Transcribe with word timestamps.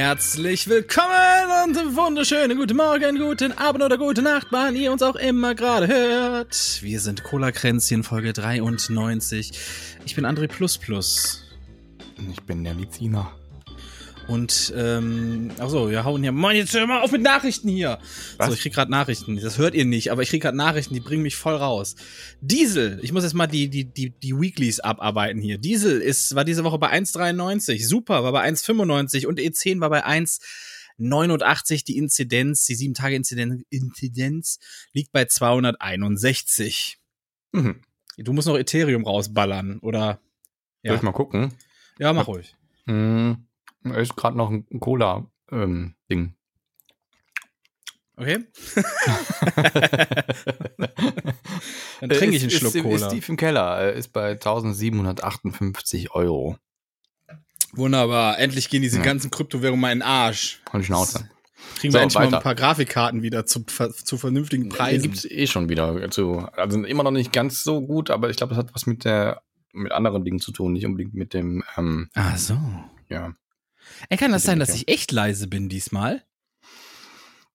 Herzlich 0.00 0.66
willkommen 0.66 1.66
und 1.66 1.94
wunderschönen 1.94 2.56
guten 2.56 2.78
Morgen, 2.78 3.18
guten 3.18 3.52
Abend 3.52 3.84
oder 3.84 3.98
gute 3.98 4.22
Nacht, 4.22 4.46
wann 4.48 4.74
ihr 4.74 4.92
uns 4.92 5.02
auch 5.02 5.14
immer 5.14 5.54
gerade 5.54 5.88
hört. 5.88 6.78
Wir 6.80 7.00
sind 7.00 7.22
Cola 7.22 7.52
Kränzchen 7.52 8.02
Folge 8.02 8.32
93. 8.32 9.52
Ich 10.06 10.16
bin 10.16 10.24
André 10.24 10.48
Plus 10.48 10.78
Plus. 10.78 11.44
Ich 12.32 12.40
bin 12.44 12.64
der 12.64 12.72
Liziner. 12.72 13.30
Und, 14.30 14.72
ähm, 14.76 15.50
achso, 15.58 15.90
wir 15.90 16.04
hauen 16.04 16.22
hier. 16.22 16.30
Mann, 16.30 16.54
jetzt 16.54 16.72
hör 16.72 16.86
mal 16.86 17.00
auf 17.00 17.10
mit 17.10 17.20
Nachrichten 17.20 17.68
hier. 17.68 17.98
Was? 18.36 18.46
So, 18.46 18.54
ich 18.54 18.60
krieg 18.60 18.72
gerade 18.72 18.88
Nachrichten. 18.88 19.34
Das 19.40 19.58
hört 19.58 19.74
ihr 19.74 19.84
nicht, 19.84 20.12
aber 20.12 20.22
ich 20.22 20.28
krieg 20.28 20.40
gerade 20.40 20.56
Nachrichten, 20.56 20.94
die 20.94 21.00
bringen 21.00 21.24
mich 21.24 21.34
voll 21.34 21.56
raus. 21.56 21.96
Diesel, 22.40 23.00
ich 23.02 23.12
muss 23.12 23.24
jetzt 23.24 23.34
mal 23.34 23.48
die, 23.48 23.68
die, 23.68 23.86
die, 23.86 24.10
die 24.10 24.40
Weeklies 24.40 24.78
abarbeiten 24.78 25.42
hier. 25.42 25.58
Diesel 25.58 26.00
ist, 26.00 26.36
war 26.36 26.44
diese 26.44 26.62
Woche 26.62 26.78
bei 26.78 26.92
1,93. 26.92 27.84
Super, 27.84 28.22
war 28.22 28.30
bei 28.30 28.48
1,95 28.48 29.26
und 29.26 29.40
E10 29.40 29.80
war 29.80 29.90
bei 29.90 30.06
1,89. 30.06 31.84
Die 31.84 31.98
Inzidenz, 31.98 32.66
die 32.66 32.76
7-Tage-Inzidenz 32.76 33.64
Inzidenz 33.68 34.60
liegt 34.92 35.10
bei 35.10 35.24
261. 35.24 37.00
Mhm. 37.50 37.80
Du 38.16 38.32
musst 38.32 38.46
noch 38.46 38.56
Ethereum 38.56 39.04
rausballern, 39.04 39.80
oder? 39.80 40.20
Ja. 40.84 40.92
Soll 40.92 40.96
ich 40.98 41.02
mal 41.02 41.10
gucken? 41.10 41.52
Ja, 41.98 42.12
mach 42.12 42.28
ruhig. 42.28 42.54
Mhm. 42.86 43.48
Ist 43.84 44.16
gerade 44.16 44.36
noch 44.36 44.50
ein 44.50 44.66
Cola-Ding. 44.80 45.30
Ähm, 46.10 46.34
okay. 48.16 48.38
Dann 52.00 52.10
trinke 52.10 52.36
ich 52.36 52.42
einen 52.42 52.50
Schluck 52.50 52.74
ist, 52.74 52.82
Cola. 52.82 53.06
Ist 53.06 53.12
tief 53.12 53.28
im 53.28 53.36
Keller, 53.36 53.92
ist 53.92 54.08
bei 54.12 54.32
1758 54.32 56.12
Euro. 56.12 56.56
Wunderbar. 57.72 58.38
Endlich 58.38 58.68
gehen 58.68 58.82
diese 58.82 58.98
ja. 58.98 59.02
ganzen 59.02 59.30
Kryptowährungen 59.30 59.80
mal 59.80 59.92
in 59.92 59.98
den 59.98 60.08
Arsch. 60.08 60.60
Und 60.72 60.84
Schnauze. 60.84 61.30
Kriegen 61.76 61.92
so, 61.92 61.98
wir 61.98 62.02
endlich 62.02 62.18
weiter. 62.18 62.30
mal 62.30 62.36
ein 62.38 62.42
paar 62.42 62.54
Grafikkarten 62.54 63.22
wieder 63.22 63.46
zu, 63.46 63.64
zu 63.64 64.18
vernünftigen 64.18 64.68
Preisen. 64.68 65.02
Die 65.02 65.08
gibt's 65.08 65.24
eh 65.24 65.46
schon 65.46 65.68
wieder. 65.68 65.94
Also, 65.94 66.48
also 66.56 66.82
immer 66.82 67.02
noch 67.02 67.10
nicht 67.10 67.32
ganz 67.32 67.62
so 67.62 67.80
gut, 67.80 68.10
aber 68.10 68.30
ich 68.30 68.36
glaube, 68.36 68.54
das 68.54 68.64
hat 68.64 68.74
was 68.74 68.86
mit 68.86 69.04
der 69.04 69.42
mit 69.72 69.92
anderen 69.92 70.24
Dingen 70.24 70.40
zu 70.40 70.52
tun, 70.52 70.72
nicht 70.72 70.84
unbedingt 70.84 71.14
mit 71.14 71.32
dem. 71.32 71.62
Ähm, 71.76 72.08
Ach 72.14 72.36
so. 72.36 72.58
Ja. 73.08 73.34
Ey, 74.08 74.16
kann 74.16 74.32
das 74.32 74.42
sein, 74.42 74.58
dass 74.58 74.74
ich 74.74 74.88
echt 74.88 75.12
leise 75.12 75.46
bin 75.46 75.68
diesmal? 75.68 76.22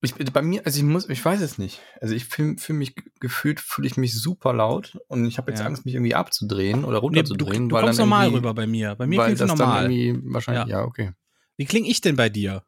Ich, 0.02 0.14
bei 0.14 0.42
mir, 0.42 0.62
also 0.66 0.78
ich 0.78 0.84
muss, 0.84 1.10
ich 1.10 1.24
weiß 1.24 1.42
es 1.42 1.58
nicht. 1.58 1.82
Also 2.00 2.14
ich 2.14 2.26
fühle 2.26 2.58
fühl 2.58 2.76
mich 2.76 2.96
gefühlt, 3.20 3.60
fühle 3.60 3.88
ich 3.88 3.98
mich 3.98 4.14
super 4.14 4.54
laut 4.54 5.00
und 5.08 5.26
ich 5.26 5.38
habe 5.38 5.52
jetzt 5.52 5.62
ja. 5.62 5.66
Angst, 5.66 5.86
mich 5.86 5.96
irgendwie 5.96 6.14
abzudrehen 6.14 6.86
oder 6.86 7.00
runterzudrehen. 7.00 7.64
Nee, 7.64 7.70
du, 7.70 7.76
du 7.76 7.82
kommst 7.82 8.00
normal 8.00 8.30
rüber 8.30 8.54
bei 8.54 8.68
mir. 8.68 8.96
Bei 8.96 9.08
mir 9.08 9.24
klingt 9.24 9.42
es 9.42 9.48
normal. 9.48 9.90
wahrscheinlich, 10.26 10.68
ja. 10.68 10.82
ja, 10.82 10.86
okay. 10.86 11.14
Wie 11.58 11.66
klinge 11.66 11.88
ich 11.88 12.02
denn 12.02 12.16
bei 12.16 12.30
dir? 12.30 12.64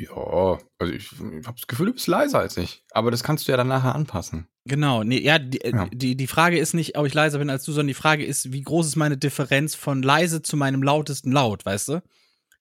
Ja, 0.00 0.58
also 0.78 0.92
ich, 0.94 1.12
ich 1.12 1.46
habe 1.46 1.58
das 1.58 1.66
Gefühl, 1.66 1.86
du 1.86 1.92
bist 1.92 2.06
leiser 2.06 2.38
als 2.38 2.56
ich. 2.56 2.82
Aber 2.92 3.10
das 3.10 3.22
kannst 3.22 3.46
du 3.46 3.52
ja 3.52 3.58
dann 3.58 3.68
nachher 3.68 3.94
anpassen. 3.94 4.48
Genau, 4.64 5.04
nee, 5.04 5.20
ja, 5.20 5.38
die, 5.38 5.60
äh, 5.60 5.72
ja. 5.72 5.88
die, 5.92 6.16
die 6.16 6.26
Frage 6.26 6.58
ist 6.58 6.72
nicht, 6.72 6.96
ob 6.96 7.06
ich 7.06 7.12
leiser 7.12 7.38
bin 7.38 7.50
als 7.50 7.64
du, 7.64 7.72
sondern 7.72 7.88
die 7.88 7.94
Frage 7.94 8.24
ist, 8.24 8.50
wie 8.50 8.62
groß 8.62 8.86
ist 8.86 8.96
meine 8.96 9.18
Differenz 9.18 9.74
von 9.74 10.02
leise 10.02 10.40
zu 10.40 10.56
meinem 10.56 10.82
lautesten 10.82 11.32
Laut, 11.32 11.66
weißt 11.66 11.88
du? 11.88 12.02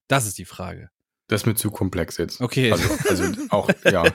Das 0.09 0.25
ist 0.25 0.38
die 0.38 0.44
Frage. 0.44 0.89
Das 1.27 1.41
ist 1.41 1.45
mir 1.45 1.55
zu 1.55 1.72
komplex 1.72 2.17
jetzt. 2.17 2.41
Okay. 2.41 2.73
Also, 2.73 2.89
also 3.07 3.23
auch, 3.50 3.69
ja. 3.85 4.03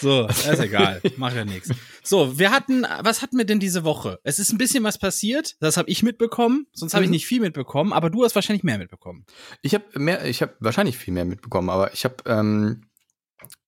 So, 0.00 0.26
ist 0.26 0.60
egal. 0.60 1.00
Macht 1.16 1.36
ja 1.36 1.44
nichts. 1.44 1.70
So, 2.02 2.38
wir 2.38 2.50
hatten, 2.50 2.86
was 3.02 3.22
hatten 3.22 3.36
wir 3.36 3.44
denn 3.44 3.60
diese 3.60 3.84
Woche? 3.84 4.18
Es 4.24 4.38
ist 4.38 4.52
ein 4.52 4.58
bisschen 4.58 4.84
was 4.84 4.98
passiert. 4.98 5.56
Das 5.60 5.76
habe 5.76 5.90
ich 5.90 6.02
mitbekommen. 6.02 6.66
Sonst 6.72 6.94
habe 6.94 7.04
ich 7.04 7.08
mhm. 7.08 7.14
nicht 7.14 7.26
viel 7.26 7.40
mitbekommen. 7.40 7.92
Aber 7.92 8.10
du 8.10 8.24
hast 8.24 8.34
wahrscheinlich 8.34 8.64
mehr 8.64 8.78
mitbekommen. 8.78 9.26
Ich 9.62 9.74
habe 9.74 9.84
mehr, 9.98 10.24
ich 10.24 10.42
habe 10.42 10.54
wahrscheinlich 10.60 10.96
viel 10.96 11.12
mehr 11.12 11.24
mitbekommen. 11.24 11.68
Aber 11.68 11.92
ich 11.92 12.04
habe, 12.04 12.16
ähm, 12.26 12.82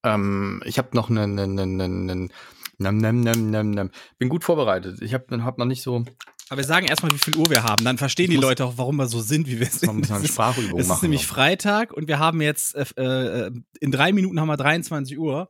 ähm, 0.03 0.61
ich 0.65 0.77
habe 0.77 0.89
noch 0.93 1.09
einen, 1.09 1.39
einen, 1.39 1.59
einen, 1.59 2.09
einen 2.09 2.31
Nem, 2.77 2.97
nem, 2.97 3.21
nem, 3.21 3.49
nem, 3.51 3.71
nem. 3.71 3.91
Bin 4.17 4.29
gut 4.29 4.43
vorbereitet. 4.43 5.01
Ich 5.01 5.13
habe 5.13 5.43
hab 5.43 5.57
noch 5.57 5.65
nicht 5.65 5.81
so. 5.81 6.03
Aber 6.49 6.57
wir 6.57 6.65
sagen 6.65 6.87
erstmal, 6.87 7.11
wie 7.11 7.17
viel 7.17 7.35
Uhr 7.37 7.49
wir 7.49 7.63
haben. 7.63 7.85
Dann 7.85 7.97
verstehen 7.97 8.29
die 8.29 8.37
Leute 8.37 8.65
auch, 8.65 8.73
warum 8.77 8.97
wir 8.97 9.07
so 9.07 9.21
sind, 9.21 9.47
wie 9.47 9.59
wir 9.59 9.67
sind. 9.67 9.87
Man 9.87 9.97
muss 9.97 10.11
eine 10.11 10.27
Sprachübung 10.27 10.79
es 10.79 10.87
machen. 10.87 10.97
Es 10.97 10.97
ist 10.97 11.03
nämlich 11.03 11.27
Freitag 11.27 11.93
und 11.93 12.07
wir 12.07 12.19
haben 12.19 12.41
jetzt, 12.41 12.75
äh, 12.75 12.83
äh, 12.97 13.51
in 13.79 13.91
drei 13.91 14.11
Minuten 14.11 14.39
haben 14.39 14.47
wir 14.47 14.57
23 14.57 15.17
Uhr. 15.17 15.49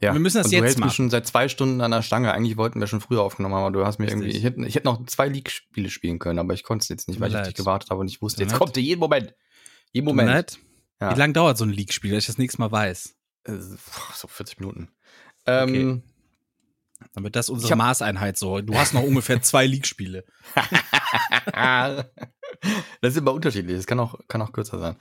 Ja. 0.00 0.12
Wir 0.12 0.20
müssen 0.20 0.36
das 0.36 0.46
und 0.46 0.52
jetzt 0.52 0.60
du 0.60 0.64
hältst 0.64 0.78
machen. 0.78 0.88
mich 0.88 0.94
schon 0.94 1.10
seit 1.10 1.26
zwei 1.26 1.48
Stunden 1.48 1.80
an 1.80 1.90
der 1.90 2.02
Stange. 2.02 2.32
Eigentlich 2.32 2.58
wollten 2.58 2.80
wir 2.80 2.86
schon 2.86 3.00
früher 3.00 3.22
aufgenommen 3.22 3.54
haben, 3.54 3.64
aber 3.64 3.78
du 3.78 3.86
hast 3.86 3.98
mir 3.98 4.08
irgendwie. 4.08 4.28
Ich 4.28 4.44
hätte, 4.44 4.64
ich 4.66 4.74
hätte 4.74 4.86
noch 4.86 5.04
zwei 5.06 5.28
League-Spiele 5.28 5.88
spielen 5.88 6.18
können, 6.18 6.38
aber 6.38 6.52
ich 6.52 6.64
konnte 6.64 6.82
es 6.82 6.88
jetzt 6.88 7.08
nicht, 7.08 7.18
weil 7.18 7.30
ich 7.30 7.36
auf 7.36 7.46
dich 7.46 7.54
gewartet 7.54 7.90
habe 7.90 8.00
und 8.00 8.08
ich 8.08 8.20
wusste, 8.20 8.42
jetzt 8.42 8.52
Tut 8.52 8.58
kommt 8.58 8.76
jeden 8.76 9.00
Moment. 9.00 9.34
Jeden 9.92 10.06
Moment. 10.06 10.58
Ja. 11.00 11.14
Wie 11.14 11.18
lange 11.18 11.32
dauert 11.32 11.56
so 11.56 11.64
ein 11.64 11.70
League-Spiel, 11.70 12.12
dass 12.12 12.24
ich 12.24 12.26
das 12.26 12.38
nächste 12.38 12.60
Mal 12.60 12.70
weiß? 12.70 13.16
Äh, 13.44 13.52
so 14.14 14.28
40 14.28 14.60
Minuten. 14.60 14.90
Ähm, 15.46 15.68
okay. 15.68 16.02
Damit 17.14 17.36
das 17.36 17.50
unsere 17.50 17.76
Maßeinheit 17.76 18.38
so. 18.38 18.60
Du 18.60 18.74
hast 18.74 18.94
noch 18.94 19.02
ungefähr 19.02 19.42
zwei 19.42 19.66
League-Spiele. 19.66 20.24
das 21.52 22.06
ist 23.02 23.16
immer 23.16 23.34
unterschiedlich. 23.34 23.76
Das 23.76 23.86
kann 23.86 24.00
auch, 24.00 24.18
kann 24.28 24.42
auch 24.42 24.52
kürzer 24.52 24.78
sein. 24.78 24.96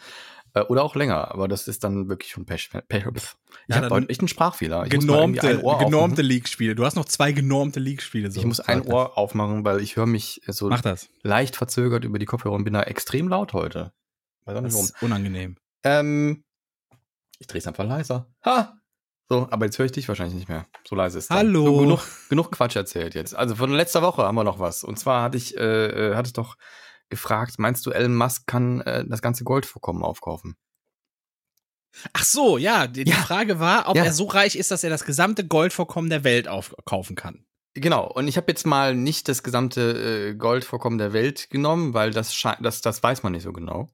Äh, 0.56 0.62
oder 0.62 0.84
auch 0.84 0.96
länger, 0.96 1.32
aber 1.32 1.48
das 1.48 1.68
ist 1.68 1.84
dann 1.84 2.08
wirklich 2.08 2.32
schon 2.32 2.46
Pech. 2.46 2.70
Pech. 2.88 3.06
Ich 3.14 3.76
ja, 3.76 3.76
habe 3.76 3.90
heute 3.90 4.10
echt 4.10 4.22
einen 4.22 4.30
Sprachfehler. 4.30 4.86
Ich 4.86 4.90
genormte 4.90 5.58
genormte 5.58 6.22
League-Spiele. 6.22 6.76
Du 6.76 6.86
hast 6.86 6.96
noch 6.96 7.06
zwei 7.06 7.34
genormte 7.34 7.80
League-Spiele. 7.80 8.32
So 8.32 8.40
ich 8.40 8.46
muss 8.46 8.62
ein 8.62 8.82
Ohr 8.82 9.18
aufmachen, 9.18 9.66
weil 9.66 9.82
ich 9.82 9.98
höre 9.98 10.06
mich 10.06 10.42
so 10.48 10.72
leicht 11.24 11.56
verzögert 11.56 12.06
über 12.06 12.20
die 12.20 12.26
Kopfhörer 12.26 12.56
und 12.56 12.64
bin 12.64 12.74
da 12.74 12.84
extrem 12.84 13.28
laut 13.28 13.54
heute. 13.54 13.92
Weiß 14.46 14.62
das 14.62 14.76
ist 14.76 15.04
unangenehm. 15.04 15.58
Ähm, 15.84 16.44
ich 17.38 17.48
drehe 17.48 17.60
es 17.60 17.68
einfach 17.68 17.86
leiser. 17.86 18.28
Ha! 18.46 18.78
So, 19.28 19.48
aber 19.50 19.66
jetzt 19.66 19.80
höre 19.80 19.88
ich 19.88 19.92
dich 19.92 20.08
wahrscheinlich 20.08 20.36
nicht 20.36 20.50
mehr. 20.50 20.68
So 20.88 20.96
leise 20.96 21.18
ist 21.18 21.26
es. 21.26 21.30
Hallo. 21.32 21.66
So, 21.66 21.78
genug, 21.80 22.00
genug 22.30 22.52
Quatsch 22.52 22.76
erzählt 22.76 23.16
jetzt. 23.16 23.36
Also 23.36 23.56
von 23.56 23.72
letzter 23.72 24.04
Woche 24.04 24.24
haben 24.24 24.36
wir 24.36 24.44
noch 24.44 24.60
was. 24.60 24.84
Und 24.84 25.00
zwar 25.00 25.24
hatte 25.24 25.38
ich, 25.38 25.58
äh, 25.58 26.12
äh 26.12 26.16
hatte 26.16 26.28
ich 26.28 26.34
doch 26.34 26.56
gefragt, 27.10 27.60
meinst 27.60 27.86
du, 27.86 27.92
Elon 27.92 28.16
Musk 28.16 28.48
kann 28.48 28.82
äh, 28.82 29.06
das 29.08 29.22
ganze 29.22 29.44
Goldvorkommen 29.44 30.04
aufkaufen? 30.04 30.56
Ach 32.14 32.24
so, 32.24 32.58
ja, 32.58 32.88
die, 32.88 33.08
ja. 33.08 33.16
Frage 33.16 33.60
war, 33.60 33.88
ob 33.88 33.96
ja. 33.96 34.04
er 34.04 34.14
so 34.14 34.26
reich 34.26 34.56
ist, 34.56 34.72
dass 34.72 34.84
er 34.84 34.90
das 34.90 35.06
gesamte 35.06 35.48
Goldvorkommen 35.48 36.10
der 36.10 36.24
Welt 36.24 36.48
aufkaufen 36.48 37.16
kann. 37.16 37.46
Genau, 37.74 38.10
und 38.10 38.28
ich 38.28 38.38
habe 38.38 38.48
jetzt 38.50 38.66
mal 38.66 38.96
nicht 38.96 39.28
das 39.28 39.44
gesamte 39.44 40.32
äh, 40.32 40.36
Goldvorkommen 40.36 40.98
der 40.98 41.14
Welt 41.14 41.50
genommen, 41.50 41.94
weil 41.94 42.12
das, 42.12 42.38
das, 42.62 42.82
das 42.82 43.04
weiß 43.04 43.24
man 43.24 43.34
nicht 43.34 43.44
so 43.44 43.52
genau. 43.52 43.90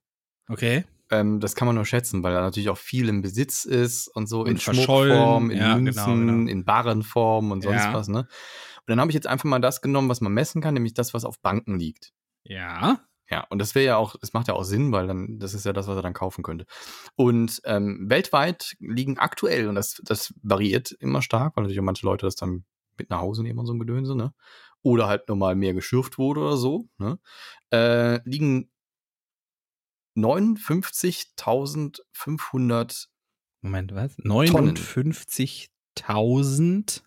Okay. 0.48 0.86
Ähm, 1.10 1.40
das 1.40 1.56
kann 1.56 1.66
man 1.66 1.76
nur 1.76 1.86
schätzen, 1.86 2.24
weil 2.24 2.34
er 2.34 2.42
natürlich 2.42 2.70
auch 2.70 2.78
viel 2.78 3.10
im 3.10 3.22
Besitz 3.22 3.66
ist 3.66 4.08
und 4.08 4.28
so 4.28 4.42
und 4.42 4.48
in 4.48 4.60
Schmuckform, 4.60 5.50
in 5.50 5.58
ja, 5.58 5.74
genau, 5.74 5.82
Münzen, 5.82 6.06
genau, 6.06 6.34
genau. 6.38 6.52
in 6.52 6.64
Barrenform 6.64 7.52
und 7.52 7.62
sonst 7.62 7.92
was, 7.92 8.08
ne? 8.08 8.20
Und 8.20 8.88
dann 8.88 9.00
habe 9.00 9.12
ich 9.12 9.16
jetzt 9.16 9.28
einfach 9.28 9.46
mal 9.46 9.60
das 9.60 9.82
genommen, 9.82 10.10
was 10.10 10.22
man 10.22 10.34
messen 10.34 10.62
kann, 10.62 10.74
nämlich 10.74 10.94
das, 10.94 11.14
was 11.14 11.26
auf 11.26 11.40
Banken 11.42 11.78
liegt. 11.78 12.14
Ja. 12.44 13.00
Ja, 13.30 13.46
und 13.50 13.60
das 13.60 13.76
wäre 13.76 13.86
ja 13.86 13.96
auch, 13.96 14.16
es 14.22 14.34
macht 14.34 14.50
ja 14.50 14.56
auch 14.56 14.64
Sinn, 14.64 14.92
weil 14.92 15.08
dann, 15.08 15.40
das 15.40 15.54
ist 15.54 15.66
ja 15.66 15.72
das, 15.72 15.88
was 15.88 15.96
er 15.96 16.02
dann 16.02 16.12
kaufen 16.14 16.44
könnte. 16.44 16.66
Und 17.16 17.62
ähm, 17.64 18.10
weltweit 18.10 18.76
liegen 18.80 19.20
aktuell, 19.20 19.70
und 19.70 19.76
das, 19.76 20.02
das 20.04 20.34
variiert 20.44 20.92
immer 21.00 21.22
stark, 21.22 21.56
weil 21.56 21.64
natürlich 21.64 21.80
auch 21.80 21.86
manche 21.86 22.06
Leute 22.06 22.26
das 22.26 22.36
dann 22.36 22.66
mit 22.98 23.10
nach 23.10 23.22
Hause 23.22 23.44
nehmen 23.44 23.60
und 23.60 23.68
so 23.68 23.74
ein 23.74 23.80
Gedönse, 23.80 24.18
ne? 24.18 24.34
Oder 24.82 25.08
halt 25.08 25.30
nochmal 25.30 25.56
mehr 25.56 25.74
geschürft 25.74 26.18
wurde 26.18 26.42
oder 26.42 26.58
so, 26.58 26.90
ne? 26.98 27.20
Äh, 27.72 28.20
liegen 28.30 28.70
59.500 30.18 33.08
Moment, 33.62 33.96
was? 33.96 34.18
59.000 34.18 37.04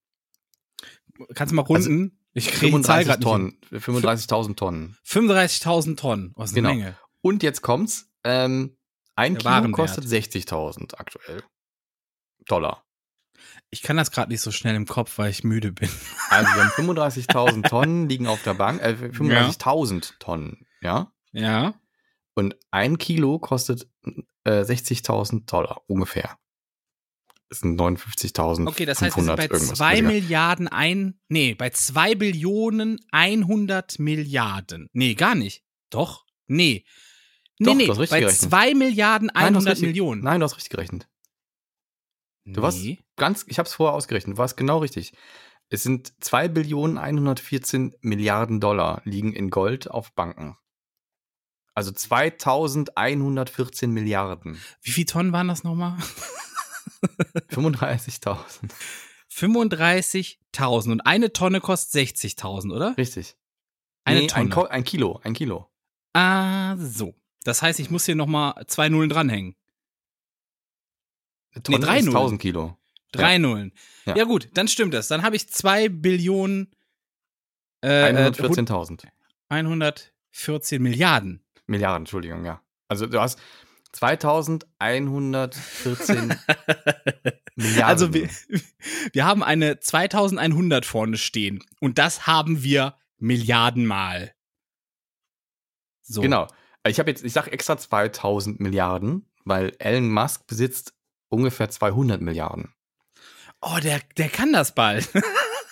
Kannst 1.35 1.53
du 1.53 1.57
mal 1.57 1.63
runden? 1.63 2.19
Ich 2.35 2.49
kriege 2.49 2.77
die 2.77 2.83
Zahl 2.83 3.05
35 3.05 3.07
grad 3.07 3.19
nicht 3.21 3.29
Tonnen. 3.29 3.59
35.000 3.73 4.57
Tonnen. 4.57 4.97
35.000 5.07 5.97
Tonnen. 5.97 6.33
Was 6.37 6.51
eine 6.51 6.57
Genau. 6.63 6.75
Menge. 6.75 6.99
Und 7.23 7.43
jetzt 7.43 7.63
kommt's. 7.63 8.11
Ähm, 8.25 8.77
ein 9.15 9.37
Der 9.39 9.61
Kilo 9.63 9.73
kostet 9.73 10.05
60.000 10.05 10.97
aktuell. 10.97 11.43
Dollar. 12.47 12.85
Ich 13.71 13.83
kann 13.83 13.97
das 13.97 14.11
gerade 14.11 14.31
nicht 14.31 14.41
so 14.41 14.51
schnell 14.53 14.75
im 14.75 14.87
Kopf, 14.87 15.19
weil 15.19 15.31
ich 15.31 15.45
müde 15.45 15.73
bin. 15.73 15.89
Also 16.31 16.49
wir 16.55 16.65
haben 16.65 16.71
35.000 16.71 17.69
Tonnen 17.69 18.09
liegen 18.09 18.27
auf 18.27 18.43
der 18.43 18.55
Bank. 18.55 18.81
Äh, 18.83 18.97
35.000 19.13 20.15
Tonnen, 20.19 20.67
ja. 20.81 21.13
Ja. 21.33 21.75
Und 22.35 22.57
ein 22.71 22.99
Kilo 22.99 23.39
kostet 23.39 23.89
äh, 24.45 24.63
60.000 24.63 25.47
Dollar 25.47 25.83
ungefähr. 25.87 26.37
Das 27.49 27.61
sind 27.61 27.81
59.500 27.81 28.67
Okay, 28.69 28.87
das 28.87 29.01
heißt, 29.01 29.17
wir 29.17 29.23
sind 29.23 29.37
bei 29.37 29.45
irgendwas. 29.45 29.79
2 29.79 29.99
Egal. 29.99 30.13
Milliarden 30.13 30.69
ein, 30.69 31.21
nee, 31.29 31.55
bei 31.55 31.71
2 31.71 32.17
Billionen 32.17 32.99
100 33.13 33.99
Milliarden. 34.01 34.89
Nee, 34.93 35.15
gar 35.15 35.37
nicht. 35.37 35.63
Doch? 35.91 36.25
Nee. 36.49 36.85
Nee, 37.59 37.67
Doch, 37.67 37.75
nee, 37.77 37.87
bei 37.87 38.21
gerechnet. 38.21 38.51
2 38.51 38.75
Milliarden 38.75 39.31
Nein, 39.33 39.53
du 39.53 39.59
hast 39.59 39.67
100 39.67 39.73
richtig- 39.73 39.87
Millionen. 39.87 40.23
Nein, 40.23 40.41
du 40.41 40.45
hast 40.45 40.57
richtig 40.57 40.71
gerechnet. 40.71 41.09
Du 42.47 42.63
warst 42.63 42.79
Nee. 42.79 43.01
ganz, 43.17 43.45
ich 43.49 43.59
habe 43.59 43.67
es 43.67 43.75
vorher 43.75 43.95
ausgerechnet, 43.95 44.37
du 44.37 44.39
warst 44.39 44.57
genau 44.57 44.79
richtig. 44.79 45.13
Es 45.69 45.83
sind 45.83 46.13
2 46.23 46.47
Billionen 46.49 46.97
114 46.97 47.97
Milliarden 48.01 48.61
Dollar 48.61 49.03
liegen 49.05 49.33
in 49.33 49.51
Gold 49.51 49.91
auf 49.91 50.13
Banken. 50.15 50.57
Also 51.75 51.91
2114 51.91 53.91
Milliarden. 53.91 54.61
Wie 54.81 54.93
viel 54.93 55.05
Tonnen 55.05 55.33
waren 55.33 55.49
das 55.49 55.65
nochmal? 55.65 55.99
35.000. 57.51 58.71
35.000 59.31 60.93
und 60.93 61.01
eine 61.03 61.33
Tonne 61.33 61.61
kostet 61.61 62.09
60.000, 62.09 62.75
oder? 62.75 62.97
Richtig. 62.97 63.37
Eine 64.05 64.21
Nee, 64.21 64.25
ein, 64.27 64.29
Tonne. 64.29 64.51
Ko 64.51 64.65
ein 64.65 64.85
Kilo, 64.85 65.21
ein 65.25 65.35
Kilo. 65.35 65.69
Ah, 66.15 66.77
so. 66.79 67.15
Das 67.45 67.63
heißt, 67.63 67.81
ich 67.81 67.91
muss 67.91 68.07
hier 68.07 68.15
nochmal 68.15 68.65
zwei 68.67 68.89
Nullen 68.89 69.11
dranhängen. 69.11 69.57
Eine 71.57 71.63
Tonne 71.63 71.81
drei 71.81 71.99
ist 71.99 72.05
Nullen. 72.05 72.17
1000 72.17 72.41
Kilo. 72.41 72.79
Drei 73.13 73.35
Ja. 73.35 73.39
Nullen. 73.39 73.73
Ja. 74.05 74.17
Ja. 74.17 74.25
gut, 74.25 74.49
dann 74.55 74.69
stimmt 74.69 74.95
das. 74.95 75.09
Dann 75.09 75.23
habe 75.23 75.37
ich 75.37 75.49
zwei 75.49 75.89
Billionen 75.89 76.71
äh, 77.83 78.11
äh, 78.11 78.31
114.000 78.31 79.07
114 79.49 80.83
Milliarden. 80.83 81.43
Milliarden, 81.67 82.03
Entschuldigung, 82.03 82.45
ja. 82.45 82.61
Also 82.89 83.07
du 83.07 83.21
hast 83.21 83.39
2114 83.93 86.29
Milliarden. 87.57 87.85
Also 87.85 88.13
wir, 88.13 88.29
wir 89.13 89.25
haben 89.25 89.43
eine 89.43 89.81
2100 89.81 90.85
vorne 90.85 91.17
stehen 91.17 91.63
und 91.81 91.97
das 91.99 92.27
haben 92.27 92.63
wir 92.63 92.97
Milliardenmal. 93.19 94.35
So. 96.03 96.21
Genau. 96.21 96.49
Ich 96.87 96.99
habe 96.99 97.11
jetzt, 97.11 97.25
ich 97.25 97.33
sage 97.33 97.51
extra 97.51 97.79
2000 97.79 98.61
Milliarden, 98.61 99.27
weil 99.45 99.75
Elon 99.79 100.11
Musk 100.11 100.47
besitzt 100.47 100.93
ungefähr 101.29 101.71
200 101.71 102.21
Milliarden. 102.21 102.75
Oh, 103.61 103.79
der, 103.83 104.01
der 104.17 104.29
kann 104.29 104.53
das 104.53 104.75
bald. 104.75 105.09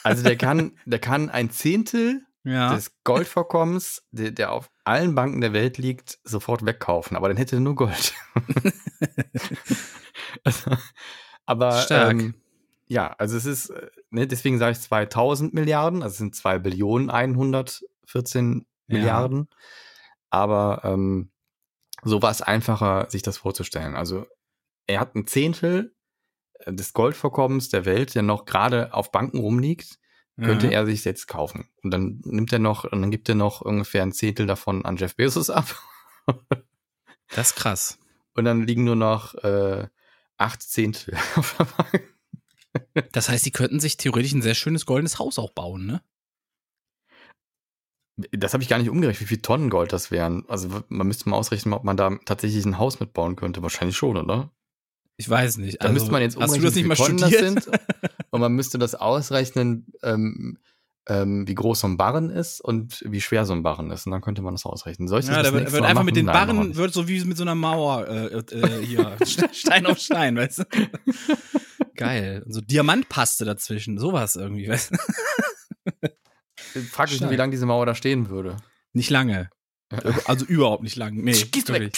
Also 0.07 0.23
der 0.23 0.37
kann, 0.37 0.73
der 0.85 0.99
kann 0.99 1.31
ein 1.31 1.49
Zehntel 1.49 2.27
ja. 2.43 2.75
des 2.75 2.93
Goldvorkommens, 3.05 4.07
der, 4.11 4.33
der 4.33 4.53
auf 4.53 4.71
allen 4.85 5.15
Banken 5.15 5.41
der 5.41 5.55
Welt 5.55 5.79
liegt, 5.79 6.19
sofort 6.25 6.67
wegkaufen. 6.67 7.17
Aber 7.17 7.29
dann 7.29 7.39
hätte 7.39 7.57
er 7.57 7.61
nur 7.61 7.75
Gold. 7.75 8.13
also, 10.45 10.73
aber 11.47 11.81
Stark. 11.81 12.13
Ähm, 12.13 12.35
ja, 12.87 13.15
also 13.17 13.39
es 13.39 13.47
ist, 13.47 13.73
ne, 14.11 14.27
deswegen 14.27 14.59
sage 14.59 14.73
ich 14.73 14.81
2000 14.81 15.55
Milliarden, 15.55 16.03
also 16.03 16.13
es 16.13 16.19
sind 16.19 16.37
2 16.37 16.59
Billionen 16.59 17.09
114 17.09 18.67
Ja. 18.89 18.99
Milliarden. 18.99 19.49
Aber 20.29 20.83
ähm, 20.85 21.31
so 22.03 22.21
war 22.21 22.31
es 22.31 22.43
einfacher, 22.43 23.09
sich 23.09 23.23
das 23.23 23.39
vorzustellen. 23.39 23.95
Also 23.95 24.27
er 24.87 25.01
hat 25.01 25.15
ein 25.15 25.27
Zehntel 25.27 25.95
äh, 26.61 26.73
des 26.73 26.93
Goldvorkommens 26.93 27.69
der 27.69 27.85
Welt, 27.85 28.15
der 28.15 28.23
noch 28.23 28.45
gerade 28.45 28.95
auf 28.95 29.13
Banken 29.13 29.39
rumliegt, 29.39 29.99
könnte 30.41 30.67
ja. 30.67 30.73
er 30.73 30.87
sich 30.87 31.05
jetzt 31.05 31.29
kaufen. 31.29 31.69
Und 31.83 31.93
dann 31.93 32.21
nimmt 32.25 32.53
er 32.53 32.59
noch, 32.59 32.85
und 32.85 33.01
dann 33.01 33.11
gibt 33.11 33.29
er 33.29 33.37
noch 33.37 33.61
ungefähr 33.61 34.03
ein 34.03 34.13
Zehntel 34.13 34.47
davon 34.47 34.85
an 34.85 34.97
Jeff 34.97 35.17
Bezos 35.17 35.51
ab. 35.51 35.81
Das 37.29 37.51
ist 37.51 37.57
krass. 37.57 37.99
Und 38.35 38.45
dann 38.45 38.67
liegen 38.67 38.85
nur 38.85 38.97
noch 38.97 39.35
äh, 39.37 39.89
acht 40.37 40.63
Zehntel 40.63 41.17
auf 41.37 41.57
der 41.57 41.65
Bank. 41.65 42.15
Das 43.13 43.29
heißt, 43.29 43.45
die 43.45 43.51
könnten 43.51 43.81
sich 43.81 43.97
theoretisch 43.97 44.33
ein 44.33 44.43
sehr 44.43 44.55
schönes 44.55 44.87
goldenes 44.87 45.19
Haus 45.19 45.39
auch 45.39 45.51
bauen, 45.51 45.87
ne? 45.87 46.03
Das 48.31 48.53
habe 48.53 48.63
ich 48.63 48.69
gar 48.69 48.79
nicht 48.79 48.91
umgerechnet, 48.91 49.23
wie 49.23 49.35
viel 49.35 49.43
Tonnen 49.43 49.71
Gold 49.71 49.93
das 49.93 50.13
wären. 50.13 50.49
Also 50.49 50.85
man 50.89 51.07
müsste 51.07 51.29
mal 51.29 51.37
ausrechnen, 51.37 51.75
ob 51.75 51.83
man 51.83 51.97
da 51.97 52.17
tatsächlich 52.25 52.65
ein 52.65 52.79
Haus 52.79 53.01
mitbauen 53.01 53.35
könnte. 53.35 53.63
Wahrscheinlich 53.63 53.97
schon, 53.97 54.17
oder? 54.17 54.53
Ich 55.17 55.29
weiß 55.29 55.59
nicht. 55.59 55.83
Da 55.83 55.91
müsste 55.91 56.11
man 56.11 56.23
jetzt 56.23 56.37
Also, 56.37 56.55
hast 56.55 56.61
du 56.61 56.65
das 56.67 56.75
nicht 56.75 56.87
mal 56.87 56.97
Tonnen 56.97 57.19
studiert? 57.19 57.69
Und 58.31 58.41
man 58.41 58.53
müsste 58.53 58.79
das 58.79 58.95
ausrechnen, 58.95 59.87
ähm, 60.03 60.59
ähm, 61.07 61.47
wie 61.47 61.55
groß 61.55 61.81
so 61.81 61.87
ein 61.87 61.97
Barren 61.97 62.31
ist 62.31 62.61
und 62.63 63.05
wie 63.07 63.21
schwer 63.21 63.45
so 63.45 63.53
ein 63.53 63.63
Barren 63.63 63.91
ist. 63.91 64.07
Und 64.07 64.13
dann 64.13 64.23
könnte 64.23 64.43
man 64.43 64.55
das 64.55 64.65
ausrechnen. 64.65 65.07
Soll 65.07 65.21
ich 65.21 65.27
das 65.27 65.37
Ja, 65.37 65.43
das 65.43 65.53
da 65.53 65.59
wird, 65.59 65.71
wird 65.73 65.83
einfach 65.83 65.97
machen? 65.97 66.07
mit 66.07 66.17
den 66.17 66.27
Nein, 66.27 66.47
Barren, 66.47 66.77
wird 66.77 66.95
so 66.95 67.07
wie 67.09 67.23
mit 67.25 67.37
so 67.37 67.45
einer 67.45 67.55
Mauer 67.55 68.09
äh, 68.09 68.27
äh, 68.39 68.85
hier, 68.85 69.17
Stein 69.53 69.87
auf 69.87 69.99
Stein, 69.99 70.37
weißt 70.37 70.61
du? 70.61 70.65
Geil. 71.95 72.43
Und 72.47 72.53
so 72.53 72.61
Diamantpaste 72.61 73.45
dazwischen, 73.45 73.99
sowas 73.99 74.35
irgendwie, 74.35 74.69
weißt 74.69 74.93
du? 74.93 76.11
Frag 76.91 77.11
mich 77.11 77.21
nur, 77.21 77.31
wie 77.31 77.37
lange 77.37 77.53
diese 77.53 77.67
Mauer 77.67 77.87
da 77.87 77.95
stehen 77.95 78.31
würde. 78.31 78.57
Nicht 78.95 79.11
lange. 79.11 79.51
Also 80.25 80.45
überhaupt 80.47 80.83
nicht 80.83 80.97
lang. 80.97 81.15
Nee, 81.15 81.33
Gehst 81.33 81.73
weg. 81.73 81.93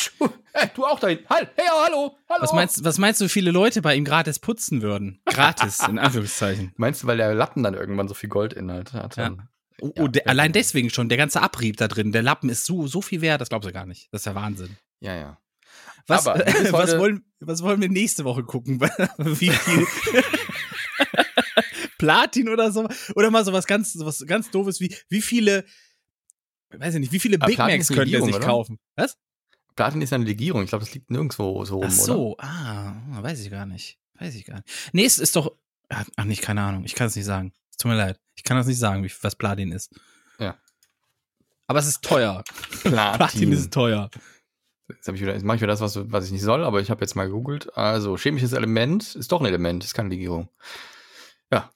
Hey, 0.53 0.71
du 0.75 0.85
auch 0.85 0.99
dahin. 0.99 1.21
Halt. 1.29 1.51
Hey, 1.57 1.67
hallo. 1.71 2.17
Hallo. 2.29 2.43
Was 2.43 2.53
meinst, 2.53 2.85
was 2.85 2.99
meinst 2.99 3.21
du, 3.21 3.27
wie 3.27 3.29
viele 3.29 3.51
Leute 3.51 3.83
bei 3.83 3.95
ihm 3.95 4.05
gratis 4.05 4.39
putzen 4.39 4.83
würden? 4.83 5.21
Gratis, 5.27 5.81
in 5.87 5.99
Anführungszeichen. 5.99 6.73
Meinst 6.77 7.03
du, 7.03 7.07
weil 7.07 7.19
der 7.19 7.35
Lappen 7.35 7.63
dann 7.63 7.75
irgendwann 7.75 8.09
so 8.09 8.15
viel 8.15 8.29
Goldinhalt 8.29 8.93
hat? 8.93 9.17
Ja. 9.17 9.37
Oh, 9.81 9.93
Ja, 9.95 10.03
oh, 10.05 10.09
der, 10.09 10.29
allein 10.29 10.53
deswegen 10.53 10.89
schon, 10.91 11.09
der 11.09 11.19
ganze 11.19 11.43
Abrieb 11.43 11.77
da 11.77 11.89
drin, 11.89 12.13
der 12.13 12.23
Lappen 12.23 12.49
ist 12.49 12.65
so, 12.65 12.87
so 12.87 13.03
viel 13.03 13.21
wert, 13.21 13.41
das 13.41 13.51
glaubst 13.51 13.69
du 13.69 13.73
gar 13.73 13.87
nicht. 13.87 14.09
Das 14.13 14.23
ist 14.23 14.25
ja 14.27 14.35
Wahnsinn. 14.35 14.77
Ja, 15.01 15.15
ja. 15.15 15.39
Was, 16.07 16.27
Aber 16.27 16.41
was, 16.71 16.99
wollen, 16.99 17.25
was 17.41 17.63
wollen 17.63 17.81
wir 17.81 17.89
nächste 17.89 18.25
Woche 18.25 18.45
gucken? 18.45 18.81
Wie 19.19 19.51
viel 19.51 19.87
Platin 21.99 22.49
oder 22.49 22.71
so? 22.73 22.89
Oder 23.15 23.31
mal 23.31 23.45
sowas 23.45 23.67
ganz, 23.67 23.93
sowas 23.93 24.25
ganz 24.27 24.51
doofes 24.51 24.81
wie, 24.81 24.95
wie 25.09 25.23
viele, 25.23 25.65
weiß 26.81 26.95
ich 26.95 27.01
nicht, 27.01 27.13
wie 27.13 27.19
viele 27.19 27.39
Ah, 27.41 27.47
Big 27.47 27.57
Platin 27.57 27.77
Macs 27.77 27.89
könnte 27.89 28.15
er 28.17 28.23
sich 28.23 28.35
oder? 28.35 28.47
kaufen? 28.47 28.79
Was? 28.97 29.17
Platin 29.75 30.01
ist 30.03 30.13
eine 30.13 30.25
Legierung. 30.25 30.63
Ich 30.63 30.71
glaube, 30.71 30.85
das 30.85 30.95
liegt 30.95 31.11
nirgendwo 31.11 31.65
so 31.65 31.77
rum, 31.77 31.85
Ach 31.87 31.93
oder? 31.93 32.03
so, 32.05 32.37
ah, 32.39 32.95
weiß 33.23 33.41
ich 33.41 33.51
gar 33.51 33.67
nicht. 33.67 33.99
Weiß 34.15 34.35
ich 34.35 34.45
gar 34.47 34.57
nicht. 34.57 34.69
Nee, 34.93 35.05
es 35.05 35.19
ist 35.19 35.37
doch, 35.37 35.53
ach 35.89 36.25
nicht, 36.25 36.43
keine 36.43 36.63
Ahnung, 36.63 36.85
ich 36.85 36.95
kann 36.95 37.09
es 37.09 37.17
nicht 37.17 37.27
sagen. 37.27 37.53
Es 37.71 37.77
tut 37.77 37.91
mir 37.91 37.97
leid. 37.97 38.19
Ich 38.37 38.43
kann 38.45 38.57
das 38.57 38.67
nicht 38.67 38.79
sagen, 38.79 39.05
wie, 39.05 39.13
was 39.21 39.37
Platin 39.37 39.73
ist. 39.73 39.95
Ja. 40.39 40.57
Aber 41.67 41.79
es 41.79 41.87
ist 41.87 42.03
teuer. 42.03 42.43
Platin. 42.83 43.17
Platin 43.19 43.53
ist 43.53 43.73
teuer. 43.73 44.11
Jetzt, 44.89 45.09
ich 45.09 45.21
wieder, 45.21 45.35
jetzt 45.35 45.45
mache 45.45 45.57
ich 45.57 45.63
wieder 45.63 45.73
das, 45.73 45.81
was, 45.81 45.99
was 46.11 46.27
ich 46.27 46.33
nicht 46.33 46.43
soll, 46.43 46.65
aber 46.65 46.81
ich 46.81 46.91
habe 46.91 47.01
jetzt 47.01 47.17
mal 47.17 47.27
gegoogelt. 47.27 47.77
Also, 47.77 48.17
chemisches 48.17 48.53
Element 48.53 49.17
ist 49.17 49.33
doch 49.33 49.41
ein 49.41 49.47
Element, 49.47 49.85
ist 49.85 49.95
keine 49.95 50.11
Legierung. 50.11 50.49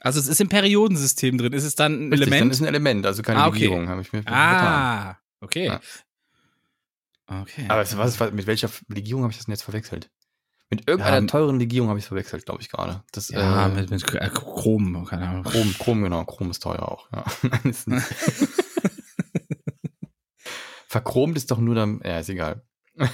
Also 0.01 0.19
es 0.19 0.27
ist 0.27 0.41
im 0.41 0.49
Periodensystem 0.49 1.39
drin. 1.39 1.53
Ist 1.53 1.65
es 1.65 1.75
dann 1.75 1.93
ein 2.09 2.13
Richtig, 2.13 2.29
Dann 2.29 2.33
Element? 2.35 2.53
ist 2.53 2.61
ein 2.61 2.67
Element, 2.67 3.07
also 3.07 3.23
keine 3.23 3.41
Ah, 3.41 3.47
okay. 3.49 3.61
Legierung, 3.61 3.89
habe 3.89 4.03
ich 4.03 4.13
mir 4.13 4.23
ah, 4.27 5.17
okay. 5.41 5.67
Ja. 5.67 5.81
Okay. 7.27 7.67
Aber 7.69 7.81
was, 7.81 8.19
was, 8.19 8.33
mit 8.33 8.47
welcher 8.49 8.69
Legierung 8.89 9.23
habe 9.23 9.31
ich 9.31 9.37
das 9.39 9.47
denn 9.47 9.53
jetzt 9.53 9.63
verwechselt? 9.63 10.11
Mit 10.69 10.89
irgendeiner 10.89 11.21
Ja, 11.21 11.27
teuren 11.27 11.59
Legierung 11.59 11.89
habe 11.89 11.99
ich 11.99 12.05
es 12.05 12.09
verwechselt, 12.09 12.45
glaube 12.45 12.63
ich 12.63 12.69
gerade. 12.69 13.03
Das 13.13 13.29
ja, 13.29 13.67
äh, 13.67 13.69
mit, 13.69 13.91
mit 13.91 14.15
äh, 14.15 14.31
Chrom, 14.31 15.05
keine 15.05 15.29
Ahnung. 15.29 15.45
Chrom, 15.45 15.75
Chrom, 15.79 16.03
genau. 16.03 16.25
Chrom 16.25 16.51
ist 16.51 16.63
teuer 16.63 16.83
auch. 16.89 17.09
Ja. 17.13 17.25
Verchromt 20.89 21.37
ist 21.37 21.51
doch 21.51 21.59
nur 21.59 21.75
dann. 21.77 22.01
Ja, 22.05 22.19
ist 22.19 22.29
egal. 22.29 22.63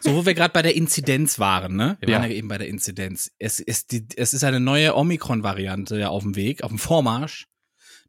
So, 0.00 0.14
wo 0.14 0.24
wir 0.26 0.34
gerade 0.34 0.52
bei 0.52 0.62
der 0.62 0.76
Inzidenz 0.76 1.40
waren, 1.40 1.74
ne? 1.74 1.96
Wir 2.00 2.10
Ja. 2.10 2.18
waren 2.20 2.30
ja 2.30 2.36
eben 2.36 2.46
bei 2.46 2.58
der 2.58 2.68
Inzidenz. 2.68 3.32
Es 3.40 3.58
ist, 3.58 3.90
die, 3.90 4.06
es 4.16 4.34
ist 4.34 4.44
eine 4.44 4.60
neue 4.60 4.94
Omikron-Variante 4.94 5.98
ja 5.98 6.10
auf 6.10 6.22
dem 6.22 6.36
Weg, 6.36 6.62
auf 6.62 6.70
dem 6.70 6.78
Vormarsch. 6.78 7.48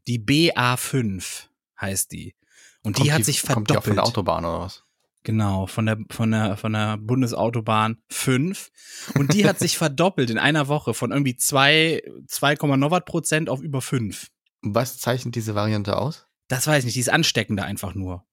Die 0.06 0.20
BA5 0.20 1.46
heißt 1.82 2.12
die. 2.12 2.36
Und 2.84 2.98
die 2.98 3.02
Kommt 3.04 3.14
hat 3.14 3.26
sich 3.26 3.42
Kommt 3.42 3.70
die 3.70 3.74
verdoppelt. 3.74 3.84
von 3.86 3.96
der 3.96 4.04
Autobahn 4.06 4.46
oder 4.46 4.60
was? 4.60 4.84
Genau, 5.24 5.66
von 5.66 5.88
der, 5.88 5.98
von 6.12 6.30
der, 6.32 6.56
von 6.58 6.74
der 6.74 6.98
Bundesautobahn 6.98 7.98
5. 8.10 8.70
Und 9.16 9.34
die 9.34 9.48
hat 9.48 9.58
sich 9.58 9.78
verdoppelt 9.80 10.30
in 10.30 10.38
einer 10.38 10.68
Woche 10.68 10.94
von 10.94 11.12
irgendwie 11.12 11.36
2, 11.36 12.04
2, 12.28 12.56
noch 12.78 12.92
was 12.92 13.06
Prozent 13.06 13.50
auf 13.50 13.62
über 13.62 13.82
5. 13.82 14.28
Was 14.62 15.00
zeichnet 15.00 15.34
diese 15.36 15.56
Variante 15.56 15.98
aus? 15.98 16.28
Das 16.48 16.68
weiß 16.68 16.80
ich 16.80 16.86
nicht, 16.86 16.96
die 16.96 17.00
ist 17.02 17.10
ansteckender 17.10 17.66
einfach 17.66 17.96
nur. 17.96 18.27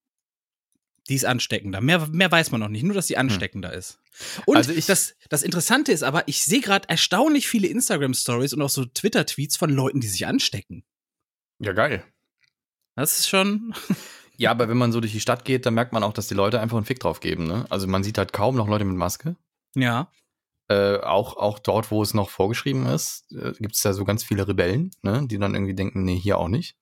Die 1.08 1.14
ist 1.14 1.25
ansteckender. 1.26 1.80
Mehr, 1.82 2.06
mehr 2.12 2.30
weiß 2.32 2.50
man 2.50 2.61
noch 2.61 2.68
nicht, 2.68 2.82
nur 2.82 2.94
dass 2.94 3.06
die 3.08 3.18
ansteckender 3.18 3.73
ist. 3.75 3.99
Und 4.46 4.56
Also 4.56 4.73
ich- 4.73 4.87
das, 4.87 5.14
das 5.28 5.42
Interessante 5.42 5.92
ist 5.92 6.02
aber, 6.02 6.26
ich 6.28 6.42
sehe 6.44 6.61
gerade 6.61 6.88
erstaunlich 6.88 7.46
viele 7.49 7.66
Instagram-Stories 7.68 8.54
und 8.54 8.62
auch 8.62 8.70
so 8.70 8.84
Twitter-Tweets 8.87 9.56
von 9.56 9.68
Leuten, 9.70 10.00
die 10.00 10.08
sich 10.08 10.26
anstecken. 10.26 10.82
Ja, 11.58 11.73
geil. 11.73 12.02
Das 12.96 13.18
ist 13.18 13.28
schon. 13.28 13.75
Ja, 14.37 14.50
aber 14.50 14.68
wenn 14.68 14.76
man 14.76 14.90
so 14.90 14.99
durch 15.00 15.12
die 15.12 15.20
Stadt 15.20 15.44
geht, 15.44 15.64
dann 15.64 15.75
merkt 15.75 15.92
man 15.92 16.02
auch, 16.02 16.12
dass 16.12 16.26
die 16.26 16.34
Leute 16.34 16.58
einfach 16.61 16.76
einen 16.76 16.84
Fick 16.87 16.99
drauf 16.99 17.20
geben. 17.20 17.46
Ne? 17.46 17.66
Also 17.70 17.87
man 17.87 18.02
sieht 18.02 18.18
halt 18.18 18.32
kaum 18.32 18.56
noch 18.56 18.66
Leute 18.66 18.84
mit 18.84 18.96
Maske. 18.96 19.37
Ja. 19.76 20.11
Äh, 20.66 20.96
auch, 20.99 21.37
auch 21.37 21.61
dort, 21.61 21.92
wo 21.92 22.02
es 22.02 22.14
noch 22.14 22.30
vorgeschrieben 22.30 22.84
ist, 22.87 23.30
äh, 23.30 23.52
gibt 23.61 23.76
es 23.76 23.84
ja 23.84 23.92
so 23.92 24.04
ganz 24.04 24.25
viele 24.25 24.49
Rebellen, 24.49 24.90
ne? 25.02 25.25
die 25.28 25.38
dann 25.38 25.54
irgendwie 25.54 25.75
denken, 25.76 26.02
nee, 26.02 26.18
hier 26.18 26.37
auch 26.38 26.49
nicht. 26.49 26.75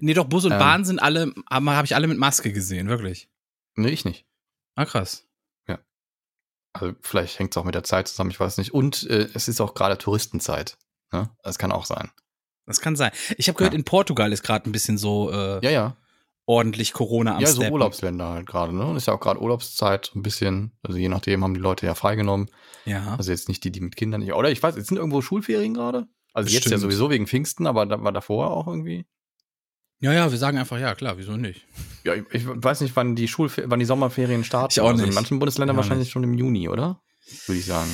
Nee, 0.00 0.14
doch, 0.14 0.24
Bus 0.24 0.46
und 0.46 0.52
Ähm. 0.52 0.58
Bahn 0.58 0.84
sind 0.84 0.98
alle, 0.98 1.32
habe 1.48 1.76
hab 1.76 1.84
ich 1.84 1.94
alle 1.94 2.08
mit 2.08 2.18
Maske 2.18 2.52
gesehen, 2.52 2.88
wirklich. 2.88 3.28
Nee, 3.76 3.88
ich 3.90 4.04
nicht. 4.04 4.26
Ah, 4.74 4.84
krass. 4.84 5.22
Also 6.78 6.94
vielleicht 7.00 7.38
hängt 7.38 7.52
es 7.52 7.56
auch 7.56 7.64
mit 7.64 7.74
der 7.74 7.84
Zeit 7.84 8.06
zusammen, 8.06 8.28
ich 8.30 8.38
weiß 8.38 8.58
nicht. 8.58 8.74
Und 8.74 9.08
äh, 9.08 9.28
es 9.32 9.48
ist 9.48 9.62
auch 9.62 9.72
gerade 9.72 9.96
Touristenzeit. 9.96 10.76
Ne? 11.10 11.30
Das 11.42 11.56
kann 11.56 11.72
auch 11.72 11.86
sein. 11.86 12.10
Das 12.66 12.82
kann 12.82 12.96
sein. 12.96 13.12
Ich 13.38 13.48
habe 13.48 13.56
gehört, 13.56 13.72
Ja. 13.72 13.78
in 13.78 13.84
Portugal 13.86 14.30
ist 14.30 14.42
gerade 14.42 14.68
ein 14.68 14.72
bisschen 14.72 14.98
so 14.98 15.30
äh, 15.32 15.64
Ja, 15.64 15.70
ja. 15.70 15.96
ordentlich 16.44 16.92
Corona 16.92 17.36
am 17.36 17.40
Ja, 17.40 17.46
so 17.46 17.62
Steppen. 17.62 17.72
Urlaubsländer 17.72 18.28
halt 18.28 18.46
gerade, 18.46 18.74
ne? 18.74 18.84
Und 18.84 18.96
ist 18.96 19.06
ja 19.06 19.14
auch 19.14 19.20
gerade 19.20 19.40
Urlaubszeit, 19.40 20.12
ein 20.14 20.20
bisschen. 20.22 20.72
Also 20.82 20.98
je 20.98 21.08
nachdem 21.08 21.42
haben 21.44 21.54
die 21.54 21.60
Leute 21.60 21.86
ja 21.86 21.94
freigenommen. 21.94 22.50
Ja. 22.84 23.14
Also 23.16 23.30
jetzt 23.30 23.48
nicht 23.48 23.64
die, 23.64 23.72
die 23.72 23.80
mit 23.80 23.96
Kindern 23.96 24.20
nicht. 24.20 24.34
Oder 24.34 24.50
ich 24.50 24.62
weiß, 24.62 24.76
jetzt 24.76 24.88
sind 24.88 24.98
irgendwo 24.98 25.22
Schulferien 25.22 25.72
gerade. 25.72 26.08
Also 26.34 26.50
jetzt 26.50 26.66
ja 26.66 26.72
Bestimmt. 26.72 26.82
sowieso 26.82 27.08
wegen 27.08 27.26
Pfingsten, 27.26 27.66
aber 27.66 27.86
da 27.86 28.02
war 28.04 28.12
davor 28.12 28.50
auch 28.50 28.66
irgendwie. 28.66 29.06
Ja, 30.00 30.12
ja, 30.12 30.30
wir 30.30 30.38
sagen 30.38 30.58
einfach 30.58 30.78
ja, 30.78 30.94
klar, 30.94 31.18
wieso 31.18 31.36
nicht? 31.36 31.64
Ja, 32.04 32.14
ich, 32.14 32.24
ich 32.32 32.46
weiß 32.46 32.80
nicht, 32.82 32.94
wann 32.96 33.16
die 33.16 33.28
Schulfer 33.28 33.64
wann 33.66 33.78
die 33.80 33.86
Sommerferien 33.86 34.44
starten. 34.44 34.72
Ich 34.72 34.80
auch 34.80 34.88
Also 34.88 35.02
in 35.02 35.08
nicht. 35.08 35.14
manchen 35.14 35.38
Bundesländern 35.38 35.74
auch 35.76 35.78
wahrscheinlich 35.78 36.06
nicht. 36.06 36.12
schon 36.12 36.24
im 36.24 36.34
Juni, 36.34 36.68
oder? 36.68 37.00
Würde 37.46 37.58
ich 37.58 37.66
sagen. 37.66 37.90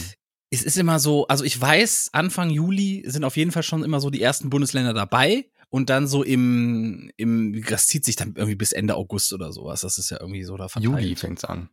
Es 0.51 0.63
ist 0.63 0.77
immer 0.77 0.99
so, 0.99 1.27
also 1.29 1.45
ich 1.45 1.59
weiß, 1.59 2.11
Anfang 2.13 2.51
Juli 2.51 3.05
sind 3.07 3.25
auf 3.25 3.37
jeden 3.39 3.53
Fall 3.53 3.63
schon 3.63 3.83
immer 3.85 4.01
so 4.01 4.11
die 4.11 4.21
ersten 4.21 4.51
Bundesländer 4.51 4.93
dabei 4.93 5.47
und 5.71 5.89
dann 5.89 6.07
so 6.07 6.23
im, 6.23 7.11
im 7.17 7.65
das 7.65 7.87
zieht 7.87 8.05
sich 8.05 8.17
dann 8.17 8.35
irgendwie 8.37 8.57
bis 8.57 8.73
Ende 8.73 8.97
August 8.97 9.33
oder 9.33 9.51
sowas. 9.53 9.81
Das 9.81 9.97
ist 9.97 10.11
ja 10.11 10.19
irgendwie 10.21 10.45
so 10.45 10.57
da 10.59 10.69
verteilt. 10.69 10.93
Juli 11.03 11.17
fängt's 11.17 11.45
an. 11.45 11.71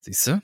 Siehst 0.00 0.26
du? 0.26 0.42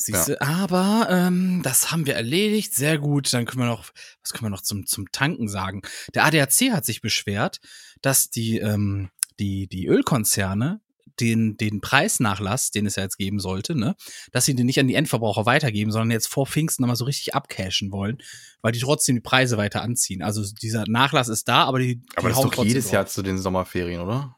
Siehst 0.00 0.28
du, 0.28 0.40
aber 0.40 1.08
ähm, 1.10 1.60
das 1.64 1.90
haben 1.90 2.06
wir 2.06 2.14
erledigt. 2.14 2.72
Sehr 2.72 2.98
gut. 2.98 3.32
Dann 3.32 3.46
können 3.46 3.62
wir 3.62 3.66
noch, 3.66 3.90
was 4.22 4.32
können 4.32 4.46
wir 4.46 4.50
noch 4.50 4.62
zum, 4.62 4.86
zum 4.86 5.10
Tanken 5.10 5.48
sagen? 5.48 5.82
Der 6.14 6.24
ADAC 6.24 6.70
hat 6.72 6.84
sich 6.84 7.00
beschwert, 7.00 7.58
dass 8.00 8.30
die, 8.30 8.58
ähm, 8.58 9.10
die, 9.40 9.66
die 9.66 9.86
Ölkonzerne 9.86 10.80
den, 11.18 11.56
den 11.56 11.80
Preisnachlass, 11.80 12.70
den 12.70 12.86
es 12.86 12.94
ja 12.94 13.02
jetzt 13.02 13.18
geben 13.18 13.40
sollte, 13.40 13.74
ne, 13.74 13.96
dass 14.30 14.44
sie 14.44 14.54
den 14.54 14.66
nicht 14.66 14.78
an 14.78 14.86
die 14.86 14.94
Endverbraucher 14.94 15.46
weitergeben, 15.46 15.90
sondern 15.90 16.12
jetzt 16.12 16.28
vor 16.28 16.46
Pfingsten 16.46 16.82
nochmal 16.84 16.94
so 16.94 17.04
richtig 17.04 17.34
abcashen 17.34 17.90
wollen, 17.90 18.18
weil 18.62 18.70
die 18.70 18.78
trotzdem 18.78 19.16
die 19.16 19.20
Preise 19.20 19.56
weiter 19.56 19.82
anziehen. 19.82 20.22
Also 20.22 20.44
dieser 20.62 20.84
Nachlass 20.86 21.26
ist 21.28 21.48
da, 21.48 21.64
aber 21.64 21.80
die, 21.80 22.00
Aber 22.14 22.28
die 22.28 22.34
das 22.36 22.44
ist 22.44 22.56
doch 22.56 22.64
jedes 22.64 22.84
drauf. 22.84 22.92
Jahr 22.92 23.06
zu 23.06 23.22
den 23.22 23.38
Sommerferien, 23.38 24.00
oder? 24.00 24.36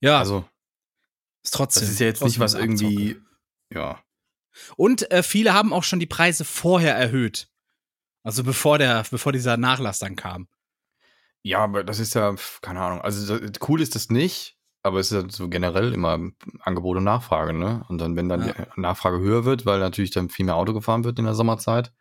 Ja, 0.00 0.18
Also, 0.20 0.44
ist 1.42 1.54
trotzdem. 1.54 1.82
das 1.82 1.90
ist 1.90 1.98
ja 2.00 2.06
jetzt 2.06 2.22
nicht 2.22 2.38
was 2.38 2.54
irgendwie. 2.54 3.16
Ja. 3.74 4.00
Und 4.76 5.10
äh, 5.10 5.22
viele 5.22 5.54
haben 5.54 5.72
auch 5.72 5.84
schon 5.84 6.00
die 6.00 6.06
Preise 6.06 6.44
vorher 6.44 6.94
erhöht. 6.96 7.48
Also 8.22 8.44
bevor 8.44 8.78
der, 8.78 9.04
bevor 9.10 9.32
dieser 9.32 9.56
Nachlass 9.56 9.98
dann 9.98 10.16
kam. 10.16 10.48
Ja, 11.42 11.60
aber 11.60 11.84
das 11.84 11.98
ist 12.00 12.14
ja, 12.14 12.34
keine 12.60 12.80
Ahnung. 12.80 13.00
Also 13.00 13.24
so- 13.38 13.40
cool 13.66 13.80
ist 13.80 13.94
das 13.94 14.10
nicht, 14.10 14.58
aber 14.82 15.00
es 15.00 15.10
ist 15.10 15.22
ja 15.22 15.28
so 15.30 15.48
generell 15.48 15.94
immer 15.94 16.18
Angebot 16.60 16.98
und 16.98 17.04
Nachfrage, 17.04 17.54
ne? 17.54 17.84
Und 17.88 17.98
dann, 17.98 18.16
wenn 18.16 18.28
dann 18.28 18.46
Ja. 18.48 18.52
die 18.52 18.80
Nachfrage 18.80 19.18
höher 19.20 19.44
wird, 19.46 19.64
weil 19.64 19.78
natürlich 19.78 20.10
dann 20.10 20.28
viel 20.28 20.44
mehr 20.44 20.56
Auto 20.56 20.74
gefahren 20.74 21.04
wird 21.04 21.18
in 21.18 21.24
der 21.24 21.34
Sommerzeit, 21.34 21.92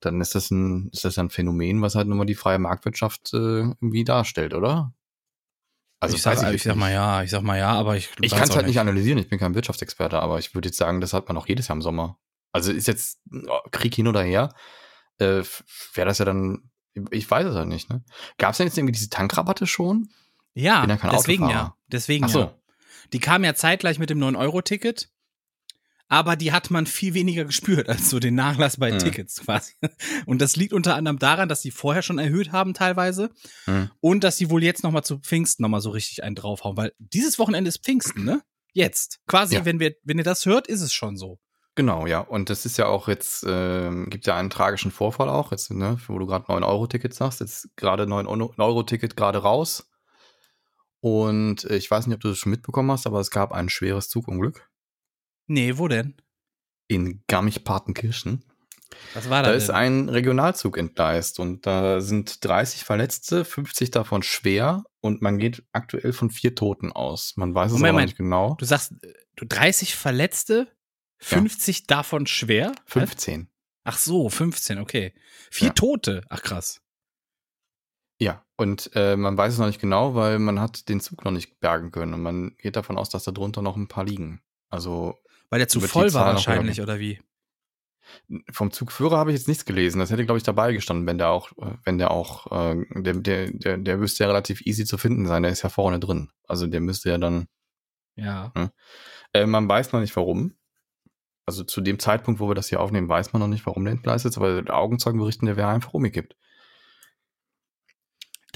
dann 0.00 0.20
ist 0.20 0.34
das 0.34 0.50
ein, 0.50 0.90
ist 0.92 1.06
das 1.06 1.16
ein 1.18 1.30
Phänomen, 1.30 1.80
was 1.80 1.94
halt 1.94 2.06
nun 2.06 2.18
mal 2.18 2.26
die 2.26 2.34
freie 2.34 2.58
Marktwirtschaft 2.58 3.32
äh, 3.32 3.36
irgendwie 3.62 4.04
darstellt, 4.04 4.52
oder? 4.52 4.92
Also 5.98 6.16
ich, 6.16 6.22
sag, 6.22 6.36
ich, 6.36 6.42
jetzt 6.42 6.64
sag 6.64 6.76
mal 6.76 6.92
ja, 6.92 7.22
ich 7.22 7.30
sag 7.30 7.42
mal 7.42 7.58
ja, 7.58 7.72
aber 7.72 7.96
ich. 7.96 8.10
Ich 8.20 8.32
kann 8.32 8.48
es 8.48 8.54
halt 8.54 8.66
nicht 8.66 8.80
analysieren, 8.80 9.18
ich 9.18 9.28
bin 9.28 9.38
kein 9.38 9.54
Wirtschaftsexperte, 9.54 10.18
aber 10.20 10.38
ich 10.38 10.54
würde 10.54 10.68
jetzt 10.68 10.78
sagen, 10.78 11.00
das 11.00 11.12
hat 11.12 11.28
man 11.28 11.36
auch 11.36 11.48
jedes 11.48 11.68
Jahr 11.68 11.76
im 11.76 11.82
Sommer. 11.82 12.18
Also 12.52 12.72
ist 12.72 12.86
jetzt 12.86 13.20
oh, 13.32 13.60
Krieg 13.70 13.94
hin 13.94 14.08
oder 14.08 14.22
her, 14.22 14.54
äh, 15.18 15.42
wäre 15.94 16.06
das 16.06 16.18
ja 16.18 16.24
dann, 16.24 16.70
ich 17.10 17.30
weiß 17.30 17.46
es 17.46 17.54
halt 17.54 17.68
nicht, 17.68 17.90
ne? 17.90 18.04
Gab 18.38 18.52
es 18.52 18.58
denn 18.58 18.66
jetzt 18.66 18.76
irgendwie 18.76 18.92
diese 18.92 19.10
Tankrabatte 19.10 19.66
schon? 19.66 20.10
Ja, 20.54 20.86
ja 20.86 20.96
deswegen 21.10 21.44
Autofahrer. 21.44 21.66
ja. 21.66 21.76
Deswegen 21.88 22.24
Ach 22.24 22.30
so. 22.30 22.40
ja. 22.40 22.54
Die 23.12 23.20
kamen 23.20 23.44
ja 23.44 23.54
zeitgleich 23.54 23.98
mit 23.98 24.10
dem 24.10 24.18
9-Euro-Ticket, 24.18 25.10
aber 26.08 26.36
die 26.36 26.52
hat 26.52 26.70
man 26.70 26.86
viel 26.86 27.14
weniger 27.14 27.44
gespürt 27.44 27.88
als 27.88 28.10
so 28.10 28.18
den 28.20 28.34
Nachlass 28.34 28.76
bei 28.76 28.92
Mhm. 28.92 28.98
Tickets 28.98 29.40
quasi. 29.42 29.72
Und 30.26 30.40
das 30.40 30.56
liegt 30.56 30.72
unter 30.72 30.94
anderem 30.94 31.18
daran, 31.18 31.48
dass 31.48 31.62
die 31.62 31.70
vorher 31.70 32.02
schon 32.02 32.18
erhöht 32.18 32.52
haben 32.52 32.74
teilweise 32.74 33.30
Hm. 33.64 33.90
und 34.00 34.22
dass 34.24 34.36
sie 34.36 34.50
wohl 34.50 34.62
jetzt 34.62 34.82
noch 34.84 34.92
mal 34.92 35.02
zu 35.02 35.18
Pfingsten 35.18 35.62
noch 35.62 35.68
mal 35.70 35.80
so 35.80 35.90
richtig 35.90 36.22
einen 36.22 36.34
draufhauen, 36.36 36.76
weil 36.76 36.92
dieses 36.98 37.38
Wochenende 37.38 37.68
ist 37.68 37.84
Pfingsten, 37.84 38.24
ne? 38.24 38.42
Jetzt. 38.72 39.18
Quasi, 39.26 39.54
Ja. 39.56 39.64
wenn 39.64 39.80
wir, 39.80 39.94
wenn 40.04 40.18
ihr 40.18 40.24
das 40.24 40.44
hört, 40.46 40.66
ist 40.68 40.82
es 40.82 40.92
schon 40.92 41.16
so. 41.16 41.38
Genau, 41.74 42.06
ja. 42.06 42.20
Und 42.20 42.48
das 42.50 42.64
ist 42.66 42.76
ja 42.78 42.86
auch 42.86 43.08
jetzt, 43.08 43.44
ähm, 43.46 44.08
gibt 44.08 44.26
ja 44.26 44.36
einen 44.36 44.48
tragischen 44.50 44.90
Vorfall 44.90 45.28
auch, 45.28 45.50
jetzt, 45.50 45.70
ne, 45.70 45.98
wo 46.06 46.18
du 46.18 46.26
gerade 46.26 46.46
9-Euro-Ticket 46.46 47.12
sagst, 47.14 47.40
jetzt 47.40 47.68
gerade 47.76 48.04
9-Euro-Ticket 48.04 49.16
gerade 49.16 49.38
raus. 49.38 49.86
Und 51.00 51.64
äh, 51.64 51.76
ich 51.76 51.90
weiß 51.90 52.06
nicht, 52.06 52.14
ob 52.16 52.20
du 52.20 52.28
das 52.28 52.38
schon 52.38 52.50
mitbekommen 52.50 52.90
hast, 52.90 53.06
aber 53.06 53.20
es 53.20 53.30
gab 53.30 53.52
ein 53.52 53.68
schweres 53.68 54.08
Zugunglück 54.08 54.68
Nee, 55.46 55.78
wo 55.78 55.88
denn? 55.88 56.14
in 56.88 57.24
Garmisch-Partenkirchen. 57.26 58.44
Was 59.14 59.28
war 59.28 59.42
Da 59.42 59.48
da 59.50 59.54
ist 59.56 59.68
denn? 59.68 59.74
ein 59.74 60.08
Regionalzug 60.08 60.78
entgleist 60.78 61.40
und 61.40 61.66
da 61.66 62.00
sind 62.00 62.44
30 62.44 62.84
Verletzte, 62.84 63.44
50 63.44 63.90
davon 63.90 64.22
schwer 64.22 64.84
und 65.00 65.20
man 65.20 65.38
geht 65.38 65.64
aktuell 65.72 66.12
von 66.12 66.30
vier 66.30 66.54
Toten 66.54 66.92
aus. 66.92 67.32
Man 67.36 67.54
weiß 67.56 67.72
es 67.72 67.78
Moment, 67.78 67.82
aber 67.82 67.86
noch 67.88 67.92
Moment. 67.94 68.08
nicht 68.10 68.16
genau. 68.18 68.54
Du 68.58 68.64
sagst, 68.64 68.92
äh, 69.02 69.12
du 69.34 69.46
30 69.46 69.96
Verletzte, 69.96 70.68
50 71.18 71.88
davon 71.88 72.26
schwer? 72.28 72.72
15. 72.86 73.50
Ach 73.82 73.98
so, 73.98 74.28
15, 74.28 74.78
okay. 74.78 75.12
Vier 75.50 75.68
Ja. 75.68 75.74
Tote. 75.74 76.22
Ach 76.28 76.42
krass. 76.42 76.82
Ja, 78.20 78.46
und 78.56 78.90
äh, 78.94 79.16
man 79.16 79.36
weiß 79.36 79.54
es 79.54 79.58
noch 79.58 79.66
nicht 79.66 79.80
genau, 79.80 80.14
weil 80.14 80.38
man 80.38 80.60
hat 80.60 80.88
den 80.88 81.00
Zug 81.00 81.24
noch 81.24 81.32
nicht 81.32 81.58
bergen 81.58 81.90
können 81.90 82.14
und 82.14 82.22
man 82.22 82.56
geht 82.58 82.76
davon 82.76 82.96
aus, 82.96 83.10
dass 83.10 83.24
da 83.24 83.32
drunter 83.32 83.60
noch 83.60 83.76
ein 83.76 83.88
paar 83.88 84.04
liegen. 84.04 84.40
Also 84.70 85.16
Weil 85.50 85.60
der 85.60 85.68
zu 85.68 85.80
voll 85.80 86.12
war 86.14 86.26
wahrscheinlich, 86.34 86.80
oder 86.80 86.98
wie? 86.98 87.20
vom 88.52 88.70
Zugführer 88.70 89.18
habe 89.18 89.30
ich 89.30 89.38
jetzt 89.38 89.48
nichts 89.48 89.64
gelesen. 89.64 89.98
Das 89.98 90.10
hätte, 90.10 90.24
glaube 90.24 90.38
ich, 90.38 90.44
dabei 90.44 90.72
gestanden, 90.72 91.06
wenn 91.06 91.18
der 91.18 91.30
auch, 91.30 91.52
äh, 91.58 91.76
wenn 91.84 91.98
der 91.98 92.10
auch, 92.10 92.50
äh, 92.50 92.84
der, 92.94 93.14
der, 93.14 93.50
der, 93.50 93.78
der 93.78 93.96
müsste 93.96 94.24
ja 94.24 94.28
relativ 94.28 94.64
easy 94.66 94.84
zu 94.84 94.98
finden 94.98 95.26
sein. 95.26 95.42
Der 95.42 95.52
ist 95.52 95.62
ja 95.62 95.68
vorne 95.68 96.00
drin. 96.00 96.30
Also 96.46 96.66
der 96.66 96.80
müsste 96.80 97.10
ja 97.10 97.18
dann 97.18 97.48
Ja. 98.16 98.52
Äh, 99.32 99.46
man 99.46 99.68
weiß 99.68 99.92
noch 99.92 100.00
nicht 100.00 100.16
warum. 100.16 100.56
Also 101.46 101.62
zu 101.64 101.80
dem 101.80 101.98
Zeitpunkt, 101.98 102.40
wo 102.40 102.48
wir 102.48 102.54
das 102.54 102.68
hier 102.68 102.80
aufnehmen, 102.80 103.08
weiß 103.08 103.32
man 103.32 103.40
noch 103.40 103.48
nicht, 103.48 103.66
warum 103.66 103.84
der 103.84 103.92
entgleist 103.92 104.26
ist, 104.26 104.36
aber 104.36 104.64
Augenzeugen 104.74 105.20
berichten, 105.20 105.46
der 105.46 105.56
wäre 105.56 105.68
einfach 105.68 105.94
umgekippt. 105.94 106.36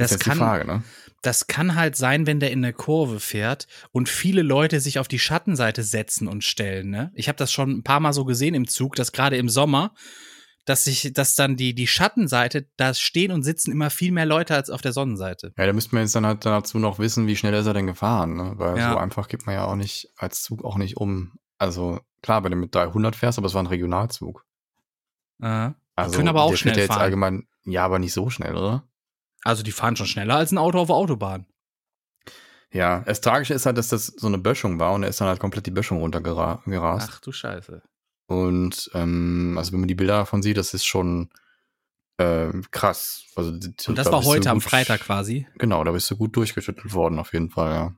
Das 0.00 0.12
jetzt 0.12 0.24
kann, 0.24 0.34
die 0.34 0.38
Frage, 0.38 0.66
ne? 0.66 0.82
das 1.22 1.46
kann 1.46 1.74
halt 1.74 1.96
sein, 1.96 2.26
wenn 2.26 2.40
der 2.40 2.50
in 2.50 2.64
eine 2.64 2.72
Kurve 2.72 3.20
fährt 3.20 3.66
und 3.92 4.08
viele 4.08 4.42
Leute 4.42 4.80
sich 4.80 4.98
auf 4.98 5.08
die 5.08 5.18
Schattenseite 5.18 5.82
setzen 5.82 6.28
und 6.28 6.44
stellen. 6.44 6.90
Ne? 6.90 7.12
Ich 7.14 7.28
habe 7.28 7.36
das 7.36 7.52
schon 7.52 7.70
ein 7.70 7.82
paar 7.82 8.00
Mal 8.00 8.12
so 8.12 8.24
gesehen 8.24 8.54
im 8.54 8.66
Zug, 8.66 8.94
dass 8.96 9.12
gerade 9.12 9.36
im 9.36 9.48
Sommer, 9.48 9.94
dass 10.64 10.84
sich, 10.84 11.12
dass 11.12 11.34
dann 11.34 11.56
die 11.56 11.74
die 11.74 11.86
Schattenseite, 11.86 12.68
da 12.76 12.94
stehen 12.94 13.32
und 13.32 13.42
sitzen 13.42 13.72
immer 13.72 13.90
viel 13.90 14.12
mehr 14.12 14.26
Leute 14.26 14.54
als 14.54 14.70
auf 14.70 14.82
der 14.82 14.92
Sonnenseite. 14.92 15.52
Ja, 15.56 15.66
da 15.66 15.72
müsste 15.72 15.94
man 15.94 16.04
jetzt 16.04 16.14
dann 16.14 16.26
halt 16.26 16.44
dazu 16.46 16.78
noch 16.78 16.98
wissen, 16.98 17.26
wie 17.26 17.36
schnell 17.36 17.54
ist 17.54 17.66
er 17.66 17.74
denn 17.74 17.86
gefahren, 17.86 18.34
ne? 18.36 18.52
Weil 18.56 18.78
Ja. 18.78 18.92
so 18.92 18.98
einfach 18.98 19.28
gibt 19.28 19.46
man 19.46 19.54
ja 19.54 19.64
auch 19.64 19.76
nicht 19.76 20.08
als 20.16 20.42
Zug 20.42 20.64
auch 20.64 20.76
nicht 20.76 20.96
um. 20.96 21.32
Also 21.58 22.00
klar, 22.22 22.44
wenn 22.44 22.52
du 22.52 22.56
mit 22.56 22.74
300 22.74 23.16
fährst, 23.16 23.38
aber 23.38 23.46
es 23.46 23.54
war 23.54 23.62
ein 23.62 23.66
Regionalzug. 23.66 24.44
Äh. 25.42 25.70
Also 25.96 26.16
können 26.16 26.28
aber 26.28 26.42
auch 26.42 26.56
schnell 26.56 26.74
ja 26.74 26.80
jetzt 26.82 26.88
fahren. 26.88 27.02
allgemein, 27.02 27.48
ja, 27.64 27.84
aber 27.84 27.98
nicht 27.98 28.12
so 28.14 28.30
schnell, 28.30 28.56
oder? 28.56 28.84
Also 29.44 29.62
die 29.62 29.72
fahren 29.72 29.96
schon 29.96 30.06
schneller 30.06 30.36
als 30.36 30.52
ein 30.52 30.58
Auto 30.58 30.78
auf 30.78 30.88
der 30.88 30.96
Autobahn. 30.96 31.46
Ja, 32.72 33.00
das 33.00 33.20
Tragische 33.20 33.54
ist 33.54 33.66
halt, 33.66 33.78
dass 33.78 33.88
das 33.88 34.06
so 34.06 34.28
eine 34.28 34.38
Böschung 34.38 34.78
war 34.78 34.92
und 34.92 35.02
er 35.02 35.08
ist 35.08 35.20
dann 35.20 35.28
halt 35.28 35.40
komplett 35.40 35.66
die 35.66 35.72
Böschung 35.72 35.98
runtergerast. 35.98 37.08
Ach 37.10 37.20
du 37.20 37.32
Scheiße. 37.32 37.82
Und 38.26 38.90
ähm, 38.94 39.56
also 39.58 39.72
wenn 39.72 39.80
man 39.80 39.88
die 39.88 39.96
Bilder 39.96 40.18
davon 40.18 40.42
sieht, 40.42 40.56
das 40.56 40.72
ist 40.72 40.84
schon 40.84 41.30
äh, 42.18 42.52
krass. 42.70 43.24
Also, 43.34 43.50
Und 43.50 43.98
das 43.98 44.12
war 44.12 44.24
heute 44.24 44.50
am 44.50 44.60
Freitag 44.60 45.00
quasi. 45.00 45.48
Genau, 45.56 45.82
da 45.82 45.90
bist 45.90 46.08
du 46.10 46.16
gut 46.16 46.36
durchgeschüttelt 46.36 46.94
worden, 46.94 47.18
auf 47.18 47.32
jeden 47.32 47.50
Fall, 47.50 47.72
ja. 47.72 47.94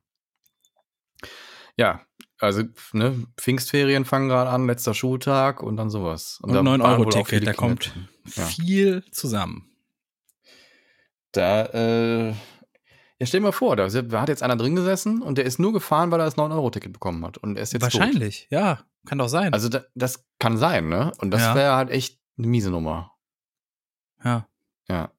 Ja, 1.76 2.00
also, 2.38 2.62
ne, 2.92 3.26
Pfingstferien 3.36 4.04
fangen 4.04 4.28
gerade 4.28 4.50
an, 4.50 4.66
letzter 4.66 4.94
Schultag 4.94 5.62
und 5.62 5.76
dann 5.76 5.90
sowas. 5.90 6.38
Und, 6.42 6.52
da 6.52 6.62
9 6.62 6.80
waren 6.80 6.90
Euro 6.92 7.06
wohl 7.06 7.14
auch 7.14 7.26
viele 7.26 7.40
Ticket, 7.42 7.48
da 7.48 7.52
Kinder 7.52 7.68
kommt. 7.68 7.94
Ja. 8.36 8.46
viel 8.46 9.04
zusammen. 9.10 9.71
Da, 11.32 11.64
äh, 11.66 12.28
ja, 12.30 12.34
stell 13.26 13.40
dir 13.40 13.46
mal 13.46 13.52
vor, 13.52 13.76
da, 13.76 13.84
hat 14.20 14.28
jetzt 14.28 14.42
einer 14.42 14.56
drin 14.56 14.76
gesessen 14.76 15.22
und 15.22 15.38
der 15.38 15.44
ist 15.44 15.58
nur 15.58 15.72
gefahren, 15.72 16.10
weil 16.10 16.20
er 16.20 16.24
das 16.26 16.36
9-Euro-Ticket 16.36 16.92
bekommen 16.92 17.24
hat. 17.24 17.38
Und 17.38 17.56
er 17.56 17.62
ist 17.62 17.72
jetzt 17.72 17.82
tot. 17.82 17.94
Wahrscheinlich, 18.00 18.46
ja. 18.50 18.84
Kann 19.06 19.18
doch 19.18 19.28
sein. 19.28 19.52
Also, 19.52 19.68
da, 19.68 19.84
das 19.94 20.24
kann 20.38 20.56
sein, 20.58 20.88
ne? 20.88 21.12
Und 21.18 21.30
das 21.32 21.40
Ja. 21.42 21.54
wäre 21.54 21.74
halt 21.74 21.90
echt 21.90 22.18
eine 22.38 22.46
miese 22.46 22.70
Nummer. 22.70 23.12
ja. 24.24 24.46
Ja. 24.88 25.10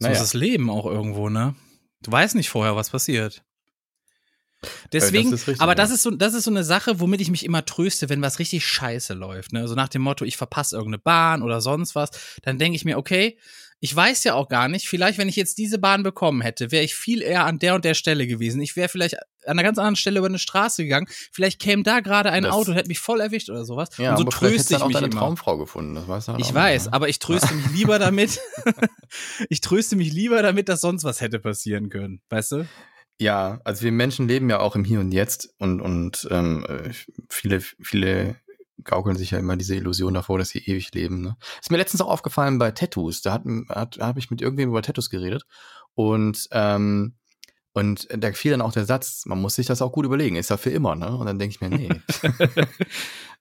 So 0.00 0.08
ist 0.08 0.20
das 0.20 0.34
Leben 0.34 0.70
auch 0.70 0.86
irgendwo, 0.86 1.28
ne? 1.28 1.56
Du 2.02 2.12
weißt 2.12 2.36
nicht 2.36 2.50
vorher, 2.50 2.76
was 2.76 2.90
passiert. 2.90 3.42
Deswegen, 4.92 5.30
das 5.30 5.46
richtig, 5.46 5.60
aber 5.60 5.74
das 5.74 5.90
ist 5.90 6.02
so, 6.02 6.10
das 6.10 6.34
ist 6.34 6.44
so 6.44 6.50
eine 6.50 6.64
Sache, 6.64 7.00
womit 7.00 7.20
ich 7.20 7.30
mich 7.30 7.44
immer 7.44 7.64
tröste, 7.64 8.08
wenn 8.08 8.22
was 8.22 8.38
richtig 8.38 8.66
scheiße 8.66 9.14
läuft. 9.14 9.52
Ne? 9.52 9.66
So 9.68 9.74
nach 9.74 9.88
dem 9.88 10.02
Motto, 10.02 10.24
ich 10.24 10.36
verpasse 10.36 10.76
irgendeine 10.76 11.00
Bahn 11.02 11.42
oder 11.42 11.60
sonst 11.60 11.94
was, 11.94 12.10
dann 12.42 12.58
denke 12.58 12.76
ich 12.76 12.84
mir, 12.84 12.98
okay, 12.98 13.38
ich 13.80 13.94
weiß 13.94 14.24
ja 14.24 14.34
auch 14.34 14.48
gar 14.48 14.68
nicht, 14.68 14.88
vielleicht, 14.88 15.18
wenn 15.18 15.28
ich 15.28 15.36
jetzt 15.36 15.56
diese 15.58 15.78
Bahn 15.78 16.02
bekommen 16.02 16.40
hätte, 16.40 16.72
wäre 16.72 16.84
ich 16.84 16.94
viel 16.96 17.22
eher 17.22 17.44
an 17.44 17.58
der 17.60 17.74
und 17.76 17.84
der 17.84 17.94
Stelle 17.94 18.26
gewesen. 18.26 18.60
Ich 18.60 18.74
wäre 18.74 18.88
vielleicht 18.88 19.14
an 19.46 19.52
einer 19.52 19.62
ganz 19.62 19.78
anderen 19.78 19.94
Stelle 19.96 20.18
über 20.18 20.26
eine 20.26 20.38
Straße 20.40 20.82
gegangen. 20.82 21.06
Vielleicht 21.32 21.60
käme 21.60 21.82
da 21.84 22.00
gerade 22.00 22.30
ein 22.32 22.42
Das- 22.42 22.52
Auto 22.52 22.72
und 22.72 22.76
hätte 22.76 22.88
mich 22.88 22.98
voll 22.98 23.20
erwischt 23.20 23.50
oder 23.50 23.64
sowas. 23.64 23.90
Ja, 23.96 24.10
und 24.10 24.16
so 24.16 24.22
aber 24.22 24.30
tröste 24.32 24.74
ich 24.76 24.82
auch 24.82 24.88
mich 24.88 24.94
deine 24.96 25.06
immer. 25.06 25.20
Traumfrau 25.20 25.56
gefunden, 25.58 25.94
das 25.94 26.08
weißt 26.08 26.28
du 26.28 26.32
halt 26.32 26.44
Ich 26.44 26.52
weiß, 26.52 26.82
nicht, 26.82 26.90
ne? 26.90 26.92
aber 26.96 27.08
ich 27.08 27.18
tröste 27.20 27.54
mich 27.54 27.70
lieber 27.72 27.98
damit. 28.00 28.40
ich 29.48 29.60
tröste 29.60 29.96
mich 29.96 30.12
lieber 30.12 30.42
damit, 30.42 30.68
dass 30.68 30.80
sonst 30.80 31.04
was 31.04 31.20
hätte 31.20 31.38
passieren 31.38 31.88
können. 31.88 32.20
Weißt 32.30 32.52
du? 32.52 32.66
Ja, 33.20 33.60
also 33.64 33.82
wir 33.82 33.92
Menschen 33.92 34.28
leben 34.28 34.48
ja 34.50 34.60
auch 34.60 34.76
im 34.76 34.84
Hier 34.84 35.00
und 35.00 35.12
Jetzt 35.12 35.50
und, 35.58 35.80
und 35.80 36.28
ähm, 36.30 36.64
äh, 36.68 36.90
viele, 37.28 37.60
viele 37.60 38.36
gaukeln 38.84 39.16
sich 39.16 39.30
ja 39.32 39.38
immer 39.38 39.56
diese 39.56 39.74
Illusion 39.74 40.14
davor, 40.14 40.38
dass 40.38 40.50
sie 40.50 40.58
ewig 40.60 40.92
leben. 40.94 41.20
Ne? 41.22 41.36
Ist 41.60 41.70
mir 41.70 41.76
letztens 41.78 42.00
auch 42.00 42.08
aufgefallen 42.08 42.58
bei 42.58 42.70
Tattoos. 42.70 43.22
Da, 43.22 43.32
hat, 43.32 43.42
hat, 43.68 43.98
da 43.98 44.06
habe 44.06 44.18
ich 44.18 44.30
mit 44.30 44.40
irgendwem 44.40 44.70
über 44.70 44.82
Tattoos 44.82 45.10
geredet 45.10 45.44
und 45.94 46.48
ähm, 46.52 47.14
und 47.74 48.08
da 48.10 48.32
fiel 48.32 48.50
dann 48.50 48.62
auch 48.62 48.72
der 48.72 48.86
Satz, 48.86 49.24
man 49.26 49.40
muss 49.40 49.54
sich 49.54 49.66
das 49.66 49.82
auch 49.82 49.92
gut 49.92 50.04
überlegen, 50.04 50.34
ist 50.34 50.50
ja 50.50 50.56
für 50.56 50.70
immer, 50.70 50.96
ne? 50.96 51.14
Und 51.16 51.26
dann 51.26 51.38
denke 51.38 51.54
ich 51.54 51.60
mir, 51.60 51.68
nee. 51.70 51.88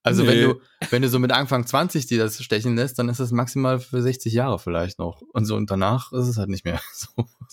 also 0.03 0.27
wenn 0.27 0.37
Nee. 0.37 0.43
du, 0.43 0.61
wenn 0.91 1.01
du 1.01 1.09
so 1.09 1.17
mit 1.17 1.31
Anfang 1.31 1.65
20 1.65 2.05
dir 2.05 2.19
das 2.19 2.41
stechen 2.43 2.75
lässt, 2.75 2.99
dann 2.99 3.09
ist 3.09 3.19
das 3.19 3.31
maximal 3.31 3.79
für 3.79 4.01
60 4.01 4.31
Jahre 4.33 4.59
vielleicht 4.59 4.99
noch. 4.99 5.21
Und 5.33 5.45
so 5.45 5.55
und 5.55 5.71
danach 5.71 6.11
ist 6.11 6.27
es 6.27 6.37
halt 6.37 6.49
nicht 6.49 6.65
mehr 6.65 6.79
so. 6.93 7.07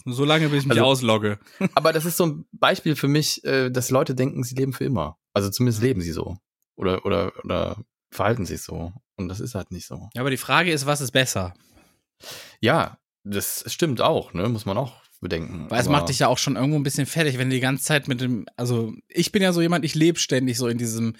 So 0.05 0.25
lange, 0.25 0.49
bis 0.50 0.62
ich 0.62 0.67
mich 0.67 0.79
Also- 0.79 0.91
auslogge. 0.91 1.38
Aber 1.75 1.93
das 1.93 2.05
ist 2.05 2.17
so 2.19 2.26
ein 2.26 2.45
Beispiel 2.53 2.97
für 2.97 3.09
mich, 3.09 3.43
äh, 3.45 3.71
dass 3.71 3.91
Leute 3.91 4.14
denken, 4.14 4.43
sie 4.45 4.55
leben 4.55 4.73
für 4.75 4.85
immer. 4.85 5.17
Also 5.33 5.50
zumindest 5.50 5.83
leben 5.83 6.00
sie 6.03 6.12
so. 6.12 6.37
Oder, 6.76 7.04
oder, 7.04 7.33
oder 7.45 7.76
verhalten 8.11 8.47
sich 8.47 8.62
so. 8.62 8.93
Und 9.16 9.28
das 9.28 9.40
ist 9.40 9.54
halt 9.54 9.71
nicht 9.71 9.87
so. 9.87 10.09
Ja, 10.14 10.21
aber 10.21 10.31
die 10.31 10.37
Frage 10.37 10.73
ist, 10.73 10.87
was 10.87 11.00
ist 11.00 11.12
besser? 11.12 11.54
Ja, 12.61 12.99
das 13.23 13.64
stimmt 13.66 14.00
auch, 14.00 14.35
ne? 14.35 14.49
Muss 14.49 14.66
man 14.66 14.76
auch 14.76 15.04
bedenken. 15.21 15.66
Weil 15.71 15.81
es 15.81 15.88
macht 15.88 16.09
dich 16.09 16.21
ja 16.21 16.28
auch 16.28 16.38
schon 16.38 16.57
irgendwo 16.57 16.78
ein 16.78 16.83
bisschen 16.83 17.07
fertig, 17.07 17.38
wenn 17.38 17.49
du 17.49 17.54
die 17.54 17.61
ganze 17.61 17.85
Zeit 17.85 18.09
mit 18.09 18.21
dem, 18.21 18.47
also 18.57 18.93
ich 19.09 19.33
bin 19.33 19.43
ja 19.43 19.52
so 19.52 19.61
jemand, 19.61 19.85
ich 19.85 19.95
lebe 19.95 20.19
ständig 20.19 20.57
so 20.57 20.69
in 20.69 20.78
diesem, 20.78 21.16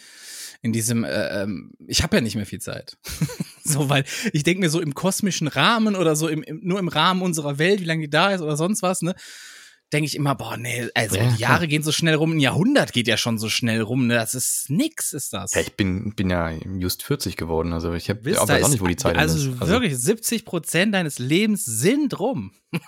in 0.63 0.73
diesem, 0.73 1.05
äh, 1.05 1.43
ähm, 1.43 1.73
ich 1.87 2.03
habe 2.03 2.17
ja 2.17 2.21
nicht 2.21 2.37
mehr 2.37 2.47
viel 2.47 2.61
Zeit. 2.61 2.97
so, 3.65 3.89
weil 3.89 4.05
ich 4.33 4.45
denke 4.45 4.61
mir 4.61 4.71
so 4.71 4.81
im 4.81 4.95
kosmischen 4.95 5.49
Rahmen 5.49 5.97
oder 5.97 6.17
so 6.17 6.29
im, 6.29 6.43
im, 6.43 6.61
nur 6.63 6.79
im 6.79 6.89
Rahmen 6.89 7.23
unserer 7.23 7.59
Welt, 7.59 7.81
wie 7.81 7.85
lange 7.85 8.03
die 8.03 8.11
da 8.11 8.31
ist 8.31 8.43
oder 8.43 8.57
sonst 8.57 8.83
was, 8.83 9.03
ne? 9.03 9.15
Denke 9.95 10.07
ich 10.07 10.17
immer, 10.17 10.35
boah, 10.35 10.57
nee, 10.57 10.89
also 10.95 11.17
Ja, 11.17 11.31
die 11.31 11.41
Jahre 11.41 11.59
klar. 11.59 11.67
gehen 11.69 11.83
so 11.85 11.93
schnell 11.93 12.17
rum, 12.17 12.33
ein 12.33 12.41
Jahrhundert 12.41 12.93
geht 12.93 13.07
ja 13.07 13.17
schon 13.17 13.39
so 13.39 13.49
schnell 13.49 13.81
rum, 13.81 14.09
ne? 14.09 14.15
Das 14.15 14.35
ist 14.35 14.67
nix, 14.69 15.13
ist 15.13 15.33
das. 15.33 15.55
Ja, 15.55 15.61
ich 15.61 15.77
bin, 15.77 16.15
bin 16.15 16.29
ja 16.29 16.51
just 16.51 17.05
40 17.05 17.37
geworden. 17.37 17.73
Also 17.73 17.93
ich 17.95 18.11
habe 18.11 18.21
auch, 18.41 18.49
weiß 18.49 18.65
auch 18.65 18.69
nicht, 18.69 18.81
wo 18.81 18.87
die 18.89 18.97
Zeit 18.97 19.17
also 19.17 19.53
ist. 19.53 19.69
wirklich, 19.69 19.97
70 19.97 20.45
Prozent 20.45 20.95
deines 20.95 21.19
Lebens 21.19 21.65
sind 21.65 22.19
rum. 22.19 22.53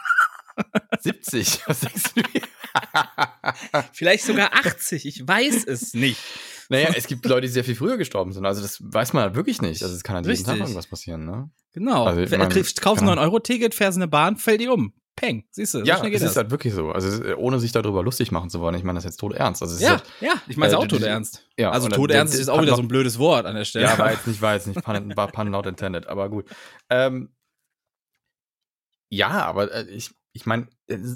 70. 1.00 1.60
Was 1.66 1.80
denkst 1.80 2.02
du? 2.14 2.22
Vielleicht 3.92 4.24
sogar 4.24 4.52
80, 4.54 5.06
ich 5.06 5.26
weiß 5.26 5.64
es 5.66 5.94
nicht. 5.94 6.20
naja, 6.68 6.90
es 6.94 7.06
gibt 7.06 7.24
Leute, 7.26 7.42
die 7.42 7.52
sehr 7.52 7.64
viel 7.64 7.74
früher 7.74 7.96
gestorben 7.96 8.32
sind. 8.32 8.46
Also 8.46 8.62
das 8.62 8.78
weiß 8.80 9.12
man 9.12 9.34
wirklich 9.34 9.62
nicht. 9.62 9.82
Also 9.82 9.94
es 9.94 10.02
kann 10.02 10.16
halt 10.16 10.26
jeden 10.26 10.44
Tag 10.44 10.58
irgendwas 10.58 10.86
passieren, 10.86 11.24
ne? 11.24 11.50
Genau. 11.72 12.04
Also 12.04 12.20
mein, 12.36 12.48
kaufst 12.48 13.02
ein 13.02 13.08
genau. 13.08 13.20
9-Euro-Ticket, 13.20 13.74
fährst 13.74 13.96
in 13.96 14.02
eine 14.02 14.10
Bahn, 14.10 14.36
fällt 14.36 14.60
dir 14.60 14.72
um. 14.72 14.92
Peng, 15.16 15.44
siehst 15.50 15.72
du, 15.72 15.78
so 15.78 15.84
Ja, 15.84 16.04
es 16.04 16.22
ist 16.22 16.36
halt 16.36 16.50
wirklich 16.50 16.74
so. 16.74 16.90
Also 16.90 17.34
ohne 17.36 17.58
sich 17.58 17.72
darüber 17.72 18.02
lustig 18.02 18.32
machen 18.32 18.50
zu 18.50 18.60
wollen. 18.60 18.74
Ich 18.74 18.84
meine 18.84 18.98
das 18.98 19.04
jetzt 19.04 19.16
tot 19.16 19.32
ernst. 19.32 19.62
Also 19.62 19.82
Ja, 19.82 19.92
halt, 19.92 20.04
ja, 20.20 20.34
ich 20.46 20.58
meine 20.58 20.68
es 20.68 20.74
äh, 20.74 20.76
auch 20.76 20.86
tot 20.86 21.02
ernst. 21.02 21.48
ja, 21.58 21.70
also 21.70 21.88
tot 21.88 22.10
ernst 22.10 22.34
ist 22.34 22.48
auch 22.48 22.60
wieder 22.60 22.76
so 22.76 22.82
ein 22.82 22.88
blödes 22.88 23.18
Wort 23.18 23.46
an 23.46 23.56
der 23.56 23.64
Stelle. 23.64 23.86
Ja, 23.86 23.98
war 23.98 24.12
jetzt 24.12 24.26
nicht, 24.26 24.42
war 24.42 24.54
jetzt 24.54 24.66
nicht 24.66 24.82
pun, 24.84 25.16
war 25.16 25.28
pun 25.28 25.50
not 25.50 25.66
intended, 25.66 26.06
aber 26.06 26.28
gut. 26.28 26.46
Ähm, 26.90 27.30
ja, 29.08 29.30
aber 29.30 29.72
äh, 29.72 29.84
ich, 29.88 30.10
ich 30.32 30.44
meine, 30.44 30.68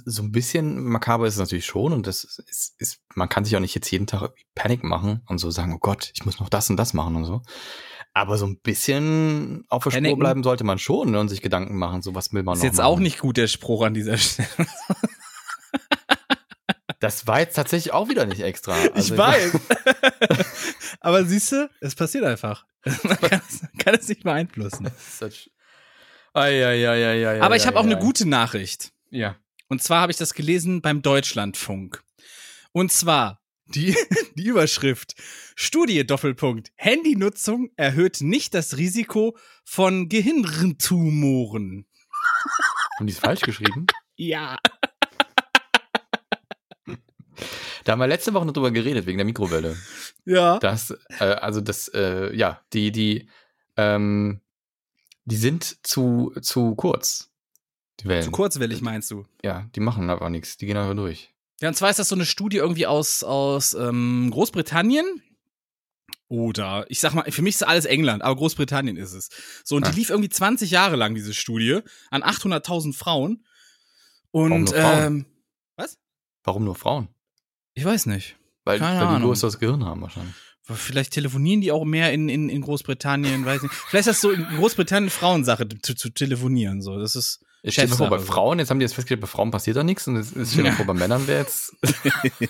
so 0.06 0.22
ein 0.22 0.32
bisschen 0.32 0.82
makaber 0.82 1.26
ist 1.26 1.34
es 1.34 1.40
natürlich 1.40 1.66
schon 1.66 1.92
und 1.92 2.06
das 2.06 2.24
ist, 2.24 2.74
ist, 2.78 3.00
man 3.14 3.28
kann 3.28 3.44
sich 3.44 3.54
auch 3.54 3.60
nicht 3.60 3.74
jetzt 3.74 3.90
jeden 3.90 4.06
Tag 4.06 4.32
Panik 4.54 4.82
machen 4.82 5.22
und 5.26 5.38
so 5.38 5.50
sagen, 5.50 5.74
oh 5.74 5.78
Gott, 5.78 6.10
ich 6.14 6.24
muss 6.24 6.40
noch 6.40 6.48
das 6.48 6.70
und 6.70 6.78
das 6.78 6.94
machen 6.94 7.16
und 7.16 7.26
so. 7.26 7.42
Aber 8.12 8.36
so 8.38 8.46
ein 8.46 8.58
bisschen 8.60 9.64
auf 9.68 9.84
der 9.84 9.90
Spur 9.92 10.18
bleiben 10.18 10.42
sollte 10.42 10.64
man 10.64 10.78
schon 10.78 11.12
ne, 11.12 11.20
und 11.20 11.28
sich 11.28 11.42
Gedanken 11.42 11.76
machen, 11.78 12.02
so 12.02 12.14
was 12.14 12.32
will 12.32 12.42
man 12.42 12.54
ist 12.54 12.60
noch 12.60 12.64
jetzt 12.64 12.76
machen. 12.78 12.86
auch 12.86 12.98
nicht 12.98 13.20
gut, 13.20 13.36
der 13.36 13.46
Spruch 13.46 13.82
an 13.82 13.94
dieser 13.94 14.18
Stelle. 14.18 14.48
Das 17.00 17.26
war 17.26 17.40
jetzt 17.40 17.54
tatsächlich 17.54 17.94
auch 17.94 18.08
wieder 18.10 18.26
nicht 18.26 18.42
extra. 18.42 18.74
Also 18.94 19.14
ich 19.14 19.18
weiß. 19.18 19.58
Aber 21.00 21.24
siehst 21.24 21.52
du, 21.52 21.70
es 21.80 21.94
passiert 21.94 22.24
einfach. 22.24 22.66
Man 23.02 23.18
kann 23.18 23.40
es, 23.48 23.60
kann 23.78 23.94
es 23.94 24.06
nicht 24.08 24.22
beeinflussen. 24.22 24.90
Aber 26.34 27.56
ich 27.56 27.66
habe 27.66 27.78
auch 27.78 27.84
eine 27.84 27.96
ei. 27.96 28.00
gute 28.00 28.28
Nachricht. 28.28 28.92
Ja. 29.08 29.36
Und 29.68 29.82
zwar 29.82 30.02
habe 30.02 30.12
ich 30.12 30.18
das 30.18 30.34
gelesen 30.34 30.82
beim 30.82 31.00
Deutschlandfunk. 31.00 32.02
Und 32.72 32.92
zwar 32.92 33.39
die, 33.74 33.96
die 34.34 34.46
Überschrift 34.46 35.14
Studie 35.54 36.06
Doppelpunkt 36.06 36.72
Handynutzung 36.76 37.70
erhöht 37.76 38.20
nicht 38.20 38.54
das 38.54 38.76
Risiko 38.76 39.36
von 39.64 40.08
Gehirntumoren. 40.08 41.86
Haben 42.98 43.06
die 43.06 43.12
es 43.12 43.18
falsch 43.18 43.42
geschrieben? 43.42 43.86
Ja. 44.16 44.56
Da 47.84 47.92
haben 47.92 48.00
wir 48.00 48.06
letzte 48.06 48.34
Woche 48.34 48.44
noch 48.44 48.52
drüber 48.52 48.70
geredet, 48.70 49.06
wegen 49.06 49.16
der 49.16 49.24
Mikrowelle. 49.24 49.74
Ja. 50.26 50.58
Das, 50.58 50.94
äh, 51.18 51.24
also 51.24 51.62
das, 51.62 51.88
äh, 51.88 52.30
ja, 52.36 52.60
die, 52.74 52.92
die, 52.92 53.30
ähm, 53.78 54.42
die 55.24 55.36
sind 55.36 55.78
zu, 55.86 56.34
zu 56.42 56.74
kurz. 56.74 57.30
Die 58.00 58.04
Wellen. 58.04 58.22
Zu 58.22 58.30
kurzwellig 58.30 58.82
meinst 58.82 59.10
du? 59.10 59.24
Ja, 59.42 59.68
die 59.74 59.80
machen 59.80 60.10
aber 60.10 60.28
nichts. 60.28 60.58
Die 60.58 60.66
gehen 60.66 60.76
einfach 60.76 60.94
durch. 60.94 61.32
Ja, 61.60 61.68
und 61.68 61.74
zwar 61.74 61.90
ist 61.90 61.98
das 61.98 62.08
so 62.08 62.14
eine 62.14 62.24
Studie 62.26 62.56
irgendwie 62.58 62.86
aus, 62.86 63.22
aus 63.22 63.74
ähm, 63.74 64.28
Großbritannien. 64.30 65.04
Oder, 66.28 66.86
ich 66.88 67.00
sag 67.00 67.12
mal, 67.14 67.30
für 67.30 67.42
mich 67.42 67.56
ist 67.56 67.62
alles 67.66 67.86
England, 67.86 68.22
aber 68.22 68.36
Großbritannien 68.36 68.96
ist 68.96 69.14
es. 69.14 69.30
So, 69.64 69.74
und 69.76 69.84
Ah. 69.84 69.90
die 69.90 69.98
lief 69.98 70.10
irgendwie 70.10 70.28
20 70.28 70.70
Jahre 70.70 70.94
lang, 70.96 71.14
diese 71.14 71.34
Studie, 71.34 71.80
an 72.10 72.22
800.000 72.22 72.94
Frauen. 72.94 73.44
Warum 74.32 74.52
Und, 74.52 74.64
nur 74.66 74.74
Frauen? 74.74 75.02
ähm, 75.04 75.26
was? 75.76 75.98
Warum 76.44 76.64
nur 76.64 76.76
Frauen? 76.76 77.08
Ich 77.74 77.84
weiß 77.84 78.06
nicht. 78.06 78.36
Weil, 78.64 78.78
Keine 78.78 79.00
weil 79.00 79.08
die 79.08 79.14
Ahnung. 79.14 79.28
größeres 79.28 79.58
Gehirn 79.58 79.84
haben 79.84 80.02
wahrscheinlich. 80.02 80.34
Vielleicht 80.62 81.14
telefonieren 81.14 81.62
die 81.62 81.72
auch 81.72 81.84
mehr 81.84 82.12
in, 82.12 82.28
in, 82.28 82.48
in 82.48 82.60
Großbritannien, 82.60 83.44
weiß 83.44 83.62
nicht. 83.62 83.74
Vielleicht 83.74 84.06
ist 84.06 84.14
das 84.16 84.20
so 84.20 84.30
in 84.30 84.44
Großbritannien 84.56 85.10
Frauensache 85.10 85.66
zu, 85.82 85.94
zu 85.96 86.10
telefonieren, 86.10 86.80
so. 86.80 86.96
Das 87.00 87.16
ist, 87.16 87.44
Jetzt 87.62 87.74
stell 87.74 87.86
dir 87.88 87.94
vor, 87.94 88.08
bei. 88.08 88.18
Frauen, 88.18 88.58
jetzt 88.58 88.70
haben 88.70 88.78
die 88.78 88.84
jetzt 88.84 88.94
festgestellt, 88.94 89.20
bei 89.20 89.26
Frauen 89.26 89.50
passiert 89.50 89.76
da 89.76 89.82
nichts 89.84 90.08
und 90.08 90.16
es 90.16 90.32
ist 90.32 90.52
stell 90.52 90.64
dir 90.64 90.70
Ja. 90.70 90.76
vor, 90.76 90.86
bei 90.86 90.94
Männern 90.94 91.26
wäre 91.26 91.40
jetzt. 91.40 91.74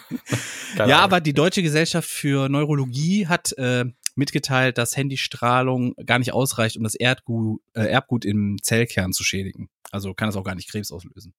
Ja, 0.77 0.85
Ahnung. 0.85 0.92
aber 0.99 1.20
die 1.20 1.33
Deutsche 1.35 1.62
Gesellschaft 1.62 2.09
für 2.09 2.49
Neurologie 2.49 3.27
hat 3.27 3.53
äh, 3.59 3.85
mitgeteilt, 4.14 4.79
dass 4.79 4.96
Handystrahlung 4.96 5.94
gar 6.07 6.18
nicht 6.20 6.33
ausreicht, 6.33 6.77
um 6.77 6.85
das 6.85 6.94
Erdgut, 6.94 7.61
äh, 7.75 7.83
Erbgut 7.87 8.25
im 8.25 8.57
Zellkern 8.62 9.12
zu 9.12 9.25
schädigen. 9.25 9.68
Also 9.90 10.14
kann 10.14 10.29
es 10.29 10.37
auch 10.37 10.44
gar 10.44 10.55
nicht 10.55 10.70
Krebs 10.70 10.92
auslösen. 10.92 11.35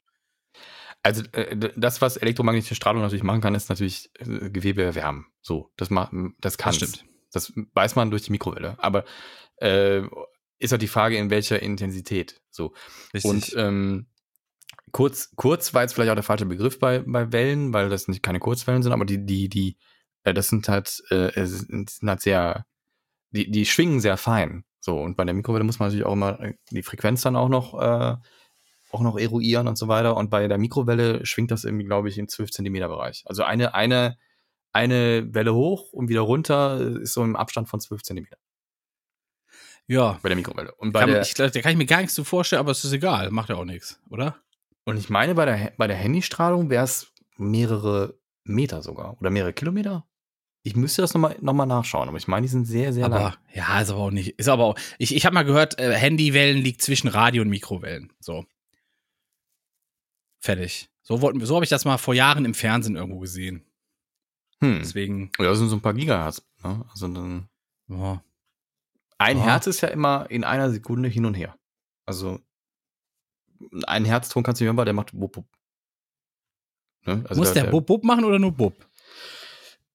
Also 1.01 1.23
äh, 1.31 1.55
das, 1.77 2.01
was 2.01 2.17
elektromagnetische 2.17 2.75
Strahlung 2.75 3.01
natürlich 3.01 3.23
machen 3.23 3.41
kann, 3.41 3.55
ist 3.55 3.69
natürlich 3.69 4.11
äh, 4.19 4.49
Gewebe 4.49 4.83
erwärmen. 4.83 5.27
So, 5.41 5.71
das 5.77 5.89
macht, 5.89 6.11
das 6.41 6.57
kann. 6.57 6.73
stimmt. 6.73 7.05
Das 7.31 7.53
weiß 7.73 7.95
man 7.95 8.11
durch 8.11 8.23
die 8.23 8.31
Mikrowelle. 8.31 8.75
Aber 8.79 9.05
äh, 9.57 10.01
ist 10.61 10.71
halt 10.71 10.81
die 10.81 10.87
Frage, 10.87 11.17
in 11.17 11.29
welcher 11.29 11.61
Intensität. 11.61 12.39
So. 12.51 12.73
Und 13.23 13.53
ähm, 13.57 14.07
kurz, 14.91 15.31
kurz 15.35 15.73
war 15.73 15.81
jetzt 15.81 15.93
vielleicht 15.93 16.11
auch 16.11 16.15
der 16.15 16.23
falsche 16.23 16.45
Begriff 16.45 16.79
bei, 16.79 16.99
bei 16.99 17.31
Wellen, 17.31 17.73
weil 17.73 17.89
das 17.89 18.07
nicht 18.07 18.21
keine 18.21 18.39
Kurzwellen 18.39 18.83
sind, 18.83 18.91
aber 18.91 19.05
die, 19.05 19.25
die, 19.25 19.49
die, 19.49 19.77
äh, 20.23 20.33
das 20.33 20.49
sind 20.49 20.69
halt, 20.69 21.01
äh, 21.09 21.45
sind 21.45 21.89
halt 22.03 22.21
sehr, 22.21 22.65
die, 23.31 23.49
die 23.49 23.65
schwingen 23.65 23.99
sehr 23.99 24.17
fein. 24.17 24.63
So, 24.79 24.99
und 24.99 25.17
bei 25.17 25.25
der 25.25 25.33
Mikrowelle 25.33 25.63
muss 25.63 25.79
man 25.79 25.87
natürlich 25.87 26.05
auch 26.05 26.13
immer 26.13 26.39
äh, 26.39 26.53
die 26.69 26.83
Frequenz 26.83 27.21
dann 27.21 27.35
auch 27.35 27.49
noch, 27.49 27.73
äh, 27.79 28.15
auch 28.91 29.01
noch 29.01 29.17
eruieren 29.17 29.67
und 29.67 29.77
so 29.77 29.87
weiter. 29.87 30.15
Und 30.15 30.29
bei 30.29 30.47
der 30.47 30.59
Mikrowelle 30.59 31.25
schwingt 31.25 31.49
das 31.49 31.63
irgendwie, 31.63 31.85
glaube 31.85 32.09
ich, 32.09 32.17
im 32.19 32.27
12 32.27 32.51
Zentimeter 32.51 32.87
Bereich. 32.87 33.23
Also 33.25 33.43
eine, 33.43 33.73
eine, 33.73 34.17
eine 34.73 35.33
Welle 35.33 35.55
hoch 35.55 35.91
und 35.91 36.09
wieder 36.09 36.21
runter 36.21 36.79
äh, 36.79 37.01
ist 37.01 37.13
so 37.13 37.23
im 37.23 37.35
Abstand 37.35 37.67
von 37.67 37.79
12 37.79 38.03
Zentimeter 38.03 38.37
ja, 39.91 40.19
bei 40.21 40.29
der 40.29 40.35
Mikrowelle. 40.35 40.73
Und 40.75 40.91
bei 40.93 41.01
kann, 41.01 41.09
der, 41.11 41.21
ich 41.21 41.33
glaube, 41.33 41.51
da 41.51 41.61
kann 41.61 41.71
ich 41.71 41.77
mir 41.77 41.85
gar 41.85 41.97
nichts 41.99 42.13
zu 42.13 42.23
vorstellen, 42.23 42.59
aber 42.61 42.71
es 42.71 42.83
ist 42.83 42.93
egal, 42.93 43.29
macht 43.31 43.49
ja 43.49 43.55
auch 43.55 43.65
nichts, 43.65 43.99
oder? 44.09 44.37
Und 44.85 44.97
ich 44.97 45.09
meine, 45.09 45.35
bei 45.35 45.45
der, 45.45 45.73
bei 45.77 45.87
der 45.87 45.95
Handystrahlung 45.97 46.69
wäre 46.69 46.83
es 46.85 47.11
mehrere 47.37 48.17
Meter 48.43 48.81
sogar 48.81 49.19
oder 49.19 49.29
mehrere 49.29 49.53
Kilometer. 49.53 50.07
Ich 50.63 50.75
müsste 50.75 51.01
das 51.01 51.13
nochmal 51.13 51.35
noch 51.41 51.53
mal 51.53 51.65
nachschauen, 51.65 52.07
aber 52.07 52.17
ich 52.17 52.27
meine, 52.27 52.43
die 52.43 52.51
sind 52.51 52.65
sehr, 52.65 52.93
sehr 52.93 53.05
aber 53.05 53.19
lang. 53.19 53.33
ja, 53.53 53.81
ist 53.81 53.89
aber 53.89 53.99
auch 53.99 54.11
nicht. 54.11 54.37
Ist 54.39 54.47
aber 54.47 54.63
auch. 54.65 54.79
Ich, 54.99 55.15
ich 55.15 55.25
habe 55.25 55.33
mal 55.33 55.43
gehört, 55.43 55.79
äh, 55.79 55.93
Handywellen 55.95 56.57
liegt 56.59 56.81
zwischen 56.83 57.07
Radio 57.07 57.41
und 57.41 57.49
Mikrowellen. 57.49 58.13
So. 58.19 58.45
Fertig. 60.39 60.89
So, 61.01 61.21
wollten- 61.21 61.43
so 61.45 61.55
habe 61.55 61.65
ich 61.65 61.69
das 61.69 61.85
mal 61.85 61.97
vor 61.97 62.13
Jahren 62.13 62.45
im 62.45 62.53
Fernsehen 62.53 62.95
irgendwo 62.95 63.19
gesehen. 63.19 63.65
Hm. 64.59 64.79
Deswegen, 64.79 65.31
Ja, 65.39 65.45
das 65.45 65.57
sind 65.57 65.69
so 65.69 65.75
ein 65.75 65.81
paar 65.81 65.93
Gigahertz. 65.95 66.43
Ne? 66.63 66.85
Also 66.91 67.07
dann 67.07 67.49
ja. 67.87 68.23
Ein 69.21 69.37
Ja. 69.37 69.43
Herz 69.43 69.67
ist 69.67 69.81
ja 69.81 69.89
immer 69.89 70.29
in 70.29 70.43
einer 70.43 70.69
Sekunde 70.71 71.09
hin 71.09 71.25
und 71.25 71.35
her. 71.35 71.55
Also 72.05 72.39
ein 73.85 74.05
Herzton 74.05 74.43
kannst 74.43 74.59
du 74.59 74.63
nicht 74.63 74.69
hören, 74.69 74.77
weil 74.77 74.85
der 74.85 74.93
macht 74.93 75.13
wupp, 75.13 75.37
wupp. 75.37 75.47
Ne? 77.05 77.23
Also 77.27 77.41
Muss 77.41 77.53
der, 77.53 77.65
Bub 77.65 77.85
Bub 77.85 78.03
machen 78.03 78.25
oder 78.25 78.39
nur 78.39 78.51
Bub? 78.51 78.73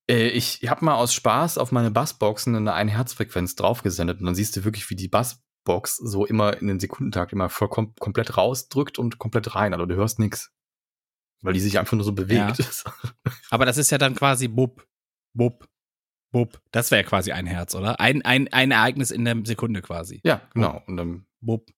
Äh, 0.09 0.29
ich 0.29 0.69
habe 0.69 0.85
mal 0.85 0.95
aus 0.95 1.15
Spaß 1.15 1.59
auf 1.59 1.73
meine 1.73 1.91
Bassboxen 1.91 2.55
eine 2.55 2.73
Ein-Herz-Frequenz 2.73 3.57
draufgesendet 3.57 4.21
und 4.21 4.27
dann 4.27 4.35
siehst 4.35 4.57
du 4.57 4.65
wirklich, 4.65 4.89
wie 4.91 4.97
die 4.97 5.09
Bassbox 5.09 5.97
so 5.97 6.27
immer 6.27 6.57
in 6.61 6.67
den 6.67 6.81
Sekundentakt 6.81 7.33
immer 7.33 7.49
voll 7.49 7.69
kom 7.69 7.95
komplett 7.97 8.37
rausdrückt 8.37 8.99
und 8.99 9.19
komplett 9.19 9.55
rein. 9.55 9.73
Also 9.73 9.87
du 9.87 9.95
hörst 9.95 10.19
nichts. 10.19 10.53
Weil 11.43 11.53
die 11.53 11.61
sich 11.61 11.79
einfach 11.79 11.93
nur 11.93 12.05
so 12.05 12.12
bewegt. 12.12 12.65
Aber 13.51 13.67
das 13.67 13.77
ist 13.77 13.91
ja 13.91 13.99
dann 13.99 14.15
quasi 14.15 14.49
Bub, 14.49 14.87
Bub, 15.35 15.69
Bub. 16.33 16.61
Das 16.73 16.91
wäre 16.91 17.03
ja 17.03 17.09
quasi 17.09 17.33
ein 17.33 17.47
Herz, 17.47 17.75
oder? 17.75 18.01
Ein, 18.01 18.23
ein, 18.23 18.53
ein 18.53 18.71
Ereignis 18.71 19.11
in 19.11 19.25
der 19.25 19.37
Sekunde 19.45 19.81
quasi. 19.83 20.21
ja, 20.25 20.41
genau. 20.53 20.83
Und 20.87 20.97
dann, 20.97 21.27
Bub. 21.41 21.71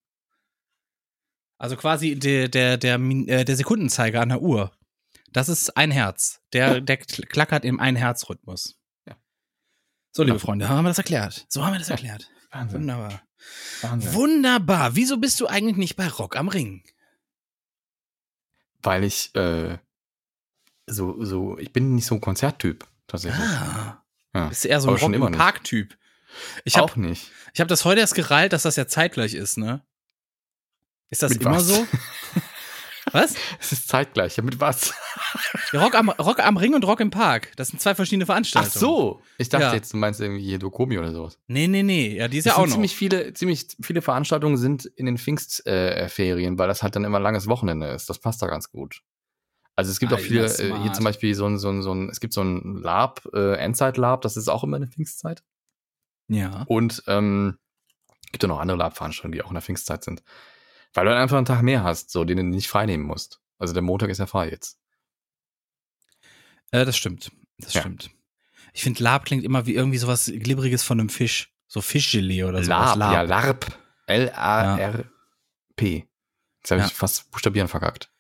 Also 1.58 1.76
quasi 1.76 2.16
der, 2.18 2.48
der, 2.48 2.76
der, 2.76 2.98
äh, 2.98 3.44
der 3.44 3.56
Sekundenzeiger 3.56 4.20
an 4.20 4.28
der 4.30 4.40
Uhr. 4.42 4.72
Das 5.32 5.48
ist 5.48 5.76
ein 5.76 5.90
Herz. 5.90 6.40
Der, 6.52 6.80
der 6.80 7.00
kl- 7.00 7.26
klackert 7.26 7.64
im 7.64 7.80
Ein-Herz-Rhythmus. 7.80 8.78
Ja. 9.06 9.16
So, 10.12 10.22
liebe 10.22 10.37
Ja. 10.37 10.40
Freunde, 10.40 10.68
haben 10.68 10.84
wir 10.84 10.88
das 10.90 10.98
erklärt. 10.98 11.44
So 11.48 11.64
haben 11.64 11.72
wir 11.74 11.78
das 11.78 11.88
Ja. 11.88 11.94
erklärt. 11.96 12.30
Wahnsinn. 12.50 12.80
Wunderbar. 12.80 13.22
Wahnsinn. 13.82 14.14
Wunderbar. 14.14 14.96
Wieso 14.96 15.18
bist 15.18 15.38
du 15.40 15.46
eigentlich 15.46 15.76
nicht 15.76 15.96
bei 15.96 16.08
Rock 16.08 16.37
am 16.37 16.48
Ring? 16.48 16.82
Weil 18.82 19.04
ich 19.04 19.34
äh, 19.34 19.78
so, 20.87 21.22
so, 21.24 21.58
ich 21.58 21.72
bin 21.72 21.94
nicht 21.96 22.06
so 22.06 22.14
ein 22.14 22.20
Konzerttyp, 22.20 22.87
tatsächlich. 23.06 23.44
Ah. 23.44 24.02
Ja. 24.38 24.46
Bist 24.48 24.64
du 24.64 24.68
eher 24.68 24.81
so 24.81 24.88
ein 24.88 24.90
Aber 24.90 24.98
schon 24.98 25.12
Rock 25.12 25.16
immer 25.16 25.27
im 25.27 25.33
nicht. 25.33 25.38
Park-Typ. 25.40 25.96
Ich 26.64 26.77
habe 26.77 26.85
auch 26.92 26.96
nicht. 26.96 27.31
ich 27.55 27.61
hab 27.61 27.68
das 27.68 27.85
heute 27.85 28.01
erst 28.01 28.14
gereilt, 28.14 28.53
dass 28.53 28.62
das 28.62 28.77
ja 28.77 28.87
zeitgleich 28.87 29.35
ist, 29.35 29.57
ne? 29.59 29.83
Ist 31.11 31.22
das 31.22 31.33
Mit 31.33 31.42
immer 31.42 31.57
was? 31.57 31.66
so? 31.66 31.87
Was? 33.12 33.37
Es 33.59 33.72
ist 33.72 33.88
zeitgleich. 33.88 34.37
Ja, 34.37 34.42
mit 34.42 34.61
was? 34.61 34.92
Ja, 35.72 35.81
Rock, 35.83 35.94
am, 35.94 36.11
Rock 36.11 36.40
am 36.40 36.59
Ring 36.59 36.74
und 36.74 36.85
Rock 36.87 37.01
im 37.01 37.09
Park. 37.09 37.53
Das 37.57 37.68
sind 37.68 37.81
zwei 37.81 37.94
verschiedene 37.94 38.24
Ach 38.24 38.27
Veranstaltungen. 38.27 38.70
so. 38.79 39.22
Ich 39.38 39.48
dachte 39.48 39.64
Ja. 39.64 39.72
jetzt, 39.74 39.94
du 39.94 39.96
meinst 39.96 40.20
irgendwie 40.20 40.42
hier 40.44 40.59
Dokomi 40.59 40.98
oder 40.98 41.11
sowas. 41.12 41.38
Nee, 41.46 41.68
nee, 41.68 41.83
nee. 41.83 42.16
Ja, 42.18 42.29
die 42.29 42.37
ist 42.37 42.44
Es 42.46 42.53
ja 42.53 42.59
auch 42.59 42.66
noch. 42.66 42.72
ziemlich 42.74 42.94
viele, 42.94 43.33
ziemlich 43.33 43.68
viele 43.81 44.03
Veranstaltungen 44.03 44.59
sind 44.59 44.85
in 44.85 45.07
den 45.07 45.16
Pfingstferien, 45.16 46.55
äh, 46.55 46.59
weil 46.59 46.68
das 46.68 46.83
halt 46.83 46.96
dann 46.96 47.05
immer 47.05 47.18
ein 47.18 47.22
langes 47.22 47.46
Wochenende 47.46 47.87
ist. 47.87 48.11
Das 48.11 48.18
passt 48.18 48.42
da 48.42 48.46
ganz 48.46 48.70
gut. 48.70 49.01
Also 49.78 49.92
es 49.92 50.00
gibt 50.00 50.12
auch 50.12 50.16
Alter, 50.16 50.26
viele, 50.28 50.44
äh, 50.46 50.48
smart. 50.48 50.82
hier 50.82 50.92
zum 50.92 51.04
Beispiel 51.04 51.34
so 51.36 51.46
ein, 51.46 51.56
so 51.58 51.68
ein, 51.68 51.82
so 51.82 51.94
ein, 51.94 52.10
es 52.10 52.18
gibt 52.18 52.34
so 52.34 52.42
ein 52.42 52.78
Lab, 52.78 53.24
äh, 53.32 53.54
Endzeit-Lab, 53.58 54.22
das 54.22 54.36
ist 54.36 54.48
auch 54.48 54.64
immer 54.64 54.76
in 54.76 54.82
der 54.82 54.90
Pfingstzeit. 54.90 55.44
ja. 56.26 56.64
Und 56.66 57.04
ähm, 57.06 57.58
gibt 58.32 58.42
ja 58.42 58.48
noch 58.48 58.58
andere 58.58 58.76
Lab-Veranstaltungen, 58.76 59.32
die 59.32 59.42
auch 59.42 59.48
in 59.50 59.54
der 59.54 59.62
Pfingstzeit 59.62 60.02
sind. 60.02 60.24
Weil 60.94 61.04
du 61.04 61.12
dann 61.12 61.20
einfach 61.22 61.36
einen 61.36 61.46
Tag 61.46 61.62
mehr 61.62 61.84
hast, 61.84 62.10
so 62.10 62.24
den 62.24 62.38
du 62.38 62.42
nicht 62.42 62.66
freinehmen 62.68 63.06
musst. 63.06 63.40
Also 63.58 63.72
der 63.72 63.82
Montag 63.82 64.10
ist 64.10 64.18
ja 64.18 64.26
frei 64.26 64.50
jetzt. 64.50 64.80
Äh, 66.72 66.84
das 66.84 66.96
stimmt. 66.96 67.30
Das 67.58 67.74
Ja. 67.74 67.82
stimmt. 67.82 68.10
Ich 68.72 68.82
finde, 68.82 69.02
Lab 69.02 69.26
klingt 69.26 69.44
immer 69.44 69.66
wie 69.66 69.74
irgendwie 69.74 69.98
sowas 69.98 70.26
Glibberiges 70.26 70.82
von 70.82 70.98
einem 70.98 71.08
Fisch. 71.08 71.54
So 71.68 71.80
Fischgelee 71.82 72.42
oder 72.44 72.64
sowas. 72.64 72.96
Lab, 72.96 73.12
ja, 73.12 73.22
LARP. 73.22 73.66
L-A-R-P. 74.06 76.08
Jetzt 76.58 76.70
habe 76.70 76.80
Ja. 76.80 76.86
ich 76.86 76.94
fast 76.94 77.30
Buchstabieren 77.30 77.68
verkackt. 77.68 78.10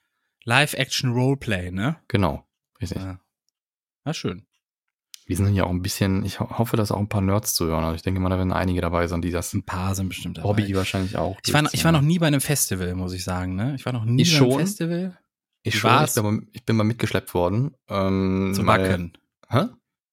Live-Action-Roleplay, 0.48 1.70
ne? 1.70 1.96
Genau. 2.08 2.44
Richtig. 2.80 2.98
Ja. 3.02 3.20
Na 4.04 4.14
schön. 4.14 4.46
Wir 5.26 5.36
sind 5.36 5.48
hier 5.52 5.66
auch 5.66 5.70
ein 5.70 5.82
bisschen, 5.82 6.24
ich 6.24 6.40
ho 6.40 6.48
hoffe, 6.58 6.78
dass 6.78 6.90
auch 6.90 6.98
ein 6.98 7.10
paar 7.10 7.20
Nerds 7.20 7.52
zuhören. 7.54 7.84
Also 7.84 7.96
ich 7.96 8.02
denke 8.02 8.18
mal, 8.18 8.30
da 8.30 8.38
werden 8.38 8.52
einige 8.52 8.80
dabei 8.80 9.06
sein, 9.08 9.20
die 9.20 9.30
das 9.30 9.52
Ein 9.52 9.62
paar 9.62 9.94
sind 9.94 10.08
bestimmt 10.08 10.38
dabei. 10.38 10.48
Hobby 10.48 10.74
wahrscheinlich 10.74 11.16
auch. 11.18 11.38
Ich 11.44 11.52
war, 11.52 11.60
noch- 11.62 11.74
ich 11.74 11.84
war 11.84 11.92
noch 11.92 12.00
nie 12.00 12.18
bei 12.18 12.28
einem 12.28 12.40
Festival, 12.40 12.94
muss 12.94 13.12
ich 13.12 13.24
sagen, 13.24 13.54
ne? 13.54 13.74
Ich 13.74 13.84
war 13.84 13.92
noch 13.92 14.06
nie 14.06 14.22
Ich 14.22 14.32
bei 14.32 14.38
einem 14.38 14.50
schon. 14.52 14.60
Festival. 14.60 15.18
ich, 15.64 15.74
Wie 15.74 15.78
schon, 15.78 15.90
war's? 15.90 16.16
ich, 16.16 16.22
bin 16.22 16.34
mal, 16.34 16.42
ich 16.52 16.64
bin 16.64 16.76
mal 16.76 16.84
mitgeschleppt 16.84 17.34
worden. 17.34 17.74
Ähm, 17.88 18.52
Zu 18.54 18.66
weil- 18.66 18.88
Wacken. 18.88 19.12
Hä? 19.50 19.64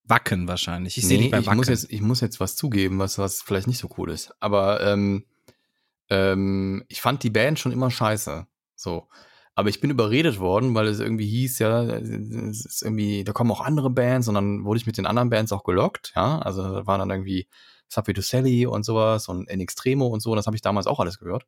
Wacken 0.04 0.48
wahrscheinlich. 0.50 0.98
Ich 0.98 1.08
sehe 1.08 1.18
nee, 1.18 1.24
dich 1.24 1.32
bei 1.32 1.40
ich 1.40 1.46
Wacken. 1.48 1.58
muss, 1.58 1.70
jetzt, 1.70 1.90
ich 1.90 2.02
muss 2.02 2.20
jetzt 2.20 2.42
was 2.42 2.58
zugeben, 2.58 3.00
was, 3.00 3.18
was 3.18 3.42
vielleicht 3.42 3.68
nicht 3.68 3.78
so 3.80 3.90
cool 3.98 4.12
ist. 4.12 4.34
Aber 4.42 4.82
ähm, 4.82 5.24
ähm, 6.10 6.84
ich 6.90 7.00
fand 7.00 7.24
die 7.24 7.30
Band 7.30 7.58
schon 7.58 7.72
immer 7.72 7.90
scheiße. 7.90 8.46
So. 8.76 9.08
Aber 9.58 9.70
ich 9.70 9.80
bin 9.80 9.90
überredet 9.90 10.40
worden, 10.40 10.76
weil 10.76 10.88
es 10.88 11.00
irgendwie 11.00 11.28
hieß, 11.28 11.60
ja, 11.60 11.84
es 11.84 12.66
ist 12.66 12.82
irgendwie, 12.84 13.24
da 13.24 13.32
kommen 13.32 13.52
auch 13.52 13.62
andere 13.62 13.90
Bands 13.90 14.28
und 14.28 14.36
dann 14.36 14.66
wurde 14.66 14.80
ich 14.80 14.86
mit 14.86 14.98
den 14.98 15.06
anderen 15.06 15.30
Bands 15.30 15.54
auch 15.54 15.64
gelockt, 15.64 16.12
ja. 16.16 16.40
Also 16.40 16.62
da 16.62 16.86
waren 16.88 17.00
dann 17.00 17.10
irgendwie 17.10 17.48
Subway 17.88 18.14
to 18.14 18.22
Sally 18.22 18.66
und 18.66 18.84
sowas 18.84 19.30
und 19.30 19.50
In 19.50 19.62
Extremo 19.62 20.08
und 20.08 20.20
so, 20.22 20.36
das 20.36 20.46
habe 20.46 20.56
ich 20.58 20.62
damals 20.62 20.88
auch 20.88 21.00
alles 21.00 21.20
gehört. 21.20 21.46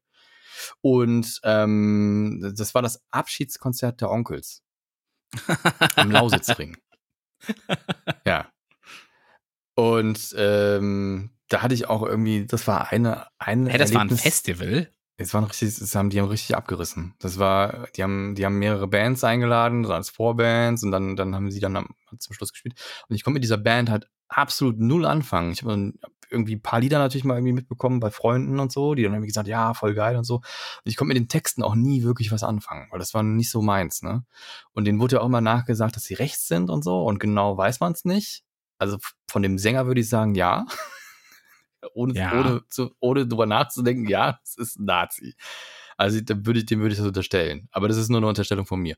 Und 0.82 1.40
ähm, 1.44 2.54
das 2.58 2.74
war 2.74 2.82
das 2.82 3.04
Abschiedskonzert 3.12 4.00
der 4.02 4.10
Onkels 4.10 4.64
am 5.96 6.10
Lausitzring. 6.10 6.78
ja. 8.26 8.50
Und 9.76 10.34
ähm, 10.38 11.32
da 11.50 11.62
hatte 11.62 11.74
ich 11.76 11.88
auch 11.88 12.04
irgendwie, 12.04 12.46
das 12.46 12.66
war 12.68 12.90
eine, 12.92 13.28
ein 13.38 13.68
Hä, 13.68 13.78
das 13.78 13.94
war 13.94 14.02
ein 14.02 14.08
Erlebnis- 14.10 14.22
Festival? 14.22 14.94
Es 15.18 15.34
war 15.34 15.42
ein 15.42 15.46
richtig, 15.46 15.80
das 15.80 15.96
haben, 15.96 16.12
die 16.12 16.20
haben 16.22 16.30
richtig 16.30 16.56
abgerissen. 16.56 17.16
Das 17.20 17.40
war, 17.40 17.88
die 17.96 18.04
haben, 18.04 18.36
die 18.36 18.46
haben 18.46 18.60
mehrere 18.60 18.88
Bands 18.88 19.24
eingeladen, 19.24 19.84
so 19.84 19.94
als 19.94 20.10
Vorbands 20.10 20.84
und 20.84 20.92
dann, 20.92 21.16
dann 21.16 21.34
haben 21.34 21.50
sie 21.50 21.60
dann 21.60 21.76
am, 21.76 21.96
zum 22.20 22.36
Schluss 22.36 22.52
gespielt. 22.52 22.80
Und 23.10 23.16
ich 23.16 23.24
konnte 23.24 23.36
mit 23.36 23.44
dieser 23.44 23.58
Band 23.58 23.90
halt 23.90 24.08
absolut 24.30 24.80
null 24.80 25.06
anfangen. 25.06 25.52
Ich 25.54 25.64
habe 25.64 25.94
irgendwie 26.30 26.56
ein 26.56 26.62
paar 26.62 26.80
Lieder 26.80 27.00
natürlich 27.00 27.24
mal 27.24 27.36
irgendwie 27.36 27.54
mitbekommen 27.54 28.00
bei 28.00 28.12
Freunden 28.12 28.60
und 28.60 28.72
so, 28.72 28.94
die 28.94 29.04
dann 29.04 29.14
irgendwie 29.14 29.28
gesagt, 29.28 29.48
ja, 29.48 29.74
voll 29.74 29.96
geil 29.96 30.18
und 30.18 30.24
so. 30.24 30.36
Und 30.36 30.44
ich 30.84 30.98
konnte 30.98 31.10
mit 31.14 31.18
den 31.18 31.30
Texten 31.30 31.64
auch 31.64 31.74
nie 31.74 32.04
wirklich 32.04 32.32
was 32.32 32.44
anfangen, 32.44 32.88
weil 32.92 33.00
das 33.00 33.14
war 33.14 33.24
nicht 33.24 33.50
so 33.50 33.62
meins, 33.62 34.04
ne? 34.04 34.24
Und 34.74 34.86
denen 34.86 35.00
wurde 35.00 35.16
ja 35.16 35.22
auch 35.22 35.26
immer 35.26 35.42
nachgesagt, 35.42 35.96
dass 35.96 36.04
sie 36.04 36.16
rechts 36.16 36.48
sind 36.48 36.70
und 36.70 36.84
so 36.84 37.04
und 37.04 37.20
genau 37.20 37.58
weiß 37.58 37.80
man 37.80 37.94
es 37.94 38.06
nicht. 38.06 38.44
Also 38.78 38.98
von 39.28 39.42
dem 39.42 39.58
Sänger 39.58 39.88
würde 39.88 40.02
ich 40.02 40.10
sagen, 40.10 40.36
ja. 40.36 40.66
Ohne, 41.94 42.14
Ja. 42.14 42.40
ohne, 42.40 42.62
zu, 42.70 42.92
ohne 43.00 43.28
drüber 43.28 43.46
nachzudenken, 43.46 44.08
ja, 44.08 44.40
es 44.44 44.56
ist 44.58 44.80
ein 44.80 44.86
Nazi. 44.86 45.36
Also 45.98 46.22
da 46.22 46.46
würde 46.46 46.60
ich, 46.60 46.66
dem 46.66 46.80
würde 46.80 46.94
ich 46.94 47.00
das 47.00 47.08
unterstellen. 47.08 47.68
Aber 47.72 47.88
das 47.88 47.98
ist 47.98 48.10
nur 48.10 48.20
eine 48.20 48.28
Unterstellung 48.28 48.66
von 48.66 48.80
mir. 48.80 48.96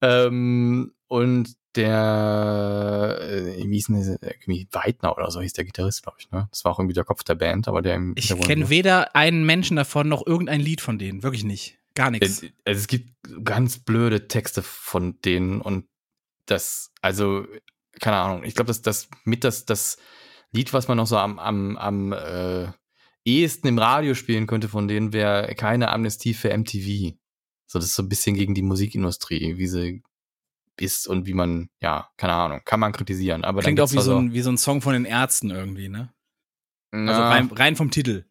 Ähm, 0.00 0.92
und 1.08 1.56
der, 1.76 3.18
äh, 3.20 3.68
wie 3.68 3.74
hieß 3.74 3.86
denn 3.86 4.18
irgendwie 4.22 4.68
Weidner 4.72 5.16
oder 5.16 5.30
so 5.30 5.40
hieß 5.40 5.52
der 5.52 5.64
Gitarrist, 5.64 6.02
glaube 6.02 6.18
ich, 6.20 6.30
ne? 6.30 6.48
Das 6.50 6.64
war 6.64 6.72
auch 6.72 6.78
irgendwie 6.78 6.94
der 6.94 7.04
Kopf 7.04 7.22
der 7.22 7.36
Band, 7.36 7.68
aber 7.68 7.82
der 7.82 7.94
im 7.94 8.12
Ich 8.16 8.28
kenne 8.40 8.70
weder 8.70 9.14
einen 9.14 9.44
Menschen 9.44 9.76
davon 9.76 10.08
noch 10.08 10.26
irgendein 10.26 10.60
Lied 10.60 10.80
von 10.80 10.98
denen. 10.98 11.22
Wirklich 11.22 11.44
nicht. 11.44 11.78
Gar 11.94 12.10
nichts. 12.10 12.42
Es, 12.42 12.52
also 12.64 12.80
es 12.80 12.86
gibt 12.86 13.10
ganz 13.44 13.78
blöde 13.78 14.26
Texte 14.26 14.62
von 14.62 15.20
denen 15.22 15.60
und 15.60 15.86
das, 16.46 16.92
also, 17.02 17.46
keine 18.00 18.16
Ahnung, 18.16 18.44
ich 18.44 18.54
glaube, 18.54 18.68
dass 18.68 18.82
das 18.82 19.08
mit 19.24 19.44
das, 19.44 19.64
das 19.64 19.98
Lied, 20.52 20.72
was 20.72 20.88
man 20.88 20.96
noch 20.96 21.06
so 21.06 21.16
am, 21.16 21.38
am, 21.38 21.76
am 21.76 22.12
äh, 22.12 22.68
ehesten 23.24 23.68
im 23.68 23.78
Radio 23.78 24.14
spielen 24.14 24.46
könnte 24.46 24.68
von 24.68 24.88
denen, 24.88 25.12
wäre 25.12 25.54
keine 25.54 25.90
Amnestie 25.90 26.34
für 26.34 26.50
MTV. 26.50 27.14
So, 27.66 27.78
das 27.78 27.86
ist 27.86 27.94
so 27.94 28.02
ein 28.02 28.08
bisschen 28.08 28.34
gegen 28.34 28.54
die 28.54 28.62
Musikindustrie, 28.62 29.56
wie 29.58 29.66
sie 29.68 30.02
ist 30.78 31.06
und 31.06 31.26
wie 31.26 31.34
man, 31.34 31.68
ja, 31.80 32.08
keine 32.16 32.32
Ahnung, 32.32 32.62
kann 32.64 32.80
man 32.80 32.92
kritisieren. 32.92 33.44
Aber 33.44 33.60
Klingt 33.60 33.80
auch 33.80 33.90
wie 33.90 33.94
so, 33.94 34.00
also- 34.00 34.18
ein, 34.18 34.32
wie 34.32 34.40
so 34.40 34.50
ein 34.50 34.58
Song 34.58 34.80
von 34.82 34.92
den 34.94 35.04
Ärzten 35.04 35.50
irgendwie, 35.50 35.88
ne? 35.88 36.12
Also 36.92 37.20
Ja. 37.20 37.28
rein, 37.28 37.46
rein 37.52 37.76
vom 37.76 37.90
Titel. 37.92 38.24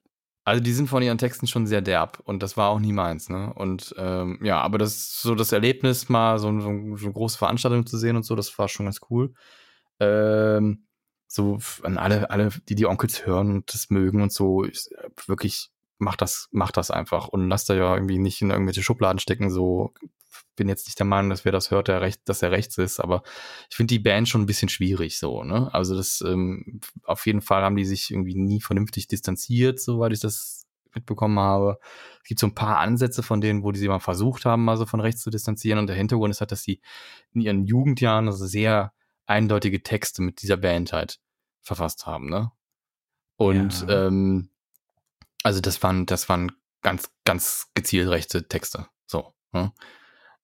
Also 0.44 0.62
die 0.64 0.74
sind 0.74 0.88
von 0.88 1.04
ihren 1.04 1.18
Texten 1.20 1.48
schon 1.48 1.68
sehr 1.68 1.82
derb 1.82 2.20
und 2.26 2.42
das 2.42 2.58
war 2.58 2.70
auch 2.70 2.80
nie 2.80 2.92
meins, 2.92 3.30
ne? 3.30 3.54
Und 3.54 3.94
ähm, 3.98 4.40
ja, 4.44 4.60
aber 4.60 4.78
das 4.80 5.22
so 5.22 5.36
das 5.36 5.52
Erlebnis, 5.52 6.10
mal 6.10 6.40
so, 6.40 6.52
so, 6.60 6.98
so 6.98 7.06
eine 7.06 7.14
große 7.14 7.38
Veranstaltung 7.38 7.86
zu 7.86 7.98
sehen 7.98 8.16
und 8.18 8.24
so, 8.24 8.36
das 8.36 8.58
war 8.58 8.68
schon 8.68 8.88
ganz 8.88 9.00
cool. 9.10 9.34
Ähm, 10.00 10.88
so 11.30 11.60
an 11.84 11.98
alle, 11.98 12.30
alle, 12.32 12.50
die 12.68 12.76
die 12.76 12.88
Onkels 12.88 13.26
hören 13.26 13.52
und 13.52 13.74
das 13.74 13.90
mögen 13.90 14.22
und 14.22 14.34
so, 14.34 14.66
äh, 14.66 14.72
wirklich 15.28 15.70
macht 16.00 16.22
das, 16.22 16.50
macht 16.52 16.76
das 16.76 16.92
einfach 16.92 17.28
und 17.28 17.48
lasst 17.48 17.70
da 17.70 17.76
ja 17.76 17.94
irgendwie 17.94 18.18
nicht 18.18 18.42
in 18.42 18.50
irgendwelche 18.50 18.84
Schubladen 18.84 19.20
stecken. 19.20 19.50
So 19.52 19.94
bin 20.56 20.68
jetzt 20.68 20.88
nicht 20.88 20.98
der 21.00 21.06
Meinung, 21.06 21.30
dass 21.30 21.46
wer 21.46 21.52
das 21.52 21.72
hört, 21.72 21.88
der 21.88 22.02
recht, 22.02 22.22
dass 22.26 22.42
er 22.42 22.52
rechts 22.52 22.78
ist, 22.78 23.00
aber 23.00 23.24
ich 23.70 23.78
finde 23.78 23.94
die 23.94 24.00
Band 24.00 24.28
schon 24.28 24.42
ein 24.42 24.46
bisschen 24.46 24.70
schwierig 24.70 25.18
so, 25.18 25.44
ne? 25.44 25.74
Also 25.74 25.96
das 25.96 26.22
ähm, 26.26 26.82
auf 27.04 27.26
jeden 27.26 27.42
Fall 27.42 27.62
haben 27.62 27.76
die 27.76 27.86
sich 27.86 28.12
irgendwie 28.12 28.36
nie 28.36 28.60
vernünftig 28.60 29.08
distanziert, 29.08 29.80
soweit 29.80 30.12
ich 30.14 30.20
das 30.20 30.68
mitbekommen 30.96 31.40
habe. 31.40 31.80
Es 32.24 32.28
gibt 32.28 32.40
so 32.40 32.48
ein 32.48 32.56
paar 32.56 32.80
Ansätze 32.80 33.24
von 33.24 33.42
denen, 33.42 33.64
wo 33.64 33.72
die 33.72 33.80
sie 33.80 33.88
mal 33.88 34.00
versucht 34.00 34.46
haben, 34.46 34.66
mal 34.66 34.78
so 34.78 34.86
von 34.86 35.00
rechts 35.00 35.22
zu 35.22 35.30
distanzieren. 35.30 35.80
Und 35.80 35.88
der 35.88 35.96
Hintergrund 35.96 36.32
ist 36.32 36.42
halt, 36.42 36.52
dass 36.52 36.64
sie 36.64 36.82
in 37.34 37.42
ihren 37.42 37.66
Jugendjahren 37.66 38.28
also 38.28 38.46
sehr 38.46 38.92
eindeutige 39.30 39.84
Texte 39.84 40.22
mit 40.22 40.42
dieser 40.42 40.58
Band 40.58 40.92
halt 40.94 41.20
verfasst 41.62 42.06
haben, 42.06 42.30
ne? 42.30 42.52
Und 43.38 43.88
Ja. 43.88 44.08
ähm, 44.08 44.50
also 45.44 45.62
das 45.62 45.82
waren, 45.84 46.06
das 46.06 46.28
waren 46.28 46.52
ganz, 46.82 47.10
ganz 47.26 47.68
gezielt 47.74 48.10
rechte 48.10 48.48
Texte. 48.48 48.88
So. 49.06 49.34
Ne? 49.54 49.72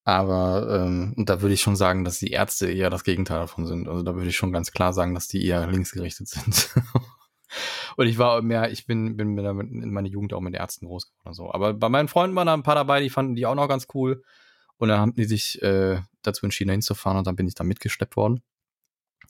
Aber 0.04 0.68
ähm, 0.70 1.14
und 1.18 1.30
da 1.30 1.42
würde 1.42 1.54
ich 1.56 1.62
schon 1.62 1.76
sagen, 1.76 2.06
dass 2.06 2.20
die 2.20 2.32
Ärzte 2.32 2.72
eher 2.72 2.90
das 2.90 3.04
Gegenteil 3.04 3.40
davon 3.40 3.66
sind. 3.66 3.88
Also 3.88 4.04
da 4.04 4.16
würde 4.16 4.30
ich 4.30 4.38
schon 4.38 4.54
ganz 4.54 4.72
klar 4.72 4.94
sagen, 4.94 5.14
dass 5.16 5.28
die 5.28 5.46
eher 5.46 5.66
linksgerichtet 5.68 6.28
sind. 6.30 6.70
und 7.98 8.08
ich 8.08 8.18
war 8.18 8.42
mehr, 8.42 8.72
ich 8.72 8.86
bin, 8.86 9.18
bin 9.18 9.38
in 9.38 9.92
meiner 9.92 10.08
Jugend 10.08 10.34
auch 10.34 10.42
mit 10.42 10.54
Ärzten 10.54 10.86
groß 10.86 11.10
geworden. 11.10 11.34
So. 11.34 11.52
Aber 11.52 11.74
bei 11.74 11.90
meinen 11.90 12.08
Freunden 12.08 12.36
waren 12.36 12.48
da 12.48 12.54
ein 12.54 12.64
paar 12.64 12.76
dabei, 12.76 13.02
die 13.02 13.10
fanden 13.10 13.36
die 13.36 13.46
auch 13.46 13.56
noch 13.56 13.68
ganz 13.68 13.88
cool. 13.94 14.24
Und 14.78 14.90
dann 14.90 15.00
haben 15.00 15.14
die 15.14 15.26
sich 15.26 15.62
äh, 15.62 16.02
dazu 16.22 16.46
entschieden, 16.46 16.72
hinzufahren 16.72 17.18
und 17.18 17.28
dann 17.28 17.36
bin 17.36 17.48
ich 17.48 17.56
da 17.56 17.64
mitgeschleppt 17.64 18.16
worden. 18.16 18.42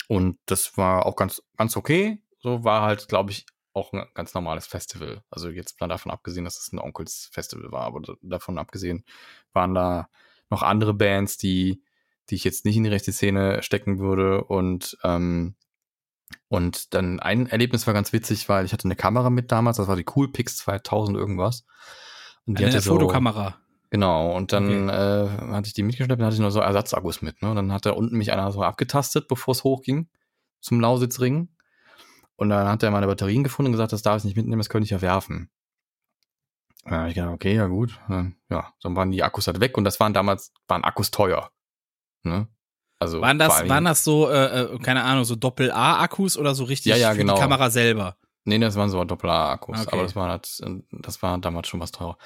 Und 0.07 0.37
das 0.45 0.77
war 0.77 1.05
auch 1.05 1.15
ganz, 1.15 1.41
ganz 1.57 1.75
okay. 1.77 2.21
So 2.39 2.63
war 2.63 2.83
halt, 2.83 3.07
glaube 3.07 3.31
ich, 3.31 3.45
auch 3.73 3.91
ein 3.91 4.05
ganz 4.13 4.33
normales 4.33 4.67
Festival. 4.67 5.23
Also 5.29 5.49
jetzt 5.49 5.79
mal 5.81 5.87
davon 5.87 6.11
abgesehen, 6.11 6.45
dass 6.45 6.59
es 6.59 6.71
ein 6.71 6.79
Onkels-Festival 6.79 7.71
war, 7.71 7.85
aber 7.85 8.01
davon 8.21 8.57
abgesehen 8.57 9.03
waren 9.51 9.73
da 9.73 10.09
noch 10.49 10.63
andere 10.63 10.93
Bands, 10.93 11.37
die, 11.37 11.83
die 12.29 12.35
ich 12.35 12.43
jetzt 12.43 12.65
nicht 12.65 12.77
in 12.77 12.83
die 12.83 12.89
rechte 12.89 13.11
Szene 13.11 13.61
stecken 13.63 13.99
würde. 13.99 14.43
Und, 14.45 14.97
ähm, 15.03 15.55
und 16.47 16.93
dann 16.93 17.19
ein 17.19 17.47
Erlebnis 17.47 17.85
war 17.85 17.93
ganz 17.93 18.13
witzig, 18.13 18.47
weil 18.47 18.65
ich 18.65 18.73
hatte 18.73 18.85
eine 18.85 18.95
Kamera 18.95 19.29
mit 19.29 19.51
damals, 19.51 19.77
das 19.77 19.87
war 19.87 19.95
die 19.95 20.03
Coolpix 20.03 20.57
2000 20.57 21.17
irgendwas. 21.17 21.65
Und 22.45 22.59
die 22.59 22.63
eine 22.63 22.73
hatte 22.73 22.81
so, 22.81 22.93
Fotokamera. 22.93 23.59
Genau, 23.95 24.35
und 24.35 24.51
dann 24.51 24.89
okay. 24.89 25.23
äh, 25.23 25.53
hatte 25.53 25.67
ich 25.67 25.73
die 25.73 25.81
mitgeschleppt, 25.81 26.19
dann 26.19 26.25
hatte 26.25 26.35
ich 26.35 26.41
noch 26.41 26.49
so 26.49 26.59
Ersatzakkus 26.59 27.21
mit. 27.21 27.41
Ne? 27.41 27.51
Und 27.51 27.55
dann 27.55 27.71
hat 27.71 27.85
da 27.85 27.91
unten 27.91 28.17
mich 28.17 28.33
einer 28.33 28.51
so 28.51 28.61
abgetastet, 28.61 29.29
bevor 29.29 29.53
es 29.53 29.63
hochging 29.63 30.09
zum 30.59 30.81
Lausitzring. 30.81 31.47
Und 32.35 32.49
dann 32.49 32.67
hat 32.67 32.83
er 32.83 32.91
meine 32.91 33.07
Batterien 33.07 33.45
gefunden 33.45 33.67
und 33.67 33.71
gesagt, 33.71 33.93
das 33.93 34.01
darf 34.01 34.17
ich 34.17 34.25
nicht 34.25 34.35
mitnehmen, 34.35 34.59
das 34.59 34.67
könnte 34.67 34.83
ich 34.83 34.89
ja 34.89 35.01
werfen. 35.01 35.49
Da 36.83 36.91
habe 36.91 37.07
ich 37.07 37.15
gedacht, 37.15 37.31
okay, 37.31 37.55
ja 37.55 37.67
gut. 37.67 37.97
Ja, 38.49 38.73
dann 38.81 38.95
waren 38.97 39.11
die 39.11 39.23
Akkus 39.23 39.47
halt 39.47 39.61
weg 39.61 39.77
und 39.77 39.85
das 39.85 39.97
waren 40.01 40.13
damals, 40.13 40.51
waren 40.67 40.83
Akkus 40.83 41.09
teuer. 41.09 41.51
Ne? 42.23 42.49
Also 42.99 43.21
waren 43.21 43.39
das, 43.39 43.65
waren 43.69 43.85
das 43.85 44.03
so, 44.03 44.29
äh, 44.29 44.63
äh, 44.63 44.79
keine 44.79 45.03
Ahnung, 45.03 45.23
so 45.23 45.37
Doppel-A-Akkus 45.37 46.37
oder 46.37 46.53
so 46.53 46.65
richtig 46.65 46.89
ja, 46.89 46.97
ja, 46.97 47.11
für 47.11 47.19
genau. 47.19 47.35
die 47.35 47.39
Kamera 47.39 47.69
selber? 47.69 48.17
Nee, 48.43 48.59
das 48.59 48.75
waren 48.75 48.89
so 48.89 49.01
Doppel-A-Akkus, 49.05 49.83
okay. 49.83 49.89
aber 49.93 50.03
das 50.03 50.17
war 50.17 50.29
halt, 50.29 50.61
das 50.91 51.21
war 51.21 51.37
damals 51.37 51.69
schon 51.69 51.79
was 51.79 51.93
teurer. 51.93 52.17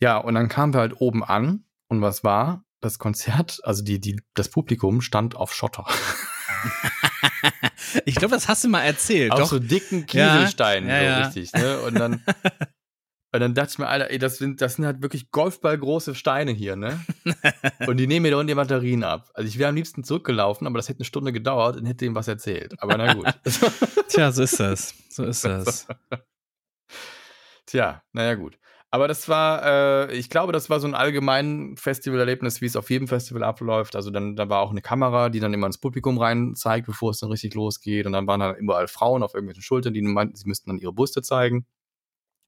Ja, 0.00 0.18
und 0.18 0.34
dann 0.34 0.48
kamen 0.48 0.74
wir 0.74 0.80
halt 0.80 1.00
oben 1.00 1.24
an 1.24 1.64
und 1.88 2.02
was 2.02 2.24
war? 2.24 2.64
Das 2.80 2.98
Konzert, 2.98 3.60
also 3.64 3.82
die, 3.82 4.00
die, 4.00 4.20
das 4.34 4.48
Publikum 4.48 5.00
stand 5.00 5.34
auf 5.34 5.52
Schotter. 5.52 5.86
ich 8.04 8.14
glaube, 8.14 8.34
das 8.34 8.46
hast 8.46 8.64
du 8.64 8.68
mal 8.68 8.82
erzählt. 8.82 9.32
Auf 9.32 9.40
doch. 9.40 9.48
so 9.48 9.58
dicken 9.58 10.06
Kieselsteinen, 10.06 10.88
ja, 10.88 11.02
ja, 11.02 11.16
so 11.16 11.40
richtig. 11.40 11.52
Ne? 11.52 11.80
Und 11.80 11.94
dann, 11.94 12.12
und 13.32 13.40
dann 13.40 13.54
dachte 13.54 13.72
ich 13.72 13.78
mir, 13.78 13.88
Alter, 13.88 14.10
ey, 14.10 14.18
das 14.18 14.38
sind, 14.38 14.60
das 14.60 14.74
sind 14.74 14.86
halt 14.86 15.02
wirklich 15.02 15.32
Golfballgroße 15.32 16.14
Steine 16.14 16.52
hier, 16.52 16.76
ne? 16.76 17.04
und 17.88 17.96
die 17.96 18.06
nehmen 18.06 18.22
mir 18.22 18.30
da 18.30 18.36
unten 18.36 18.48
die 18.48 18.54
Batterien 18.54 19.02
ab. 19.02 19.28
Also 19.34 19.48
ich 19.48 19.58
wäre 19.58 19.70
am 19.70 19.74
liebsten 19.74 20.04
zurückgelaufen, 20.04 20.68
aber 20.68 20.78
das 20.78 20.88
hätte 20.88 21.00
eine 21.00 21.06
Stunde 21.06 21.32
gedauert 21.32 21.76
und 21.76 21.86
hätte 21.86 22.04
ihm 22.04 22.14
was 22.14 22.28
erzählt. 22.28 22.80
Aber 22.80 22.96
na 22.96 23.14
gut. 23.14 23.26
Tja, 24.08 24.30
so 24.30 24.44
ist 24.44 24.60
das. 24.60 24.94
So 25.10 25.24
ist 25.24 25.44
das. 25.44 25.88
Tja, 27.66 28.02
naja, 28.12 28.34
gut. 28.34 28.56
Aber 28.90 29.06
das 29.06 29.28
war, 29.28 30.08
äh, 30.08 30.16
ich 30.16 30.30
glaube, 30.30 30.52
das 30.52 30.70
war 30.70 30.80
so 30.80 30.86
ein 30.86 30.94
allgemein 30.94 31.76
Festivalerlebnis, 31.76 32.62
wie 32.62 32.66
es 32.66 32.76
auf 32.76 32.88
jedem 32.88 33.06
Festival 33.06 33.42
abläuft. 33.42 33.94
Also 33.94 34.10
dann, 34.10 34.34
da 34.34 34.48
war 34.48 34.60
auch 34.60 34.70
eine 34.70 34.80
Kamera, 34.80 35.28
die 35.28 35.40
dann 35.40 35.52
immer 35.52 35.66
ins 35.66 35.76
Publikum 35.76 36.16
rein 36.18 36.54
zeigt, 36.54 36.86
bevor 36.86 37.10
es 37.10 37.20
dann 37.20 37.30
richtig 37.30 37.54
losgeht. 37.54 38.06
Und 38.06 38.12
dann 38.12 38.26
waren 38.26 38.40
da 38.40 38.54
überall 38.54 38.88
Frauen 38.88 39.22
auf 39.22 39.34
irgendwelchen 39.34 39.62
Schultern, 39.62 39.92
die 39.92 40.00
meinten, 40.00 40.36
sie 40.36 40.48
müssten 40.48 40.70
dann 40.70 40.78
ihre 40.78 40.94
Brüste 40.94 41.20
zeigen. 41.20 41.66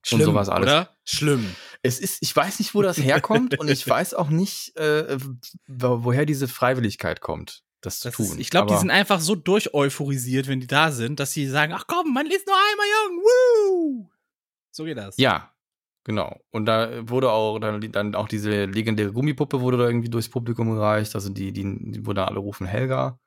Schlimm, 0.03 0.21
und 0.21 0.27
sowas 0.27 0.49
alles. 0.49 0.67
oder? 0.67 0.97
Schlimm. 1.05 1.55
Es 1.83 1.99
ist, 2.01 2.23
ich 2.23 2.35
weiß 2.35 2.59
nicht, 2.59 2.75
wo 2.75 2.81
das 2.81 2.97
herkommt 2.97 3.59
und 3.59 3.69
ich 3.69 3.87
weiß 3.87 4.15
auch 4.15 4.31
nicht, 4.31 4.75
äh, 4.77 5.19
woher 5.67 6.25
diese 6.25 6.49
Freiwilligkeit 6.49 7.21
kommt, 7.21 7.65
das, 7.83 8.01
das 8.01 8.15
zu 8.15 8.23
tun. 8.23 8.33
Ist, 8.33 8.41
ich 8.41 8.49
glaube, 8.49 8.73
die 8.73 8.79
sind 8.79 8.91
einfach 8.91 9.21
so 9.21 9.35
durcheuphorisiert, 9.35 10.49
wenn 10.49 10.61
die 10.61 10.67
da 10.67 10.91
sind, 10.91 11.21
dass 11.21 11.33
sie 11.33 11.47
sagen, 11.47 11.75
ach 11.75 11.85
komm, 11.87 12.15
man 12.15 12.25
ist 12.27 12.47
nur 12.47 12.57
einmal 12.57 12.87
jung, 12.87 13.19
woo! 13.19 14.11
So 14.71 14.85
geht 14.85 14.97
das. 14.97 15.19
Ja, 15.19 15.53
Genau. 16.05 16.41
Und 16.51 16.67
da 16.67 17.09
wurde 17.09 17.31
auch 17.31 17.59
dann, 17.59 17.81
dann 17.93 18.15
auch 18.15 18.29
diese 18.29 18.65
legendäre 18.65 19.13
Gummipuppe 19.13 19.61
wurde 19.61 19.77
da 19.77 19.87
irgendwie 19.87 20.09
durchs 20.09 20.31
Publikum 20.31 20.75
gereicht. 20.75 21.15
Also 21.15 21.29
die, 21.29 21.53
die, 21.53 21.93
die 21.93 22.07
wo 22.07 22.13
da 22.13 22.25
alle 22.25 22.39
rufen 22.39 22.67
Helga. 22.67 23.19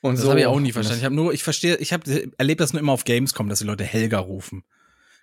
Und 0.00 0.14
das 0.14 0.24
so. 0.24 0.30
habe 0.30 0.40
ich 0.40 0.46
auch 0.46 0.58
nie 0.58 0.72
verstanden. 0.72 1.00
Ich 1.00 1.04
habe 1.04 1.14
nur, 1.14 1.32
ich 1.32 1.44
verstehe, 1.44 1.76
ich 1.76 1.92
habe 1.92 2.30
erlebt 2.38 2.60
das 2.60 2.72
nur 2.72 2.80
immer 2.80 2.92
auf 2.92 3.04
Gamescom, 3.04 3.48
dass 3.48 3.60
die 3.60 3.66
Leute 3.66 3.84
Helga 3.84 4.18
rufen. 4.18 4.64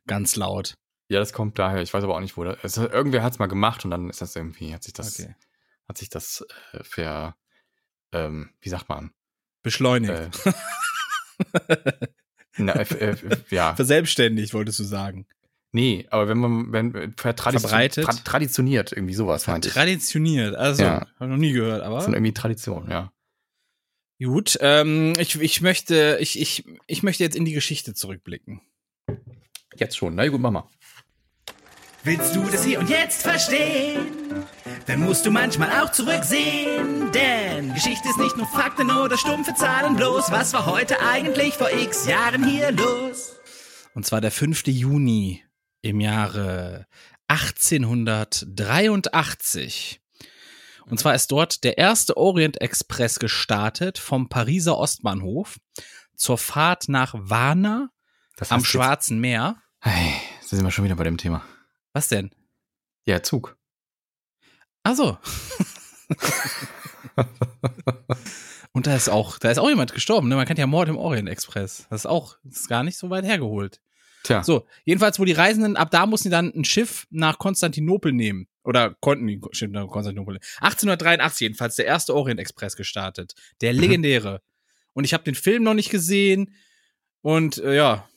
Ganz 0.05 0.35
laut. 0.35 0.77
Ja, 1.09 1.19
das 1.19 1.33
kommt 1.33 1.57
daher. 1.57 1.81
Ich 1.81 1.93
weiß 1.93 2.03
aber 2.03 2.15
auch 2.15 2.19
nicht, 2.19 2.37
wo 2.37 2.43
das. 2.43 2.57
Also 2.61 2.89
irgendwer 2.89 3.23
hat 3.23 3.33
es 3.33 3.39
mal 3.39 3.47
gemacht 3.47 3.83
und 3.85 3.91
dann 3.91 4.09
ist 4.09 4.21
das 4.21 4.35
irgendwie, 4.35 4.73
hat 4.73 4.83
sich 4.83 4.93
das, 4.93 5.19
okay. 5.19 5.35
hat 5.87 5.97
sich 5.97 6.09
das 6.09 6.45
äh, 6.73 6.83
ver, 6.83 7.35
ähm, 8.11 8.51
wie 8.61 8.69
sagt 8.69 8.87
man? 8.89 9.11
Beschleunigt. 9.63 10.45
Äh, 10.45 10.53
na, 12.57 12.73
äh, 12.73 13.15
ja. 13.49 13.75
Verselbstständigt, 13.75 14.53
wolltest 14.53 14.79
du 14.79 14.83
sagen. 14.83 15.27
Nee, 15.73 16.07
aber 16.09 16.27
wenn 16.27 16.37
man, 16.37 16.71
wenn, 16.71 16.95
äh, 16.95 17.09
tradition, 17.13 17.59
Verbreitet. 17.59 18.05
Tra 18.05 18.13
traditioniert, 18.13 18.93
irgendwie 18.93 19.13
sowas 19.13 19.47
meinte 19.47 19.67
ich. 19.67 19.73
Traditioniert, 19.73 20.55
also, 20.55 20.83
ja. 20.83 21.01
habe 21.01 21.25
ich 21.25 21.27
noch 21.27 21.37
nie 21.37 21.51
gehört, 21.51 21.83
aber. 21.83 22.01
Von 22.01 22.13
irgendwie 22.13 22.33
Tradition, 22.33 22.89
ja. 22.89 23.11
Gut, 24.19 24.57
ähm, 24.61 25.13
ich, 25.19 25.39
ich 25.39 25.61
möchte, 25.61 26.17
ich, 26.19 26.39
ich, 26.39 26.65
ich 26.87 27.03
möchte 27.03 27.23
jetzt 27.23 27.35
in 27.35 27.45
die 27.45 27.53
Geschichte 27.53 27.93
zurückblicken. 27.93 28.61
Jetzt 29.75 29.97
schon, 29.97 30.15
na 30.15 30.27
gut, 30.27 30.41
Mama. 30.41 30.67
Willst 32.03 32.35
du 32.35 32.43
das 32.49 32.63
hier 32.63 32.79
und 32.79 32.89
jetzt 32.89 33.21
verstehen? 33.21 34.07
Dann 34.87 35.01
musst 35.01 35.25
du 35.25 35.31
manchmal 35.31 35.69
auch 35.81 35.91
zurücksehen, 35.91 37.11
denn 37.11 37.73
Geschichte 37.73 38.07
ist 38.07 38.17
nicht 38.17 38.37
nur 38.37 38.47
Fakten 38.47 38.89
oder 38.89 39.17
stumpfe 39.17 39.53
Zahlen 39.53 39.95
bloß. 39.97 40.31
Was 40.31 40.53
war 40.53 40.65
heute 40.65 40.99
eigentlich 41.01 41.55
vor 41.55 41.69
x 41.69 42.07
Jahren 42.07 42.47
hier 42.47 42.71
los? 42.71 43.35
Und 43.93 44.05
zwar 44.05 44.21
der 44.21 44.31
5. 44.31 44.67
Juni 44.67 45.43
im 45.89 45.99
Jahre 46.01 46.87
1883. 47.27 50.01
Und 50.85 50.99
zwar 50.99 51.15
ist 51.15 51.31
dort 51.31 51.63
der 51.63 51.77
erste 51.77 52.17
Orient 52.17 52.59
Express 52.61 53.19
gestartet 53.19 53.97
vom 53.97 54.27
Pariser 54.29 54.77
Ostbahnhof 54.77 55.57
zur 56.15 56.37
Fahrt 56.37 56.89
nach 56.89 57.15
Varna 57.17 57.89
am 58.49 58.63
Schwarzen 58.63 59.19
Meer. 59.19 59.57
Hey, 59.79 60.13
da 60.41 60.47
sind 60.55 60.63
wir 60.63 60.69
schon 60.71 60.85
wieder 60.85 60.95
bei 60.95 61.03
dem 61.03 61.17
Thema. 61.17 61.43
Was 61.93 62.07
denn? 62.07 62.33
Ja, 63.05 63.23
Zug. 63.23 63.57
Ach 64.83 64.95
so. 64.95 65.17
Und 68.71 68.87
da 68.87 68.95
ist 68.95 69.09
auch, 69.09 69.39
da 69.39 69.49
ist 69.49 69.57
auch 69.57 69.69
jemand 69.69 69.93
gestorben. 69.93 70.29
Ne? 70.29 70.35
Man 70.35 70.45
kennt 70.45 70.59
ja 70.59 70.67
Mord 70.67 70.87
im 70.87 70.97
Orient 70.97 71.27
Express. 71.27 71.87
Das 71.89 72.01
ist 72.01 72.05
auch, 72.05 72.37
das 72.43 72.61
ist 72.61 72.69
gar 72.69 72.83
nicht 72.83 72.97
so 72.97 73.09
weit 73.09 73.25
hergeholt. 73.25 73.81
Tja. 74.27 74.43
So, 74.43 74.67
jedenfalls, 74.83 75.19
wo 75.19 75.25
die 75.25 75.31
Reisenden, 75.31 75.77
ab 75.77 75.89
da 75.89 76.05
mussten 76.05 76.27
die 76.27 76.31
dann 76.31 76.51
ein 76.53 76.65
Schiff 76.65 77.07
nach 77.09 77.39
Konstantinopel 77.39 78.11
nehmen. 78.11 78.49
Oder 78.65 78.93
konnten 78.99 79.25
die 79.25 79.39
Schiff 79.51 79.71
nach 79.71 79.87
Konstantinopel. 79.87 80.39
1883 80.59 81.39
jedenfalls 81.39 81.77
der 81.77 81.85
erste 81.85 82.13
Orient 82.13 82.41
Express 82.41 82.75
gestartet. 82.75 83.35
Der 83.61 83.71
mhm. 83.71 83.79
legendäre. 83.79 84.41
Und 84.91 85.05
ich 85.05 85.13
habe 85.13 85.23
den 85.23 85.35
Film 85.35 85.63
noch 85.63 85.75
nicht 85.75 85.89
gesehen. 85.89 86.53
Und 87.21 87.59
äh, 87.59 87.77
ja, 87.77 88.09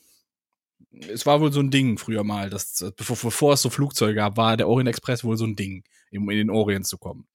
es 1.12 1.26
war 1.26 1.40
wohl 1.40 1.52
so 1.52 1.60
ein 1.60 1.70
Ding 1.70 1.96
früher 1.96 2.24
mal. 2.24 2.50
Das, 2.50 2.84
bevor, 2.96 3.16
bevor 3.16 3.52
es 3.52 3.62
so 3.62 3.70
Flugzeuge 3.70 4.16
gab, 4.16 4.36
war 4.36 4.56
der 4.56 4.66
Orient 4.66 4.88
Express 4.88 5.22
wohl 5.22 5.36
so 5.36 5.44
ein 5.44 5.54
Ding, 5.54 5.84
um 6.10 6.28
in 6.28 6.38
den 6.38 6.50
Orient 6.50 6.88
zu 6.88 6.98
kommen. 6.98 7.28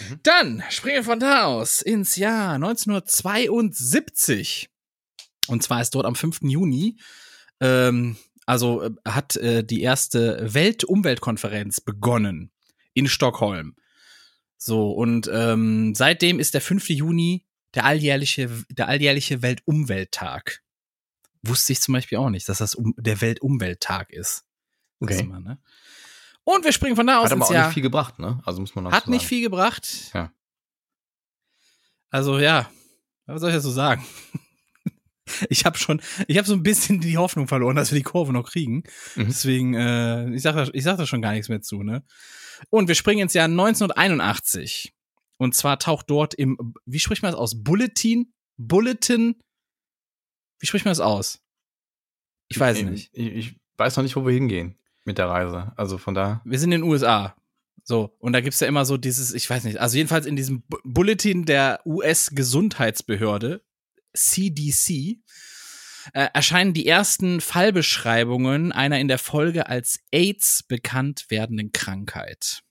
Mhm. 0.00 0.18
Dann 0.24 0.64
springen 0.68 0.96
wir 0.96 1.04
von 1.04 1.20
da 1.20 1.44
aus 1.44 1.80
ins 1.80 2.16
Jahr 2.16 2.54
1972. 2.54 4.68
Und 5.46 5.62
zwar 5.62 5.80
ist 5.80 5.94
dort 5.94 6.06
am 6.06 6.16
5. 6.16 6.40
Juni 6.42 6.96
ähm, 7.60 8.16
also 8.46 8.82
äh, 8.82 8.90
hat 9.06 9.36
äh, 9.36 9.64
die 9.64 9.82
erste 9.82 10.52
Weltumweltkonferenz 10.52 11.80
begonnen 11.80 12.50
in 12.92 13.08
Stockholm. 13.08 13.76
So, 14.56 14.92
und 14.92 15.28
ähm, 15.32 15.94
seitdem 15.94 16.38
ist 16.38 16.54
der 16.54 16.60
5. 16.60 16.90
Juni 16.90 17.44
der 17.74 17.84
alljährliche, 17.84 18.48
der 18.70 18.88
alljährliche 18.88 19.42
Weltumwelttag. 19.42 20.62
Wusste 21.42 21.72
ich 21.72 21.80
zum 21.80 21.92
Beispiel 21.92 22.18
auch 22.18 22.30
nicht, 22.30 22.48
dass 22.48 22.58
das 22.58 22.74
um, 22.74 22.94
der 22.96 23.20
Weltumwelttag 23.20 24.10
ist. 24.10 24.44
Okay. 25.00 25.24
Man, 25.24 25.42
ne? 25.42 25.58
Und 26.44 26.64
wir 26.64 26.72
springen 26.72 26.96
von 26.96 27.06
da 27.06 27.18
aus. 27.18 27.26
Hat 27.26 27.32
aber 27.32 27.44
auch 27.44 27.52
Jahr. 27.52 27.66
nicht 27.66 27.74
viel 27.74 27.82
gebracht, 27.82 28.18
ne? 28.18 28.40
Also 28.44 28.60
muss 28.60 28.74
man 28.74 28.86
auch 28.86 28.92
Hat 28.92 29.06
so 29.06 29.10
nicht 29.10 29.26
viel 29.26 29.42
gebracht. 29.42 30.10
Ja. 30.14 30.32
Also 32.10 32.38
ja, 32.38 32.70
was 33.26 33.40
soll 33.40 33.50
ich 33.50 33.56
dazu 33.56 33.70
sagen? 33.70 34.04
Ich 35.48 35.64
habe 35.64 35.78
schon, 35.78 36.00
ich 36.26 36.36
habe 36.38 36.46
so 36.46 36.54
ein 36.54 36.62
bisschen 36.62 37.00
die 37.00 37.16
Hoffnung 37.18 37.48
verloren, 37.48 37.76
dass 37.76 37.90
wir 37.92 37.98
die 37.98 38.04
Kurve 38.04 38.32
noch 38.32 38.50
kriegen. 38.50 38.84
Mhm. 39.16 39.26
Deswegen, 39.26 39.74
äh, 39.74 40.30
ich 40.34 40.42
sag, 40.42 40.54
da, 40.54 40.68
ich 40.72 40.84
sag 40.84 40.96
da 40.98 41.06
schon 41.06 41.22
gar 41.22 41.32
nichts 41.32 41.48
mehr 41.48 41.62
zu, 41.62 41.82
ne? 41.82 42.02
Und 42.70 42.88
wir 42.88 42.94
springen 42.94 43.22
ins 43.22 43.34
Jahr 43.34 43.46
1981. 43.46 44.94
Und 45.36 45.54
zwar 45.54 45.78
taucht 45.78 46.08
dort 46.08 46.34
im, 46.34 46.74
wie 46.86 47.00
spricht 47.00 47.22
man 47.22 47.32
das 47.32 47.40
aus? 47.40 47.62
Bulletin? 47.62 48.32
Bulletin? 48.56 49.36
Wie 50.60 50.66
spricht 50.66 50.84
man 50.84 50.92
das 50.92 51.00
aus? 51.00 51.40
Ich 52.48 52.58
weiß 52.60 52.78
ich, 52.78 52.84
nicht. 52.84 53.10
Ich, 53.12 53.26
ich, 53.26 53.56
weiß 53.76 53.96
noch 53.96 54.04
nicht, 54.04 54.14
wo 54.14 54.24
wir 54.24 54.32
hingehen 54.32 54.78
mit 55.04 55.18
der 55.18 55.28
Reise. 55.28 55.72
Also 55.76 55.98
von 55.98 56.14
da. 56.14 56.40
Wir 56.44 56.58
sind 56.60 56.70
in 56.72 56.82
den 56.82 56.88
USA. 56.90 57.36
So, 57.82 58.14
und 58.18 58.32
da 58.32 58.40
gibt's 58.40 58.60
ja 58.60 58.68
immer 58.68 58.84
so 58.84 58.96
dieses, 58.96 59.34
ich 59.34 59.50
weiß 59.50 59.64
nicht, 59.64 59.78
also 59.78 59.96
jedenfalls 59.96 60.24
in 60.24 60.36
diesem 60.36 60.62
Bu- 60.62 60.78
Bulletin 60.84 61.44
der 61.44 61.80
US-Gesundheitsbehörde, 61.84 63.62
CDC, 64.14 65.18
äh, 66.12 66.28
erscheinen 66.32 66.74
die 66.74 66.86
ersten 66.86 67.40
Fallbeschreibungen 67.40 68.72
einer 68.72 68.98
in 68.98 69.08
der 69.08 69.18
Folge 69.18 69.66
als 69.68 70.00
AIDS 70.10 70.62
bekannt 70.62 71.26
werdenden 71.28 71.72
Krankheit. 71.72 72.62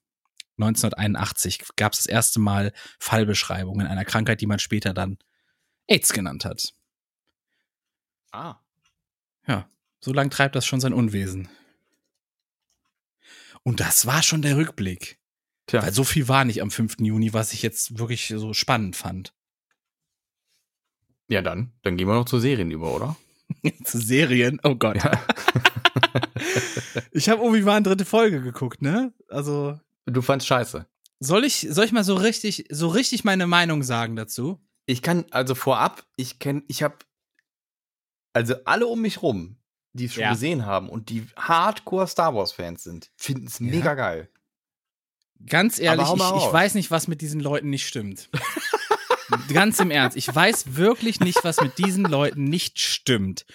1981 0.58 1.64
gab 1.76 1.94
es 1.94 2.00
das 2.00 2.06
erste 2.06 2.40
Mal 2.40 2.74
Fallbeschreibungen 3.00 3.88
einer 3.88 4.06
Krankheit, 4.06 4.42
die 4.42 4.46
man 4.46 4.60
später 4.60 4.94
dann 4.94 5.18
AIDS 5.88 6.14
genannt 6.14 6.46
hat. 6.46 6.74
Ah. 8.32 8.60
Ja, 9.48 9.68
so 10.00 10.14
lang 10.14 10.30
treibt 10.30 10.56
das 10.56 10.66
schon 10.66 10.80
sein 10.80 10.94
Unwesen. 10.94 11.50
Und 13.64 13.80
das 13.80 14.06
war 14.06 14.22
schon 14.22 14.42
der 14.42 14.58
Rückblick. 14.58 15.20
Tja. 15.68 15.82
Weil 15.82 15.94
so 15.94 16.04
viel 16.04 16.28
war 16.28 16.46
nicht 16.46 16.62
am 16.62 16.72
5. 16.72 16.98
Juni, 17.00 17.34
was 17.34 17.54
ich 17.54 17.62
jetzt 17.62 17.98
wirklich 17.98 18.34
so 18.36 18.54
spannend 18.54 18.96
fand. 18.96 19.34
Ja, 21.30 21.42
dann. 21.42 21.72
Dann 21.84 21.98
gehen 21.98 22.08
wir 22.08 22.14
noch 22.16 22.26
zu 22.26 22.40
Serien 22.40 22.72
über, 22.72 22.94
oder? 22.94 23.16
Zu 23.84 24.00
Serien, 24.00 24.60
oh 24.64 24.76
Gott. 24.76 24.98
Ich 27.12 27.30
habe 27.30 27.42
Obi-Wan 27.42 27.84
dritte 27.84 28.06
Folge 28.06 28.42
geguckt, 28.42 28.82
ne? 28.82 29.14
Also, 29.30 29.80
Du 30.06 30.22
fandst 30.22 30.48
scheiße. 30.48 30.86
soll 31.20 31.44
ich, 31.46 31.68
soll 31.70 31.86
ich 31.86 31.92
mal 31.92 32.04
so 32.04 32.16
richtig, 32.16 32.66
so 32.70 32.88
richtig 32.88 33.24
meine 33.24 33.48
Meinung 33.48 33.84
sagen 33.84 34.16
dazu? 34.16 34.60
Ich 34.86 35.02
kann, 35.02 35.26
also 35.32 35.56
vorab, 35.56 36.06
ich 36.18 36.40
kenne, 36.40 36.64
ich 36.68 36.84
habe, 36.84 36.96
also 38.34 38.56
alle 38.66 38.88
um 38.88 39.02
mich 39.02 39.22
rum, 39.22 39.58
die 39.94 40.06
es 40.06 40.14
schon 40.14 40.24
Ja. 40.24 40.32
gesehen 40.32 40.66
haben 40.66 40.90
und 40.90 41.10
die 41.10 41.26
Hardcore 41.38 42.08
Star 42.08 42.36
Wars 42.36 42.52
Fans 42.52 42.84
sind, 42.84 43.12
finden 43.16 43.48
es 43.48 43.60
Ja. 43.60 43.66
mega 43.68 43.94
geil. 43.94 44.30
Ganz 45.46 45.80
ehrlich, 45.80 46.08
ich, 46.12 46.16
mal 46.20 46.38
ich 46.38 46.52
weiß 46.54 46.74
nicht, 46.76 46.90
was 46.92 47.08
mit 47.08 47.22
diesen 47.22 47.40
Leuten 47.40 47.70
nicht 47.70 47.88
stimmt. 47.88 48.30
Ganz 49.52 49.80
im 49.80 49.92
Ernst, 49.92 50.18
ich 50.18 50.34
weiß 50.34 50.76
wirklich 50.76 51.20
nicht, 51.20 51.44
was 51.44 51.62
mit 51.62 51.78
diesen 51.78 52.06
Leuten 52.06 52.46
nicht 52.46 52.80
stimmt. 52.80 53.46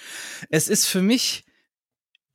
Es 0.50 0.68
ist 0.68 0.86
für 0.86 1.02
mich 1.02 1.44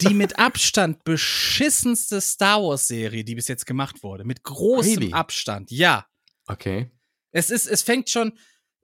die 0.01 0.13
mit 0.13 0.39
Abstand 0.39 1.03
beschissenste 1.03 2.19
Star 2.19 2.61
Wars 2.61 2.87
Serie, 2.87 3.23
die 3.23 3.35
bis 3.35 3.47
jetzt 3.47 3.65
gemacht 3.65 4.03
wurde. 4.03 4.23
Mit 4.23 4.43
großem 4.43 4.99
Really? 4.99 5.13
Abstand. 5.13 5.71
Ja. 5.71 6.07
Okay. 6.47 6.91
Es 7.31 7.49
ist, 7.49 7.67
es 7.67 7.83
fängt 7.83 8.09
schon. 8.09 8.37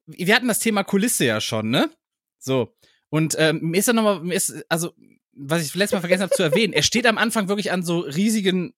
Wir 0.05 0.35
hatten 0.35 0.47
das 0.47 0.59
Thema 0.59 0.83
Kulisse 0.83 1.25
ja 1.25 1.41
schon, 1.41 1.69
ne? 1.69 1.91
So. 2.39 2.75
Und 3.09 3.35
ähm, 3.37 3.59
mir 3.61 3.79
ist 3.79 3.87
ja 3.87 3.93
nochmal, 3.93 4.21
mir 4.21 4.35
ist, 4.35 4.63
also, 4.69 4.93
was 5.33 5.65
ich 5.65 5.75
letztes 5.75 5.95
Mal 5.95 6.01
vergessen 6.01 6.23
habe 6.23 6.35
zu 6.35 6.43
erwähnen, 6.43 6.73
er 6.73 6.83
steht 6.83 7.05
am 7.05 7.17
Anfang 7.17 7.47
wirklich 7.47 7.71
an 7.71 7.83
so 7.83 7.99
riesigen 7.99 8.73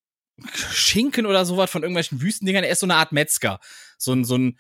Schinken 0.54 1.26
oder 1.26 1.46
sowas 1.46 1.70
von 1.70 1.84
irgendwelchen 1.84 2.22
Wüstendingern. 2.22 2.63
Er 2.63 2.72
ist 2.72 2.80
so 2.80 2.86
eine 2.86 2.96
Art 2.96 3.12
Metzger. 3.12 3.60
So 3.98 4.13
ein, 4.13 4.26
so 4.26 4.38
ein, 4.38 4.58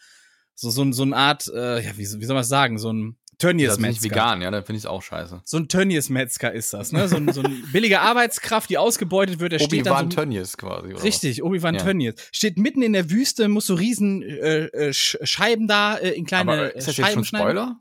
so, 0.55 0.69
so, 0.69 0.91
so 0.91 1.03
eine 1.03 1.15
Art, 1.15 1.47
äh, 1.53 1.83
ja, 1.83 1.91
wie, 1.97 1.99
wie 1.99 2.25
soll 2.25 2.35
man 2.35 2.43
sagen? 2.43 2.77
So 2.77 2.91
ein 2.91 3.17
Das 3.39 3.49
ist 3.49 3.55
nicht 3.55 3.67
Tönnies-Metzger. 3.67 4.03
vegan, 4.03 4.41
ja, 4.41 4.51
dann 4.51 4.63
finde 4.63 4.77
ich 4.77 4.83
es 4.83 4.85
auch 4.85 5.01
scheiße. 5.01 5.41
So 5.45 5.57
ein 5.57 5.67
Tönnies-Metzger 5.67 6.51
ist 6.53 6.73
das, 6.73 6.91
ne? 6.91 7.07
So 7.07 7.15
ein, 7.17 7.33
so 7.33 7.41
ein 7.41 7.63
billige 7.71 8.01
Arbeitskraft, 8.01 8.69
die 8.69 8.77
ausgebeutet 8.77 9.39
wird. 9.39 9.53
Er 9.53 9.59
steht 9.59 9.85
dann 9.85 9.93
Obi-Wan 9.93 10.11
so, 10.11 10.15
Tönnies 10.17 10.57
quasi, 10.57 10.93
oder? 10.93 11.03
Richtig, 11.03 11.41
Obi-Wan 11.43 11.75
Ja. 11.75 11.83
Tönnies. 11.83 12.13
Steht 12.31 12.57
mitten 12.57 12.81
in 12.83 12.93
der 12.93 13.09
Wüste, 13.09 13.47
muss 13.47 13.65
so 13.65 13.73
riesen 13.75 14.21
äh, 14.21 14.65
äh, 14.65 14.93
Sch 14.93 15.17
Scheiben 15.23 15.67
da 15.67 15.95
äh, 15.97 16.11
in 16.11 16.25
kleine 16.25 16.51
Aber 16.51 16.75
ist 16.75 16.87
das 16.87 16.95
Scheiben 16.95 17.07
jetzt 17.07 17.13
schon 17.15 17.25
schneiden. 17.25 17.47
Spoiler? 17.49 17.79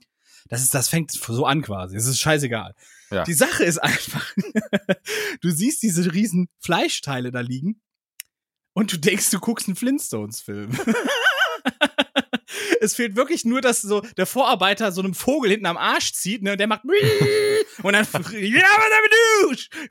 Das 0.48 0.62
ist, 0.62 0.74
das 0.74 0.88
fängt 0.88 1.12
so 1.12 1.44
an 1.46 1.62
quasi. 1.62 1.96
Es 1.96 2.06
ist 2.06 2.18
scheißegal. 2.20 2.74
Ja. 3.11 3.24
Die 3.24 3.35
Sache 3.35 3.64
ist 3.64 3.78
einfach, 3.83 4.33
du 5.42 5.50
siehst 5.50 5.83
diese 5.83 6.12
riesen 6.12 6.48
Fleischteile 6.61 7.30
da 7.30 7.40
liegen 7.40 7.80
und 8.72 8.92
du 8.92 8.96
denkst, 8.96 9.30
du 9.30 9.38
guckst 9.40 9.68
einen 9.68 9.76
Flintstones-Film. 9.76 10.70
es 12.80 12.94
fehlt 12.94 13.16
wirklich 13.16 13.44
nur, 13.44 13.60
dass 13.60 13.82
so 13.82 14.00
der 14.16 14.26
Vorarbeiter 14.26 14.92
so 14.92 15.00
einem 15.02 15.14
Vogel 15.14 15.50
hinten 15.50 15.66
am 15.66 15.76
Arsch 15.76 16.12
zieht, 16.12 16.42
ne, 16.42 16.52
und 16.52 16.58
der 16.58 16.66
macht 16.66 16.82
und 17.82 17.92
dann 17.92 18.06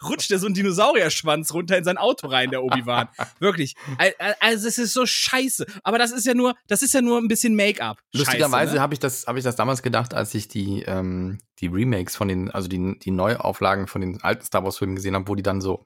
rutscht 0.03 0.31
der 0.31 0.39
so 0.39 0.47
ein 0.47 0.53
Dinosaurierschwanz 0.53 1.53
runter 1.53 1.77
in 1.77 1.83
sein 1.83 1.97
Auto 1.97 2.27
rein, 2.27 2.49
der 2.49 2.63
Obi-Wan. 2.63 3.07
Wirklich. 3.39 3.75
Al- 3.97 4.13
al- 4.19 4.35
Also 4.39 4.67
es 4.67 4.77
ist 4.77 4.93
so 4.93 5.05
scheiße. 5.05 5.65
Aber 5.83 5.97
das 5.97 6.11
ist 6.11 6.25
ja 6.25 6.33
nur, 6.33 6.55
das 6.67 6.81
ist 6.81 6.93
ja 6.93 7.01
nur 7.01 7.17
ein 7.17 7.27
bisschen 7.27 7.55
Make-up. 7.55 7.99
Lustigerweise 8.13 8.75
ne? 8.75 8.81
habe 8.81 8.93
ich 8.93 8.99
das, 8.99 9.27
habe 9.27 9.37
ich 9.39 9.43
das 9.43 9.55
damals 9.55 9.81
gedacht, 9.81 10.13
als 10.13 10.33
ich 10.33 10.47
die, 10.47 10.83
ähm, 10.83 11.39
die 11.59 11.67
Remakes 11.67 12.15
von 12.15 12.27
den, 12.27 12.51
also 12.51 12.67
die, 12.67 12.97
die 12.99 13.11
Neuauflagen 13.11 13.87
von 13.87 14.01
den 14.01 14.21
alten 14.21 14.45
Star 14.45 14.63
Wars 14.63 14.77
Filmen 14.77 14.95
gesehen 14.95 15.15
habe, 15.15 15.27
wo 15.27 15.35
die 15.35 15.43
dann 15.43 15.61
so 15.61 15.85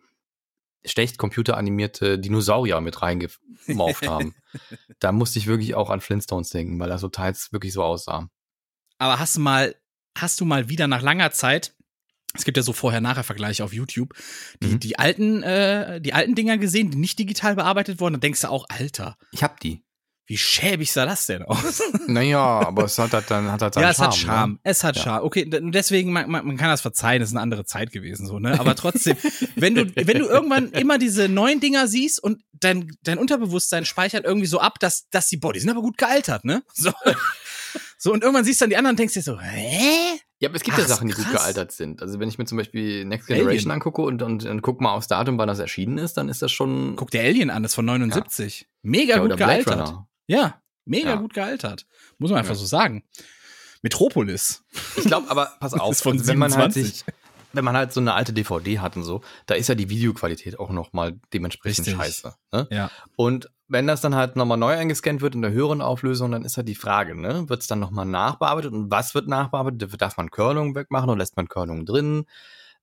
schlecht 0.85 1.17
computeranimierte 1.17 2.19
Dinosaurier 2.19 2.81
mit 2.81 3.01
reingemorpht 3.01 4.07
haben. 4.07 4.35
da 4.99 5.11
musste 5.11 5.39
ich 5.39 5.47
wirklich 5.47 5.75
auch 5.75 5.89
an 5.89 6.01
Flintstones 6.01 6.49
denken, 6.49 6.79
weil 6.79 6.89
das 6.89 7.01
so 7.01 7.09
teils 7.09 7.51
wirklich 7.53 7.73
so 7.73 7.83
aussah. 7.83 8.29
Aber 8.97 9.19
hast 9.19 9.35
du 9.35 9.39
mal, 9.39 9.75
hast 10.17 10.39
du 10.41 10.45
mal 10.45 10.69
wieder 10.69 10.87
nach 10.87 11.01
langer 11.01 11.31
Zeit, 11.31 11.73
es 12.35 12.45
gibt 12.45 12.57
ja 12.57 12.63
so 12.63 12.73
Vorher-Nachher-Vergleiche 12.73 13.63
auf 13.63 13.73
YouTube, 13.73 14.13
die, 14.61 14.67
Mhm. 14.67 14.79
die 14.79 14.97
alten, 14.99 15.43
äh, 15.43 16.01
die 16.01 16.13
alten 16.13 16.35
Dinger 16.35 16.57
gesehen, 16.57 16.89
die 16.91 16.97
nicht 16.97 17.19
digital 17.19 17.55
bearbeitet 17.55 17.99
wurden, 17.99 18.13
dann 18.15 18.21
denkst 18.21 18.41
du 18.41 18.49
auch, 18.49 18.65
Alter, 18.69 19.17
Ich 19.31 19.43
hab 19.43 19.59
die. 19.59 19.83
Wie 20.25 20.37
schäbig 20.37 20.91
sah 20.91 21.05
das 21.05 21.25
denn 21.25 21.43
aus? 21.43 21.81
Naja, 22.07 22.39
aber 22.39 22.85
es 22.85 22.97
hat 22.97 23.13
halt 23.13 23.29
dann 23.29 23.51
hat 23.51 23.61
halt 23.61 23.75
ja, 23.75 23.89
es 23.89 23.99
hat 23.99 24.15
Charme. 24.15 24.53
Ne? 24.53 24.59
Es 24.63 24.83
hat 24.83 24.95
Ja. 24.95 25.03
Charme. 25.03 25.25
Okay, 25.25 25.45
deswegen, 25.49 26.11
man, 26.11 26.29
man, 26.29 26.45
man 26.45 26.57
kann 26.57 26.69
das 26.69 26.81
verzeihen, 26.81 27.21
es 27.21 27.29
ist 27.29 27.35
eine 27.35 27.41
andere 27.41 27.65
Zeit 27.65 27.91
gewesen, 27.91 28.27
so, 28.27 28.39
ne? 28.39 28.59
Aber 28.59 28.75
trotzdem, 28.75 29.17
wenn 29.55 29.75
du, 29.75 29.85
wenn 29.95 30.19
du 30.19 30.25
irgendwann 30.27 30.71
immer 30.71 30.97
diese 30.97 31.27
neuen 31.29 31.59
Dinger 31.59 31.87
siehst 31.87 32.23
und 32.23 32.41
dein, 32.53 32.91
dein 33.03 33.17
Unterbewusstsein 33.17 33.85
speichert 33.85 34.25
irgendwie 34.25 34.47
so 34.47 34.59
ab, 34.59 34.79
dass, 34.79 35.09
dass 35.09 35.27
die, 35.27 35.37
boah, 35.37 35.53
die 35.53 35.59
sind 35.59 35.69
aber 35.69 35.81
gut 35.81 35.97
gealtert, 35.97 36.45
ne? 36.45 36.63
So. 36.73 36.91
So, 37.97 38.11
und 38.11 38.21
irgendwann 38.21 38.43
siehst 38.43 38.59
du 38.59 38.65
dann 38.65 38.69
die 38.69 38.75
anderen 38.75 38.93
und 38.95 38.99
denkst 38.99 39.13
dir 39.13 39.21
so, 39.21 39.39
hä? 39.39 40.19
Ja, 40.39 40.49
aber 40.49 40.57
es 40.57 40.63
gibt 40.63 40.75
Ach, 40.75 40.81
ja 40.81 40.87
Sachen, 40.87 41.07
die 41.07 41.13
gut 41.13 41.23
krass. 41.23 41.43
gealtert 41.43 41.71
sind. 41.71 42.01
Also 42.01 42.19
wenn 42.19 42.27
ich 42.27 42.37
mir 42.37 42.43
zum 42.43 42.57
Beispiel 42.57 43.05
Next 43.05 43.29
Alien. 43.29 43.45
Generation 43.45 43.71
angucke 43.71 44.01
und, 44.01 44.21
und, 44.21 44.45
und 44.45 44.61
guck 44.61 44.81
mal 44.81 44.91
aufs 44.91 45.07
Datum, 45.07 45.37
wann 45.37 45.47
das 45.47 45.59
erschienen 45.59 45.97
ist, 45.97 46.17
dann 46.17 46.27
ist 46.27 46.41
das 46.41 46.51
schon. 46.51 46.97
Guck 46.97 47.11
dir 47.11 47.21
Alien 47.21 47.49
an, 47.49 47.63
das 47.63 47.71
ist 47.71 47.75
von 47.75 47.85
79. 47.85 48.67
Mega 48.81 49.15
ja, 49.15 49.21
gut 49.21 49.27
oder 49.27 49.37
Blade 49.37 49.63
gealtert. 49.63 49.87
Runner. 49.87 50.07
Ja, 50.27 50.61
mega 50.85 51.09
Ja. 51.11 51.15
gut 51.15 51.33
gealtert. 51.33 51.85
Muss 52.17 52.29
man 52.31 52.39
einfach 52.39 52.53
Ja. 52.53 52.59
so 52.59 52.65
sagen. 52.65 53.03
Metropolis. 53.81 54.63
Ich 54.97 55.03
glaube, 55.05 55.29
aber 55.29 55.51
pass 55.59 55.73
auf, 55.73 55.97
von 55.97 56.13
also 56.13 56.27
wenn 56.27 56.37
man 56.37 56.55
halt 56.55 56.73
27. 56.73 57.03
sich, 57.03 57.05
wenn 57.51 57.65
man 57.65 57.75
halt 57.75 57.91
so 57.93 57.99
eine 57.99 58.13
alte 58.13 58.33
DVD 58.33 58.79
hat 58.79 58.95
und 58.95 59.03
so, 59.03 59.21
da 59.45 59.55
ist 59.55 59.67
ja 59.67 59.75
die 59.75 59.89
Videoqualität 59.89 60.57
auch 60.59 60.69
noch 60.71 60.93
mal 60.93 61.19
dementsprechend 61.33 61.87
Richtig. 61.87 61.97
scheiße. 62.01 62.33
Ne? 62.51 62.67
Ja. 62.71 62.89
Und 63.15 63.49
wenn 63.67 63.87
das 63.87 64.01
dann 64.01 64.15
halt 64.15 64.35
nochmal 64.35 64.57
neu 64.57 64.73
eingescannt 64.73 65.21
wird 65.21 65.35
in 65.35 65.41
der 65.41 65.51
höheren 65.51 65.81
Auflösung, 65.81 66.31
dann 66.31 66.45
ist 66.45 66.57
halt 66.57 66.67
die 66.67 66.75
Frage, 66.75 67.15
ne? 67.19 67.49
Wird 67.49 67.61
es 67.61 67.67
dann 67.67 67.79
nochmal 67.79 68.05
nachbearbeitet 68.05 68.71
und 68.71 68.91
was 68.91 69.15
wird 69.15 69.27
nachbearbeitet? 69.27 69.99
Darf 70.01 70.17
man 70.17 70.31
Körnungen 70.31 70.75
wegmachen 70.75 71.09
oder 71.09 71.17
lässt 71.17 71.35
man 71.37 71.47
Körnungen 71.47 71.85
drin? 71.85 72.25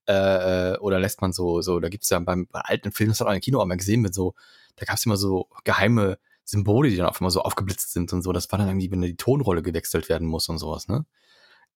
Äh, 0.05 0.77
oder 0.79 0.99
lässt 0.99 1.21
man 1.21 1.31
so, 1.31 1.61
so, 1.61 1.79
da 1.79 1.87
gibt's 1.87 2.09
ja 2.09 2.19
beim 2.19 2.47
bei 2.47 2.59
alten 2.61 2.91
Filmen, 2.91 3.11
das 3.11 3.19
hat 3.19 3.27
man 3.27 3.35
im 3.35 3.41
Kino 3.41 3.61
auch 3.61 3.65
mal 3.65 3.77
gesehen, 3.77 4.01
mit 4.01 4.13
so, 4.13 4.33
da 4.75 4.85
gab's 4.85 5.05
immer 5.05 5.15
so 5.17 5.47
geheime 5.63 6.17
Symbole, 6.51 6.89
die 6.89 6.97
dann 6.97 7.07
auf 7.07 7.19
einmal 7.19 7.31
so 7.31 7.41
aufgeblitzt 7.41 7.91
sind 7.93 8.13
und 8.13 8.21
so. 8.21 8.31
Das 8.31 8.51
war 8.51 8.59
dann 8.59 8.67
irgendwie, 8.67 8.91
wenn 8.91 9.01
die 9.01 9.15
Tonrolle 9.17 9.61
gewechselt 9.63 10.07
werden 10.09 10.27
muss 10.27 10.47
und 10.49 10.57
sowas, 10.59 10.87
ne? 10.87 11.05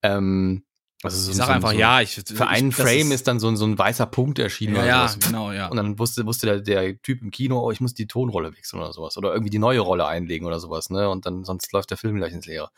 Ähm, 0.04 0.64
also 1.04 1.18
so, 1.20 1.32
Ich 1.32 1.38
sag 1.38 1.48
so, 1.48 1.52
einfach 1.54 1.72
so, 1.72 1.78
ja. 1.78 2.02
Ich, 2.02 2.16
Für 2.26 2.48
einen 2.48 2.70
ich, 2.70 2.76
Frame 2.76 3.12
ist, 3.12 3.28
dann 3.28 3.40
so, 3.40 3.48
ein- 3.48 3.58
so 3.58 3.66
ein 3.66 3.78
weißer 3.78 4.06
Punkt 4.06 4.40
erschienen 4.40 4.76
Ja, 4.76 4.80
oder 4.82 4.88
ja, 4.88 5.08
sowas. 5.10 5.26
genau, 5.26 5.52
ja. 5.52 5.68
Und 5.68 5.78
dann 5.78 6.00
wusste, 6.00 6.26
wusste 6.26 6.46
der, 6.48 6.62
der 6.62 7.02
Typ 7.02 7.22
im 7.22 7.32
Kino, 7.32 7.60
oh, 7.60 7.72
ich 7.72 7.82
muss 7.82 7.94
die 7.94 8.08
Tonrolle 8.08 8.56
wechseln 8.56 8.80
oder 8.80 8.94
sowas. 8.94 9.18
Oder 9.18 9.32
irgendwie 9.34 9.50
die 9.52 9.60
neue 9.60 9.80
Rolle 9.82 10.08
einlegen 10.08 10.48
oder 10.48 10.60
sowas, 10.60 10.90
ne? 10.90 11.10
Und 11.10 11.26
dann, 11.26 11.44
sonst 11.44 11.72
läuft 11.74 11.90
der 11.92 11.98
Film 11.98 12.16
gleich 12.18 12.34
ins 12.34 12.46
Leere. 12.46 12.70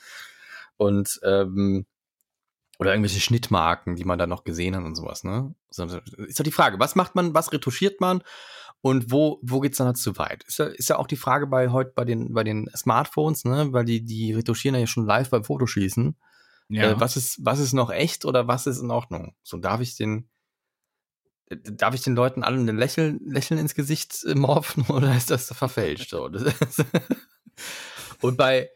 Und, 0.78 1.20
ähm, 1.24 1.86
oder 2.80 2.92
irgendwelche 2.92 3.20
Schnittmarken, 3.20 3.96
die 3.96 4.04
man 4.04 4.20
da 4.20 4.28
noch 4.28 4.44
gesehen 4.44 4.76
hat 4.76 4.84
und 4.84 4.96
sowas, 4.96 5.24
ne? 5.24 5.56
Ist 5.70 6.40
doch 6.40 6.44
die 6.44 6.52
Frage, 6.52 6.80
was 6.80 6.96
macht 6.96 7.16
man, 7.16 7.34
was 7.34 7.52
retuschiert 7.52 8.02
man 8.02 8.22
und 8.82 9.12
wo, 9.12 9.40
wo 9.42 9.60
geht's 9.60 9.78
dann 9.78 9.88
halt 9.88 9.98
zu 9.98 10.18
weit? 10.18 10.44
Ist 10.44 10.60
ja, 10.60 10.66
ist 10.66 10.90
ja 10.90 10.98
auch 10.98 11.08
die 11.08 11.16
Frage 11.16 11.48
bei 11.48 11.70
heute 11.70 11.94
bei 11.96 12.06
den, 12.06 12.34
bei 12.34 12.44
den 12.44 12.70
Smartphones, 12.76 13.44
ne? 13.46 13.74
Weil 13.74 13.86
die, 13.86 14.04
die 14.04 14.34
retuschieren 14.34 14.80
ja 14.80 14.88
schon 14.88 15.06
live 15.06 15.30
beim 15.30 15.44
Fotoschießen. 15.44 16.16
ja. 16.70 16.92
Äh, 16.92 17.00
was 17.00 17.18
ist, 17.18 17.44
was 17.44 17.60
ist 17.60 17.74
noch 17.74 17.90
echt 17.90 18.26
oder 18.26 18.48
was 18.48 18.68
ist 18.68 18.80
in 18.80 18.92
Ordnung? 18.92 19.36
So 19.44 19.58
darf 19.58 19.82
ich 19.82 19.96
den, 19.96 20.30
darf 21.50 21.96
ich 21.96 22.02
den 22.02 22.16
Leuten 22.16 22.44
alle 22.44 22.58
ein 22.58 22.78
Lächeln, 22.78 23.20
Lächeln 23.26 23.60
ins 23.60 23.76
Gesicht 23.76 24.24
äh, 24.26 24.36
morphen 24.36 24.84
oder 24.90 25.16
ist 25.16 25.32
das 25.32 25.48
verfälscht? 25.48 26.12
So, 26.12 26.28
das 26.30 26.44
ist 26.44 26.86
und 28.22 28.38
bei, 28.38 28.70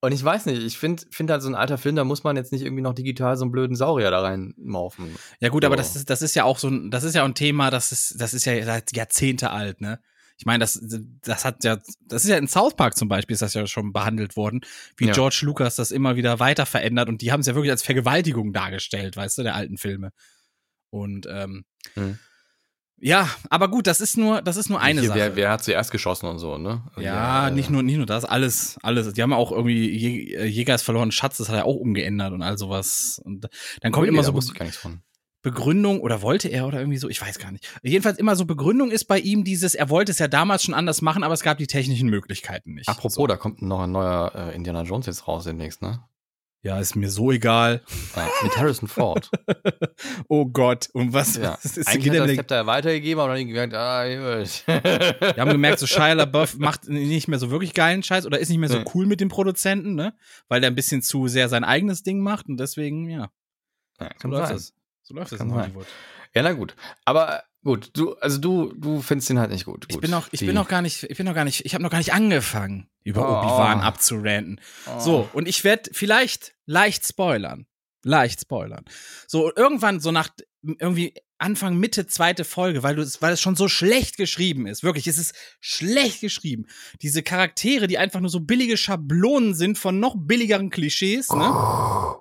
und 0.00 0.12
ich 0.12 0.22
weiß 0.22 0.46
nicht, 0.46 0.62
ich 0.62 0.78
finde, 0.78 1.04
finde 1.10 1.32
halt 1.32 1.42
so 1.42 1.48
ein 1.48 1.54
alter 1.54 1.78
Film, 1.78 1.96
da 1.96 2.04
muss 2.04 2.24
man 2.24 2.36
jetzt 2.36 2.52
nicht 2.52 2.62
irgendwie 2.62 2.82
noch 2.82 2.94
digital 2.94 3.36
so 3.36 3.44
einen 3.44 3.52
blöden 3.52 3.74
Saurier 3.76 4.10
da 4.10 4.20
rein 4.20 4.54
morphen. 4.56 5.16
Ja 5.40 5.48
gut, 5.48 5.64
aber 5.64 5.74
So. 5.76 5.82
das 5.82 5.96
ist, 5.96 6.10
das 6.10 6.22
ist 6.22 6.34
ja 6.36 6.44
auch 6.44 6.58
so 6.58 6.68
ein, 6.68 6.90
das 6.90 7.04
ist 7.04 7.14
ja 7.14 7.24
ein 7.24 7.34
Thema, 7.34 7.70
das 7.70 7.90
ist, 7.92 8.20
das 8.20 8.34
ist 8.34 8.44
ja 8.44 8.64
seit 8.64 8.94
Jahrzehnte 8.96 9.50
alt, 9.50 9.80
ne? 9.80 10.00
Ich 10.40 10.46
meine, 10.46 10.60
das, 10.60 10.80
das 11.22 11.44
hat 11.44 11.64
ja, 11.64 11.78
das 12.06 12.22
ist 12.22 12.30
ja 12.30 12.36
in 12.36 12.46
South 12.46 12.76
Park 12.76 12.96
zum 12.96 13.08
Beispiel, 13.08 13.34
ist 13.34 13.42
das 13.42 13.54
ja 13.54 13.66
schon 13.66 13.92
behandelt 13.92 14.36
worden, 14.36 14.60
wie 14.96 15.06
Ja. 15.06 15.12
George 15.12 15.40
Lucas 15.42 15.74
das 15.74 15.90
immer 15.90 16.14
wieder 16.14 16.38
weiter 16.38 16.64
verändert 16.64 17.08
und 17.08 17.22
die 17.22 17.32
haben 17.32 17.40
es 17.40 17.46
ja 17.48 17.56
wirklich 17.56 17.72
als 17.72 17.82
Vergewaltigung 17.82 18.52
dargestellt, 18.52 19.16
weißt 19.16 19.38
du, 19.38 19.42
der 19.42 19.56
alten 19.56 19.78
Filme. 19.78 20.12
Und 20.90 21.26
ähm, 21.28 21.64
Hm. 21.94 22.18
Ja, 23.00 23.28
aber 23.48 23.68
gut, 23.68 23.86
das 23.86 24.00
ist 24.00 24.16
nur, 24.16 24.42
das 24.42 24.56
ist 24.56 24.68
nur 24.68 24.80
eine 24.80 25.00
Hier, 25.00 25.08
Sache. 25.08 25.18
wer, 25.18 25.36
wer 25.36 25.50
hat 25.52 25.62
zuerst 25.62 25.90
geschossen 25.92 26.26
und 26.26 26.38
so, 26.38 26.58
ne? 26.58 26.82
ja, 26.98 27.48
äh, 27.48 27.50
nicht 27.50 27.70
nur, 27.70 27.82
nicht 27.82 27.96
nur 27.96 28.06
das, 28.06 28.24
alles, 28.24 28.76
alles. 28.82 29.12
Die 29.12 29.22
haben 29.22 29.30
ja 29.30 29.36
auch 29.36 29.52
irgendwie 29.52 30.34
äh, 30.34 30.44
Jägers 30.46 30.82
verloren 30.82 31.12
Schatz, 31.12 31.38
das 31.38 31.48
hat 31.48 31.56
er 31.56 31.64
auch 31.64 31.76
umgeändert 31.76 32.32
und 32.32 32.42
all 32.42 32.58
sowas. 32.58 33.20
Und 33.24 33.48
dann 33.82 33.92
kommt 33.92 34.08
immer 34.08 34.24
so. 34.24 34.38
Begründung 35.40 36.00
oder 36.00 36.20
wollte 36.20 36.48
er 36.48 36.66
oder 36.66 36.80
irgendwie 36.80 36.98
so, 36.98 37.08
ich 37.08 37.22
weiß 37.22 37.38
gar 37.38 37.52
nicht. 37.52 37.66
Jedenfalls 37.82 38.18
immer 38.18 38.34
so 38.34 38.44
Begründung 38.44 38.90
ist 38.90 39.04
bei 39.04 39.20
ihm 39.20 39.44
dieses, 39.44 39.76
er 39.76 39.88
wollte 39.88 40.10
es 40.10 40.18
ja 40.18 40.26
damals 40.26 40.64
schon 40.64 40.74
anders 40.74 41.00
machen, 41.00 41.22
aber 41.22 41.32
es 41.32 41.42
gab 41.42 41.58
die 41.58 41.68
technischen 41.68 42.08
Möglichkeiten 42.08 42.74
nicht. 42.74 42.88
Apropos, 42.88 43.14
so. 43.14 43.26
da 43.28 43.36
kommt 43.36 43.62
noch 43.62 43.80
ein 43.80 43.92
neuer 43.92 44.32
äh, 44.34 44.56
Indiana 44.56 44.82
Jones 44.82 45.06
jetzt 45.06 45.28
raus 45.28 45.44
demnächst, 45.44 45.80
ne? 45.80 46.00
Ja, 46.62 46.78
ist 46.80 46.96
mir 46.96 47.08
so 47.08 47.30
egal. 47.30 47.82
Ja, 48.16 48.28
mit 48.42 48.56
Harrison 48.56 48.88
Ford. 48.88 49.30
Oh 50.28 50.46
Gott, 50.46 50.88
und 50.92 51.12
was, 51.12 51.36
ja. 51.36 51.58
was 51.62 51.76
ist 51.76 51.88
Eigentlich 51.88 52.10
hat 52.12 52.18
das 52.20 52.26
mit- 52.28 52.36
Zepter 52.36 52.66
weitergegeben, 52.66 53.20
aber 53.20 53.34
dann 53.34 53.46
gemerkt, 53.46 53.74
ah, 53.74 54.04
gut. 54.06 54.62
Wir 54.66 55.36
haben 55.38 55.50
gemerkt, 55.50 55.78
so 55.80 55.86
Shia 55.88 56.12
LaBeouf 56.12 56.58
macht 56.58 56.88
nicht 56.88 57.26
mehr 57.28 57.38
so 57.38 57.50
wirklich 57.50 57.74
geilen 57.74 58.02
Scheiß 58.02 58.26
oder 58.26 58.38
ist 58.38 58.48
nicht 58.48 58.58
mehr 58.58 58.68
so 58.68 58.78
Nee. 58.78 58.84
cool 58.94 59.06
mit 59.06 59.20
dem 59.20 59.28
Produzenten, 59.28 59.94
ne? 59.94 60.14
Weil 60.48 60.60
der 60.60 60.70
ein 60.70 60.74
bisschen 60.76 61.02
zu 61.02 61.26
sehr 61.28 61.48
sein 61.48 61.64
eigenes 61.64 62.02
Ding 62.02 62.20
macht 62.20 62.48
und 62.48 62.58
deswegen, 62.58 63.08
ja, 63.08 63.30
Ja, 64.00 64.10
so 64.20 64.28
läuft 64.28 64.48
sein. 64.48 64.56
es. 64.56 64.74
So 65.02 65.14
läuft 65.14 65.32
es 65.32 65.38
Kann 65.38 65.48
in. 65.48 65.54
Hollywood. 65.54 65.86
Ja, 66.34 66.42
na 66.42 66.52
gut. 66.52 66.76
Aber 67.04 67.42
gut, 67.64 67.90
du, 67.94 68.14
also 68.16 68.38
du, 68.38 68.72
du 68.76 69.00
findest 69.02 69.28
den 69.30 69.38
halt 69.38 69.50
nicht 69.50 69.64
gut. 69.64 69.84
Ich 69.88 69.94
gut. 69.96 70.02
bin 70.02 70.10
noch, 70.10 70.28
ich 70.32 70.40
Die- 70.40 70.46
bin 70.46 70.54
noch 70.54 70.68
gar 70.68 70.82
nicht, 70.82 71.02
ich 71.04 71.16
bin 71.16 71.26
noch 71.26 71.34
gar 71.34 71.44
nicht, 71.44 71.64
ich 71.64 71.74
habe 71.74 71.82
noch 71.82 71.90
gar 71.90 71.98
nicht 71.98 72.12
angefangen, 72.12 72.88
über 73.04 73.22
Oh. 73.22 73.38
Obi-Wan 73.44 73.80
abzuranten. 73.80 74.60
Oh. 74.86 74.98
So, 75.00 75.28
und 75.32 75.46
ich 75.48 75.64
werde 75.64 75.90
vielleicht 75.92 76.54
leicht 76.66 77.06
spoilern. 77.06 77.66
Leicht 78.04 78.40
spoilern. 78.40 78.84
So, 79.26 79.52
irgendwann, 79.54 80.00
so 80.00 80.12
nach 80.12 80.28
irgendwie 80.62 81.14
Anfang, 81.40 81.76
Mitte, 81.76 82.06
zweite 82.08 82.44
Folge, 82.44 82.82
weil 82.82 82.96
du 82.96 83.02
es, 83.02 83.20
weil 83.22 83.32
es 83.32 83.40
schon 83.40 83.54
so 83.54 83.68
schlecht 83.68 84.16
geschrieben 84.16 84.66
ist. 84.66 84.82
Wirklich, 84.82 85.06
es 85.06 85.18
ist 85.18 85.34
schlecht 85.60 86.20
geschrieben. 86.20 86.66
Diese 87.02 87.22
Charaktere, 87.22 87.86
die 87.86 87.96
einfach 87.98 88.18
nur 88.20 88.30
so 88.30 88.40
billige 88.40 88.76
Schablonen 88.76 89.54
sind 89.54 89.78
von 89.78 90.00
noch 90.00 90.14
billigeren 90.16 90.70
Klischees, 90.70 91.28
ne? 91.30 92.16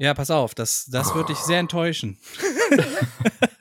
Ja, 0.00 0.14
pass 0.14 0.30
auf, 0.30 0.54
das, 0.54 0.86
das 0.86 1.14
wird 1.14 1.28
dich 1.28 1.38
sehr 1.38 1.58
enttäuschen. 1.58 2.18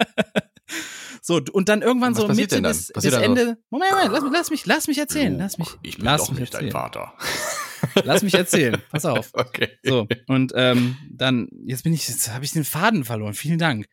so, 1.21 1.41
und 1.51 1.69
dann 1.69 1.81
irgendwann 1.81 2.15
Was 2.15 2.21
so 2.21 2.27
Mitte 2.29 2.61
dann 2.61 2.73
so- 2.73 2.93
Ende. 3.17 3.57
Moment, 3.69 3.91
Moment, 3.91 4.11
lass, 4.11 4.21
mich- 4.23 4.31
lass 4.33 4.49
mich, 4.51 4.65
lass 4.65 4.87
mich 4.87 4.97
erzählen. 4.97 5.37
Lass 5.37 5.57
mich, 5.57 5.67
Ich 5.81 5.97
bin 5.97 6.05
lass 6.05 6.21
doch 6.21 6.31
mich 6.31 6.39
nicht 6.41 6.53
dein 6.53 6.65
erzählen. 6.67 6.71
Vater. 6.71 7.13
Lass 8.03 8.23
mich 8.23 8.33
erzählen. 8.33 8.77
Pass 8.91 9.05
auf. 9.05 9.31
Okay. 9.33 9.69
So, 9.83 10.05
und 10.27 10.51
ähm, 10.55 10.97
dann, 11.09 11.47
jetzt 11.65 11.83
bin 11.83 11.93
ich, 11.93 12.07
jetzt 12.09 12.31
habe 12.33 12.43
ich 12.43 12.51
den 12.51 12.65
Faden 12.65 13.05
verloren. 13.05 13.33
Vielen 13.33 13.57
Dank. 13.57 13.87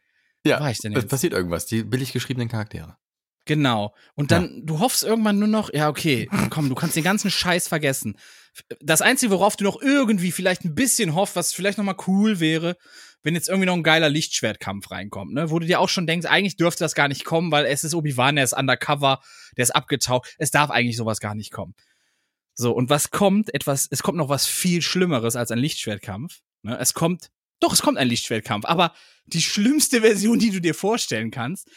Ja, 0.44 0.56
Wo 0.58 0.64
war 0.64 0.70
ich 0.72 0.78
denn 0.78 0.92
es 0.92 1.02
jetzt? 1.02 1.10
passiert 1.10 1.32
irgendwas. 1.32 1.66
Die 1.66 1.84
billig 1.84 2.12
geschriebenen 2.12 2.48
Charaktere. 2.48 2.96
Genau. 3.44 3.94
Und 4.16 4.32
dann, 4.32 4.62
du 4.66 4.80
hoffst 4.80 5.04
irgendwann 5.04 5.38
nur 5.38 5.46
noch, 5.48 5.72
ja, 5.72 5.88
okay, 5.88 6.28
komm, 6.50 6.68
du 6.68 6.74
kannst 6.74 6.96
den 6.96 7.04
ganzen 7.04 7.30
Scheiß 7.30 7.68
vergessen. 7.68 8.18
Das 8.80 9.02
Einzige, 9.02 9.30
worauf 9.30 9.54
du 9.56 9.62
noch 9.62 9.80
irgendwie 9.80 10.32
vielleicht 10.32 10.64
ein 10.64 10.74
bisschen 10.74 11.14
hoffst, 11.14 11.36
was 11.36 11.52
vielleicht 11.54 11.78
noch 11.78 11.84
mal 11.84 11.96
cool 12.08 12.40
wäre, 12.40 12.76
wenn 13.26 13.34
jetzt 13.34 13.48
irgendwie 13.48 13.66
noch 13.66 13.74
ein 13.74 13.82
geiler 13.82 14.08
Lichtschwertkampf 14.08 14.92
reinkommt, 14.92 15.34
ne? 15.34 15.50
Wo 15.50 15.58
du 15.58 15.66
dir 15.66 15.80
auch 15.80 15.88
schon 15.88 16.06
denkst, 16.06 16.28
eigentlich 16.28 16.56
dürfte 16.56 16.84
das 16.84 16.94
gar 16.94 17.08
nicht 17.08 17.24
kommen, 17.24 17.50
weil 17.50 17.66
es 17.66 17.82
ist 17.82 17.92
Obi-Wan, 17.92 18.36
der 18.36 18.44
ist 18.44 18.52
undercover, 18.52 19.20
der 19.56 19.64
ist 19.64 19.72
abgetaucht. 19.72 20.32
Es 20.38 20.52
darf 20.52 20.70
eigentlich 20.70 20.96
sowas 20.96 21.18
gar 21.18 21.34
nicht 21.34 21.50
kommen. 21.50 21.74
So, 22.54 22.70
und 22.70 22.88
was 22.88 23.10
kommt? 23.10 23.52
Etwas, 23.52 23.88
es 23.90 24.04
kommt 24.04 24.16
noch 24.16 24.28
was 24.28 24.46
viel 24.46 24.80
Schlimmeres 24.80 25.34
als 25.34 25.50
ein 25.50 25.58
Lichtschwertkampf. 25.58 26.38
Ne? 26.62 26.78
Es 26.78 26.94
kommt, 26.94 27.32
doch, 27.58 27.72
es 27.72 27.82
kommt 27.82 27.98
ein 27.98 28.06
Lichtschwertkampf, 28.06 28.64
aber 28.64 28.94
die 29.24 29.42
schlimmste 29.42 30.02
Version, 30.02 30.38
die 30.38 30.50
du 30.50 30.60
dir 30.60 30.74
vorstellen 30.74 31.32
kannst. 31.32 31.68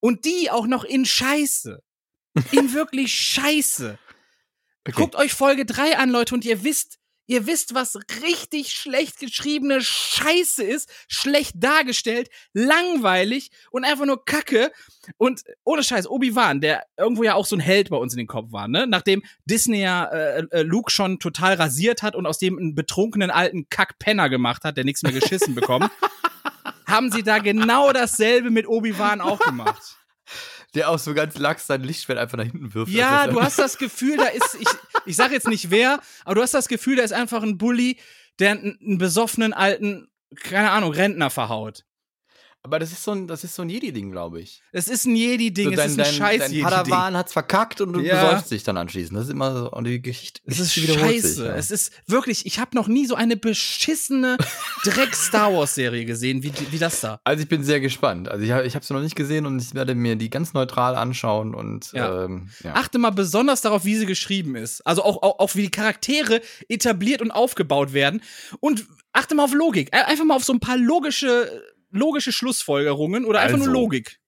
Und 0.00 0.24
die 0.24 0.50
auch 0.50 0.66
noch 0.66 0.84
in 0.84 1.04
Scheiße. 1.04 1.82
In 2.50 2.72
wirklich 2.72 3.14
Scheiße. 3.14 3.98
Okay. 4.86 5.00
Guckt 5.00 5.14
euch 5.16 5.32
Folge 5.32 5.64
3 5.64 5.96
an, 5.96 6.10
Leute, 6.10 6.34
und 6.34 6.44
ihr 6.44 6.62
wisst, 6.62 6.98
ihr 7.26 7.46
wisst, 7.46 7.74
was 7.74 7.98
richtig 8.22 8.72
schlecht 8.72 9.18
geschriebene 9.18 9.80
Scheiße 9.82 10.62
ist, 10.62 10.90
schlecht 11.08 11.54
dargestellt, 11.56 12.28
langweilig 12.52 13.50
und 13.70 13.84
einfach 13.84 14.06
nur 14.06 14.24
Kacke. 14.24 14.70
Und 15.16 15.42
ohne 15.64 15.82
Scheiß, 15.82 16.08
Obi-Wan, 16.08 16.60
der 16.60 16.84
irgendwo 16.96 17.22
ja 17.22 17.34
auch 17.34 17.46
so 17.46 17.56
ein 17.56 17.60
Held 17.60 17.90
bei 17.90 17.96
uns 17.96 18.12
in 18.14 18.18
den 18.18 18.26
Kopf 18.26 18.52
war, 18.52 18.68
ne? 18.68 18.86
Nachdem 18.86 19.22
Disney 19.44 19.82
ja 19.82 20.04
äh, 20.06 20.44
äh, 20.50 20.62
Luke 20.62 20.90
schon 20.90 21.18
total 21.18 21.54
rasiert 21.54 22.02
hat 22.02 22.14
und 22.14 22.26
aus 22.26 22.38
dem 22.38 22.58
einen 22.58 22.74
betrunkenen 22.74 23.30
alten 23.30 23.68
Kackpenner 23.68 24.28
gemacht 24.28 24.64
hat, 24.64 24.76
der 24.76 24.84
nichts 24.84 25.02
mehr 25.02 25.12
geschissen 25.12 25.54
bekommt, 25.54 25.90
haben 26.86 27.10
sie 27.10 27.22
da 27.22 27.38
genau 27.38 27.92
dasselbe 27.92 28.50
mit 28.50 28.66
Obi-Wan 28.66 29.20
auch 29.20 29.40
gemacht. 29.40 29.98
Der 30.74 30.90
auch 30.90 30.98
so 30.98 31.14
ganz 31.14 31.38
lax 31.38 31.66
sein 31.66 31.82
Lichtschwert 31.82 32.18
einfach 32.18 32.36
nach 32.36 32.44
hinten 32.44 32.74
wirft. 32.74 32.92
Ja, 32.92 33.26
du 33.28 33.40
hast 33.40 33.58
das 33.58 33.78
Gefühl, 33.78 34.16
da 34.16 34.26
ist, 34.26 34.56
ich, 34.60 34.68
ich 35.06 35.16
sag 35.16 35.32
jetzt 35.32 35.48
nicht 35.48 35.70
wer, 35.70 36.00
aber 36.24 36.34
du 36.34 36.42
hast 36.42 36.54
das 36.54 36.68
Gefühl, 36.68 36.96
da 36.96 37.02
ist 37.02 37.12
einfach 37.12 37.42
ein 37.42 37.58
Bully, 37.58 37.98
der 38.38 38.52
einen, 38.52 38.78
einen 38.80 38.98
besoffenen 38.98 39.52
alten, 39.52 40.08
keine 40.42 40.70
Ahnung, 40.70 40.92
Rentner 40.92 41.30
verhaut. 41.30 41.84
Aber 42.66 42.78
das 42.78 42.92
ist 42.92 43.04
so 43.04 43.10
ein, 43.10 43.26
das 43.26 43.44
ist 43.44 43.54
so 43.54 43.60
ein 43.60 43.68
Jedi-Ding, 43.68 44.10
glaube 44.10 44.40
ich. 44.40 44.62
Es 44.72 44.88
ist 44.88 45.04
ein 45.04 45.14
Jedi-Ding, 45.14 45.66
So 45.76 45.80
es 45.82 45.84
ist 45.84 45.92
ein 45.92 45.96
dein, 45.98 46.14
scheiß 46.14 46.38
dein 46.38 46.50
Jedi-Ding. 46.52 46.64
Padawan 46.64 47.14
hat's 47.14 47.34
verkackt 47.34 47.82
und 47.82 47.92
du 47.92 48.00
Ja. 48.00 48.24
besäufst 48.24 48.50
dich 48.50 48.62
dann 48.64 48.78
anschließend. 48.78 49.18
Das 49.18 49.26
ist 49.26 49.30
immer 49.32 49.54
so, 49.54 49.70
und 49.70 49.84
die 49.84 50.00
Geschichte, 50.00 50.40
Es 50.46 50.58
ist 50.58 50.72
scheiße. 50.72 51.28
sich. 51.28 51.44
Ja. 51.44 51.54
Es 51.56 51.70
ist 51.70 51.92
wirklich, 52.06 52.46
ich 52.46 52.58
habe 52.58 52.74
noch 52.74 52.88
nie 52.88 53.04
so 53.04 53.16
eine 53.16 53.36
beschissene 53.36 54.38
Dreck-Star 54.84 55.52
Wars-Serie 55.52 56.06
gesehen, 56.06 56.42
wie, 56.42 56.52
wie 56.70 56.78
das 56.78 57.02
da. 57.02 57.20
Also 57.24 57.42
ich 57.42 57.48
bin 57.50 57.62
sehr 57.64 57.80
gespannt. 57.80 58.30
Also 58.30 58.42
ich, 58.44 58.50
ich 58.66 58.74
habe 58.74 58.84
sie 58.84 58.94
noch 58.94 59.02
nicht 59.02 59.14
gesehen 59.14 59.44
und 59.44 59.60
ich 59.60 59.74
werde 59.74 59.94
mir 59.94 60.16
die 60.16 60.30
ganz 60.30 60.54
neutral 60.54 60.94
anschauen 60.96 61.54
und 61.54 61.92
Ja. 61.92 62.24
ähm, 62.24 62.48
ja. 62.62 62.72
Achte 62.76 62.96
mal 62.98 63.10
besonders 63.10 63.60
darauf, 63.60 63.84
wie 63.84 63.96
sie 63.96 64.06
geschrieben 64.06 64.56
ist. 64.56 64.80
Also 64.86 65.02
auch, 65.04 65.22
auch, 65.22 65.38
auch 65.38 65.54
wie 65.54 65.62
die 65.64 65.70
Charaktere 65.70 66.40
etabliert 66.70 67.20
und 67.20 67.30
aufgebaut 67.30 67.92
werden. 67.92 68.22
Und 68.60 68.86
achte 69.12 69.34
mal 69.34 69.44
auf 69.44 69.52
Logik. 69.52 69.92
Einfach 69.94 70.24
mal 70.24 70.34
auf 70.36 70.44
so 70.44 70.54
ein 70.54 70.60
paar 70.60 70.78
logische, 70.78 71.62
logische 71.94 72.32
Schlussfolgerungen 72.32 73.24
oder 73.24 73.40
einfach 73.40 73.58
Also, 73.58 73.70
nur 73.70 73.82
Logik. 73.82 74.20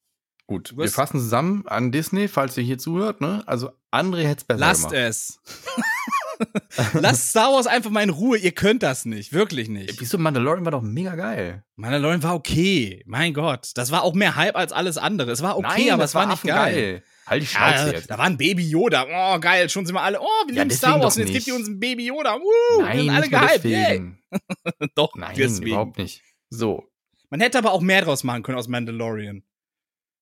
Gut, 0.49 0.75
wir 0.77 0.89
fassen 0.89 1.19
zusammen 1.19 1.65
an 1.67 1.91
Disney, 1.91 2.29
falls 2.29 2.57
ihr 2.57 2.63
hier 2.63 2.79
zuhört. 2.79 3.21
Ne? 3.21 3.43
Also 3.47 3.71
André 3.93 4.23
hätte 4.23 4.39
es 4.43 4.45
besser 4.45 4.61
Lasst 4.61 4.91
gemacht. 4.91 4.95
es. 5.09 5.41
Lasst 6.93 7.31
Star 7.31 7.53
Wars 7.53 7.67
einfach 7.67 7.91
mal 7.91 8.03
in 8.03 8.11
Ruhe. 8.11 8.39
Ihr 8.39 8.53
könnt 8.53 8.83
das 8.83 9.07
nicht. 9.07 9.33
Wirklich 9.33 9.69
nicht. 9.69 9.99
Wieso 10.01 10.19
Mandalorian 10.19 10.65
war 10.65 10.73
doch 10.73 10.83
mega 10.83 11.15
geil. 11.17 11.65
Mandalorian 11.77 12.23
war 12.23 12.35
okay. 12.35 13.03
Mein 13.07 13.35
Gott. 13.35 13.71
Das 13.75 13.91
war 13.91 14.03
auch 14.05 14.15
mehr 14.15 14.37
Hype 14.37 14.55
als 14.55 14.73
alles 14.73 14.99
andere. 14.99 15.31
Es 15.33 15.43
war 15.43 15.57
okay, 15.59 15.91
aber 15.91 16.03
das 16.03 16.11
es 16.11 16.15
war, 16.15 16.27
nicht 16.27 16.45
geil. 16.45 17.03
Halt 17.27 17.43
die 17.43 17.47
Schnauze 17.47 17.87
Ja, 17.87 17.93
jetzt. 17.93 18.11
da 18.11 18.19
war 18.19 18.27
ein 18.27 18.37
Baby 18.37 18.69
Yoda. 18.69 19.07
Oh, 19.11 19.41
geil. 19.41 19.69
Schon 19.69 19.85
sind 19.87 19.95
wir 19.97 20.03
alle. 20.03 20.21
Oh, 20.21 20.27
wir 20.47 20.55
Ja, 20.55 20.63
lieben 20.63 20.77
Star 20.77 21.01
Wars. 21.01 21.17
Und 21.17 21.25
jetzt 21.25 21.33
gibt 21.33 21.47
ihr 21.49 21.55
uns 21.57 21.67
ein 21.69 21.81
Baby 21.81 22.07
Yoda. 22.07 22.37
Woo, 22.39 22.85
wir 22.87 23.01
sind 23.01 23.11
alle 23.11 23.29
gehypt. 23.29 23.65
Deswegen. 23.65 24.19
Doch, 24.95 25.15
Nein, 25.17 25.35
deswegen. 25.37 25.67
überhaupt 25.71 25.99
nicht. 25.99 26.23
So. 26.51 26.85
Man 27.31 27.41
hätte 27.41 27.59
aber 27.59 27.73
auch 27.73 27.81
mehr 27.81 28.03
draus 28.03 28.25
machen 28.25 28.43
können 28.43 28.59
aus 28.59 28.69
Mandalorian. 28.69 29.43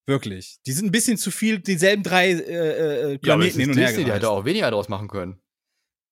Wirklich. 0.06 0.58
Die 0.66 0.72
sind 0.72 0.86
ein 0.86 0.92
bisschen 0.92 1.16
zu 1.16 1.30
viel, 1.30 1.60
dieselben 1.60 2.02
drei 2.02 2.30
äh, 2.30 3.12
äh, 3.14 3.18
Planeten 3.18 3.60
hin 3.60 3.70
und 3.70 3.78
her 3.78 3.88
Disney, 3.88 4.04
die 4.04 4.12
hätte 4.12 4.28
auch 4.28 4.44
weniger 4.44 4.70
draus 4.70 4.88
machen 4.88 5.08
können. 5.08 5.40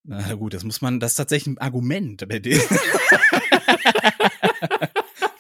Na 0.04 0.34
gut, 0.34 0.54
das 0.54 0.64
muss 0.64 0.80
man, 0.80 0.98
das 0.98 1.12
ist 1.12 1.16
tatsächlich 1.16 1.54
ein 1.54 1.58
Argument 1.58 2.26
bei 2.28 2.38
denen. 2.38 2.60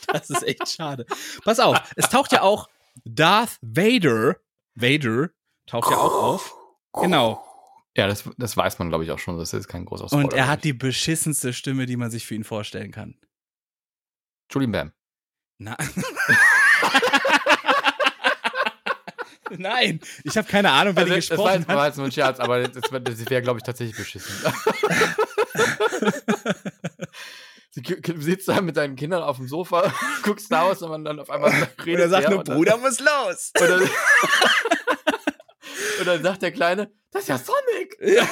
das 0.06 0.30
ist 0.30 0.42
echt 0.44 0.68
schade. 0.68 1.06
Pass 1.44 1.58
auf, 1.58 1.78
es 1.96 2.08
taucht 2.08 2.32
ja 2.32 2.42
auch 2.42 2.68
Darth 3.04 3.58
Vader, 3.60 4.36
Vader, 4.74 5.30
taucht 5.66 5.90
ja 5.90 5.96
auch 5.96 6.22
auf. 6.22 6.54
Genau. 6.92 7.44
Ja, 7.96 8.06
das, 8.06 8.24
das 8.38 8.56
weiß 8.56 8.78
man, 8.78 8.88
glaube 8.88 9.04
ich, 9.04 9.10
auch 9.10 9.18
schon. 9.18 9.36
Das 9.38 9.52
ist 9.52 9.68
kein 9.68 9.84
großer 9.84 10.04
Und 10.04 10.10
Spoiler, 10.10 10.36
er 10.36 10.48
hat 10.48 10.64
die 10.64 10.72
beschissenste 10.72 11.52
Stimme, 11.52 11.86
die 11.86 11.96
man 11.96 12.10
sich 12.10 12.24
für 12.26 12.34
ihn 12.34 12.44
vorstellen 12.44 12.90
kann. 12.90 13.18
Julian 14.50 14.72
Bam. 14.72 14.92
Na. 15.62 15.76
Nein, 19.50 20.00
ich 20.24 20.36
habe 20.36 20.48
keine 20.48 20.70
Ahnung, 20.70 20.96
wer 20.96 21.04
die 21.04 21.12
Also, 21.12 21.28
das 21.28 21.38
war 21.38 21.44
gesprochen 21.58 21.60
jetzt, 21.60 21.68
war 21.68 21.76
hat. 21.82 21.86
jetzt 21.88 21.96
nur 21.98 22.06
ein 22.06 22.12
Scherz, 22.12 22.40
aber 22.40 22.66
das, 22.68 22.90
das 22.90 23.30
wäre, 23.30 23.42
glaube 23.42 23.58
ich, 23.58 23.62
tatsächlich 23.64 23.96
beschissen. 23.96 24.34
Sie 27.70 27.82
sitzt 28.18 28.48
da 28.48 28.60
mit 28.60 28.76
deinen 28.76 28.96
Kindern 28.96 29.22
auf 29.22 29.36
dem 29.36 29.48
Sofa, 29.48 29.92
guckst 30.22 30.46
Star 30.46 30.68
Wars 30.68 30.82
und 30.82 30.90
man 30.90 31.04
dann 31.04 31.20
auf 31.20 31.30
einmal 31.30 31.50
redet 31.84 31.86
Und 31.86 32.00
er 32.00 32.08
sagt 32.08 32.24
der 32.24 32.30
nur, 32.30 32.44
Bruder 32.44 32.76
muss 32.76 32.98
los. 33.00 33.52
Und 33.58 33.68
dann, 33.68 33.80
und 36.00 36.06
dann 36.06 36.22
sagt 36.22 36.42
der 36.42 36.52
Kleine, 36.52 36.90
das 37.10 37.22
ist 37.22 37.28
ja 37.28 37.38
Sonic. 37.38 37.96
Ja. 38.00 38.28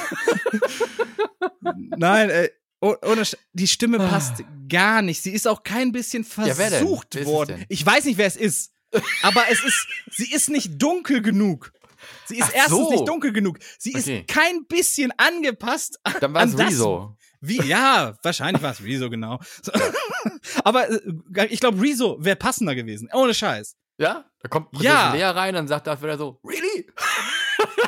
Nein, 1.97 2.31
oh- 2.31 2.47
ohne 2.81 3.25
Sch 3.25 3.35
die 3.53 3.67
Stimme 3.67 3.97
passt 3.97 4.43
gar 4.67 5.01
nicht. 5.01 5.21
Sie 5.21 5.31
ist 5.31 5.47
auch 5.47 5.63
kein 5.63 5.91
bisschen 5.91 6.25
Ah. 6.37 6.45
Ja, 6.47 6.55
versucht 6.55 7.15
es 7.15 7.25
worden. 7.27 7.65
Ich 7.69 7.85
weiß 7.85 8.05
nicht, 8.05 8.17
wer 8.17 8.25
es 8.27 8.35
ist. 8.35 8.71
Aber 9.23 9.43
es 9.49 9.63
ist, 9.63 9.87
sie 10.11 10.31
ist 10.33 10.49
nicht 10.49 10.81
dunkel 10.81 11.21
genug. 11.21 11.71
Sie 12.25 12.37
ist 12.37 12.45
Ach 12.49 12.53
erstens 12.55 12.77
so. 12.79 12.91
nicht 12.91 13.07
dunkel 13.07 13.31
genug. 13.31 13.59
Sie 13.77 13.95
Okay. 13.95 14.19
ist 14.19 14.27
kein 14.27 14.65
bisschen 14.65 15.13
angepasst. 15.17 15.99
Dann 16.19 16.33
war 16.33 16.41
An 16.41 16.49
es 16.49 16.57
Rezo. 16.57 17.15
Wie, 17.41 17.61
ja, 17.63 18.17
wahrscheinlich 18.23 18.61
war 18.61 18.71
es 18.71 18.83
Rezo, 18.83 19.09
genau. 19.09 19.39
So. 19.63 19.71
Aber 20.63 20.89
äh, 20.89 21.45
ich 21.49 21.59
glaube, 21.59 21.81
Rezo 21.81 22.17
wäre 22.19 22.35
passender 22.35 22.75
gewesen. 22.75 23.09
Ohne 23.13 23.33
Scheiß. 23.33 23.75
Ja? 23.97 24.25
Da 24.41 24.49
kommt 24.49 24.71
Prinzessin 24.71 24.91
Ja. 24.95 25.13
Lea 25.13 25.23
rein, 25.25 25.53
dann 25.53 25.67
sagt 25.67 25.85
Vader 25.87 26.17
so, 26.17 26.39
really? 26.43 26.87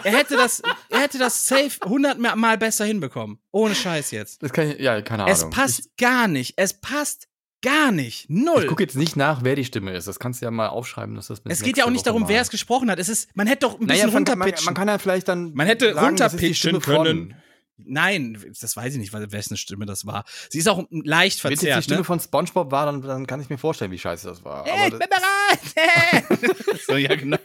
Er 0.03 0.11
hätte 0.17 0.35
das, 0.35 0.61
er 0.89 0.99
hätte 1.01 1.17
das 1.17 1.45
safe 1.45 1.71
100 1.83 2.17
Mal 2.19 2.57
besser 2.57 2.85
hinbekommen. 2.85 3.39
Ohne 3.51 3.75
Scheiß 3.75 4.11
jetzt. 4.11 4.41
Das 4.43 4.51
kann 4.53 4.71
ich, 4.71 4.79
ja, 4.79 5.01
keine 5.01 5.23
Ahnung. 5.23 5.33
Es 5.35 5.49
passt 5.49 5.95
gar 5.97 6.27
nicht. 6.27 6.53
Es 6.57 6.73
passt 6.79 7.27
gar 7.61 7.91
nicht. 7.91 8.29
Null. 8.29 8.63
Ich 8.63 8.67
gucke 8.67 8.83
jetzt 8.83 8.95
nicht 8.97 9.15
nach, 9.15 9.43
wer 9.43 9.55
die 9.55 9.63
Stimme 9.65 9.93
ist. 9.93 10.07
Das 10.07 10.19
kannst 10.19 10.41
du 10.41 10.45
ja 10.45 10.51
mal 10.51 10.67
aufschreiben, 10.67 11.15
dass 11.15 11.27
das 11.27 11.41
es 11.45 11.61
geht 11.61 11.77
ja 11.77 11.85
auch 11.85 11.89
nicht 11.89 11.99
Woche 12.01 12.05
darum, 12.05 12.21
mal- 12.23 12.29
wer 12.29 12.41
es 12.41 12.49
gesprochen 12.49 12.91
hat. 12.91 12.99
Es 12.99 13.07
ist, 13.09 13.29
man 13.35 13.47
hätte 13.47 13.61
doch 13.67 13.79
ein 13.79 13.85
Naja, 13.85 14.05
bisschen 14.05 14.25
kann- 14.25 14.37
man, 14.37 14.47
runterpitchen. 14.47 14.65
man 14.65 14.73
kann 14.73 14.87
ja 14.89 14.97
vielleicht 14.97 15.27
dann. 15.29 15.53
Man 15.53 15.67
hätte 15.67 15.93
sagen, 15.93 16.05
runterpitchen 16.07 16.81
von. 16.81 16.93
können. 17.05 17.35
Nein, 17.77 18.37
das 18.61 18.75
weiß 18.77 18.93
ich 18.93 18.99
nicht, 18.99 19.13
weil- 19.13 19.31
wessen 19.31 19.57
Stimme 19.57 19.85
das 19.85 20.05
war. 20.05 20.25
Sie 20.49 20.59
ist 20.59 20.67
auch 20.69 20.83
leicht 20.91 21.43
Wenn 21.43 21.53
es 21.53 21.59
die 21.61 21.65
verzerrt. 21.65 21.83
Stimme 21.85 21.99
Ne? 21.99 22.03
von 22.03 22.19
SpongeBob 22.19 22.71
war, 22.71 22.85
dann, 22.85 23.01
dann 23.01 23.25
kann 23.27 23.41
ich 23.41 23.49
mir 23.49 23.57
vorstellen, 23.57 23.91
wie 23.91 23.97
scheiße 23.97 24.27
das 24.27 24.43
war. 24.43 24.65
Hey, 24.65 24.89
ich 24.89 24.99
bin 24.99 25.07
bereit! 25.09 26.79
so, 26.87 26.95
ja, 26.97 27.15
genau. 27.15 27.37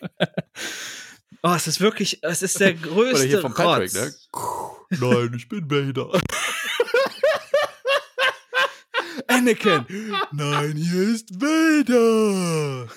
Oh, 1.43 1.53
es 1.55 1.67
ist 1.69 1.81
wirklich, 1.81 2.23
es 2.23 2.43
ist 2.43 2.59
der 2.61 2.75
größte 2.75 3.17
oder 3.21 3.25
hier 3.25 3.41
von 3.41 3.55
Patrick, 3.55 3.93
ne? 3.95 4.13
Nein, 4.91 5.33
ich 5.37 5.49
bin 5.49 5.71
Vader. 5.71 6.21
Anakin. 9.29 9.87
Nein, 10.33 10.77
hier 10.77 11.03
ist 11.15 11.31
Vader. 11.41 12.89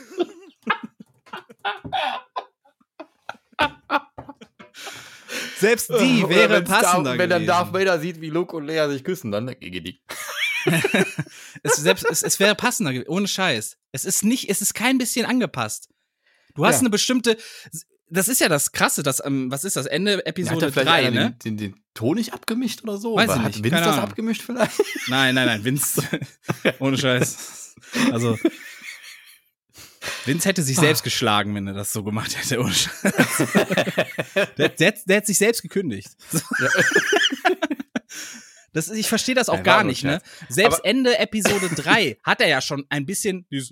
Selbst 5.59 5.89
die 5.89 6.27
wäre 6.27 6.63
passender 6.63 7.11
Darth, 7.11 7.19
Wenn 7.19 7.29
dann. 7.29 7.45
Darth 7.45 7.73
Vader 7.73 7.99
sieht, 7.99 8.19
wie 8.21 8.29
Luke 8.29 8.55
und 8.55 8.65
Leia 8.65 8.89
sich 8.89 9.03
küssen, 9.03 9.31
dann 9.31 9.47
geht 9.59 9.85
die. 9.87 10.01
Es, 11.63 11.75
selbst, 11.77 12.05
es, 12.09 12.21
es 12.23 12.39
wäre 12.39 12.53
passender, 12.55 12.93
gewesen, 12.93 13.09
ohne 13.09 13.27
Scheiß. 13.27 13.77
Es 13.91 14.05
ist 14.05 14.23
nicht, 14.23 14.47
es 14.49 14.61
ist 14.61 14.73
kein 14.75 14.97
bisschen 14.99 15.25
angepasst. 15.25 15.89
Du 16.55 16.65
hast 16.65 16.75
Ja. 16.75 16.79
eine 16.81 16.89
bestimmte, 16.91 17.37
das 18.11 18.27
ist 18.27 18.41
ja 18.41 18.49
das 18.49 18.71
Krasse, 18.71 19.03
das, 19.03 19.23
ähm, 19.23 19.49
was 19.49 19.63
ist 19.63 19.75
das, 19.75 19.85
Ende 19.85 20.25
Episode 20.25 20.67
da 20.67 20.71
vielleicht 20.71 20.87
3, 20.87 21.07
einer 21.07 21.11
ne? 21.11 21.37
den, 21.43 21.57
den, 21.57 21.73
den 21.73 21.83
Ton 21.93 22.17
nicht 22.17 22.33
abgemischt 22.33 22.83
oder 22.83 22.97
so? 22.97 23.15
Weiß 23.15 23.29
ich 23.29 23.35
Hat 23.37 23.45
nicht, 23.45 23.63
Vince 23.63 23.83
das 23.83 23.97
abgemischt 23.97 24.41
vielleicht? 24.41 24.79
Nein, 25.07 25.33
nein, 25.35 25.47
nein, 25.47 25.63
Vince, 25.63 26.03
ohne 26.79 26.97
Scheiß. 26.97 27.75
Also, 28.11 28.37
Vince 30.25 30.49
hätte 30.49 30.61
sich 30.61 30.77
selbst 30.77 31.03
geschlagen, 31.03 31.55
wenn 31.55 31.67
er 31.67 31.73
das 31.73 31.93
so 31.93 32.03
gemacht 32.03 32.37
hätte, 32.37 32.59
ohne 32.59 32.73
Scheiß. 32.73 33.01
Der, 34.57 34.69
der, 34.69 34.93
der 35.05 35.17
hat 35.17 35.25
sich 35.25 35.37
selbst 35.37 35.61
gekündigt. 35.61 36.09
Das, 38.73 38.87
ist- 38.87 38.97
ich 38.97 39.07
verstehe 39.09 39.35
das 39.35 39.49
auch 39.49 39.55
Nein, 39.55 39.63
gar 39.63 39.83
nicht, 39.83 40.03
ne? 40.03 40.21
Selbst 40.49 40.79
Aber- 40.79 40.85
Ende 40.85 41.17
Episode 41.19 41.69
3 41.75 42.17
hat 42.23 42.41
er 42.41 42.47
ja 42.47 42.61
schon 42.61 42.85
ein 42.89 43.05
bisschen 43.05 43.45
dieses 43.51 43.71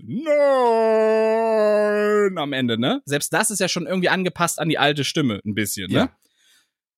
Nein 0.99 2.37
am 2.37 2.53
Ende, 2.53 2.77
ne? 2.79 3.01
Selbst 3.05 3.33
das 3.33 3.49
ist 3.51 3.59
ja 3.59 3.67
schon 3.67 3.87
irgendwie 3.87 4.09
angepasst 4.09 4.59
an 4.59 4.69
die 4.69 4.77
alte 4.77 5.03
Stimme, 5.03 5.39
ein 5.45 5.55
bisschen, 5.55 5.89
ne? 5.91 5.97
Ja. 5.97 6.09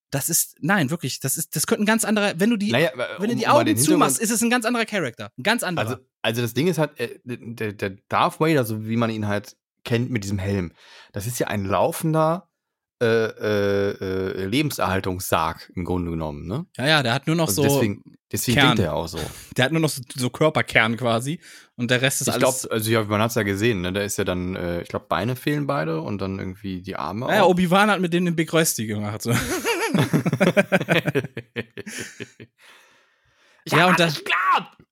Das 0.09 0.27
ist, 0.29 0.57
nein, 0.59 0.89
wirklich, 0.89 1.21
das 1.21 1.37
ist, 1.37 1.55
das 1.55 1.65
könnte 1.67 1.83
ein 1.83 1.85
ganz 1.85 2.03
anderer, 2.03 2.33
wenn 2.37 2.49
du 2.49 2.57
die, 2.57 2.71
Naja, 2.71 2.89
wenn 3.19 3.29
du 3.29 3.35
die 3.37 3.45
um 3.45 3.51
Augen 3.51 3.77
zumachst, 3.77 4.19
ist 4.19 4.29
es 4.29 4.41
ein 4.41 4.49
ganz 4.49 4.65
anderer 4.65 4.83
Charakter. 4.85 5.31
Ein 5.37 5.43
ganz 5.43 5.63
anderer. 5.63 5.87
Also, 5.87 6.01
also 6.21 6.41
das 6.41 6.53
Ding 6.53 6.67
ist 6.67 6.77
halt, 6.79 6.99
äh, 6.99 7.19
der, 7.23 7.71
der 7.71 7.91
Darth 8.09 8.41
Vader, 8.41 8.65
so 8.65 8.85
wie 8.87 8.97
man 8.97 9.09
ihn 9.09 9.27
halt 9.27 9.55
kennt 9.85 10.11
mit 10.11 10.25
diesem 10.25 10.37
Helm, 10.37 10.73
das 11.13 11.27
ist 11.27 11.39
ja 11.39 11.47
ein 11.47 11.63
laufender 11.63 12.49
äh, 13.01 13.25
äh, 13.25 14.43
äh, 14.43 14.45
Lebenserhaltungssarg 14.45 15.71
im 15.75 15.85
Grunde 15.85 16.11
genommen, 16.11 16.47
ne? 16.47 16.65
ja, 16.77 16.87
ja, 16.87 17.03
der 17.03 17.13
hat 17.13 17.27
nur 17.27 17.35
noch 17.35 17.47
Also 17.47 17.63
so, 17.63 17.67
deswegen, 17.67 18.03
deswegen 18.31 18.57
Kern. 18.59 18.75
klingt 18.75 18.87
er 18.87 18.93
auch 18.93 19.07
so. 19.07 19.19
der 19.57 19.65
hat 19.65 19.71
nur 19.71 19.81
noch 19.81 19.89
so, 19.89 20.01
so 20.15 20.29
Körperkern 20.29 20.97
quasi 20.97 21.39
und 21.75 21.91
der 21.91 22.01
Rest 22.01 22.21
ist 22.21 22.27
Ich 22.27 22.33
alles. 22.35 22.61
glaube, 22.61 22.75
also 22.75 22.91
ja, 22.91 23.03
man 23.03 23.21
hat's 23.21 23.35
ja 23.35 23.43
gesehen, 23.43 23.81
ne? 23.81 23.91
Da 23.91 24.01
ist 24.01 24.17
ja 24.17 24.23
dann, 24.23 24.55
äh, 24.55 24.81
ich 24.81 24.89
glaube, 24.89 25.05
Beine 25.09 25.35
fehlen 25.35 25.67
beide 25.67 26.01
und 26.01 26.19
dann 26.21 26.39
irgendwie 26.39 26.81
die 26.81 26.95
Arme. 26.95 27.27
ja, 27.27 27.35
ja, 27.35 27.43
auch. 27.43 27.49
Obi-Wan 27.49 27.89
hat 27.89 28.01
mit 28.01 28.13
dem 28.13 28.25
den 28.25 28.35
Big 28.35 28.53
Rösti 28.53 28.85
gemacht. 28.85 29.21
So. 29.23 29.33
ja, 33.67 33.87
und 33.87 33.99
da, 33.99 34.09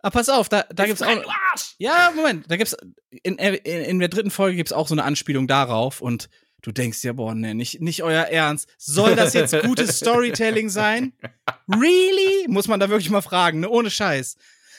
ah, 0.02 0.10
pass 0.10 0.30
auf, 0.30 0.50
da, 0.50 0.64
da 0.74 0.86
gibt's 0.86 1.02
auch. 1.02 1.10
Ja, 1.78 2.12
Moment, 2.16 2.46
da 2.50 2.58
gibt's 2.58 2.76
in, 3.24 3.36
in, 3.38 3.54
in 3.56 4.00
der 4.00 4.10
dritten 4.10 4.32
Folge 4.32 4.58
gibt's 4.58 4.74
auch 4.74 4.88
so 4.88 4.96
eine 4.96 5.04
Anspielung 5.04 5.48
darauf 5.48 6.02
und 6.02 6.30
du 6.62 6.72
denkst 6.72 7.04
ja, 7.04 7.14
boah, 7.14 7.34
nee, 7.36 7.54
nicht, 7.54 7.82
nicht 7.82 8.04
euer 8.04 8.24
Ernst. 8.24 8.68
Soll 8.78 9.16
das 9.16 9.34
jetzt 9.34 9.60
gutes 9.62 9.98
Storytelling 9.98 10.70
sein? 10.70 11.14
Really? 11.72 12.48
Muss 12.48 12.68
man 12.68 12.80
da 12.80 12.90
wirklich 12.90 13.12
mal 13.12 13.22
fragen, 13.22 13.60
ne? 13.60 13.70
Ohne 13.70 13.92
Scheiß. 13.92 14.38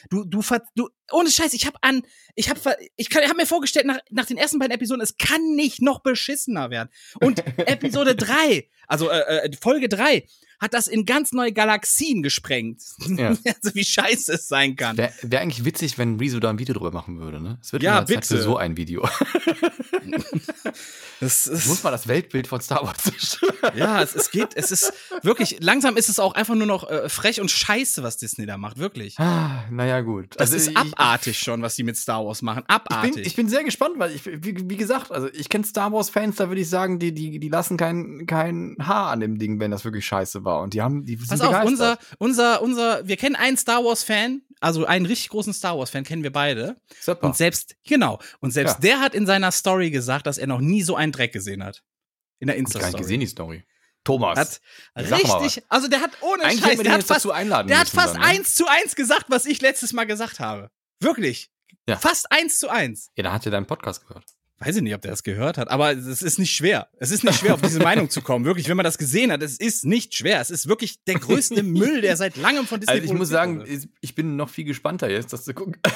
Du, 0.08 0.24
du, 0.24 0.42
du, 0.74 0.88
ohne 1.12 1.30
Scheiß, 1.30 1.52
ich 1.54 1.66
hab 1.66 1.74
an, 1.82 2.02
ich 2.34 2.48
hab, 2.50 2.58
ver- 2.58 2.76
ich 2.96 3.10
kann, 3.10 3.22
ich 3.22 3.28
hab 3.30 3.36
mir 3.36 3.46
vorgestellt, 3.46 3.86
nach, 3.86 3.98
nach 4.10 4.26
den 4.26 4.36
ersten 4.36 4.58
beiden 4.58 4.74
Episoden, 4.74 5.00
es 5.02 5.16
kann 5.18 5.54
nicht 5.56 5.82
noch 5.82 6.00
beschissener 6.00 6.70
werden. 6.70 6.88
Und 7.20 7.42
Episode 7.58 8.14
3, 8.16 8.68
also 8.86 9.10
äh, 9.10 9.46
äh, 9.46 9.50
Folge 9.60 9.88
3, 9.88 10.26
hat 10.60 10.74
das 10.74 10.88
in 10.88 11.06
ganz 11.06 11.32
neue 11.32 11.52
Galaxien 11.52 12.22
gesprengt. 12.22 12.82
Ja. 13.16 13.28
also 13.46 13.74
wie 13.74 13.84
scheiße 13.84 14.34
es 14.34 14.46
sein 14.46 14.76
kann. 14.76 14.98
Wäre 14.98 15.12
wär 15.22 15.40
eigentlich 15.40 15.64
witzig, 15.64 15.96
wenn 15.96 16.18
Rezo 16.18 16.38
da 16.38 16.50
ein 16.50 16.58
Video 16.58 16.74
drüber 16.74 16.90
machen 16.92 17.18
würde, 17.18 17.40
ne? 17.40 17.58
Es 17.62 17.72
wird 17.72 17.82
Ja, 17.82 17.92
mal 17.94 18.06
Zeit 18.06 18.20
bitte. 18.20 18.36
für 18.36 18.42
so 18.42 18.56
ein 18.58 18.76
Video. 18.76 19.08
Das 21.20 21.46
ist, 21.46 21.66
Muss 21.66 21.82
man 21.82 21.92
das 21.92 22.08
Weltbild 22.08 22.46
von 22.46 22.60
Star 22.62 22.82
Wars 22.82 22.96
zerstören. 23.02 23.54
ja, 23.76 24.02
es, 24.02 24.14
es 24.14 24.30
geht, 24.30 24.48
es 24.54 24.70
ist 24.72 24.92
wirklich, 25.22 25.58
langsam 25.60 25.96
ist 25.98 26.08
es 26.08 26.18
auch 26.18 26.32
einfach 26.34 26.54
nur 26.54 26.66
noch 26.66 26.88
äh, 26.88 27.10
frech 27.10 27.40
und 27.42 27.50
scheiße, 27.50 28.02
was 28.02 28.16
Disney 28.16 28.46
da 28.46 28.56
macht, 28.56 28.78
wirklich. 28.78 29.18
Ah, 29.18 29.64
naja, 29.70 30.00
gut. 30.00 30.28
Das 30.38 30.52
ist 30.52 30.68
ich- 30.70 30.76
abartig 30.78 30.98
schon, 31.38 31.62
was 31.62 31.74
die 31.76 31.82
mit 31.82 31.96
Star 31.96 32.24
Wars 32.24 32.42
machen. 32.42 32.64
Ich 32.68 32.74
Abartig. 32.74 33.14
bin, 33.14 33.24
ich 33.24 33.36
bin 33.36 33.48
sehr 33.48 33.64
gespannt, 33.64 33.94
weil 33.98 34.12
ich, 34.14 34.24
wie, 34.26 34.68
wie 34.68 34.76
gesagt, 34.76 35.10
also 35.10 35.28
ich 35.32 35.48
kenne 35.48 35.64
Star 35.64 35.92
Wars-Fans, 35.92 36.36
da 36.36 36.48
würde 36.48 36.60
ich 36.60 36.68
sagen, 36.68 36.98
die, 36.98 37.12
die, 37.12 37.38
die 37.38 37.48
lassen 37.48 37.76
kein, 37.76 38.26
kein 38.26 38.76
Haar 38.80 39.10
an 39.10 39.20
dem 39.20 39.38
Ding, 39.38 39.60
wenn 39.60 39.70
das 39.70 39.84
wirklich 39.84 40.04
scheiße 40.06 40.44
war. 40.44 40.60
Und 40.62 40.74
die 40.74 40.82
haben, 40.82 41.04
die 41.04 41.16
sind 41.16 41.28
Pass 41.28 41.40
auf, 41.40 41.64
unser, 41.64 41.96
begeistert. 41.96 42.16
unser, 42.18 42.62
unser, 42.62 43.06
wir 43.08 43.16
kennen 43.16 43.36
einen 43.36 43.56
Star 43.56 43.84
Wars-Fan, 43.84 44.42
also 44.60 44.84
einen 44.86 45.06
richtig 45.06 45.30
großen 45.30 45.52
Star 45.52 45.78
Wars-Fan 45.78 46.04
kennen 46.04 46.22
wir 46.22 46.32
beide. 46.32 46.76
Seppa. 47.00 47.26
Und 47.26 47.36
selbst, 47.36 47.76
genau, 47.86 48.18
und 48.40 48.50
selbst 48.52 48.74
Ja. 48.74 48.80
der 48.80 49.00
hat 49.00 49.14
in 49.14 49.26
seiner 49.26 49.52
Story 49.52 49.90
gesagt, 49.90 50.26
dass 50.26 50.38
er 50.38 50.46
noch 50.46 50.60
nie 50.60 50.82
so 50.82 50.96
einen 50.96 51.12
Dreck 51.12 51.32
gesehen 51.32 51.64
hat. 51.64 51.82
In 52.38 52.46
der 52.46 52.56
Hab 52.56 52.60
ich 52.60 52.64
gar 52.64 52.68
nicht 52.72 52.76
Insta-Story. 52.76 53.02
gesehen, 53.02 53.20
die 53.20 53.26
Story. 53.26 53.64
Thomas. 54.02 54.38
Hat 54.38 54.60
richtig, 54.96 55.62
also 55.68 55.86
der 55.88 56.00
hat 56.00 56.10
ohne 56.22 56.44
Eigentlich 56.44 56.60
Scheiß, 56.64 56.78
der 56.80 56.92
hat 56.92 56.98
jetzt 57.00 57.08
fast, 57.08 57.18
dazu 57.24 57.32
einladen 57.32 57.68
der 57.68 57.78
hat 57.80 57.88
fast 57.90 58.16
eins 58.16 58.54
zu 58.54 58.66
eins 58.66 58.96
gesagt, 58.96 59.26
was 59.28 59.44
ich 59.44 59.60
letztes 59.60 59.92
Mal 59.92 60.04
gesagt 60.06 60.40
habe. 60.40 60.70
Wirklich. 61.00 61.50
Ja. 61.88 61.96
Fast 61.96 62.30
eins 62.30 62.58
zu 62.58 62.68
eins. 62.68 63.10
Ja, 63.16 63.22
da 63.24 63.32
hat 63.32 63.46
er 63.46 63.52
deinen 63.52 63.66
Podcast 63.66 64.06
gehört. 64.06 64.24
Weiß 64.58 64.76
ich 64.76 64.82
nicht, 64.82 64.94
ob 64.94 65.00
der 65.00 65.12
das 65.12 65.22
gehört 65.22 65.56
hat, 65.56 65.70
aber 65.70 65.92
es 65.92 66.20
ist 66.20 66.38
nicht 66.38 66.54
schwer. 66.54 66.90
Es 66.98 67.10
ist 67.10 67.24
nicht 67.24 67.38
schwer, 67.38 67.54
auf 67.54 67.62
diese 67.62 67.78
Meinung 67.80 68.10
zu 68.10 68.20
kommen. 68.20 68.44
Wirklich, 68.44 68.68
wenn 68.68 68.76
man 68.76 68.84
das 68.84 68.98
gesehen 68.98 69.32
hat, 69.32 69.40
es 69.42 69.58
ist 69.58 69.86
nicht 69.86 70.14
schwer. 70.14 70.38
Es 70.38 70.50
ist 70.50 70.68
wirklich 70.68 71.02
der 71.04 71.14
größte 71.14 71.62
Müll, 71.62 72.02
der 72.02 72.18
seit 72.18 72.36
langem 72.36 72.66
von 72.66 72.78
Disney 72.78 72.96
Also 73.00 73.06
ich 73.06 73.14
muss 73.18 73.30
sagen, 73.30 73.60
wurde. 73.60 73.70
ich- 73.70 73.88
ich 74.02 74.14
bin 74.14 74.36
noch 74.36 74.50
viel 74.50 74.66
gespannter 74.66 75.08
jetzt, 75.08 75.32
das 75.32 75.44
zu 75.44 75.54
gucken. 75.54 75.78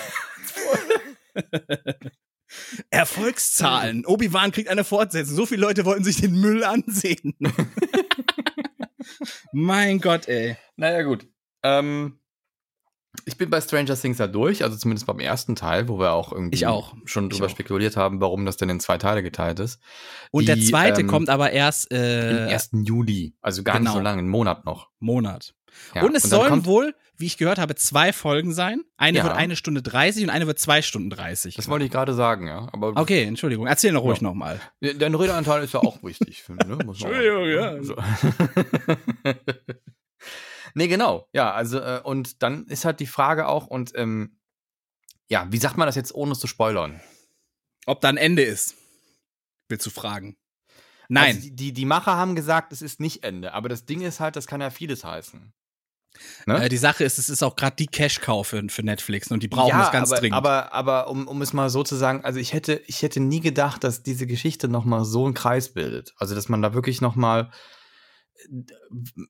Erfolgszahlen. 2.90 4.06
Obi-Wan 4.06 4.52
kriegt 4.52 4.68
eine 4.68 4.84
Fortsetzung. 4.84 5.34
So 5.36 5.46
viele 5.46 5.60
Leute 5.60 5.84
wollten 5.84 6.04
sich 6.04 6.20
den 6.20 6.40
Müll 6.40 6.64
ansehen. 6.64 7.34
mein 9.52 10.00
Gott, 10.00 10.28
ey. 10.28 10.56
Naja, 10.76 11.02
gut. 11.02 11.26
Ähm, 11.62 12.20
ich 13.26 13.36
bin 13.38 13.48
bei 13.50 13.60
Stranger 13.60 13.96
Things 13.96 14.16
da 14.18 14.26
durch, 14.26 14.62
also 14.64 14.76
zumindest 14.76 15.06
beim 15.06 15.18
ersten 15.20 15.56
Teil, 15.56 15.88
wo 15.88 15.98
wir 15.98 16.12
auch 16.12 16.32
irgendwie 16.32 16.66
auch. 16.66 16.94
schon 17.04 17.30
drüber 17.30 17.46
auch. 17.46 17.50
spekuliert 17.50 17.96
haben, 17.96 18.20
warum 18.20 18.44
das 18.44 18.56
denn 18.56 18.68
in 18.68 18.80
zwei 18.80 18.98
Teile 18.98 19.22
geteilt 19.22 19.60
ist. 19.60 19.80
Und 20.30 20.48
der 20.48 20.56
Die, 20.56 20.64
zweite 20.64 21.02
ähm, 21.02 21.06
kommt 21.06 21.30
aber 21.30 21.52
erst 21.52 21.92
äh, 21.92 22.44
Im 22.44 22.48
1. 22.52 22.70
Juli, 22.84 23.34
also 23.40 23.62
gar 23.62 23.74
nicht 23.74 23.82
genau. 23.82 23.94
so 23.94 24.00
lange, 24.00 24.18
einen 24.18 24.28
Monat 24.28 24.64
noch. 24.64 24.88
Monat. 24.98 25.54
Ja, 25.94 26.02
und 26.04 26.14
es 26.14 26.22
dann 26.22 26.30
sollen 26.30 26.66
wohl, 26.66 26.94
wie 27.16 27.26
ich 27.26 27.36
gehört 27.36 27.58
habe, 27.58 27.74
zwei 27.74 28.12
Folgen 28.12 28.52
sein. 28.52 28.82
Eine 28.96 29.18
Ja. 29.18 29.24
wird 29.24 29.34
eine 29.36 29.56
Stunde 29.56 29.82
30 29.82 30.22
und 30.24 30.30
eine 30.30 30.46
wird 30.46 30.58
zwei 30.60 30.82
Stunden 30.82 31.10
30. 31.10 31.56
Das 31.56 31.68
wollte 31.68 31.84
ich 31.84 31.90
gerade 31.90 32.14
sagen, 32.14 32.46
ja. 32.46 32.68
Aber 32.72 32.92
okay, 32.96 33.24
Entschuldigung. 33.24 33.66
Erzähl 33.66 33.90
noch 33.92 34.02
ruhig 34.02 34.18
Ja. 34.20 34.24
nochmal. 34.28 34.60
dein 34.80 35.14
Redeanteil 35.14 35.64
ist 35.64 35.74
ja 35.74 35.80
auch 35.80 36.02
wichtig, 36.04 36.42
finde 36.42 36.66
ne? 36.68 36.78
Entschuldigung, 36.80 37.48
ja. 37.48 37.82
So. 37.82 37.96
nee, 40.74 40.88
genau. 40.88 41.28
Ja, 41.32 41.52
also, 41.52 41.80
äh, 41.80 42.00
und 42.02 42.42
dann 42.42 42.66
ist 42.66 42.84
halt 42.84 43.00
die 43.00 43.06
Frage 43.06 43.48
auch, 43.48 43.66
und 43.66 43.92
ähm, 43.94 44.38
ja, 45.28 45.46
wie 45.50 45.58
sagt 45.58 45.76
man 45.76 45.86
das 45.86 45.96
jetzt, 45.96 46.14
ohne 46.14 46.32
es 46.32 46.40
zu 46.40 46.46
spoilern? 46.46 47.00
Ob 47.86 48.00
da 48.00 48.08
ein 48.08 48.16
Ende 48.16 48.42
ist, 48.42 48.76
willst 49.68 49.86
du 49.86 49.90
fragen. 49.90 50.36
Nein. 51.08 51.36
Also 51.36 51.48
die, 51.50 51.72
die, 51.72 51.84
Macher 51.84 52.16
haben 52.16 52.34
gesagt, 52.34 52.72
es 52.72 52.82
ist 52.82 53.00
nicht 53.00 53.24
Ende, 53.24 53.52
aber 53.52 53.68
das 53.68 53.84
Ding 53.84 54.00
ist 54.00 54.20
halt, 54.20 54.36
das 54.36 54.46
kann 54.46 54.60
ja 54.60 54.70
vieles 54.70 55.04
heißen. 55.04 55.52
Ne? 56.46 56.64
Äh, 56.64 56.68
die 56.68 56.76
Sache 56.76 57.04
ist, 57.04 57.18
es 57.18 57.28
ist 57.28 57.42
auch 57.42 57.56
gerade 57.56 57.76
die 57.76 57.86
Cash-Cow 57.86 58.46
für, 58.46 58.62
für 58.68 58.82
Netflix 58.82 59.30
und 59.30 59.42
die 59.42 59.48
brauchen 59.48 59.76
das 59.76 59.90
ganz 59.90 60.10
aber, 60.10 60.20
dringend. 60.20 60.36
Aber, 60.36 60.72
aber 60.72 61.08
um, 61.08 61.26
um 61.26 61.42
es 61.42 61.52
mal 61.52 61.68
so 61.70 61.82
zu 61.82 61.96
sagen, 61.96 62.24
also 62.24 62.38
ich 62.38 62.52
hätte, 62.52 62.80
ich 62.86 63.02
hätte 63.02 63.20
nie 63.20 63.40
gedacht, 63.40 63.84
dass 63.84 64.02
diese 64.02 64.26
Geschichte 64.26 64.68
noch 64.68 64.84
mal 64.84 65.04
so 65.04 65.24
einen 65.24 65.34
Kreis 65.34 65.70
bildet. 65.74 66.14
Also 66.16 66.34
dass 66.34 66.48
man 66.48 66.62
da 66.62 66.72
wirklich 66.72 67.00
noch 67.00 67.16
mal 67.16 67.40
äh, 67.40 67.46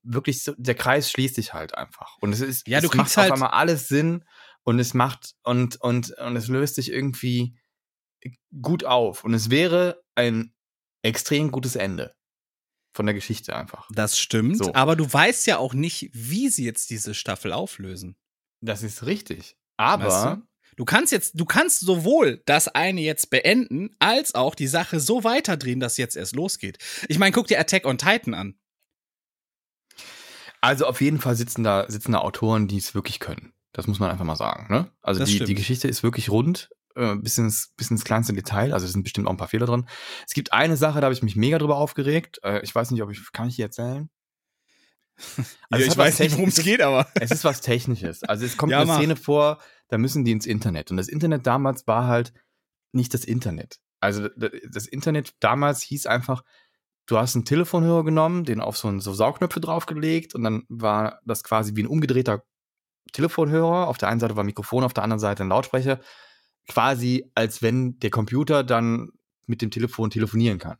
wirklich 0.02 0.42
so, 0.42 0.54
der 0.56 0.74
Kreis 0.74 1.10
schließt 1.10 1.34
sich 1.34 1.52
halt 1.54 1.74
einfach. 1.74 2.16
Und 2.20 2.32
es 2.32 2.40
ist, 2.40 2.66
Ja, 2.68 2.80
du 2.80 2.88
es 2.88 2.94
macht 2.94 3.16
halt- 3.16 3.30
auf 3.30 3.34
einmal 3.34 3.50
alles 3.50 3.88
Sinn 3.88 4.24
und 4.62 4.78
es 4.78 4.94
macht 4.94 5.34
und 5.42 5.76
und 5.80 6.10
und 6.18 6.36
es 6.36 6.48
löst 6.48 6.74
sich 6.76 6.90
irgendwie 6.90 7.56
gut 8.60 8.84
auf 8.84 9.24
und 9.24 9.34
es 9.34 9.50
wäre 9.50 10.02
ein 10.14 10.54
extrem 11.02 11.50
gutes 11.50 11.76
Ende 11.76 12.14
von 12.94 13.04
der 13.06 13.14
Geschichte 13.14 13.54
einfach. 13.54 13.88
Das 13.92 14.18
stimmt, 14.18 14.58
So. 14.58 14.74
aber 14.74 14.96
du 14.96 15.12
weißt 15.12 15.46
ja 15.46 15.58
auch 15.58 15.74
nicht, 15.74 16.10
wie 16.14 16.48
sie 16.48 16.64
jetzt 16.64 16.88
diese 16.90 17.12
Staffel 17.14 17.52
auflösen. 17.52 18.16
Das 18.62 18.82
ist 18.82 19.04
richtig. 19.04 19.56
Aber 19.76 20.06
Weißt 20.06 20.36
du? 20.36 20.42
Du 20.76 20.84
kannst 20.84 21.12
jetzt, 21.12 21.38
du 21.38 21.44
kannst 21.44 21.80
sowohl 21.80 22.42
das 22.46 22.66
eine 22.68 23.00
jetzt 23.00 23.30
beenden, 23.30 23.94
als 24.00 24.34
auch 24.34 24.54
die 24.56 24.66
Sache 24.66 24.98
so 24.98 25.22
weiterdrehen, 25.22 25.78
dass 25.78 25.98
jetzt 25.98 26.16
erst 26.16 26.34
losgeht. 26.34 26.78
Ich 27.08 27.18
meine, 27.18 27.30
guck 27.32 27.46
dir 27.46 27.60
Attack 27.60 27.84
on 27.86 27.96
Titan 27.98 28.34
an. 28.34 28.58
Also 30.64 30.86
auf 30.86 31.00
jeden 31.00 31.20
Fall 31.20 31.36
sitzen 31.36 31.62
da, 31.64 31.84
sitzen 31.90 32.12
da 32.12 32.18
Autoren, 32.20 32.68
die 32.68 32.78
es 32.78 32.94
wirklich 32.94 33.20
können. 33.20 33.52
Das 33.72 33.86
muss 33.86 33.98
man 33.98 34.10
einfach 34.10 34.24
mal 34.24 34.36
sagen. 34.36 34.66
Ne? 34.72 34.90
Also 35.02 35.20
Das 35.20 35.28
die, 35.28 35.34
stimmt. 35.36 35.48
die 35.50 35.54
Geschichte 35.54 35.88
ist 35.88 36.02
wirklich 36.02 36.30
rund, 36.30 36.70
äh, 36.94 37.16
bis, 37.16 37.36
ins, 37.38 37.72
bis 37.76 37.90
ins 37.90 38.04
kleinste 38.04 38.32
Detail. 38.32 38.72
Also 38.72 38.86
es 38.86 38.92
sind 38.92 39.02
bestimmt 39.02 39.26
auch 39.26 39.30
ein 39.32 39.36
paar 39.36 39.48
Fehler 39.48 39.66
drin. 39.66 39.86
Es 40.26 40.32
gibt 40.32 40.52
eine 40.52 40.76
Sache, 40.76 41.00
da 41.00 41.06
habe 41.06 41.14
ich 41.14 41.22
mich 41.22 41.36
mega 41.36 41.58
drüber 41.58 41.76
aufgeregt. 41.76 42.38
Äh, 42.44 42.60
ich 42.62 42.74
weiß 42.74 42.90
nicht, 42.92 43.02
ob 43.02 43.10
ich, 43.10 43.20
kann 43.32 43.48
ich 43.48 43.56
die 43.56 43.62
erzählen? 43.62 44.08
Also 45.70 45.84
es 45.84 45.90
hat 45.92 45.98
was 45.98 46.16
Technisches. 46.16 46.64
geht, 46.64 46.80
aber. 46.82 47.06
Es 47.20 47.30
ist 47.30 47.44
was 47.44 47.60
Technisches. 47.60 48.22
Also 48.24 48.44
es 48.46 48.56
kommt 48.56 48.72
Ja, 48.72 48.78
eine 48.78 48.86
mach. 48.86 48.98
Szene 48.98 49.16
vor, 49.16 49.58
da 49.88 49.98
müssen 49.98 50.24
die 50.24 50.32
ins 50.32 50.46
Internet. 50.46 50.90
Und 50.90 50.96
das 50.96 51.08
Internet 51.08 51.46
damals 51.46 51.86
war 51.86 52.06
halt 52.06 52.32
nicht 52.92 53.12
das 53.14 53.24
Internet. 53.24 53.78
Also 54.00 54.28
das 54.28 54.86
Internet 54.86 55.34
damals 55.40 55.82
hieß 55.82 56.06
einfach, 56.06 56.42
du 57.06 57.18
hast 57.18 57.34
einen 57.34 57.44
Telefonhörer 57.44 58.04
genommen, 58.04 58.44
den 58.44 58.60
auf 58.60 58.76
so, 58.76 58.88
einen, 58.88 59.00
so 59.00 59.12
Saugnöpfe 59.12 59.60
draufgelegt 59.60 60.34
und 60.34 60.42
dann 60.44 60.64
war 60.68 61.20
das 61.24 61.44
quasi 61.44 61.76
wie 61.76 61.82
ein 61.82 61.86
umgedrehter 61.86 62.42
Telefonhörer. 63.12 63.88
Auf 63.88 63.98
der 63.98 64.08
einen 64.08 64.20
Seite 64.20 64.36
war 64.36 64.42
ein 64.44 64.46
Mikrofon, 64.46 64.84
auf 64.84 64.94
der 64.94 65.04
anderen 65.04 65.20
Seite 65.20 65.44
ein 65.44 65.48
Lautsprecher. 65.48 66.00
Quasi 66.68 67.30
als 67.34 67.62
wenn 67.62 67.98
der 67.98 68.10
Computer 68.10 68.64
dann 68.64 69.10
mit 69.46 69.60
dem 69.60 69.70
Telefon 69.70 70.10
telefonieren 70.10 70.58
kann. 70.58 70.78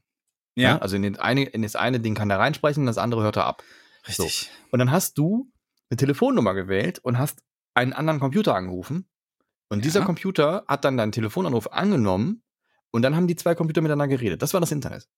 Ja, 0.56 0.78
Also 0.78 0.96
in, 0.96 1.02
den 1.02 1.16
eine, 1.18 1.44
in 1.44 1.62
das 1.62 1.76
eine 1.76 2.00
Ding 2.00 2.14
kann 2.14 2.30
er 2.30 2.38
reinsprechen, 2.38 2.86
das 2.86 2.96
andere 2.98 3.22
hört 3.22 3.36
er 3.36 3.44
ab. 3.44 3.62
richtig. 4.08 4.50
Und 4.70 4.78
dann 4.78 4.90
hast 4.90 5.18
du 5.18 5.50
eine 5.90 5.96
Telefonnummer 5.96 6.54
gewählt 6.54 7.00
und 7.00 7.18
hast 7.18 7.42
einen 7.74 7.92
anderen 7.92 8.20
Computer 8.20 8.54
angerufen. 8.54 9.08
Und 9.68 9.78
Ja. 9.80 9.82
dieser 9.82 10.02
Computer 10.04 10.64
hat 10.68 10.84
dann 10.84 10.96
deinen 10.96 11.12
Telefonanruf 11.12 11.70
angenommen 11.72 12.42
und 12.92 13.02
dann 13.02 13.16
haben 13.16 13.26
die 13.26 13.36
zwei 13.36 13.54
Computer 13.54 13.80
miteinander 13.82 14.08
geredet. 14.08 14.40
Das 14.42 14.54
war 14.54 14.60
das 14.60 14.70
Internet. 14.72 15.08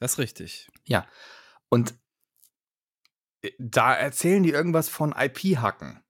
Das 0.00 0.12
ist 0.12 0.18
richtig. 0.18 0.68
Und 1.68 1.94
äh, 3.42 3.52
da 3.58 3.94
erzählen 3.94 4.42
die 4.42 4.50
irgendwas 4.50 4.88
von 4.88 5.12
IP-Hacken. 5.16 6.00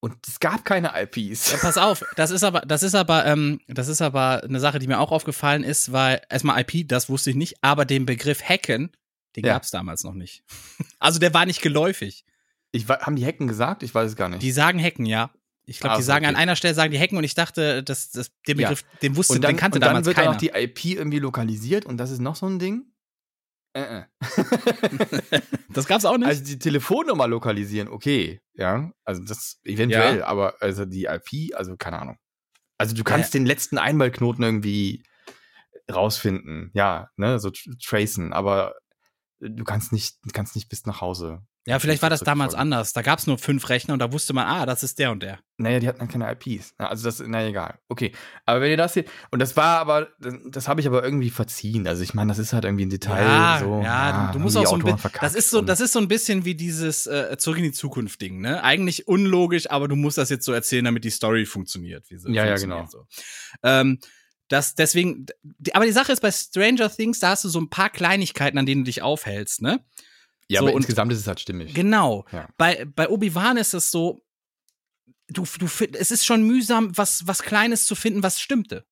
Und 0.00 0.16
es 0.28 0.40
gab 0.40 0.64
keine 0.64 0.92
IPs. 0.94 1.52
Ja, 1.52 1.58
pass 1.58 1.78
auf, 1.78 2.04
das 2.16 2.30
ist 2.30 2.42
aber, 2.44 2.60
das 2.60 2.82
ist 2.82 2.94
aber, 2.94 3.24
ähm, 3.26 3.60
das 3.66 3.88
ist 3.88 4.02
aber 4.02 4.42
eine 4.44 4.60
Sache, 4.60 4.78
die 4.78 4.86
mir 4.88 4.98
auch 4.98 5.10
aufgefallen 5.12 5.64
ist, 5.64 5.90
weil 5.92 6.20
erstmal 6.28 6.60
IP, 6.60 6.86
das 6.88 7.08
wusste 7.08 7.30
ich 7.30 7.36
nicht, 7.36 7.62
aber 7.62 7.84
den 7.84 8.06
Begriff 8.06 8.42
Hacken, 8.42 8.90
den 9.36 9.44
Ja. 9.44 9.54
gab 9.54 9.62
es 9.62 9.70
damals 9.70 10.04
noch 10.04 10.14
nicht. 10.14 10.42
Also 10.98 11.18
der 11.18 11.32
war 11.34 11.46
nicht 11.46 11.62
geläufig. 11.62 12.24
Ich, 12.72 12.88
haben 12.88 13.16
die 13.16 13.24
Hacken 13.26 13.46
gesagt? 13.48 13.82
Ich 13.82 13.94
weiß 13.94 14.10
es 14.10 14.16
gar 14.16 14.28
nicht. 14.28 14.42
Die 14.42 14.50
sagen 14.52 14.82
Hacken, 14.82 15.06
ja. 15.06 15.30
Ich 15.68 15.80
glaube, 15.80 15.94
Ah, 15.94 15.96
die 15.98 16.04
sagen 16.04 16.24
an 16.26 16.34
okay. 16.34 16.42
einer 16.42 16.54
Stelle 16.56 16.74
sagen 16.74 16.92
die 16.92 16.98
Hacken 16.98 17.18
und 17.18 17.24
ich 17.24 17.34
dachte, 17.34 17.82
dass, 17.82 18.10
dass 18.10 18.30
den 18.46 18.58
Ja. 18.58 18.68
Begriff, 18.68 18.84
den 19.02 19.16
wusste, 19.16 19.34
und 19.34 19.42
dann, 19.42 19.52
den 19.54 19.56
kannte 19.58 19.76
und 19.76 19.80
dann 19.80 19.88
damals 19.90 20.06
wird 20.06 20.14
keiner. 20.16 20.28
dann 20.28 20.36
auch 20.36 20.40
die 20.40 20.50
IP 20.50 20.84
irgendwie 20.96 21.18
lokalisiert 21.18 21.84
und 21.86 21.96
das 21.98 22.10
ist 22.10 22.20
noch 22.20 22.36
so 22.36 22.46
ein 22.46 22.58
Ding. 22.60 22.84
Äh, 23.74 24.02
äh. 24.02 24.04
das 25.70 25.86
gab's 25.86 26.04
auch 26.04 26.16
nicht. 26.16 26.28
Also 26.28 26.44
die 26.44 26.58
Telefonnummer 26.58 27.26
lokalisieren, 27.28 27.88
okay, 27.88 28.40
ja, 28.54 28.90
also 29.04 29.22
das 29.24 29.58
eventuell, 29.64 30.22
aber 30.22 30.54
also 30.62 30.84
die 30.86 31.04
IP, 31.06 31.54
also 31.54 31.76
keine 31.76 31.98
Ahnung. 31.98 32.16
Also 32.78 32.94
du 32.94 33.04
kannst 33.04 33.34
den 33.34 33.44
letzten 33.44 33.76
Einmalknoten 33.78 34.44
irgendwie 34.44 35.02
rausfinden, 35.92 36.70
ja, 36.74 37.10
ne, 37.16 37.38
so 37.38 37.48
tr- 37.48 37.76
tracen, 37.84 38.32
aber 38.32 38.74
du 39.40 39.64
kannst 39.64 39.92
nicht, 39.92 40.16
du 40.24 40.30
kannst 40.32 40.54
nicht 40.56 40.68
bis 40.68 40.86
nach 40.86 41.00
Hause. 41.00 41.42
Ja, 41.66 41.78
vielleicht 41.80 42.00
war 42.00 42.10
das 42.10 42.20
damals 42.20 42.52
zurückfolgen. 42.52 42.72
anders. 42.72 42.92
Da 42.92 43.02
gab's 43.02 43.26
nur 43.26 43.38
fünf 43.38 43.68
Rechner 43.68 43.92
und 43.92 43.98
da 43.98 44.12
wusste 44.12 44.32
man, 44.32 44.46
ah, 44.46 44.66
das 44.66 44.82
ist 44.84 44.98
der 45.00 45.10
und 45.10 45.22
der. 45.22 45.40
Naja, 45.58 45.80
die 45.80 45.88
hatten 45.88 45.98
dann 45.98 46.08
keine 46.08 46.30
IPs. 46.30 46.74
Na, 46.78 46.88
Also 46.88 47.04
das, 47.04 47.22
na 47.26 47.44
egal. 47.44 47.78
Okay. 47.88 48.12
Aber 48.44 48.60
wenn 48.60 48.70
ihr 48.70 48.76
das 48.76 48.94
hier, 48.94 49.04
und 49.30 49.40
das 49.40 49.56
war 49.56 49.80
aber, 49.80 50.08
das, 50.20 50.34
das 50.48 50.68
habe 50.68 50.80
ich 50.80 50.86
aber 50.86 51.02
irgendwie 51.02 51.30
verziehen. 51.30 51.88
Also 51.88 52.02
ich 52.04 52.14
meine, 52.14 52.28
das 52.28 52.38
ist 52.38 52.52
halt 52.52 52.64
irgendwie 52.64 52.86
ein 52.86 52.90
Detail. 52.90 53.24
ja, 53.24 53.58
so, 53.60 53.82
ja, 53.82 54.26
du, 54.28 54.38
du 54.38 54.42
musst 54.44 54.56
auch 54.56 54.66
so 54.66 54.76
ein 54.76 54.82
bisschen. 54.82 55.10
Das 55.20 55.34
ist 55.34 55.50
so, 55.50 55.60
das 55.60 55.80
ist 55.80 55.92
so 55.92 55.98
ein 55.98 56.08
bisschen 56.08 56.44
wie 56.44 56.54
dieses 56.54 57.06
äh, 57.06 57.36
Zurück 57.36 57.58
in 57.58 57.64
die 57.64 57.72
Zukunft 57.72 58.20
Ding, 58.20 58.40
ne? 58.40 58.62
Eigentlich 58.62 59.08
unlogisch, 59.08 59.68
aber 59.70 59.88
du 59.88 59.96
musst 59.96 60.18
das 60.18 60.30
jetzt 60.30 60.44
so 60.44 60.52
erzählen, 60.52 60.84
damit 60.84 61.04
die 61.04 61.10
Story 61.10 61.46
funktioniert. 61.46 62.04
Wie 62.10 62.16
sie 62.16 62.32
Ja, 62.32 62.44
ja, 62.44 62.56
funktioniert, 62.56 62.90
genau. 62.90 62.90
So. 62.90 63.06
Ähm, 63.64 63.98
das 64.48 64.76
deswegen, 64.76 65.26
aber 65.72 65.86
die 65.86 65.92
Sache 65.92 66.12
ist 66.12 66.20
bei 66.20 66.30
Stranger 66.30 66.88
Things, 66.94 67.18
da 67.18 67.30
hast 67.30 67.42
du 67.42 67.48
so 67.48 67.58
ein 67.60 67.68
paar 67.70 67.90
Kleinigkeiten, 67.90 68.58
an 68.58 68.66
denen 68.66 68.82
du 68.82 68.86
dich 68.86 69.02
aufhältst, 69.02 69.62
ne? 69.62 69.80
Ja, 70.48 70.60
so, 70.60 70.66
aber 70.66 70.76
insgesamt 70.76 71.12
ist 71.12 71.20
es 71.20 71.26
halt 71.26 71.40
stimmig. 71.40 71.74
Genau. 71.74 72.24
Ja. 72.32 72.48
Bei, 72.56 72.84
bei 72.84 73.08
Obi-Wan 73.08 73.56
ist 73.56 73.74
es 73.74 73.90
so, 73.90 74.24
du, 75.28 75.44
du, 75.58 75.66
es 75.94 76.10
ist 76.10 76.24
schon 76.24 76.44
mühsam, 76.44 76.96
was, 76.96 77.26
was 77.26 77.42
Kleines 77.42 77.86
zu 77.86 77.94
finden, 77.94 78.22
was 78.22 78.40
stimmte. 78.40 78.86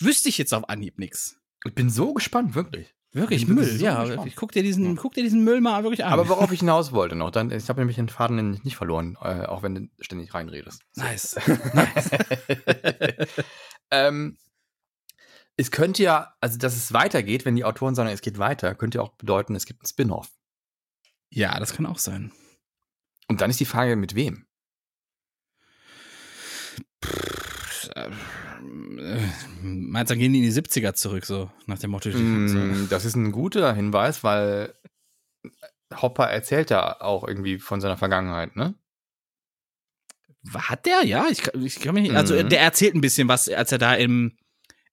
Wüsste 0.00 0.28
ich 0.28 0.38
jetzt 0.38 0.54
auf 0.54 0.68
Anhieb 0.68 0.98
nix. 0.98 1.38
Ich 1.64 1.74
bin 1.74 1.90
so 1.90 2.14
gespannt, 2.14 2.54
wirklich. 2.54 2.94
Wirklich 3.12 3.48
Müll, 3.48 3.64
so 3.64 3.84
ja. 3.84 4.04
gespannt. 4.04 4.28
Ich 4.28 4.36
guck 4.36 4.52
dir 4.52 4.62
diesen, 4.62 4.96
guck 4.96 5.14
dir 5.14 5.22
diesen 5.22 5.42
Müll 5.42 5.60
mal 5.60 5.82
wirklich 5.82 6.04
an. 6.04 6.12
Aber 6.12 6.28
worauf 6.28 6.52
ich 6.52 6.60
hinaus 6.60 6.92
wollte 6.92 7.16
noch, 7.16 7.30
dann, 7.30 7.50
ich 7.50 7.68
habe 7.68 7.80
nämlich 7.80 7.96
den 7.96 8.08
Faden 8.08 8.36
nämlich 8.36 8.64
nicht 8.64 8.76
verloren, 8.76 9.16
äh, 9.22 9.46
auch 9.46 9.62
wenn 9.62 9.74
du 9.74 9.88
ständig 10.00 10.34
reinredest. 10.34 10.82
So. 10.92 11.02
nice. 11.02 11.36
nice. 11.74 12.10
ähm, 13.90 14.36
es 15.56 15.70
könnte 15.70 16.02
ja, 16.02 16.34
also 16.40 16.58
dass 16.58 16.76
es 16.76 16.92
weitergeht, 16.92 17.44
wenn 17.44 17.56
die 17.56 17.64
Autoren 17.64 17.94
sagen, 17.94 18.10
es 18.10 18.20
geht 18.20 18.38
weiter, 18.38 18.74
könnte 18.74 18.98
ja 18.98 19.02
auch 19.02 19.14
bedeuten, 19.14 19.56
es 19.56 19.66
gibt 19.66 19.80
einen 19.80 19.88
Spin-off. 19.88 20.30
Ja, 21.30 21.58
das 21.58 21.72
kann 21.74 21.86
auch 21.86 21.98
sein. 21.98 22.32
Und 23.28 23.40
dann 23.40 23.50
ist 23.50 23.60
die 23.60 23.64
Frage, 23.66 23.96
mit 23.96 24.14
wem? 24.14 24.46
Äh, 27.94 28.10
Meinst 29.62 30.10
du, 30.10 30.14
dann 30.14 30.18
gehen 30.20 30.32
die 30.32 30.40
in 30.40 30.44
die 30.44 30.52
70er 30.52 30.94
zurück, 30.94 31.24
so 31.24 31.50
nach 31.66 31.78
dem 31.78 31.90
Motto? 31.90 32.10
Mm, 32.10 32.88
Das 32.90 33.04
ist 33.04 33.14
ein 33.16 33.32
guter 33.32 33.72
Hinweis, 33.74 34.24
weil 34.24 34.74
Hopper 35.94 36.24
erzählt 36.28 36.70
ja 36.70 37.00
auch 37.00 37.26
irgendwie 37.26 37.58
von 37.58 37.80
seiner 37.80 37.96
Vergangenheit, 37.96 38.56
ne? 38.56 38.74
Hat 40.54 40.86
der? 40.86 41.04
Ja, 41.04 41.26
ich, 41.30 41.46
ich 41.54 41.80
kann 41.80 41.94
mich 41.94 42.04
nicht. 42.04 42.14
Also, 42.16 42.34
Mhm. 42.34 42.48
der 42.48 42.60
erzählt 42.60 42.94
ein 42.94 43.00
bisschen 43.00 43.28
was, 43.28 43.48
als 43.48 43.72
er 43.72 43.78
da 43.78 43.94
im, 43.94 44.36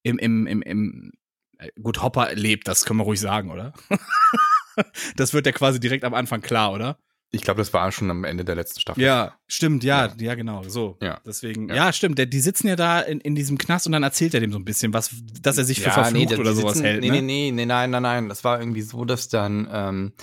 im, 0.03 0.17
im, 0.19 0.47
im, 0.47 0.61
im 0.61 1.11
äh, 1.59 1.69
gut, 1.81 2.01
Hopper 2.01 2.33
lebt, 2.35 2.67
das 2.67 2.85
können 2.85 2.99
wir 2.99 3.03
ruhig 3.03 3.19
sagen, 3.19 3.51
oder? 3.51 3.73
das 5.15 5.33
wird 5.33 5.45
ja 5.45 5.51
quasi 5.51 5.79
direkt 5.79 6.03
am 6.03 6.13
Anfang 6.13 6.41
klar, 6.41 6.73
oder? 6.73 6.97
Ich 7.31 7.41
glaube, 7.41 7.57
das 7.57 7.73
war 7.73 7.91
schon 7.91 8.09
am 8.11 8.23
Ende 8.23 8.45
der 8.45 8.55
letzten 8.55 8.79
Staffel. 8.79 9.03
Ja, 9.03 9.33
stimmt, 9.47 9.83
ja, 9.83 10.13
ja, 10.19 10.35
genau, 10.35 10.63
so. 10.63 10.97
Ja. 11.01 11.19
Deswegen, 11.25 11.67
ja, 11.67 11.75
Ja. 11.75 11.93
stimmt, 11.93 12.17
der, 12.17 12.27
die 12.27 12.39
sitzen 12.39 12.67
ja 12.67 12.77
da 12.77 13.01
in, 13.01 13.19
in 13.19 13.35
diesem 13.35 13.57
Knast 13.57 13.85
und 13.87 13.91
dann 13.91 14.03
erzählt 14.03 14.33
er 14.35 14.39
dem 14.39 14.53
so 14.53 14.59
ein 14.59 14.63
bisschen 14.63 14.93
was, 14.93 15.09
dass 15.41 15.57
er 15.57 15.65
sich 15.65 15.79
für 15.81 15.87
Ja, 15.87 15.91
verflucht 16.03 16.29
nee, 16.29 16.35
oder 16.37 16.53
sowas 16.53 16.73
sitzen- 16.75 16.85
hält. 16.85 17.01
Nee, 17.01 17.09
ne? 17.09 17.21
nee, 17.21 17.21
nee, 17.21 17.51
nee, 17.51 17.65
nein, 17.65 17.89
nein, 17.89 18.03
nein. 18.03 18.29
Das 18.29 18.43
war 18.45 18.59
irgendwie 18.59 18.83
so, 18.83 19.03
dass 19.03 19.27
dann, 19.27 19.67
ähm, 19.69 20.13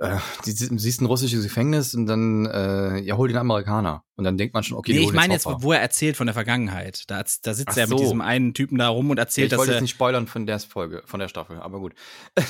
äh, 0.00 0.16
die, 0.46 0.50
sie- 0.52 0.76
siehst 0.78 1.00
ein 1.00 1.06
russisches 1.06 1.42
Gefängnis 1.44 1.94
und 1.94 2.06
dann, 2.06 2.46
äh, 2.46 2.98
ja, 3.00 3.16
hol 3.16 3.28
den 3.28 3.36
Amerikaner. 3.36 4.02
Und 4.16 4.24
dann 4.24 4.36
denkt 4.36 4.52
man 4.52 4.62
schon, 4.62 4.76
okay, 4.76 4.92
Nee, 4.92 5.04
ich 5.04 5.12
meine 5.14 5.32
jetzt, 5.32 5.46
Hopper. 5.46 5.62
wo 5.62 5.72
er 5.72 5.80
erzählt 5.80 6.14
von 6.14 6.26
der 6.26 6.34
Vergangenheit. 6.34 7.04
Da, 7.06 7.22
da 7.42 7.54
sitzt 7.54 7.68
Ach 7.70 7.76
er 7.78 7.86
mit 7.86 7.96
so. 7.98 8.04
diesem 8.04 8.20
einen 8.20 8.52
Typen 8.52 8.76
da 8.76 8.88
rum 8.88 9.08
und 9.08 9.18
erzählt, 9.18 9.46
ich 9.46 9.50
dass 9.50 9.58
wollte 9.58 9.72
er. 9.72 9.76
jetzt 9.76 9.82
nicht 9.82 9.92
spoilern 9.92 10.26
von 10.26 10.44
der 10.46 10.58
Folge, 10.60 11.02
von 11.06 11.20
der 11.20 11.28
Staffel, 11.28 11.58
aber 11.58 11.78
gut. 11.78 11.94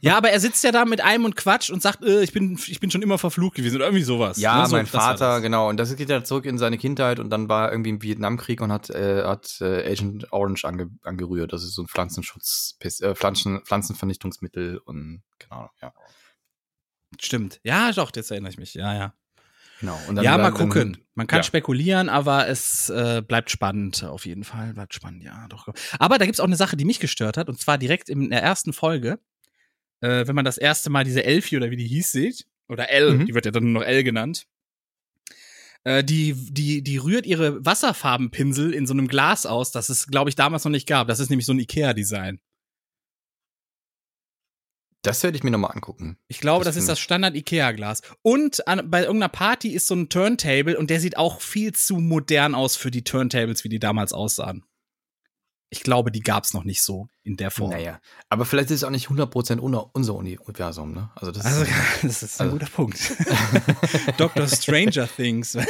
Ja, 0.00 0.16
aber 0.18 0.30
er 0.30 0.38
sitzt 0.40 0.62
ja 0.64 0.72
da 0.72 0.84
mit 0.84 1.00
einem 1.00 1.24
und 1.24 1.34
quatscht 1.36 1.70
und 1.70 1.82
sagt, 1.82 2.04
äh, 2.04 2.22
ich 2.22 2.32
bin, 2.32 2.58
ich 2.66 2.78
bin 2.80 2.90
schon 2.90 3.02
immer 3.02 3.18
verflucht 3.18 3.56
gewesen 3.56 3.76
oder 3.76 3.86
irgendwie 3.86 4.04
sowas. 4.04 4.38
Ja, 4.38 4.62
ne? 4.62 4.66
so, 4.68 4.76
mein 4.76 4.86
Vater, 4.86 5.40
genau. 5.40 5.68
Und 5.68 5.78
das 5.78 5.94
geht 5.96 6.08
ja 6.10 6.22
zurück 6.22 6.44
in 6.44 6.58
seine 6.58 6.78
Kindheit 6.78 7.18
und 7.18 7.30
dann 7.30 7.48
war 7.48 7.66
er 7.66 7.72
irgendwie 7.72 7.90
im 7.90 8.02
Vietnamkrieg 8.02 8.60
und 8.60 8.70
hat, 8.70 8.90
äh, 8.90 9.24
hat 9.24 9.58
äh, 9.60 9.90
Agent 9.90 10.32
Orange 10.32 10.64
ange 10.64 10.90
angerührt. 11.02 11.52
Das 11.52 11.62
ist 11.64 11.74
so 11.74 11.82
ein 11.82 11.88
Pflanzenschutz, 11.88 12.76
äh, 12.80 13.14
Pflanzen, 13.14 13.62
Pflanzenvernichtungsmittel 13.64 14.78
und 14.84 15.22
genau, 15.38 15.70
ja. 15.82 15.92
Stimmt. 17.20 17.60
Ja, 17.64 17.92
doch, 17.92 18.10
jetzt 18.14 18.30
erinnere 18.30 18.50
ich 18.50 18.58
mich. 18.58 18.74
Ja, 18.74 18.94
ja. 18.94 19.14
Genau. 19.80 19.98
Dann, 20.06 20.24
ja, 20.24 20.38
mal 20.38 20.44
dann- 20.44 20.54
gucken. 20.54 20.98
Man 21.14 21.26
kann 21.26 21.38
ja. 21.38 21.42
spekulieren, 21.42 22.08
aber 22.08 22.46
es 22.48 22.88
äh, 22.90 23.22
bleibt 23.26 23.50
spannend, 23.50 24.04
auf 24.04 24.26
jeden 24.26 24.44
Fall. 24.44 24.72
Bleibt 24.74 24.92
spannend, 24.94 25.22
ja, 25.22 25.46
doch. 25.48 25.68
Aber 25.98 26.18
da 26.18 26.24
gibt's 26.26 26.40
auch 26.40 26.44
eine 26.46 26.56
Sache, 26.56 26.76
die 26.76 26.84
mich 26.84 27.00
gestört 27.00 27.36
hat, 27.36 27.48
und 27.48 27.58
zwar 27.60 27.78
direkt 27.78 28.08
in 28.10 28.28
der 28.30 28.42
ersten 28.42 28.72
Folge, 28.72 29.18
äh, 30.00 30.26
wenn 30.26 30.34
man 30.34 30.44
das 30.44 30.58
erste 30.58 30.90
Mal 30.90 31.04
diese 31.04 31.24
Elfie 31.24 31.56
oder 31.56 31.70
wie 31.70 31.76
die 31.76 31.86
hieß 31.86 32.12
sieht, 32.12 32.46
oder 32.68 32.88
L, 32.90 33.12
Mhm. 33.14 33.26
die 33.26 33.34
wird 33.34 33.44
ja 33.46 33.50
dann 33.50 33.64
nur 33.72 33.80
noch 33.82 33.88
L 33.88 34.02
genannt. 34.04 34.46
Äh, 35.84 36.02
die, 36.04 36.34
die, 36.34 36.82
die 36.82 36.96
rührt 36.98 37.26
ihre 37.26 37.64
Wasserfarbenpinsel 37.64 38.74
in 38.74 38.86
so 38.86 38.92
einem 38.92 39.08
Glas 39.08 39.46
aus, 39.46 39.70
das 39.72 39.88
es, 39.88 40.06
glaube 40.06 40.28
ich, 40.30 40.36
damals 40.36 40.64
noch 40.64 40.70
nicht 40.72 40.88
gab. 40.88 41.06
Das 41.08 41.20
ist 41.20 41.30
nämlich 41.30 41.46
so 41.46 41.52
ein 41.52 41.60
Ikea-Design. 41.60 42.40
Das 45.06 45.22
werde 45.22 45.36
ich 45.36 45.44
mir 45.44 45.50
nochmal 45.50 45.72
angucken. 45.72 46.18
Ich 46.28 46.40
glaube, 46.40 46.64
Das 46.64 46.74
das, 46.74 46.82
ist 46.82 46.88
das 46.88 46.98
Standard-IKEA-Glas. 46.98 48.02
Und 48.22 48.66
an, 48.68 48.90
bei 48.90 49.02
irgendeiner 49.02 49.28
Party 49.30 49.70
ist 49.70 49.86
so 49.86 49.94
ein 49.94 50.08
Turntable 50.08 50.76
und 50.78 50.90
der 50.90 51.00
sieht 51.00 51.16
auch 51.16 51.40
viel 51.40 51.72
zu 51.72 51.96
modern 51.98 52.54
aus 52.54 52.76
für 52.76 52.90
die 52.90 53.04
Turntables, 53.04 53.64
wie 53.64 53.68
die 53.68 53.78
damals 53.78 54.12
aussahen. 54.12 54.64
ich 55.68 55.82
glaube, 55.82 56.10
die 56.12 56.20
gab 56.20 56.44
es 56.44 56.54
noch 56.54 56.62
nicht 56.64 56.80
so 56.82 57.08
in 57.24 57.36
der 57.36 57.50
Form. 57.50 57.70
Naja, 57.70 58.00
aber 58.28 58.44
vielleicht 58.46 58.70
ist 58.70 58.76
es 58.76 58.84
auch 58.84 58.90
nicht 58.90 59.08
100% 59.08 59.58
unser, 59.58 59.90
unser 59.94 60.14
Universum, 60.14 60.92
ne? 60.92 61.10
Also 61.16 61.32
das 61.32 61.44
Also, 61.44 61.62
ist, 61.62 61.70
das 62.02 62.22
ist 62.22 62.40
ein 62.40 62.46
also- 62.46 62.58
guter 62.58 62.70
Punkt. 62.70 62.98
Dr. 64.16 64.46
Stranger 64.48 65.08
Things. 65.08 65.56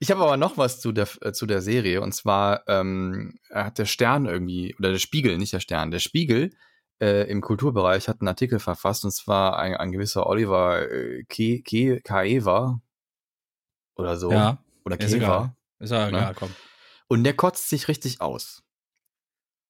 Ich 0.00 0.10
habe 0.10 0.22
aber 0.22 0.36
noch 0.36 0.56
was 0.56 0.80
zu 0.80 0.92
der, 0.92 1.08
äh, 1.22 1.32
zu 1.32 1.46
der 1.46 1.60
Serie 1.60 2.00
und 2.00 2.12
zwar 2.12 2.62
ähm, 2.68 3.38
hat 3.52 3.78
der 3.78 3.86
Stern 3.86 4.26
irgendwie, 4.26 4.74
oder 4.78 4.92
der 4.92 4.98
Spiegel, 4.98 5.38
nicht 5.38 5.52
der 5.52 5.60
Stern, 5.60 5.90
der 5.90 5.98
Spiegel 5.98 6.50
äh, 7.00 7.28
im 7.30 7.40
Kulturbereich 7.40 8.08
hat 8.08 8.20
einen 8.20 8.28
Artikel 8.28 8.58
verfasst 8.58 9.04
und 9.04 9.10
zwar 9.10 9.58
ein, 9.58 9.74
ein 9.74 9.92
gewisser 9.92 10.26
Oliver 10.26 10.90
äh, 10.90 11.24
Ke, 11.24 11.62
Ke, 11.62 12.00
Kaeva 12.00 12.80
oder 13.96 14.16
so. 14.16 14.30
Ja, 14.30 14.62
Oder 14.84 15.00
ist 15.00 15.12
egal. 15.12 15.54
Ist 15.78 15.90
ja 15.90 16.10
Ne? 16.10 16.32
komm. 16.36 16.54
Und 17.08 17.24
der 17.24 17.34
kotzt 17.34 17.68
sich 17.68 17.88
richtig 17.88 18.20
aus. 18.20 18.62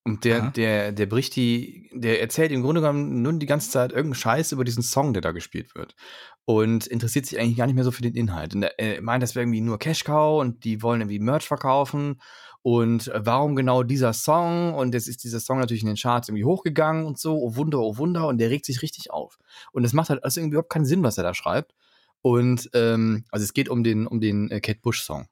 Und 0.04 0.24
der, 0.24 0.42
Aha. 0.42 0.50
der, 0.50 0.92
der 0.92 1.06
bricht 1.06 1.36
die, 1.36 1.90
der 1.92 2.20
erzählt 2.20 2.50
im 2.50 2.62
Grunde 2.62 2.80
genommen 2.80 3.20
nun 3.20 3.38
die 3.38 3.46
ganze 3.46 3.70
Zeit 3.70 3.90
irgendeinen 3.90 4.14
Scheiß 4.14 4.52
über 4.52 4.64
diesen 4.64 4.82
Song, 4.82 5.12
der 5.12 5.20
da 5.20 5.32
gespielt 5.32 5.74
wird. 5.74 5.94
Und 6.46 6.86
interessiert 6.86 7.26
sich 7.26 7.38
eigentlich 7.38 7.58
gar 7.58 7.66
nicht 7.66 7.74
mehr 7.74 7.84
so 7.84 7.90
für 7.90 8.02
den 8.02 8.14
Inhalt. 8.14 8.54
Und 8.54 8.62
er 8.62 9.02
meint, 9.02 9.22
das 9.22 9.34
wäre 9.34 9.42
irgendwie 9.42 9.60
nur 9.60 9.78
Cash 9.78 10.04
Cow 10.04 10.40
und 10.40 10.64
die 10.64 10.82
wollen 10.82 11.02
irgendwie 11.02 11.18
Merch 11.18 11.46
verkaufen. 11.46 12.20
Und 12.62 13.08
äh, 13.08 13.20
warum 13.24 13.54
genau 13.54 13.82
dieser 13.82 14.12
Song? 14.12 14.74
Und 14.74 14.94
jetzt 14.94 15.08
ist 15.08 15.24
dieser 15.24 15.40
Song 15.40 15.58
natürlich 15.58 15.82
in 15.82 15.88
den 15.88 15.96
Charts 15.96 16.28
irgendwie 16.28 16.44
hochgegangen 16.44 17.04
und 17.04 17.18
so. 17.18 17.36
Oh 17.36 17.56
Wunder, 17.56 17.80
oh 17.80 17.98
Wunder. 17.98 18.26
Und 18.28 18.38
der 18.38 18.50
regt 18.50 18.64
sich 18.64 18.82
richtig 18.82 19.10
auf. 19.10 19.38
Und 19.72 19.84
es 19.84 19.92
macht 19.92 20.10
halt 20.10 20.24
also 20.24 20.40
irgendwie 20.40 20.54
überhaupt 20.54 20.72
keinen 20.72 20.86
Sinn, 20.86 21.02
was 21.02 21.18
er 21.18 21.24
da 21.24 21.34
schreibt. 21.34 21.74
Und 22.22 22.70
ähm, 22.74 23.24
also 23.30 23.44
es 23.44 23.52
geht 23.52 23.68
um 23.68 23.84
den, 23.84 24.06
um 24.06 24.20
den 24.20 24.50
äh, 24.50 24.60
Kate 24.60 24.80
Bush 24.80 25.02
Song. 25.02 25.28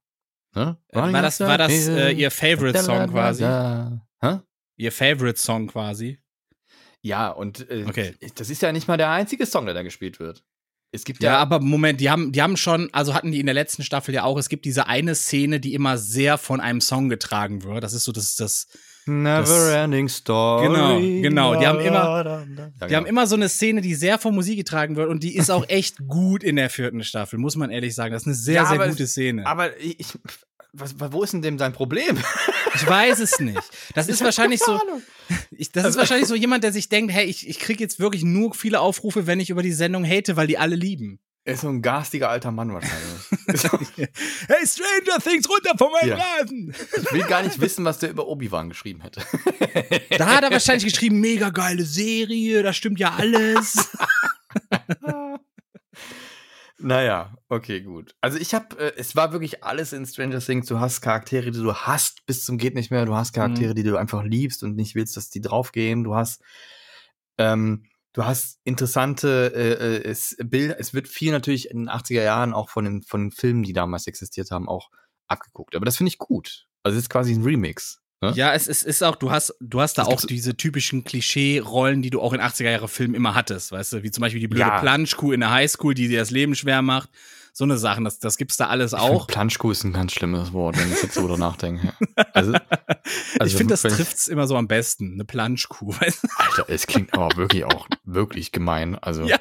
Ne? 0.54 0.78
War 0.92 1.10
das, 1.22 1.40
war 1.40 1.58
das 1.58 1.88
äh, 1.88 2.12
ihr 2.12 2.30
Favorite 2.30 2.78
Song 2.82 3.08
quasi? 3.10 3.44
Hä? 3.44 4.40
Ihr 4.76 4.92
Favorite 4.92 5.40
Song 5.40 5.68
quasi? 5.68 6.18
Ja, 7.02 7.28
und 7.30 7.68
äh, 7.70 7.84
Okay. 7.88 8.14
das 8.34 8.50
ist 8.50 8.62
ja 8.62 8.72
nicht 8.72 8.88
mal 8.88 8.96
der 8.96 9.10
einzige 9.10 9.46
Song, 9.46 9.64
der 9.66 9.74
da 9.74 9.82
gespielt 9.82 10.18
wird. 10.20 10.42
Es 10.92 11.04
gibt 11.04 11.22
Ja, 11.22 11.32
ja, 11.32 11.38
aber 11.38 11.60
Moment, 11.60 12.00
die 12.00 12.10
haben, 12.10 12.32
die 12.32 12.40
haben 12.42 12.56
schon, 12.56 12.88
also 12.92 13.12
hatten 13.14 13.32
die 13.32 13.40
in 13.40 13.46
der 13.46 13.54
letzten 13.54 13.82
Staffel 13.82 14.14
ja 14.14 14.24
auch, 14.24 14.38
es 14.38 14.48
gibt 14.48 14.64
diese 14.64 14.86
eine 14.86 15.14
Szene, 15.14 15.60
die 15.60 15.74
immer 15.74 15.98
sehr 15.98 16.38
von 16.38 16.60
einem 16.60 16.80
Song 16.80 17.08
getragen 17.08 17.64
wird. 17.64 17.82
Das 17.84 17.92
ist 17.92 18.04
so 18.04 18.12
das, 18.12 18.36
das, 18.36 18.66
Never 19.08 19.72
Ending 19.76 20.08
Story. 20.08 20.66
Genau, 20.66 20.98
genau, 20.98 21.60
die 21.60 21.66
haben 21.66 21.78
immer- 21.80 22.24
Ja, 22.24 22.44
Die 22.44 22.54
genau. 22.80 22.96
haben 22.96 23.06
immer 23.06 23.26
so 23.28 23.36
eine 23.36 23.48
Szene, 23.48 23.80
die 23.80 23.94
sehr 23.94 24.18
von 24.18 24.34
Musik 24.34 24.56
getragen 24.56 24.96
wird 24.96 25.08
und 25.08 25.22
die 25.22 25.36
ist 25.36 25.48
auch 25.50 25.64
echt 25.68 25.98
gut 26.08 26.42
in 26.42 26.56
der 26.56 26.70
vierten 26.70 27.04
Staffel, 27.04 27.38
muss 27.38 27.54
man 27.56 27.70
ehrlich 27.70 27.94
sagen. 27.94 28.12
Das 28.12 28.22
ist 28.22 28.26
eine 28.26 28.34
sehr, 28.34 28.54
Ja, 28.54 28.66
sehr 28.66 28.80
aber- 28.80 28.88
gute 28.88 29.06
Szene. 29.06 29.46
Aber 29.46 29.78
ich- 29.80 30.06
was, 30.78 30.94
wo 31.12 31.22
ist 31.22 31.32
denn 31.32 31.42
dem 31.42 31.58
sein 31.58 31.72
Problem? 31.72 32.18
Ich 32.74 32.86
weiß 32.86 33.20
es 33.20 33.40
nicht. 33.40 33.58
Das 33.94 34.06
ist 34.06 34.22
wahrscheinlich 34.22 34.60
so, 34.60 34.78
ich, 35.50 35.72
das 35.72 35.86
ist 35.86 35.96
wahrscheinlich 35.96 36.28
so 36.28 36.34
jemand, 36.34 36.62
der 36.62 36.72
sich 36.74 36.90
denkt, 36.90 37.10
hey, 37.10 37.24
ich, 37.24 37.48
ich 37.48 37.58
kriege 37.58 37.82
jetzt 37.82 37.98
wirklich 38.00 38.22
nur 38.22 38.52
viele 38.52 38.80
Aufrufe, 38.80 39.26
wenn 39.26 39.40
ich 39.40 39.48
über 39.48 39.62
die 39.62 39.72
Sendung 39.72 40.04
hate, 40.04 40.36
weil 40.36 40.46
die 40.46 40.58
alle 40.58 40.76
lieben. 40.76 41.18
Er 41.44 41.54
ist 41.54 41.62
so 41.62 41.68
ein 41.68 41.80
garstiger 41.80 42.28
alter 42.28 42.50
Mann 42.50 42.74
wahrscheinlich. 42.74 43.22
Hey, 44.48 44.66
Stranger 44.66 45.22
Things, 45.22 45.48
runter 45.48 45.72
von 45.78 45.90
meinem 45.92 46.18
Ja. 46.18 46.18
Rasen! 46.40 46.74
ich 47.02 47.12
will 47.12 47.22
gar 47.22 47.42
nicht 47.44 47.58
wissen, 47.60 47.82
was 47.86 47.98
der 47.98 48.10
über 48.10 48.26
Obi-Wan 48.26 48.68
geschrieben 48.68 49.00
hätte. 49.00 49.22
Da 50.18 50.26
hat 50.26 50.44
er 50.44 50.50
wahrscheinlich 50.50 50.92
geschrieben, 50.92 51.20
mega 51.20 51.48
geile 51.48 51.84
Serie, 51.84 52.62
da 52.62 52.74
stimmt 52.74 53.00
ja 53.00 53.14
alles. 53.14 53.88
Naja, 56.78 57.34
okay, 57.48 57.80
gut. 57.80 58.14
Also 58.20 58.38
ich 58.38 58.52
habe, 58.52 58.78
äh, 58.78 58.92
es 58.96 59.16
war 59.16 59.32
wirklich 59.32 59.64
alles 59.64 59.92
in 59.92 60.04
Stranger 60.04 60.40
Things. 60.40 60.66
Du 60.66 60.78
hast 60.78 61.00
Charaktere, 61.00 61.50
die 61.50 61.62
du 61.62 61.74
hast 61.74 62.26
bis 62.26 62.44
zum 62.44 62.58
geht 62.58 62.74
nicht 62.74 62.90
mehr. 62.90 63.06
Du 63.06 63.14
hast 63.14 63.32
Charaktere, 63.32 63.74
die 63.74 63.82
du 63.82 63.96
einfach 63.96 64.22
liebst 64.22 64.62
und 64.62 64.76
nicht 64.76 64.94
willst, 64.94 65.16
dass 65.16 65.30
die 65.30 65.40
draufgehen. 65.40 66.04
Du 66.04 66.14
hast, 66.14 66.42
ähm, 67.38 67.86
du 68.12 68.26
hast 68.26 68.60
interessante 68.64 69.52
äh, 69.54 69.72
äh, 69.72 70.04
es, 70.04 70.36
Bilder. 70.44 70.78
Es 70.78 70.92
wird 70.92 71.08
viel 71.08 71.32
natürlich 71.32 71.70
in 71.70 71.84
den 71.84 71.88
80er 71.88 72.22
Jahren 72.22 72.52
auch 72.52 72.68
von 72.68 72.84
den, 72.84 73.02
von 73.02 73.22
den 73.22 73.30
Filmen, 73.30 73.62
die 73.62 73.72
damals 73.72 74.06
existiert 74.06 74.50
haben, 74.50 74.68
auch 74.68 74.90
abgeguckt. 75.28 75.76
Aber 75.76 75.86
das 75.86 75.96
finde 75.96 76.08
ich 76.08 76.18
gut. 76.18 76.66
Also 76.82 76.98
es 76.98 77.04
ist 77.04 77.10
quasi 77.10 77.32
ein 77.32 77.42
Remix. 77.42 78.02
Ne? 78.22 78.32
Ja, 78.34 78.54
es, 78.54 78.66
es 78.66 78.82
ist 78.82 79.02
auch, 79.02 79.16
du 79.16 79.30
hast, 79.30 79.54
du 79.60 79.80
hast 79.80 79.98
da 79.98 80.04
auch 80.04 80.22
diese 80.24 80.56
typischen 80.56 81.04
Klischee-Rollen, 81.04 82.00
die 82.00 82.08
du 82.10 82.20
auch 82.22 82.32
in 82.32 82.40
80er-Jahre-Filmen 82.40 83.14
immer 83.14 83.34
hattest, 83.34 83.72
weißt 83.72 83.92
du, 83.94 84.02
wie 84.02 84.10
zum 84.10 84.22
Beispiel 84.22 84.40
die 84.40 84.48
blöde 84.48 84.62
Ja. 84.66 84.80
Planschkuh 84.80 85.32
in 85.32 85.40
der 85.40 85.50
Highschool, 85.50 85.92
die 85.94 86.08
dir 86.08 86.20
das 86.20 86.30
Leben 86.30 86.54
schwer 86.54 86.80
macht. 86.82 87.10
So 87.52 87.64
eine 87.64 87.76
Sachen, 87.78 88.04
das, 88.04 88.18
das 88.18 88.36
gibt's 88.36 88.56
da 88.58 88.66
alles 88.68 88.92
Ich 88.92 88.98
auch. 88.98 89.26
Planschkuh 89.26 89.70
ist 89.70 89.84
ein 89.84 89.92
ganz 89.92 90.12
schlimmes 90.12 90.52
Wort, 90.52 90.78
wenn 90.78 90.92
ich 90.92 91.02
jetzt 91.02 91.14
so 91.14 91.22
drüber 91.22 91.38
nachdenke. 91.38 91.92
Also, 92.34 92.52
ich 93.34 93.40
also 93.40 93.56
finde, 93.56 93.72
das 93.72 93.84
ich- 93.84 93.92
trifft's 93.94 94.28
immer 94.28 94.46
so 94.46 94.56
am 94.56 94.66
besten, 94.68 95.14
eine 95.14 95.24
Planschkuh, 95.24 95.88
weißt 96.00 96.24
du? 96.24 96.28
Alter, 96.36 96.64
es 96.68 96.86
klingt 96.86 97.12
aber 97.14 97.34
wirklich 97.36 97.64
auch 97.64 97.86
wirklich 98.04 98.50
gemein. 98.52 98.94
Also, 98.96 99.24
Ja. 99.24 99.38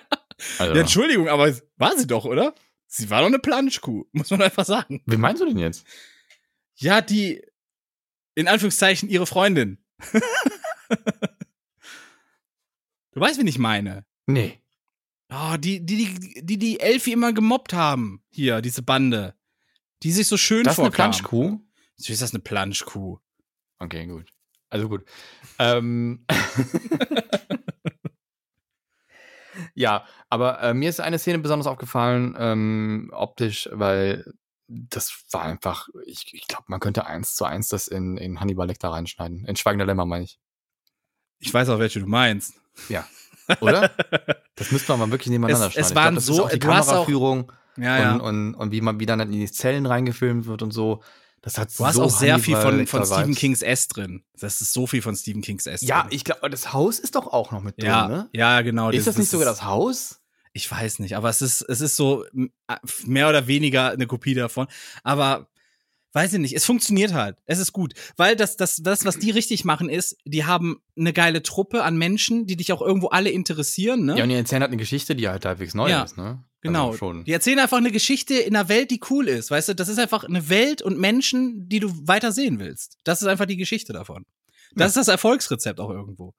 also 0.59 0.73
Ja, 0.73 0.81
Entschuldigung, 0.81 1.27
aber 1.29 1.53
war 1.77 1.97
sie 1.97 2.07
doch, 2.07 2.25
oder? 2.25 2.53
Sie 2.87 3.09
war 3.09 3.19
doch 3.21 3.27
eine 3.27 3.39
Planschkuh, 3.39 4.05
muss 4.13 4.31
man 4.31 4.41
einfach 4.41 4.65
sagen. 4.65 5.01
wie 5.05 5.17
meinst 5.17 5.41
du 5.41 5.45
denn 5.47 5.57
jetzt? 5.57 5.85
Ja, 6.75 7.01
die, 7.01 7.41
in 8.35 8.47
Anführungszeichen, 8.47 9.09
ihre 9.09 9.25
Freundin. 9.25 9.79
du 13.11 13.19
weißt, 13.19 13.39
wen 13.39 13.47
ich 13.47 13.57
meine. 13.57 14.05
Nee. 14.27 14.61
Oh, 15.29 15.55
die, 15.57 15.85
die, 15.85 16.05
die, 16.05 16.45
die, 16.45 16.57
die 16.57 16.79
Elfi 16.79 17.13
immer 17.13 17.33
gemobbt 17.33 17.73
haben. 17.73 18.23
Hier, 18.29 18.61
diese 18.61 18.83
Bande. 18.83 19.35
Die 20.03 20.11
sich 20.11 20.27
so 20.27 20.37
schön 20.37 20.63
Das 20.63 20.73
ist 20.73 20.79
eine 20.79 20.87
vorkam. 20.87 21.11
Planschkuh? 21.11 21.59
Wie 21.97 22.11
ist 22.11 22.21
das 22.21 22.33
eine 22.33 22.43
Planschkuh? 22.43 23.17
Okay, 23.79 24.05
gut. 24.05 24.25
Also 24.69 24.89
gut. 24.89 25.05
Ähm. 25.57 26.25
ja, 29.73 30.05
aber 30.29 30.61
äh, 30.61 30.73
mir 30.73 30.89
ist 30.89 30.99
eine 30.99 31.17
Szene 31.17 31.39
besonders 31.39 31.67
aufgefallen, 31.67 32.35
ähm, 32.37 33.09
optisch, 33.13 33.69
weil 33.71 34.33
das 34.67 35.23
war 35.31 35.43
einfach, 35.43 35.87
ich, 36.05 36.33
ich 36.33 36.47
glaube, 36.47 36.63
man 36.67 36.79
könnte 36.79 37.05
eins 37.05 37.35
zu 37.35 37.45
eins 37.45 37.67
das 37.69 37.87
in, 37.87 38.17
in 38.17 38.39
Hannibal 38.39 38.67
Lecter 38.67 38.89
reinschneiden. 38.89 39.45
In 39.45 39.55
Schweigender 39.55 39.85
Lämmer, 39.85 40.05
meine 40.05 40.23
ich. 40.25 40.39
Ich 41.39 41.53
weiß 41.53 41.69
auch, 41.69 41.79
welche 41.79 41.99
du 41.99 42.07
meinst. 42.07 42.53
Ja. 42.89 43.05
Oder? 43.61 43.91
Das 44.57 44.71
müsste 44.71 44.93
man 44.93 44.99
mal 44.99 45.11
wirklich 45.11 45.27
nebeneinander 45.31 45.67
Es- 45.67 45.73
schneiden. 45.73 45.85
es 45.85 45.91
glaub, 45.91 46.03
waren 46.05 46.15
das 46.15 46.25
so- 46.27 46.33
ist 46.33 46.39
auch 46.39 46.49
die 46.49 46.55
auch- 46.55 46.59
Kameraführung 46.61 47.51
Ja, 47.75 47.99
ja. 47.99 48.13
und, 48.13 48.21
und, 48.21 48.55
und 48.55 48.71
wie 48.71 48.79
man 48.79 49.01
wie 49.01 49.05
dann 49.05 49.19
in 49.19 49.31
die 49.33 49.51
Zellen 49.51 49.85
reingefilmt 49.85 50.45
wird 50.45 50.61
und 50.61 50.71
so. 50.71 51.03
Das 51.41 51.57
hat 51.57 51.77
du 51.77 51.85
hast 51.85 51.95
so 51.95 52.03
auch 52.03 52.09
sehr 52.09 52.39
viel 52.39 52.55
von, 52.55 52.87
von 52.87 53.05
Stephen. 53.05 53.35
Kings 53.35 53.61
S 53.61 53.89
drin. 53.89 54.23
Das 54.39 54.61
ist 54.61 54.71
so 54.71 54.87
viel 54.87 55.01
von 55.01 55.13
Stephen 55.13 55.41
Kings 55.41 55.67
S 55.67 55.81
Ja, 55.81 56.03
drin. 56.03 56.11
ich 56.13 56.23
glaube, 56.23 56.49
das 56.49 56.71
Haus 56.71 56.99
ist 56.99 57.15
doch 57.15 57.27
auch 57.27 57.51
noch 57.51 57.61
mit 57.61 57.77
drin, 57.77 57.87
ja, 57.87 58.07
ne? 58.07 58.29
ja, 58.31 58.61
genau. 58.61 58.91
Ist 58.91 59.07
das 59.07 59.17
nicht 59.17 59.29
sogar 59.29 59.45
das 59.45 59.63
Haus? 59.65 60.21
Ich 60.57 60.71
weiß 60.71 60.99
nicht, 60.99 61.17
aber 61.17 61.29
es 61.29 61.41
ist, 61.41 61.61
es 61.63 61.81
ist 61.81 61.97
so 61.97 62.23
m- 62.33 62.49
äh, 62.69 62.77
mehr 63.05 63.27
oder 63.27 63.45
weniger 63.47 63.91
eine 63.91 64.07
Kopie 64.07 64.33
davon. 64.35 64.67
Aber 65.03 65.49
weiß 66.13 66.31
ich 66.31 66.39
nicht, 66.39 66.55
es 66.55 66.63
funktioniert 66.63 67.11
halt. 67.11 67.35
Es 67.45 67.59
ist 67.59 67.73
gut. 67.73 67.93
Weil 68.15 68.37
das, 68.37 68.55
das, 68.55 68.77
das, 68.77 69.03
was 69.03 69.19
die 69.19 69.31
richtig 69.31 69.65
machen, 69.65 69.89
ist, 69.89 70.15
die 70.23 70.45
haben 70.45 70.81
eine 70.97 71.11
geile 71.11 71.43
Truppe 71.43 71.83
an 71.83 71.97
Menschen, 71.97 72.47
die 72.47 72.55
dich 72.55 72.71
auch 72.71 72.81
irgendwo 72.81 73.07
alle 73.07 73.31
interessieren, 73.31 74.05
ne? 74.05 74.15
Ja, 74.17 74.23
und 74.23 74.29
die 74.29 74.35
erzählen 74.35 74.61
halt 74.61 74.69
eine 74.71 74.77
Geschichte, 74.79 75.13
die 75.13 75.27
halt 75.27 75.43
halbwegs 75.43 75.73
neu 75.73 75.89
Ja, 75.89 76.03
ist, 76.03 76.15
ne? 76.15 76.41
Genau. 76.61 76.87
Also 76.87 76.99
schon. 76.99 77.25
Die 77.25 77.33
erzählen 77.33 77.59
einfach 77.59 77.77
eine 77.77 77.91
Geschichte 77.91 78.35
in 78.35 78.55
einer 78.55 78.69
Welt, 78.69 78.91
die 78.91 79.01
cool 79.09 79.27
ist. 79.27 79.51
Weißt 79.51 79.67
du, 79.67 79.75
das 79.75 79.89
ist 79.89 79.99
einfach 79.99 80.23
eine 80.23 80.47
Welt 80.47 80.81
und 80.81 80.97
Menschen, 80.97 81.67
die 81.67 81.81
du 81.81 81.91
weiter 82.07 82.31
sehen 82.31 82.59
willst. 82.59 82.97
Das 83.03 83.21
ist 83.21 83.27
einfach 83.27 83.45
die 83.45 83.57
Geschichte 83.57 83.91
davon. 83.91 84.23
Das 84.71 84.79
Ja. 84.79 84.85
ist 84.87 84.95
das 84.95 85.07
Erfolgsrezept 85.09 85.81
auch 85.81 85.89
irgendwo. 85.89 86.33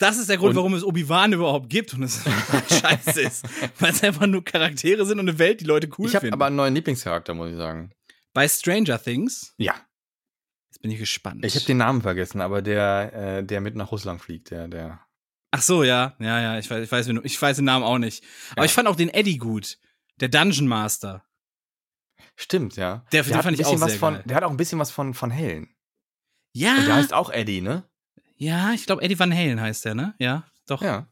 Das 0.00 0.16
ist 0.18 0.28
der 0.30 0.38
Grund, 0.38 0.50
Und- 0.50 0.56
warum 0.56 0.74
es 0.74 0.82
Obi-Wan 0.82 1.32
überhaupt 1.34 1.68
gibt 1.68 1.92
und 1.94 2.02
es 2.02 2.24
scheiße 2.80 3.20
ist. 3.20 3.44
Weil 3.78 3.92
es 3.92 4.02
einfach 4.02 4.26
nur 4.26 4.42
Charaktere 4.44 5.04
sind 5.06 5.20
und 5.20 5.28
eine 5.28 5.38
Welt, 5.38 5.60
die 5.60 5.66
Leute 5.66 5.88
cool 5.98 6.08
ich 6.08 6.14
habe 6.14 6.22
finden. 6.22 6.34
aber 6.34 6.46
einen 6.46 6.56
neuen 6.56 6.74
Lieblingscharakter, 6.74 7.34
muss 7.34 7.50
ich 7.50 7.56
sagen. 7.56 7.92
Bei 8.32 8.48
Stranger 8.48 9.00
Things, 9.02 9.54
Ja. 9.58 9.74
jetzt 10.70 10.80
bin 10.80 10.90
ich 10.90 10.98
gespannt. 10.98 11.44
Ich 11.44 11.54
habe 11.54 11.66
den 11.66 11.76
Namen 11.76 12.00
vergessen, 12.02 12.40
aber 12.40 12.62
der, 12.62 13.12
äh, 13.12 13.44
der 13.44 13.60
mit 13.60 13.76
nach 13.76 13.92
Russland 13.92 14.20
fliegt, 14.22 14.50
der, 14.50 14.68
der. 14.68 15.00
Ach 15.50 15.60
so, 15.62 15.84
ja, 15.84 16.16
ja, 16.18 16.40
ja, 16.40 16.58
ich 16.58 16.70
weiß, 16.70 16.82
ich 16.84 16.90
weiß, 16.90 17.08
ich 17.24 17.42
weiß 17.42 17.56
den 17.56 17.64
Namen 17.66 17.84
auch 17.84 17.98
nicht. 17.98 18.24
Aber 18.52 18.62
Ja. 18.62 18.64
ich 18.66 18.72
fand 18.72 18.88
auch 18.88 18.96
den 18.96 19.10
Eddie 19.10 19.36
gut. 19.36 19.78
Der 20.20 20.28
Dungeon 20.28 20.66
Master. 20.66 21.24
Stimmt, 22.36 22.76
ja. 22.76 23.04
Der- 23.12 23.22
den 23.24 23.34
hat 23.36 23.42
fand 23.44 23.58
ich 23.60 23.66
auch 23.66 23.76
sehr 23.76 23.98
von, 23.98 24.14
geil. 24.14 24.22
Der 24.26 24.36
hat 24.36 24.44
auch 24.44 24.50
ein 24.50 24.56
bisschen 24.56 24.78
was 24.78 24.90
von, 24.90 25.12
von 25.12 25.30
Helen. 25.30 25.74
Ja. 26.54 26.76
Und 26.76 26.86
der 26.86 26.94
heißt 26.96 27.12
auch 27.12 27.30
Eddie, 27.30 27.60
ne? 27.60 27.84
Ja, 28.40 28.72
ich 28.72 28.86
glaube, 28.86 29.02
Eddie 29.02 29.18
Van 29.18 29.34
Halen 29.34 29.60
heißt 29.60 29.84
der, 29.84 29.94
ne? 29.94 30.14
Ja, 30.18 30.44
doch. 30.66 30.80
Ja. 30.80 31.06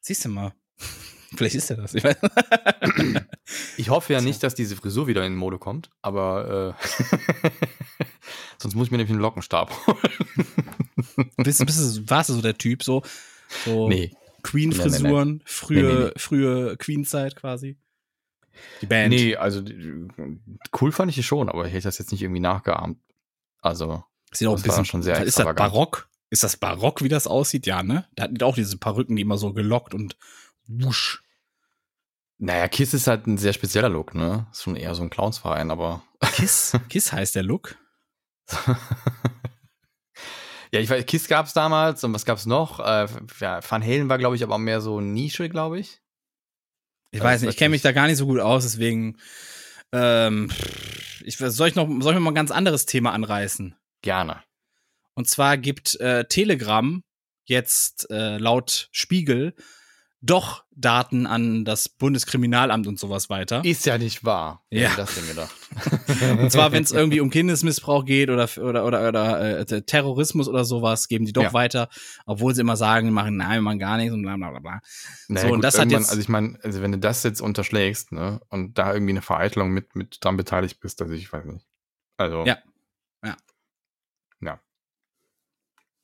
Siehst 0.00 0.24
du 0.24 0.30
mal. 0.30 0.54
Vielleicht 1.36 1.54
ist 1.54 1.70
er 1.70 1.76
das. 1.76 1.94
Ich. 1.94 2.02
Ich 3.76 3.90
hoffe 3.90 4.12
ja 4.12 4.20
nicht, 4.20 4.42
dass 4.42 4.54
diese 4.54 4.76
Frisur 4.76 5.06
wieder 5.08 5.26
in 5.26 5.34
Mode 5.34 5.58
kommt, 5.58 5.90
aber 6.00 6.76
äh, 6.80 6.86
sonst 8.58 8.74
muss 8.74 8.86
ich 8.86 8.90
mir 8.90 8.96
nämlich 8.98 9.12
einen 9.12 9.20
Lockenstab 9.20 9.70
holen. 9.86 11.26
bist, 11.36 11.64
bist 11.66 12.08
warst 12.10 12.30
du 12.30 12.34
so 12.34 12.40
der 12.42 12.56
Typ, 12.56 12.82
so, 12.82 13.02
so 13.64 13.88
Nee. 13.88 14.14
Queen-Frisuren, 14.42 15.42
frühe, 15.44 15.82
Nee, 15.82 15.92
nee, 15.92 16.04
nee. 16.06 16.10
frühe 16.16 16.76
Queen-Zeit 16.78 17.36
quasi? 17.36 17.76
Die 18.80 18.86
Band. 18.86 19.10
Nee, 19.10 19.36
also 19.36 19.62
cool 20.80 20.92
fand 20.92 21.10
ich 21.10 21.16
die 21.16 21.22
schon, 21.22 21.48
aber 21.48 21.66
ich 21.66 21.72
hätte 21.74 21.84
das 21.84 21.98
jetzt 21.98 22.12
nicht 22.12 22.22
irgendwie 22.22 22.40
nachgeahmt. 22.40 22.98
Also, 23.60 24.04
Sieht 24.32 24.48
auch 24.48 24.52
ein 24.52 24.56
Das 24.56 24.62
bisschen 24.62 24.84
schon 24.84 25.02
sehr 25.02 25.22
Ist 25.22 25.38
das 25.38 25.54
barock? 25.54 26.08
Ist 26.30 26.42
das 26.42 26.56
barock, 26.56 27.02
wie 27.02 27.08
das 27.08 27.26
aussieht? 27.26 27.66
Ja, 27.66 27.82
ne? 27.82 28.06
Da 28.14 28.24
hatten 28.24 28.36
die 28.36 28.44
auch 28.44 28.54
diese 28.54 28.78
Perücken, 28.78 29.16
die 29.16 29.22
immer 29.22 29.36
so 29.36 29.52
gelockt 29.52 29.92
und 29.94 30.16
wusch. 30.66 31.22
naja, 32.38 32.68
Kiss 32.68 32.94
ist 32.94 33.06
halt 33.06 33.26
ein 33.26 33.36
sehr 33.36 33.52
spezieller 33.52 33.90
Look, 33.90 34.14
ne? 34.14 34.46
Ist 34.50 34.62
schon 34.62 34.76
eher 34.76 34.94
so 34.94 35.02
ein 35.02 35.10
Clownsverein, 35.10 35.70
aber. 35.70 36.02
Kiss? 36.32 36.76
Kiss 36.88 37.12
heißt 37.12 37.34
der 37.34 37.42
Look. 37.42 37.76
ja, 40.72 40.80
ich 40.80 40.88
weiß, 40.88 41.04
Kiss 41.06 41.28
gab's 41.28 41.52
damals 41.52 42.02
und 42.04 42.14
was 42.14 42.24
gab's 42.24 42.46
noch? 42.46 42.80
Äh, 42.80 43.06
ja, 43.40 43.60
Van 43.68 43.82
Halen 43.82 44.08
war, 44.08 44.18
glaube 44.18 44.36
ich, 44.36 44.42
aber 44.42 44.56
mehr 44.58 44.80
so 44.80 45.00
Nische, 45.00 45.48
glaube 45.50 45.78
ich. 45.78 46.00
Ich 47.10 47.20
weiß 47.22 47.42
nicht, 47.42 47.48
weiß 47.48 47.54
ich 47.54 47.58
kenne 47.58 47.70
mich 47.70 47.80
ich. 47.80 47.82
da 47.82 47.92
gar 47.92 48.06
nicht 48.06 48.16
so 48.16 48.26
gut 48.26 48.40
aus, 48.40 48.62
deswegen 48.62 49.18
ähm, 49.92 50.50
ich, 51.24 51.36
soll 51.36 51.68
ich 51.68 51.74
noch 51.74 51.86
soll 52.00 52.14
ich 52.14 52.20
mal 52.20 52.30
ein 52.30 52.34
ganz 52.34 52.50
anderes 52.50 52.86
Thema 52.86 53.12
anreißen? 53.12 53.76
Gerne. 54.02 54.42
Und 55.14 55.28
zwar 55.28 55.56
gibt 55.58 55.98
äh, 56.00 56.24
Telegram 56.26 57.02
jetzt 57.44 58.10
äh, 58.10 58.38
laut 58.38 58.88
Spiegel 58.92 59.54
doch 60.24 60.62
Daten 60.70 61.26
an 61.26 61.64
das 61.64 61.88
Bundeskriminalamt 61.88 62.86
und 62.86 62.96
sowas 62.96 63.28
weiter. 63.28 63.64
Ist 63.64 63.84
ja 63.86 63.98
nicht 63.98 64.24
wahr. 64.24 64.64
Ja. 64.70 64.88
hätte 64.90 64.98
das 64.98 65.14
denn 65.16 65.26
gedacht? 65.26 65.52
Und 66.40 66.52
zwar, 66.52 66.70
wenn 66.70 66.84
es 66.84 66.92
irgendwie 66.92 67.18
um 67.18 67.28
Kindesmissbrauch 67.30 68.04
geht 68.04 68.30
oder 68.30 68.48
oder 68.58 68.86
oder, 68.86 69.08
oder 69.08 69.58
äh, 69.68 69.82
Terrorismus 69.82 70.46
oder 70.46 70.64
sowas, 70.64 71.08
geben 71.08 71.24
die 71.26 71.32
doch 71.32 71.42
Ja. 71.42 71.52
weiter, 71.52 71.88
obwohl 72.24 72.54
sie 72.54 72.60
immer 72.60 72.76
sagen, 72.76 73.08
wir 73.08 73.12
machen 73.12 73.36
nein, 73.36 73.54
wir 73.58 73.62
machen 73.62 73.80
gar 73.80 73.96
nichts 73.96 74.14
und 74.14 74.22
bla 74.22 74.36
bla 74.36 74.50
bla 74.50 74.60
bla. 74.60 74.80
Naja, 75.26 75.48
So, 75.48 75.52
und 75.54 75.64
das 75.64 75.76
hat 75.76 75.90
jetzt- 75.90 76.10
Also 76.10 76.20
ich 76.20 76.28
meine, 76.28 76.56
also 76.62 76.82
wenn 76.82 76.92
du 76.92 76.98
das 76.98 77.24
jetzt 77.24 77.40
unterschlägst, 77.40 78.12
ne, 78.12 78.40
und 78.48 78.78
da 78.78 78.94
irgendwie 78.94 79.14
eine 79.14 79.22
Vereitelung 79.22 79.70
mit, 79.70 79.96
mit 79.96 80.18
dran 80.24 80.36
beteiligt 80.36 80.78
bist, 80.78 81.02
also 81.02 81.12
ich 81.14 81.32
weiß 81.32 81.46
nicht. 81.46 81.66
Also. 82.16 82.44
Ja. 82.46 82.58
Ja. 84.42 84.60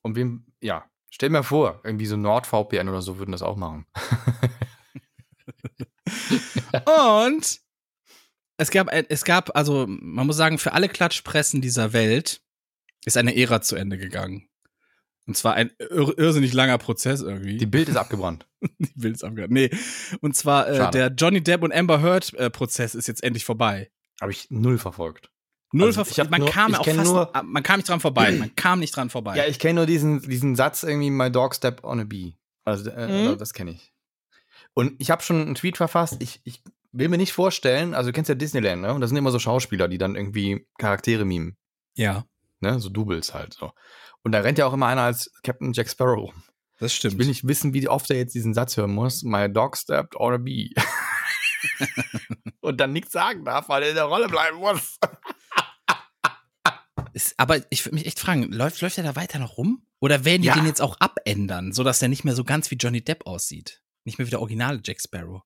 Und 0.02 0.16
wem, 0.16 0.46
ja, 0.60 0.88
stell 1.10 1.30
mir 1.30 1.42
vor, 1.42 1.80
irgendwie 1.84 2.06
so 2.06 2.16
NordVPN 2.16 2.88
oder 2.88 3.02
so 3.02 3.18
würden 3.18 3.32
das 3.32 3.42
auch 3.42 3.56
machen. 3.56 3.86
Und 6.84 7.60
es 8.56 8.70
gab, 8.70 8.88
es 8.92 9.24
gab, 9.24 9.56
also 9.56 9.86
man 9.88 10.26
muss 10.26 10.36
sagen, 10.36 10.58
für 10.58 10.72
alle 10.72 10.88
Klatschpressen 10.88 11.60
dieser 11.60 11.92
Welt 11.92 12.40
ist 13.04 13.16
eine 13.16 13.36
Ära 13.36 13.60
zu 13.60 13.76
Ende 13.76 13.98
gegangen. 13.98 14.48
Und 15.26 15.36
zwar 15.36 15.54
ein 15.54 15.70
ir 15.78 16.18
irrsinnig 16.18 16.54
langer 16.54 16.78
Prozess 16.78 17.20
irgendwie. 17.20 17.58
Die 17.58 17.66
Bild 17.66 17.88
ist 17.90 17.96
abgebrannt. 17.96 18.46
Die 18.78 18.90
Bilds 18.96 19.22
abgehört. 19.22 19.50
Nee. 19.50 19.70
Und 20.22 20.34
zwar 20.34 20.66
äh, 20.68 20.90
der 20.90 21.08
Johnny 21.08 21.42
Depp 21.42 21.62
und 21.62 21.72
Amber 21.72 22.00
Heard 22.00 22.32
äh, 22.34 22.48
Prozess 22.48 22.94
ist 22.94 23.08
jetzt 23.08 23.22
endlich 23.22 23.44
vorbei. 23.44 23.90
Habe 24.22 24.32
ich 24.32 24.50
null 24.50 24.78
verfolgt. 24.78 25.30
Null 25.72 25.88
Also, 25.88 26.02
ich 26.02 26.30
man 26.30 26.40
nur- 26.40 26.50
kam 26.50 26.70
ich 26.72 26.78
auch 26.78 26.84
fast, 26.86 27.04
nur- 27.04 27.30
man 27.44 27.62
kam 27.62 27.78
nicht 27.78 27.88
dran 27.88 28.00
vorbei. 28.00 28.32
Man 28.32 28.54
kam 28.56 28.78
nicht 28.80 28.96
dran 28.96 29.10
vorbei. 29.10 29.36
Ja, 29.36 29.44
ich 29.46 29.58
kenne 29.58 29.74
nur 29.74 29.86
diesen, 29.86 30.22
diesen 30.22 30.56
Satz 30.56 30.82
irgendwie, 30.82 31.10
my 31.10 31.30
dog 31.30 31.54
step 31.54 31.84
on 31.84 32.00
a 32.00 32.04
bee. 32.04 32.34
Also, 32.64 32.90
äh, 32.90 33.06
Mhm. 33.06 33.12
also 33.28 33.36
das 33.36 33.52
kenne 33.52 33.72
ich. 33.72 33.92
Und 34.74 34.94
ich 34.98 35.10
habe 35.10 35.22
schon 35.22 35.40
einen 35.42 35.54
Tweet 35.54 35.76
verfasst, 35.76 36.16
ich, 36.20 36.40
ich 36.44 36.62
will 36.92 37.08
mir 37.08 37.18
nicht 37.18 37.32
vorstellen, 37.32 37.94
also 37.94 38.08
du 38.10 38.14
kennst 38.14 38.28
ja 38.28 38.34
Disneyland, 38.34 38.80
ne? 38.82 38.94
Und 38.94 39.00
das 39.02 39.10
sind 39.10 39.16
immer 39.16 39.30
so 39.30 39.38
Schauspieler, 39.38 39.88
die 39.88 39.98
dann 39.98 40.14
irgendwie 40.16 40.66
Charaktere 40.78 41.24
mimen. 41.24 41.56
ja 41.94 42.24
ne, 42.60 42.80
so 42.80 42.88
Doubles 42.88 43.34
halt 43.34 43.54
so. 43.54 43.70
Und 44.24 44.32
da 44.32 44.40
rennt 44.40 44.58
ja 44.58 44.66
auch 44.66 44.72
immer 44.72 44.86
einer 44.86 45.02
als 45.02 45.30
Captain 45.44 45.72
Jack 45.72 45.88
Sparrow 45.88 46.18
rum. 46.30 46.42
das 46.80 46.92
stimmt. 46.92 47.14
Ich 47.14 47.18
will 47.20 47.26
nicht 47.28 47.46
wissen, 47.46 47.72
wie 47.72 47.86
oft 47.88 48.10
er 48.10 48.16
jetzt 48.16 48.34
diesen 48.34 48.52
Satz 48.52 48.76
hören 48.76 48.92
muss. 48.94 49.22
My 49.22 49.52
dog 49.52 49.76
stepped 49.76 50.16
on 50.16 50.34
a 50.34 50.38
bee. 50.38 50.70
Und 52.60 52.80
dann 52.80 52.92
nichts 52.92 53.12
sagen 53.12 53.44
darf, 53.44 53.68
weil 53.68 53.82
er 53.84 53.88
in 53.90 53.94
der 53.94 54.04
Rolle 54.04 54.28
bleiben 54.28 54.58
muss. 54.58 54.98
Ist, 57.18 57.34
aber 57.36 57.60
ich 57.70 57.84
würde 57.84 57.96
mich 57.96 58.06
echt 58.06 58.20
fragen, 58.20 58.44
läuft, 58.52 58.80
läuft 58.80 58.96
er 58.96 59.02
da 59.02 59.16
weiter 59.16 59.40
noch 59.40 59.56
rum? 59.56 59.82
Oder 59.98 60.24
werden 60.24 60.42
die 60.42 60.46
Ja. 60.48 60.54
den 60.54 60.66
jetzt 60.66 60.80
auch 60.80 61.00
abändern, 61.00 61.72
sodass 61.72 61.98
der 61.98 62.08
nicht 62.08 62.22
mehr 62.22 62.36
so 62.36 62.44
ganz 62.44 62.70
wie 62.70 62.76
Johnny 62.76 63.02
Depp 63.02 63.26
aussieht? 63.26 63.82
Nicht 64.04 64.18
mehr 64.18 64.26
wie 64.28 64.30
der 64.30 64.40
originale 64.40 64.80
Jack 64.84 65.00
Sparrow. 65.00 65.42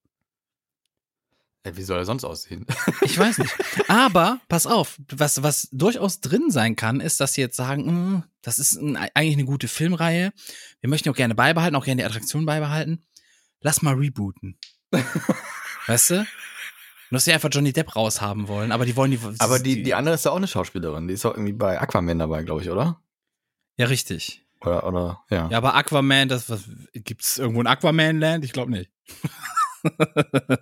Ey, 1.62 1.74
wie 1.74 1.82
soll 1.82 1.96
er 1.96 2.04
sonst 2.04 2.24
aussehen? 2.24 2.66
Ich 3.02 3.16
weiß 3.18 3.38
nicht. 3.38 3.54
Aber, 3.88 4.38
pass 4.48 4.66
auf, 4.66 4.98
was, 5.10 5.42
was 5.42 5.68
durchaus 5.72 6.20
drin 6.20 6.50
sein 6.50 6.76
kann, 6.76 7.00
ist, 7.00 7.20
dass 7.20 7.32
sie 7.32 7.40
jetzt 7.40 7.56
sagen, 7.56 7.84
"Mm, 7.86 8.24
das 8.42 8.58
ist 8.58 8.74
ein, 8.74 8.96
eigentlich 8.96 9.32
eine 9.34 9.46
gute 9.46 9.66
Filmreihe. 9.68 10.34
Wir 10.82 10.90
möchten 10.90 11.08
auch 11.08 11.16
gerne 11.16 11.34
beibehalten, 11.34 11.74
auch 11.76 11.86
gerne 11.86 12.02
die 12.02 12.06
Attraktion 12.06 12.44
beibehalten. 12.44 13.02
Lass 13.62 13.80
mal 13.80 13.94
rebooten. 13.94 14.58
weißt 15.86 16.10
du? 16.10 16.26
Nur, 17.12 17.18
dass 17.18 17.26
sie 17.26 17.32
einfach 17.34 17.50
Johnny 17.52 17.74
Depp 17.74 17.94
raushaben 17.94 18.48
wollen, 18.48 18.72
aber 18.72 18.86
die 18.86 18.96
wollen 18.96 19.10
die. 19.10 19.20
Aber 19.38 19.58
die, 19.58 19.82
die 19.82 19.92
andere 19.92 20.14
ist 20.14 20.24
ja 20.24 20.30
auch 20.30 20.36
eine 20.36 20.46
Schauspielerin. 20.46 21.08
Die 21.08 21.12
ist 21.12 21.26
auch 21.26 21.34
irgendwie 21.34 21.52
bei 21.52 21.78
Aquaman 21.78 22.18
dabei, 22.18 22.42
glaube 22.42 22.62
ich, 22.62 22.70
oder? 22.70 23.02
Ja, 23.76 23.84
richtig. 23.84 24.46
Oder, 24.62 24.86
oder, 24.86 25.22
ja. 25.28 25.46
Ja, 25.50 25.58
aber 25.58 25.74
Aquaman, 25.74 26.30
das 26.30 26.48
was 26.48 26.62
gibt's 26.94 27.36
irgendwo 27.36 27.60
ein 27.60 27.66
Aquaman-Land? 27.66 28.46
Ich 28.46 28.52
glaube 28.54 28.70
nicht. 28.70 28.90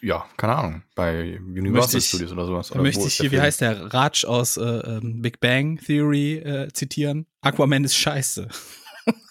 Ja, 0.00 0.24
keine 0.38 0.56
Ahnung. 0.56 0.82
Bei 0.94 1.38
Universal 1.38 1.98
ich- 1.98 2.06
Studios 2.08 2.32
oder 2.32 2.46
sowas. 2.46 2.72
Oder 2.72 2.80
möchte 2.82 3.06
ich 3.06 3.18
hier, 3.18 3.30
wie 3.30 3.40
heißt 3.40 3.60
der, 3.60 3.92
Raj 3.92 4.24
aus 4.26 4.56
äh, 4.56 4.62
ähm, 4.62 5.20
Big 5.20 5.38
Bang 5.38 5.76
Theory 5.78 6.38
äh, 6.38 6.72
zitieren. 6.72 7.26
Aquaman 7.42 7.84
ist 7.84 7.94
scheiße. 7.96 8.48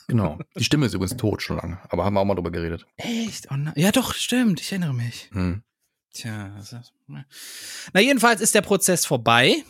Genau. 0.07 0.37
Die 0.57 0.63
Stimme 0.65 0.85
ist 0.87 0.93
übrigens 0.93 1.15
tot 1.15 1.41
schon 1.41 1.55
lange. 1.55 1.79
Aber 1.87 2.03
haben 2.03 2.15
wir 2.15 2.19
auch 2.19 2.25
mal 2.25 2.35
drüber 2.35 2.51
geredet. 2.51 2.85
Echt? 2.97 3.47
Oh 3.49 3.55
nein. 3.55 3.73
Ja, 3.77 3.93
doch, 3.93 4.13
stimmt. 4.13 4.59
Ich 4.59 4.69
erinnere 4.73 4.93
mich. 4.93 5.29
Hm. 5.31 5.63
Tja, 6.13 6.49
das 6.57 6.73
ist, 6.73 6.93
na 7.07 8.01
jedenfalls 8.01 8.41
ist 8.41 8.53
der 8.53 8.61
Prozess 8.61 9.05
vorbei 9.05 9.63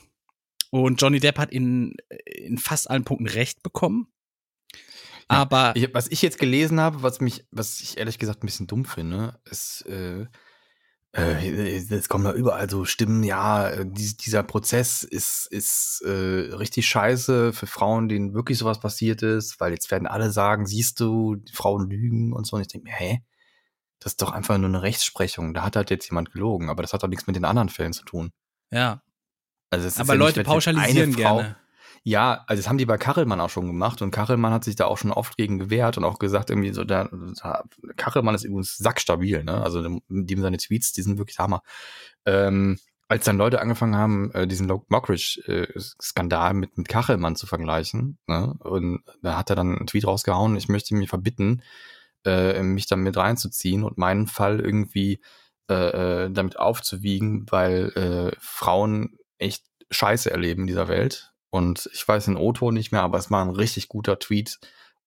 und 0.72 1.02
Johnny 1.02 1.20
Depp 1.20 1.38
hat 1.38 1.52
in, 1.52 1.96
in 2.26 2.58
fast 2.58 2.90
allen 2.90 3.04
Punkten 3.04 3.28
recht 3.28 3.62
bekommen. 3.62 4.08
Aber 5.28 5.74
Ich, 5.76 5.94
was 5.94 6.08
ich 6.10 6.22
jetzt 6.22 6.40
gelesen 6.40 6.80
habe, 6.80 7.04
was 7.04 7.22
mich, 7.22 7.46
was 7.52 7.80
ich 7.80 7.98
ehrlich 7.98 8.20
gesagt 8.20 8.44
ein 8.44 8.48
bisschen 8.48 8.68
dumm 8.68 8.84
finde, 8.86 9.40
ist, 9.50 9.86
äh, 9.88 10.26
äh, 11.14 11.78
es 11.78 12.10
kommen 12.10 12.24
da 12.24 12.34
überall 12.34 12.70
so 12.70 12.86
Stimmen, 12.86 13.24
ja, 13.24 13.84
dies, 13.84 14.18
dieser 14.18 14.44
Prozess 14.44 15.04
ist, 15.04 15.48
ist 15.50 16.02
äh, 16.06 16.54
richtig 16.56 16.88
scheiße 16.88 17.54
für 17.54 17.68
Frauen, 17.68 18.10
denen 18.10 18.34
wirklich 18.34 18.58
sowas 18.58 18.80
passiert 18.80 19.22
ist, 19.22 19.60
weil 19.60 19.72
jetzt 19.72 19.92
werden 19.92 20.08
alle 20.08 20.32
sagen, 20.32 20.66
siehst 20.66 21.00
du, 21.00 21.36
die 21.36 21.54
Frauen 21.54 21.90
lügen 21.90 22.34
und 22.34 22.46
so. 22.48 22.56
Und 22.56 22.64
ich 22.64 22.68
denke 22.68 22.90
mir, 22.90 22.96
hä? 22.96 23.22
Das 24.02 24.14
ist 24.14 24.22
doch 24.22 24.32
einfach 24.32 24.58
nur 24.58 24.68
eine 24.68 24.82
Rechtsprechung. 24.82 25.54
Da 25.54 25.62
hat 25.64 25.76
halt 25.78 25.90
jetzt 25.92 26.10
jemand 26.10 26.34
gelogen, 26.34 26.70
aber 26.70 26.82
das 26.82 26.92
hat 26.92 27.04
doch 27.04 27.08
nichts 27.08 27.28
mit 27.28 27.36
den 27.38 27.46
anderen 27.46 27.70
Fällen 27.70 27.94
zu 27.94 28.04
tun. 28.04 28.32
ja, 28.72 29.02
Also 29.70 29.88
es 29.88 29.94
ist 29.94 30.00
aber 30.02 30.14
ja 30.14 30.20
Leute 30.20 30.26
nicht, 30.26 30.38
jetzt 30.38 30.48
eine 30.48 30.54
pauschalisieren 30.56 31.14
Frau- 31.14 31.38
gerne. 31.38 31.56
ja, 32.04 32.44
also 32.48 32.62
das 32.62 32.68
haben 32.68 32.80
die 32.80 32.86
bei 32.88 32.98
Kachelmann 32.98 33.40
auch 33.40 33.50
schon 33.52 33.68
gemacht 33.68 34.02
und 34.02 34.10
Kachelmann 34.12 34.52
hat 34.54 34.64
sich 34.64 34.76
da 34.76 34.86
auch 34.86 34.98
schon 34.98 35.12
oft 35.12 35.38
gegen 35.38 35.60
gewehrt 35.60 35.98
und 36.00 36.04
auch 36.04 36.18
gesagt, 36.20 36.50
irgendwie 36.50 36.74
so, 36.74 36.84
der, 36.84 37.10
Kachelmann 37.96 38.34
ist 38.36 38.44
übrigens 38.44 38.76
sackstabil, 38.78 39.44
ne? 39.44 39.62
Also 39.64 39.84
dem 40.10 40.42
seine 40.42 40.58
Tweets, 40.58 40.94
die 40.94 41.04
sind 41.04 41.20
wirklich 41.20 41.38
Hammer. 41.40 41.62
Ähm, 42.26 42.80
als 43.08 43.26
dann 43.26 43.38
Leute 43.38 43.60
angefangen 43.62 43.96
haben, 43.96 44.32
äh, 44.32 44.48
diesen 44.48 44.68
Mockridge-Skandal 44.88 46.54
mit, 46.54 46.78
mit 46.78 46.88
Kachelmann 46.88 47.36
zu 47.36 47.46
vergleichen, 47.46 48.18
ne? 48.26 48.56
Und 48.60 49.04
da 49.22 49.38
hat 49.38 49.50
er 49.50 49.56
dann 49.56 49.76
einen 49.78 49.88
Tweet 49.88 50.08
rausgehauen, 50.08 50.56
ich 50.56 50.70
möchte 50.70 50.96
mir 50.96 51.08
verbitten, 51.08 51.62
äh, 52.26 52.62
mich 52.64 52.88
da 52.88 52.96
mit 52.96 53.18
reinzuziehen 53.18 53.84
und 53.84 53.98
meinen 53.98 54.28
Fall 54.28 54.60
irgendwie 54.60 55.22
äh, 55.70 56.26
äh, 56.26 56.32
damit 56.32 56.60
aufzuwiegen, 56.60 57.46
weil 57.50 57.90
äh, 57.96 58.36
Frauen 58.40 59.18
echt 59.38 59.64
Scheiße 59.90 60.30
erleben 60.30 60.62
in 60.62 60.68
dieser 60.68 60.88
Welt. 60.88 61.34
Und 61.50 61.90
ich 61.94 62.08
weiß 62.08 62.26
den 62.26 62.38
O-Ton 62.38 62.74
nicht 62.74 62.92
mehr, 62.92 63.04
aber 63.04 63.18
es 63.18 63.30
war 63.32 63.44
ein 63.44 63.52
richtig 63.52 63.88
guter 63.90 64.20
Tweet 64.20 64.60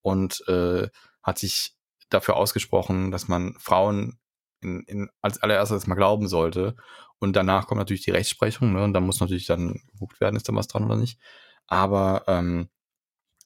und 0.02 0.46
äh, 0.48 0.88
hat 1.22 1.38
sich 1.38 1.74
dafür 2.10 2.36
ausgesprochen, 2.36 3.10
dass 3.10 3.28
man 3.28 3.54
Frauen 3.58 4.18
in, 4.60 4.82
in, 4.86 5.10
als 5.22 5.42
allererstes 5.42 5.86
mal 5.86 5.94
glauben 5.94 6.28
sollte. 6.28 6.76
Und 7.18 7.34
danach 7.36 7.66
kommt 7.66 7.78
natürlich 7.78 8.04
die 8.04 8.10
Rechtsprechung, 8.10 8.72
ne? 8.72 8.84
Und 8.84 8.92
da 8.92 9.00
muss 9.00 9.20
natürlich 9.20 9.46
dann 9.46 9.80
geguckt 9.92 10.20
werden, 10.20 10.36
ist 10.36 10.48
da 10.48 10.54
was 10.54 10.68
dran 10.68 10.84
oder 10.84 10.96
nicht. 10.96 11.18
Aber 11.66 12.24
ähm, 12.26 12.68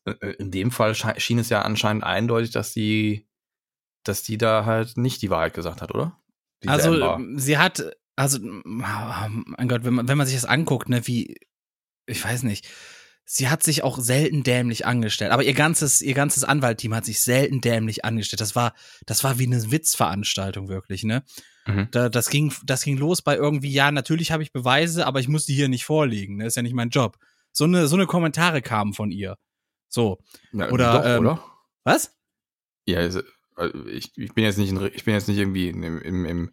äh, 0.05 0.35
in 0.39 0.51
dem 0.51 0.71
Fall 0.71 0.95
schien 0.95 1.39
es 1.39 1.49
ja 1.51 1.63
anscheinend 1.63 2.05
eindeutig, 2.05 2.51
dass 2.51 2.73
die, 2.73 3.28
dass 4.09 4.23
die 4.23 4.39
da 4.39 4.65
halt 4.65 4.97
nicht 4.97 5.23
die 5.23 5.31
Wahrheit 5.31 5.55
gesagt 5.55 5.83
hat, 5.83 5.95
oder? 5.95 6.19
Diese 6.63 6.73
Also 6.73 6.93
Amber. 6.93 7.41
sie 7.41 7.59
hat, 7.59 7.85
also 8.17 8.39
mein 8.43 9.69
Gott, 9.69 9.85
wenn 9.85 9.95
man, 9.95 10.09
wenn 10.09 10.19
man 10.19 10.27
sich 10.27 10.37
das 10.37 10.45
anguckt, 10.45 10.89
ne, 10.89 11.07
wie, 11.07 11.37
ich 12.07 12.25
weiß 12.25 12.43
nicht, 12.43 12.69
sie 13.25 13.49
hat 13.49 13.63
sich 13.63 13.85
auch 13.85 13.99
selten 13.99 14.43
dämlich 14.43 14.87
angestellt. 14.87 15.33
Aber 15.33 15.45
ihr 15.45 15.53
ganzes, 15.55 16.01
ihr 16.01 16.15
ganzes 16.15 16.45
Anwaltteam 16.45 16.95
hat 16.95 17.05
sich 17.05 17.21
selten 17.21 17.61
dämlich 17.61 18.05
angestellt. 18.05 18.41
Das 18.41 18.57
war, 18.57 18.73
das 19.05 19.23
war 19.23 19.39
wie 19.39 19.47
eine 19.47 19.71
Witzveranstaltung 19.71 20.69
wirklich, 20.69 21.05
ne? 21.05 21.23
Mhm. 21.67 21.89
Da, 21.91 22.09
das 22.09 22.31
ging, 22.31 22.53
das 22.65 22.83
ging 22.83 22.97
los 22.97 23.21
bei 23.21 23.37
irgendwie, 23.37 23.71
ja, 23.71 23.91
natürlich 23.93 24.33
habe 24.33 24.43
ich 24.43 24.53
Beweise, 24.53 25.07
aber 25.07 25.21
ich 25.21 25.29
muss 25.29 25.45
die 25.45 25.55
hier 25.55 25.69
nicht 25.69 25.85
vorlegen, 25.85 26.37
ne? 26.37 26.47
Ist 26.47 26.57
ja 26.57 26.63
nicht 26.63 26.75
mein 26.75 26.89
Job. 26.89 27.19
So 27.53 27.65
eine, 27.65 27.87
so 27.87 27.97
eine 27.97 28.07
Kommentare 28.07 28.63
kamen 28.63 28.95
von 28.95 29.11
ihr. 29.11 29.37
So. 29.89 30.19
Ja, 30.53 30.71
oder, 30.71 30.93
doch, 30.95 31.05
ähm, 31.05 31.21
oder? 31.21 31.45
Was? 31.85 32.17
Ja, 32.87 33.01
Also 33.01 33.21
ich, 33.87 34.17
ich 34.17 34.35
bin 34.35 34.45
jetzt 34.45 34.59
nicht, 34.59 34.71
in, 34.71 34.91
ich 34.95 35.05
bin 35.05 35.15
jetzt 35.15 35.29
nicht 35.29 35.39
irgendwie 35.39 35.69
im, 35.69 35.83
im, 35.83 36.25
im, 36.25 36.51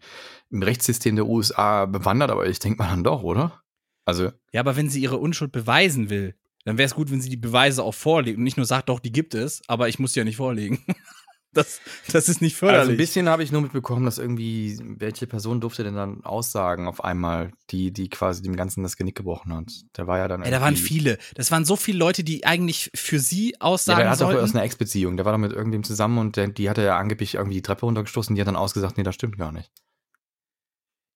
im 0.50 0.64
Rechtssystem 0.64 1.16
der 1.16 1.28
USA 1.28 1.86
bewandert, 1.86 2.32
aber 2.32 2.48
ich 2.48 2.60
denke 2.60 2.82
mal 2.82 2.90
dann 2.90 3.04
doch, 3.04 3.24
oder? 3.24 3.62
Also. 4.06 4.32
Ja, 4.52 4.62
aber 4.62 4.76
wenn 4.76 4.90
sie 4.90 5.02
ihre 5.02 5.18
Unschuld 5.18 5.52
beweisen 5.52 6.10
will, 6.10 6.36
dann 6.64 6.78
wäre 6.78 6.86
es 6.86 6.96
gut, 6.96 7.12
wenn 7.12 7.22
sie 7.22 7.30
die 7.30 7.38
Beweise 7.38 7.84
auch 7.84 7.94
vorlegt 7.94 8.38
und 8.38 8.44
nicht 8.44 8.58
nur 8.58 8.66
sagt, 8.66 8.90
doch, 8.90 9.00
die 9.00 9.12
gibt 9.12 9.36
es, 9.36 9.62
aber 9.68 9.88
ich 9.88 10.00
muss 10.00 10.14
die 10.14 10.20
ja 10.20 10.26
nicht 10.26 10.38
vorlegen. 10.38 10.84
Das, 11.56 11.80
das 12.12 12.30
ist 12.30 12.42
nicht 12.42 12.56
förderlich. 12.56 12.80
Also 12.82 12.92
ein 12.92 12.98
bisschen 12.98 13.30
habe 13.30 13.42
ich 13.42 13.52
nur 13.52 13.62
mitbekommen, 13.62 14.06
dass 14.06 14.18
irgendwie, 14.18 14.78
welche 14.84 15.26
Person 15.26 15.62
durfte 15.62 15.84
denn 15.84 15.96
dann 15.96 16.24
aussagen 16.24 16.88
auf 16.88 17.04
einmal, 17.04 17.52
die, 17.72 17.92
die 17.92 18.10
quasi 18.10 18.42
dem 18.42 18.56
Ganzen 18.56 18.84
das 18.84 18.98
Genick 18.98 19.16
gebrochen 19.16 19.54
hat. 19.54 19.72
Der 19.96 20.06
war 20.06 20.18
ja 20.18 20.28
dann. 20.28 20.44
Ey, 20.44 20.52
da 20.52 20.62
waren 20.62 20.76
viele. 20.76 21.18
Das 21.34 21.50
waren 21.52 21.66
so 21.66 21.76
viele 21.78 21.98
Leute, 21.98 22.24
die 22.24 22.46
eigentlich 22.46 22.92
für 22.94 23.20
sie 23.20 23.60
aussagen 23.62 24.00
ja, 24.00 24.04
der 24.04 24.12
hat 24.12 24.20
sollten. 24.20 24.36
doch 24.36 24.44
aus 24.44 24.54
einer 24.54 24.64
Ex-Beziehung. 24.64 25.16
Der 25.16 25.26
war 25.26 25.32
doch 25.32 25.40
mit 25.40 25.52
irgendjemandem 25.52 25.86
zusammen 25.86 26.18
und 26.18 26.36
der, 26.36 26.50
die 26.50 26.70
hatte 26.70 26.84
ja 26.84 26.98
angeblich 26.98 27.36
irgendwie 27.36 27.56
die 27.56 27.62
Treppe 27.62 27.86
runtergestoßen. 27.86 28.36
Die 28.36 28.42
hat 28.42 28.48
dann 28.48 28.56
ausgesagt, 28.58 28.98
nee, 28.98 29.04
das 29.04 29.16
stimmt 29.16 29.38
gar 29.38 29.52
nicht. 29.52 29.72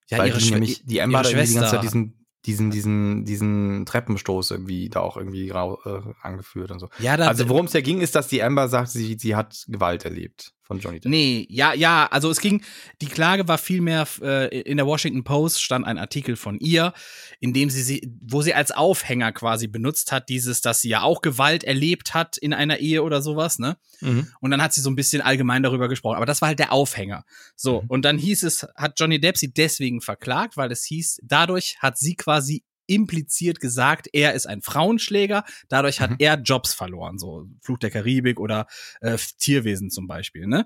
ja, 0.10 0.20
Weil 0.20 0.30
ihre, 0.30 0.40
die, 0.40 0.52
nämlich, 0.52 0.86
die 0.86 1.00
Emma 1.00 1.20
ihre 1.20 1.20
hat 1.20 1.34
irgendwie 1.34 1.48
die 1.48 1.54
ganze 1.56 1.70
Schwester. 1.70 1.78
Zeit 1.78 1.84
diesen, 1.84 2.19
diesen, 2.46 2.72
diesen, 2.72 3.26
diesen 3.26 3.86
Treppenstoß 3.86 4.52
irgendwie 4.52 4.90
da 4.90 5.02
auch 5.02 5.18
irgendwie 5.18 5.50
rau, 5.50 5.80
äh, 5.86 6.02
angeführt 6.22 6.72
und 6.72 6.80
so. 6.80 6.90
ja, 7.00 7.18
da, 7.18 7.28
Also 7.28 7.50
worum 7.50 7.66
es 7.66 7.74
ja 7.74 7.82
ging, 7.82 8.02
ist, 8.02 8.16
dass 8.16 8.28
die 8.28 8.42
Amber 8.42 8.68
sagt, 8.68 8.90
sie, 8.90 9.18
sie 9.20 9.36
hat 9.36 9.66
Gewalt 9.68 10.06
erlebt 10.06 10.54
von 10.70 10.80
Johnny 10.80 11.00
Depp. 11.00 11.10
Nee, 11.10 11.48
ja, 11.50 11.74
ja, 11.74 12.08
also 12.12 12.30
es 12.30 12.40
ging, 12.40 12.62
die 13.02 13.08
Klage 13.08 13.48
war 13.48 13.58
vielmehr, 13.58 14.08
äh, 14.22 14.60
in 14.62 14.78
der 14.78 14.86
Washington 14.86 15.24
Post 15.24 15.64
stand 15.64 15.84
ein 15.84 15.98
Artikel 15.98 16.36
von 16.36 16.60
ihr, 16.60 16.94
in 17.40 17.54
dem 17.54 17.72
sie, 17.72 17.82
sie, 17.82 18.14
wo 18.22 18.44
sie 18.44 18.54
als 18.54 18.70
Aufhänger 18.70 19.32
quasi 19.32 19.68
benutzt 19.68 20.12
hat, 20.12 20.30
dieses, 20.30 20.62
dass 20.62 20.82
sie 20.82 20.90
ja 20.90 21.02
auch 21.02 21.22
Gewalt 21.22 21.64
erlebt 21.64 22.14
hat 22.14 22.38
in 22.38 22.54
einer 22.54 22.78
Ehe 22.78 23.02
oder 23.02 23.24
sowas, 23.24 23.58
ne? 23.58 23.78
Mhm. 24.02 24.28
Und 24.42 24.52
dann 24.52 24.62
hat 24.62 24.74
sie 24.76 24.82
so 24.82 24.92
ein 24.92 24.96
bisschen 24.96 25.24
allgemein 25.24 25.64
darüber 25.64 25.90
gesprochen. 25.90 26.18
Aber 26.18 26.28
das 26.28 26.42
war 26.42 26.50
halt 26.50 26.60
der 26.60 26.72
Aufhänger. 26.72 27.26
So, 27.56 27.82
Mhm. 27.82 27.88
und 27.88 28.06
dann 28.06 28.20
hieß 28.20 28.44
es, 28.44 28.68
hat 28.76 29.00
Johnny 29.00 29.20
Depp 29.20 29.38
sie 29.38 29.52
deswegen 29.52 30.02
verklagt, 30.02 30.56
weil 30.56 30.72
es 30.72 30.84
hieß, 30.86 31.20
dadurch 31.24 31.78
hat 31.80 31.98
sie 31.98 32.14
quasi 32.16 32.64
impliziert 32.90 33.60
gesagt, 33.60 34.08
er 34.14 34.34
ist 34.34 34.46
ein 34.48 34.62
Frauenschläger, 34.62 35.44
dadurch 35.70 36.02
hat 36.02 36.12
Mhm. 36.12 36.16
er 36.20 36.36
Jobs 36.42 36.74
verloren, 36.74 37.18
so 37.20 37.46
Flug 37.62 37.80
der 37.80 37.92
Karibik 37.92 38.40
oder 38.40 38.68
äh, 39.02 39.18
Tierwesen 39.38 39.90
zum 39.92 40.08
Beispiel, 40.08 40.48
ne? 40.48 40.66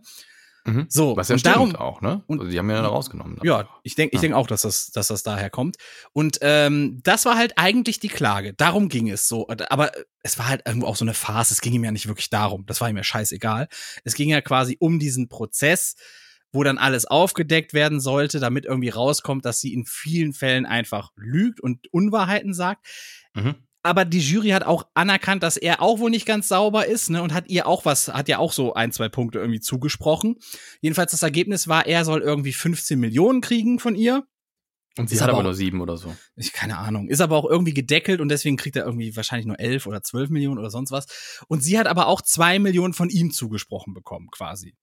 Mhm. 0.66 0.86
So, 0.88 1.18
Was 1.18 1.28
ja 1.28 1.36
und 1.36 1.46
darum, 1.46 1.76
auch, 1.76 2.00
ne? 2.00 2.24
und- 2.28 2.40
also 2.40 2.50
die 2.50 2.58
haben 2.58 2.70
ja 2.70 2.78
dann 2.78 2.86
rausgenommen. 2.86 3.36
dann. 3.36 3.46
ja, 3.46 3.68
ich 3.84 3.96
denke 3.96 4.16
ich 4.16 4.20
Ja. 4.20 4.22
denk 4.22 4.34
auch, 4.36 4.48
dass 4.48 4.62
das, 4.62 4.92
dass 4.92 5.08
das 5.08 5.22
daher 5.22 5.50
kommt. 5.50 5.76
Und 6.14 6.38
ähm, 6.40 7.02
das 7.04 7.26
war 7.26 7.36
halt 7.36 7.58
eigentlich 7.58 8.00
die 8.00 8.08
Klage. 8.08 8.54
Darum 8.54 8.88
ging 8.88 9.10
es 9.10 9.28
so. 9.28 9.50
Aber 9.50 9.92
es 10.22 10.40
war 10.40 10.48
halt 10.48 10.62
irgendwo 10.66 10.88
auch 10.88 10.96
so 10.96 11.04
eine 11.04 11.14
Farce. 11.14 11.52
Es 11.52 11.60
ging 11.60 11.74
ihm 11.74 11.84
ja 11.84 11.92
nicht 11.92 12.08
wirklich 12.08 12.30
darum. 12.30 12.66
Das 12.66 12.80
war 12.80 12.90
ihm 12.90 12.96
ja 12.96 13.04
scheißegal. 13.04 13.68
Es 14.06 14.14
ging 14.16 14.30
ja 14.30 14.40
quasi 14.40 14.78
um 14.80 15.00
diesen 15.00 15.28
Prozess, 15.28 15.96
wo 16.54 16.64
dann 16.64 16.78
alles 16.78 17.06
aufgedeckt 17.06 17.74
werden 17.74 18.00
sollte, 18.00 18.40
damit 18.40 18.66
irgendwie 18.66 18.90
rauskommt, 18.90 19.44
dass 19.44 19.60
sie 19.60 19.74
in 19.74 19.86
vielen 19.86 20.34
Fällen 20.34 20.66
einfach 20.66 21.12
lügt 21.16 21.60
und 21.60 21.92
Unwahrheiten 21.92 22.54
sagt. 22.54 22.86
Mhm. 23.34 23.56
Aber 23.86 24.06
die 24.06 24.22
Jury 24.22 24.50
hat 24.50 24.64
auch 24.64 24.88
anerkannt, 24.94 25.44
dass 25.44 25.58
er 25.58 25.82
auch 25.82 26.00
wohl 26.00 26.10
nicht 26.10 26.26
ganz 26.26 26.48
sauber 26.48 26.86
ist, 26.86 27.10
ne, 27.10 27.22
und 27.22 27.34
hat 27.34 27.50
ihr 27.50 27.68
auch 27.68 27.84
was, 27.84 28.08
hat 28.08 28.30
ja 28.30 28.38
auch 28.38 28.54
so 28.54 28.74
ein, 28.76 28.94
zwei 28.94 29.10
Punkte 29.10 29.40
irgendwie 29.40 29.60
zugesprochen. 29.60 30.38
Jedenfalls 30.80 31.12
das 31.12 31.22
Ergebnis 31.22 31.68
war, 31.68 31.86
er 31.86 32.06
soll 32.06 32.22
irgendwie 32.22 32.54
15 32.54 32.98
Millionen 32.98 33.42
kriegen 33.42 33.80
von 33.80 33.96
ihr. 33.96 34.26
Und 34.98 35.10
sie 35.10 35.16
Ist 35.16 35.22
hat 35.22 35.30
aber 35.30 35.40
aber 35.40 35.44
nur 35.46 35.56
sieben 35.56 35.82
oder 35.82 35.98
so. 35.98 36.16
Ich 36.36 36.54
keine 36.54 36.78
Ahnung. 36.78 37.10
Ist 37.10 37.20
aber 37.20 37.36
auch 37.36 37.50
irgendwie 37.50 37.74
gedeckelt 37.74 38.22
und 38.22 38.30
deswegen 38.30 38.58
kriegt 38.58 38.76
er 38.76 38.86
irgendwie 38.86 39.16
wahrscheinlich 39.16 39.48
nur 39.48 39.60
11 39.60 39.88
oder 39.88 40.04
12 40.04 40.30
Millionen 40.30 40.60
oder 40.60 40.70
sonst 40.70 40.92
was. 40.92 41.44
Und 41.48 41.62
sie 41.62 41.78
hat 41.80 41.88
aber 41.88 42.08
auch 42.08 42.22
zwei 42.22 42.60
Millionen 42.60 42.94
von 42.94 43.10
ihm 43.10 43.32
zugesprochen 43.32 43.94
bekommen, 43.94 44.30
quasi. 44.32 44.76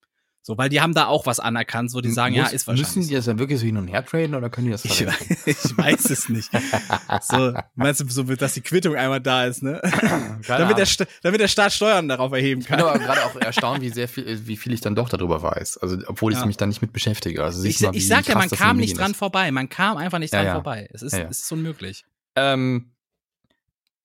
So, 0.42 0.56
weil 0.56 0.70
die 0.70 0.80
haben 0.80 0.94
da 0.94 1.06
auch 1.06 1.26
was 1.26 1.38
anerkannt, 1.38 1.90
so 1.90 2.00
die 2.00 2.10
sagen, 2.10 2.34
ja, 2.34 2.44
Muss- 2.44 2.52
ist 2.54 2.66
wahrscheinlich. 2.66 2.96
Müssen 2.96 3.08
die 3.08 3.14
das 3.14 3.26
dann 3.26 3.38
wirklich 3.38 3.60
so 3.60 3.66
hin 3.66 3.76
und 3.76 3.88
her 3.88 4.04
traden 4.06 4.34
oder 4.34 4.48
können 4.48 4.66
die 4.68 4.70
das 4.72 4.86
ich, 4.86 4.94
verwenden? 4.96 5.36
ich 5.46 5.76
weiß 5.76 6.08
es 6.08 6.28
nicht. 6.30 6.50
So, 7.22 7.52
meinst 7.74 8.00
du, 8.00 8.08
so, 8.08 8.22
dass 8.22 8.54
die 8.54 8.62
Quittung 8.62 8.96
einmal 8.96 9.20
da 9.20 9.44
ist, 9.44 9.62
ne? 9.62 9.82
Damit, 10.48 10.78
der, 10.78 10.86
damit 11.22 11.40
der 11.42 11.48
Staat 11.48 11.72
Steuern 11.74 12.08
darauf 12.08 12.32
erheben 12.32 12.62
Ich 12.62 12.68
bin 12.68 12.78
kann. 12.78 12.86
aber 12.88 12.98
gerade 12.98 13.22
auch 13.26 13.36
erstaunt, 13.36 13.82
wie 13.82 13.90
sehr 13.90 14.08
viel, 14.08 14.46
wie 14.46 14.56
viel 14.56 14.72
ich 14.72 14.80
dann 14.80 14.94
doch 14.94 15.10
darüber 15.10 15.42
weiß. 15.42 15.76
Also, 15.78 15.98
obwohl 16.06 16.32
ich 16.32 16.38
Ja. 16.38 16.46
mich 16.46 16.56
da 16.56 16.66
nicht 16.66 16.80
mit 16.80 16.94
beschäftige. 16.94 17.44
Also, 17.44 17.62
Ich, 17.64 17.78
mal, 17.80 17.94
ich 17.94 18.08
sag 18.08 18.26
ja, 18.26 18.34
man 18.34 18.48
kam 18.48 18.78
nicht 18.78 18.96
dran 18.98 19.10
ist. 19.10 19.18
vorbei. 19.18 19.50
Man 19.52 19.68
kam 19.68 19.98
einfach 19.98 20.18
nicht 20.18 20.32
Ja, 20.32 20.38
dran 20.40 20.46
ja. 20.46 20.52
vorbei. 20.54 20.88
Es 20.92 21.02
ist, 21.02 21.12
Ja, 21.12 21.18
ja. 21.20 21.28
es 21.28 21.40
ist 21.42 21.52
unmöglich. 21.52 22.06
Ähm, 22.36 22.92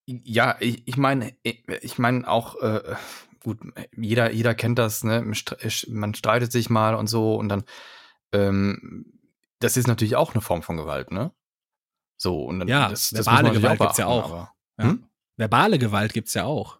ja, 0.06 0.56
ich, 0.60 0.86
ich 0.86 0.96
meine, 0.98 1.32
ich 1.42 1.98
meine 1.98 2.28
auch, 2.28 2.60
äh, 2.62 2.80
gut, 3.46 3.58
jeder, 3.96 4.32
jeder 4.32 4.54
kennt 4.54 4.78
das, 4.78 5.04
ne? 5.04 5.22
Man 5.88 6.14
streitet 6.14 6.52
sich 6.52 6.68
mal 6.68 6.94
und 6.96 7.06
so 7.06 7.36
und 7.36 7.48
dann, 7.48 7.64
ähm, 8.32 9.20
das 9.60 9.76
ist 9.76 9.86
natürlich 9.86 10.16
auch 10.16 10.34
eine 10.34 10.42
Form 10.42 10.62
von 10.62 10.76
Gewalt, 10.76 11.10
ne? 11.12 11.32
So, 12.18 12.44
und 12.44 12.58
dann, 12.60 12.68
Ja, 12.68 12.88
das, 12.88 13.10
das 13.10 13.26
verbale 13.26 13.48
muss 13.52 13.62
man 13.62 13.62
natürlich 13.62 13.62
Gewalt 13.62 13.80
gibt's 13.80 13.98
ja 13.98 14.06
auch. 14.06 14.24
aber- 14.30 14.52
Ja. 14.78 14.84
Hm? 14.84 15.04
Verbale 15.36 15.78
Gewalt 15.78 16.12
gibt's 16.12 16.34
ja 16.34 16.44
auch. 16.44 16.78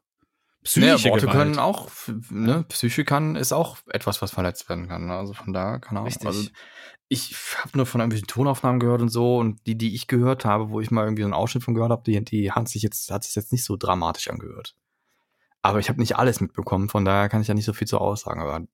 Naja, 0.74 0.94
Psychische 0.96 1.10
Worte 1.10 1.26
Gewalt. 1.26 1.38
können 1.38 1.58
auch, 1.58 1.88
ne, 2.30 2.64
Psyche 2.68 3.04
kann, 3.04 3.36
ist 3.36 3.52
auch 3.52 3.76
etwas, 3.90 4.20
was 4.22 4.32
verletzt 4.32 4.68
werden 4.68 4.88
kann. 4.88 5.06
ne? 5.06 5.14
Also 5.16 5.32
von 5.34 5.52
da, 5.52 5.78
keine 5.78 6.00
Ahnung. 6.00 6.08
Richtig. 6.08 6.26
Also 6.26 6.48
ich 7.08 7.36
habe 7.58 7.76
nur 7.76 7.86
von 7.86 8.00
irgendwelchen 8.00 8.26
Tonaufnahmen 8.26 8.80
gehört 8.80 9.00
und 9.00 9.10
so 9.10 9.36
und 9.38 9.64
die, 9.66 9.76
die 9.78 9.94
ich 9.94 10.08
gehört 10.08 10.44
habe, 10.44 10.70
wo 10.70 10.80
ich 10.80 10.90
mal 10.90 11.04
irgendwie 11.04 11.22
so 11.22 11.26
einen 11.26 11.34
Ausschnitt 11.34 11.62
von 11.62 11.74
gehört 11.74 11.92
habe, 11.92 12.02
die, 12.02 12.24
die 12.24 12.50
hat 12.50 12.68
sich 12.68 12.82
jetzt, 12.82 13.10
hat 13.12 13.22
sich 13.22 13.36
jetzt 13.36 13.52
nicht 13.52 13.62
so 13.64 13.76
dramatisch 13.76 14.28
angehört. 14.28 14.74
Aber 15.66 15.80
ich 15.80 15.88
habe 15.88 15.98
nicht 15.98 16.16
alles 16.16 16.40
mitbekommen, 16.40 16.88
von 16.88 17.04
daher 17.04 17.28
kann 17.28 17.40
ich 17.40 17.48
ja 17.48 17.54
nicht 17.54 17.64
so 17.64 17.72
viel 17.72 17.88
zu 17.88 17.98
aussagen. 17.98 18.40
Aber 18.40 18.64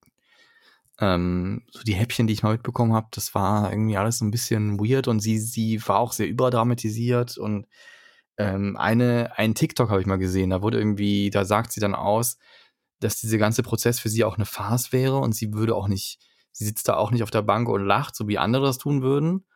ähm, 1.00 1.62
so 1.70 1.82
die 1.82 1.94
Häppchen, 1.94 2.26
die 2.26 2.34
ich 2.34 2.42
mal 2.42 2.52
mitbekommen 2.52 2.92
habe, 2.92 3.08
das 3.12 3.34
war 3.34 3.72
irgendwie 3.72 3.96
alles 3.96 4.18
so 4.18 4.26
ein 4.26 4.30
bisschen 4.30 4.78
weird 4.78 5.08
und 5.08 5.20
sie, 5.20 5.38
sie 5.38 5.80
war 5.88 5.98
auch 5.98 6.12
sehr 6.12 6.28
überdramatisiert 6.28 7.38
und 7.38 7.66
ähm, 8.36 8.76
eine, 8.76 9.32
ein 9.36 9.54
TikTok 9.54 9.88
habe 9.88 10.02
ich 10.02 10.06
mal 10.06 10.18
gesehen, 10.18 10.50
da 10.50 10.60
wurde 10.60 10.78
irgendwie, 10.78 11.30
da 11.30 11.46
sagt 11.46 11.72
sie 11.72 11.80
dann 11.80 11.94
aus, 11.94 12.36
dass 13.00 13.18
dieser 13.18 13.38
ganze 13.38 13.62
Prozess 13.62 13.98
für 13.98 14.10
sie 14.10 14.24
auch 14.24 14.36
eine 14.36 14.46
Farce 14.46 14.92
wäre 14.92 15.18
und 15.18 15.34
sie 15.34 15.54
würde 15.54 15.74
auch 15.74 15.88
nicht, 15.88 16.18
sie 16.52 16.66
sitzt 16.66 16.88
da 16.88 16.96
auch 16.96 17.10
nicht 17.10 17.22
auf 17.22 17.30
der 17.30 17.42
Bank 17.42 17.70
und 17.70 17.86
lacht, 17.86 18.14
so 18.14 18.28
wie 18.28 18.36
andere 18.38 18.66
das 18.66 18.76
tun 18.76 19.00
würden. 19.00 19.46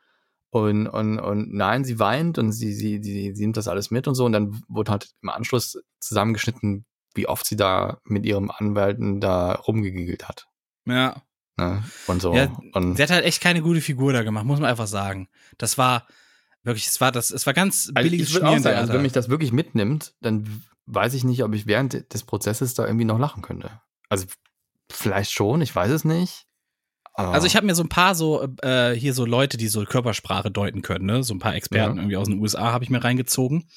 Und, 0.51 0.87
und, 0.87 1.18
und 1.18 1.53
nein, 1.53 1.84
sie 1.84 1.99
weint 1.99 2.39
und 2.39 2.53
sie, 2.53 2.72
sie, 2.72 3.03
sie, 3.03 3.34
sie 3.34 3.43
nimmt 3.43 3.59
das 3.59 3.68
alles 3.68 3.91
mit 3.91 4.09
und 4.09 4.14
so. 4.14 4.24
Und 4.24 4.32
dann 4.32 4.62
wurde 4.68 4.93
halt 4.93 5.11
im 5.20 5.28
Anschluss 5.28 5.78
zusammengeschnitten, 6.01 6.87
wie 7.16 7.26
oft 7.28 7.46
sie 7.46 7.56
da 7.56 7.98
mit 8.04 8.24
ihrem 8.26 8.50
Anwälten 8.50 9.20
da 9.20 9.52
rumgegiggelt 9.52 10.28
hat. 10.28 10.46
Ja. 10.86 11.22
Ne? 11.56 11.82
Und 12.06 12.20
so. 12.20 12.34
Ja, 12.34 12.52
und 12.74 12.96
Sie 12.96 13.02
hat 13.02 13.10
halt 13.10 13.24
echt 13.24 13.40
keine 13.42 13.62
gute 13.62 13.80
Figur 13.80 14.12
da 14.12 14.22
gemacht, 14.22 14.44
muss 14.44 14.60
man 14.60 14.68
einfach 14.70 14.86
sagen. 14.86 15.28
Das 15.58 15.78
war 15.78 16.06
wirklich, 16.62 16.86
es 16.86 17.00
war 17.00 17.12
das, 17.12 17.30
es 17.30 17.46
war 17.46 17.54
ganz 17.54 17.90
Also 17.94 18.08
billiges 18.08 18.30
sagen, 18.30 18.44
Schmierentheater. 18.46 18.78
also 18.78 18.92
wenn 18.92 19.02
mich 19.02 19.12
das 19.12 19.28
wirklich 19.28 19.52
mitnimmt, 19.52 20.14
dann 20.20 20.62
weiß 20.86 21.14
ich 21.14 21.24
nicht, 21.24 21.42
ob 21.42 21.54
ich 21.54 21.66
während 21.66 22.12
des 22.12 22.24
Prozesses 22.24 22.74
da 22.74 22.84
irgendwie 22.86 23.04
noch 23.06 23.18
lachen 23.18 23.42
könnte. 23.42 23.70
Also 24.08 24.26
vielleicht 24.90 25.32
schon, 25.32 25.60
ich 25.62 25.74
weiß 25.74 25.90
es 25.90 26.04
nicht. 26.04 26.46
Also 27.14 27.46
ich 27.46 27.56
habe 27.56 27.64
mir 27.64 27.74
so 27.74 27.82
ein 27.82 27.88
paar 27.88 28.14
so 28.14 28.46
äh, 28.60 28.92
hier 28.92 29.14
so 29.14 29.24
Leute, 29.24 29.56
die 29.56 29.68
so 29.68 29.82
Körpersprache 29.84 30.50
deuten 30.50 30.82
können, 30.82 31.06
ne? 31.06 31.22
So 31.24 31.32
ein 31.32 31.38
paar 31.38 31.54
Experten 31.54 31.96
Ja. 31.96 32.02
irgendwie 32.02 32.16
aus 32.18 32.28
den 32.28 32.38
USA 32.38 32.72
habe 32.72 32.84
ich 32.84 32.90
mir 32.90 33.02
reingezogen. 33.02 33.70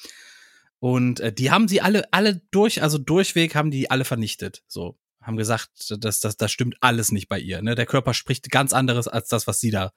Und 0.79 1.19
äh, 1.19 1.33
die 1.33 1.51
haben 1.51 1.67
sie 1.67 1.81
alle 1.81 2.03
alle 2.11 2.41
durch, 2.51 2.81
also 2.81 2.97
durchweg 2.97 3.55
haben 3.55 3.71
die 3.71 3.91
alle 3.91 4.05
vernichtet. 4.05 4.63
So 4.67 4.97
haben 5.21 5.35
gesagt, 5.37 5.69
das 5.99 6.19
das 6.21 6.37
das 6.37 6.51
stimmt 6.51 6.77
alles 6.79 7.11
nicht 7.11 7.27
bei 7.27 7.39
ihr, 7.39 7.61
ne? 7.61 7.75
Der 7.75 7.85
Körper 7.85 8.13
spricht 8.13 8.49
ganz 8.49 8.71
anderes 8.73 9.07
als 9.07 9.27
das, 9.27 9.47
was 9.47 9.59
sie 9.59 9.71
da 9.71 9.91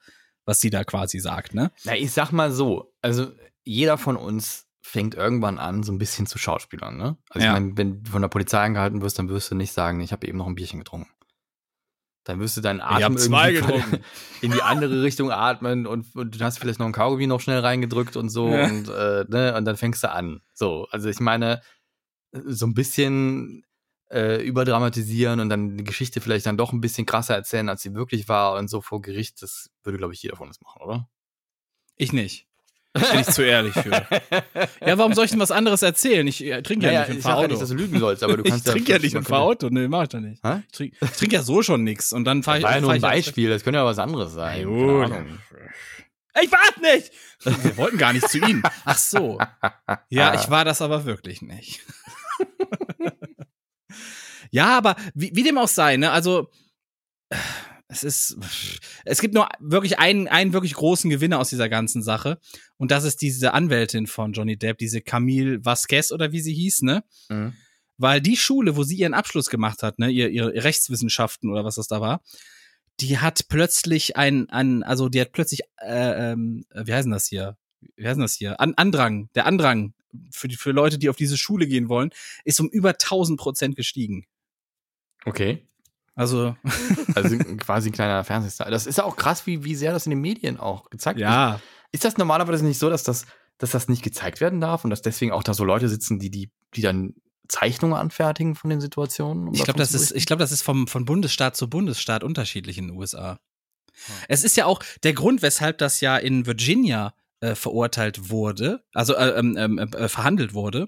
was 0.45 0.59
sie 0.59 0.69
da 0.69 0.83
quasi 0.83 1.19
sagt, 1.19 1.53
ne? 1.53 1.71
Na, 1.85 1.95
ich 1.95 2.11
sag 2.11 2.31
mal 2.31 2.51
so, 2.51 2.93
also 3.01 3.31
jeder 3.63 3.97
von 3.97 4.17
uns 4.17 4.67
fängt 4.81 5.15
irgendwann 5.15 5.57
an, 5.57 5.83
so 5.83 5.93
ein 5.93 5.97
bisschen 5.97 6.25
zu 6.27 6.37
Schauspielern, 6.37 6.97
ne? 6.97 7.17
Also 7.29 7.45
Ja. 7.45 7.53
ich 7.53 7.59
meine, 7.61 7.77
wenn 7.77 8.03
du 8.03 8.11
von 8.11 8.21
der 8.21 8.27
Polizei 8.27 8.59
angehalten 8.59 9.01
wirst, 9.01 9.17
dann 9.17 9.29
wirst 9.29 9.49
du 9.49 9.55
nicht 9.55 9.71
sagen, 9.71 10.01
ich 10.01 10.11
habe 10.11 10.27
eben 10.27 10.37
noch 10.37 10.47
ein 10.47 10.55
Bierchen 10.55 10.79
getrunken. 10.79 11.09
Dann 12.23 12.39
wirst 12.39 12.55
du 12.55 12.61
deinen 12.61 12.79
Atem 12.79 13.17
irgendwie 13.17 13.97
in 14.41 14.51
die 14.51 14.61
andere 14.61 15.01
Richtung 15.03 15.29
atmen 15.31 15.85
und, 15.85 16.15
und 16.15 16.39
du 16.39 16.43
hast 16.43 16.59
vielleicht 16.59 16.79
noch 16.79 16.85
ein 16.85 16.93
Kaugummi 16.93 17.27
noch 17.27 17.41
schnell 17.41 17.59
reingedrückt 17.59 18.15
und 18.15 18.29
so 18.29 18.49
Ja. 18.49 18.65
und, 18.65 18.87
äh, 18.89 19.25
ne, 19.27 19.55
und 19.57 19.65
dann 19.65 19.75
fängst 19.77 20.03
du 20.03 20.11
an. 20.11 20.41
So, 20.53 20.87
also 20.91 21.09
ich 21.09 21.19
meine, 21.19 21.61
so 22.31 22.65
ein 22.65 22.73
bisschen 22.73 23.65
äh, 24.09 24.41
überdramatisieren 24.45 25.39
und 25.39 25.49
dann 25.49 25.77
die 25.77 25.83
Geschichte 25.83 26.21
vielleicht 26.21 26.45
dann 26.45 26.57
doch 26.57 26.71
ein 26.71 26.81
bisschen 26.81 27.05
krasser 27.05 27.35
erzählen, 27.35 27.67
als 27.67 27.81
sie 27.81 27.93
wirklich 27.93 28.29
war 28.29 28.57
und 28.57 28.69
so 28.69 28.81
vor 28.81 29.01
Gericht, 29.01 29.41
das 29.41 29.69
würde, 29.83 29.97
glaube 29.97 30.13
ich, 30.13 30.23
jeder 30.23 30.35
von 30.35 30.47
uns 30.47 30.61
machen, 30.61 30.81
oder? 30.81 31.09
Ich 31.95 32.13
nicht. 32.13 32.47
Bin 32.93 33.19
ich 33.21 33.27
zu 33.27 33.43
ehrlich 33.43 33.73
für. 33.73 33.89
Ja, 34.85 34.97
warum 34.97 35.13
soll 35.13 35.25
ich 35.25 35.31
denn 35.31 35.39
was 35.39 35.51
anderes 35.51 35.81
erzählen? 35.81 36.25
Ich 36.27 36.43
äh, 36.43 36.61
trinke 36.61 36.85
ja, 36.85 36.91
Naja, 36.91 36.99
nicht 37.01 37.09
im 37.11 37.17
ich 37.17 37.23
sag 37.23 37.39
ja 37.41 37.47
nicht, 37.47 37.61
dass 37.61 37.69
du 37.69 37.75
lügen 37.75 37.99
sollst, 37.99 38.23
aber 38.23 38.37
du 38.37 38.43
ich 38.43 38.49
kannst 38.51 38.67
trinke 38.67 38.91
ja 38.91 38.97
ja 38.97 39.01
nicht 39.01 39.13
im 39.13 39.17
man 39.19 39.23
könnte- 39.23 39.29
Fahrauto. 39.35 39.69
Nee, 39.71 39.87
mach 39.87 40.03
ich 40.03 40.09
doch 40.09 40.19
nicht. 40.19 40.43
Hä? 40.43 40.61
Ich 40.65 40.71
trinke 40.77 40.97
trink 41.17 41.33
ja 41.33 41.41
so 41.41 41.63
schon 41.63 41.83
nix 41.83 42.13
und 42.13 42.25
dann 42.25 42.43
fahre 42.43 42.59
ich. 42.59 42.63
War 42.63 42.75
ja 42.75 42.81
nur 42.81 42.91
ein 42.91 43.01
Beispiel, 43.01 43.49
das 43.49 43.63
könnte 43.63 43.79
ja 43.79 43.85
was 43.85 43.97
anderes 43.99 44.33
sein. 44.33 44.61
Ja, 44.61 44.67
Keine. 45.01 45.15
Ahnung. 45.15 45.39
Ich 46.41 46.51
warte 46.51 46.81
nicht! 46.81 47.11
Wir 47.63 47.77
wollten 47.77 47.97
gar 47.97 48.11
nicht 48.13 48.27
zu 48.27 48.39
Ihnen. 48.39 48.63
Ach 48.85 48.97
so. 48.97 49.39
Ja, 50.09 50.33
ich 50.33 50.49
war 50.49 50.65
das 50.65 50.81
aber 50.81 51.05
wirklich 51.05 51.41
nicht. 51.43 51.81
ja, 54.51 54.77
aber 54.77 54.95
wie, 55.13 55.31
wie 55.35 55.43
dem 55.43 55.57
auch 55.57 55.67
sei, 55.67 55.97
ne? 55.97 56.11
Also, 56.11 56.49
es 57.93 58.03
ist, 58.03 58.37
es 59.05 59.21
gibt 59.21 59.33
nur 59.33 59.47
wirklich 59.59 59.99
einen, 59.99 60.27
einen 60.27 60.53
wirklich 60.53 60.73
großen 60.73 61.09
Gewinner 61.09 61.39
aus 61.39 61.49
dieser 61.49 61.69
ganzen 61.69 62.01
Sache. 62.01 62.39
Und 62.77 62.91
das 62.91 63.03
ist 63.03 63.21
diese 63.21 63.53
Anwältin 63.53 64.07
von 64.07 64.33
Johnny 64.33 64.57
Depp, 64.57 64.77
diese 64.79 65.01
Camille 65.01 65.63
Vasquez 65.63 66.11
oder 66.11 66.31
wie 66.31 66.41
sie 66.41 66.53
hieß, 66.53 66.81
ne? 66.81 67.03
Mhm. 67.29 67.53
Weil 67.97 68.21
die 68.21 68.37
Schule, 68.37 68.75
wo 68.75 68.83
sie 68.83 68.97
ihren 68.97 69.13
Abschluss 69.13 69.49
gemacht 69.49 69.83
hat, 69.83 69.99
ne, 69.99 70.09
ihr, 70.09 70.29
ihre 70.29 70.51
Rechtswissenschaften 70.63 71.51
oder 71.51 71.63
was 71.63 71.75
das 71.75 71.87
da 71.87 72.01
war, 72.01 72.23
die 72.99 73.19
hat 73.19 73.47
plötzlich 73.47 74.17
ein, 74.17 74.49
ein 74.49 74.83
also 74.83 75.09
die 75.09 75.21
hat 75.21 75.31
plötzlich, 75.31 75.61
äh, 75.77 76.31
ähm, 76.31 76.65
wie 76.73 76.93
heißt 76.93 77.05
denn 77.05 77.11
das 77.11 77.27
hier? 77.27 77.57
Wie 77.95 78.05
heißt 78.05 78.15
denn 78.15 78.23
das 78.23 78.33
hier? 78.33 78.59
An, 78.59 78.73
Andrang, 78.75 79.29
der 79.35 79.45
Andrang 79.45 79.93
für, 80.31 80.47
die, 80.47 80.55
für 80.55 80.71
Leute, 80.71 80.97
die 80.97 81.09
auf 81.09 81.15
diese 81.15 81.37
Schule 81.37 81.67
gehen 81.67 81.87
wollen, 81.87 82.11
ist 82.43 82.59
um 82.59 82.69
über 82.69 82.89
1000 82.89 83.39
Prozent 83.39 83.75
gestiegen. 83.75 84.25
Okay. 85.25 85.67
Also, 86.15 86.55
Also 87.15 87.37
quasi 87.57 87.89
ein 87.89 87.93
kleiner 87.93 88.23
Fernsehstar. 88.23 88.69
Das 88.69 88.85
ist 88.85 88.97
ja 88.97 89.03
auch 89.03 89.15
krass, 89.15 89.45
wie, 89.47 89.63
wie 89.63 89.75
sehr 89.75 89.93
das 89.93 90.05
in 90.05 90.11
den 90.11 90.21
Medien 90.21 90.57
auch 90.59 90.89
gezeigt 90.89 91.19
wird. 91.19 91.29
ja, 91.29 91.59
Ist 91.91 92.05
das 92.05 92.17
normalerweise 92.17 92.65
nicht 92.65 92.79
so, 92.79 92.89
dass 92.89 93.03
das, 93.03 93.25
dass 93.57 93.71
das 93.71 93.87
nicht 93.87 94.03
gezeigt 94.03 94.41
werden 94.41 94.61
darf 94.61 94.83
und 94.83 94.89
dass 94.89 95.01
deswegen 95.01 95.31
auch 95.31 95.43
da 95.43 95.53
so 95.53 95.63
Leute 95.63 95.89
sitzen, 95.89 96.19
die, 96.19 96.29
die, 96.29 96.51
die 96.75 96.81
dann 96.81 97.13
Zeichnungen 97.47 97.95
anfertigen 97.97 98.55
von 98.55 98.69
den 98.69 98.81
Situationen? 98.81 99.47
um 99.47 99.53
Ich 99.53 99.63
glaube, 99.63 99.79
das 99.79 99.93
ist, 99.93 100.11
ich 100.11 100.25
glaube, 100.25 100.41
das 100.41 100.51
ist 100.51 100.61
vom, 100.61 100.87
von 100.87 101.05
Bundesstaat 101.05 101.55
zu 101.55 101.69
Bundesstaat 101.69 102.23
unterschiedlich 102.23 102.77
in 102.77 102.87
den 102.87 102.97
USA. 102.97 103.39
Es 104.27 104.43
ist 104.43 104.57
ja 104.57 104.65
auch 104.65 104.81
der 105.03 105.13
Grund, 105.13 105.41
weshalb 105.41 105.77
das 105.77 106.01
ja 106.01 106.17
in 106.17 106.45
Virginia 106.47 107.13
äh, 107.41 107.53
verurteilt 107.55 108.29
wurde, 108.29 108.83
also 108.93 109.15
äh, 109.15 109.37
ähm, 109.37 109.55
ähm, 109.57 109.77
äh, 109.77 110.07
verhandelt 110.07 110.53
wurde, 110.53 110.87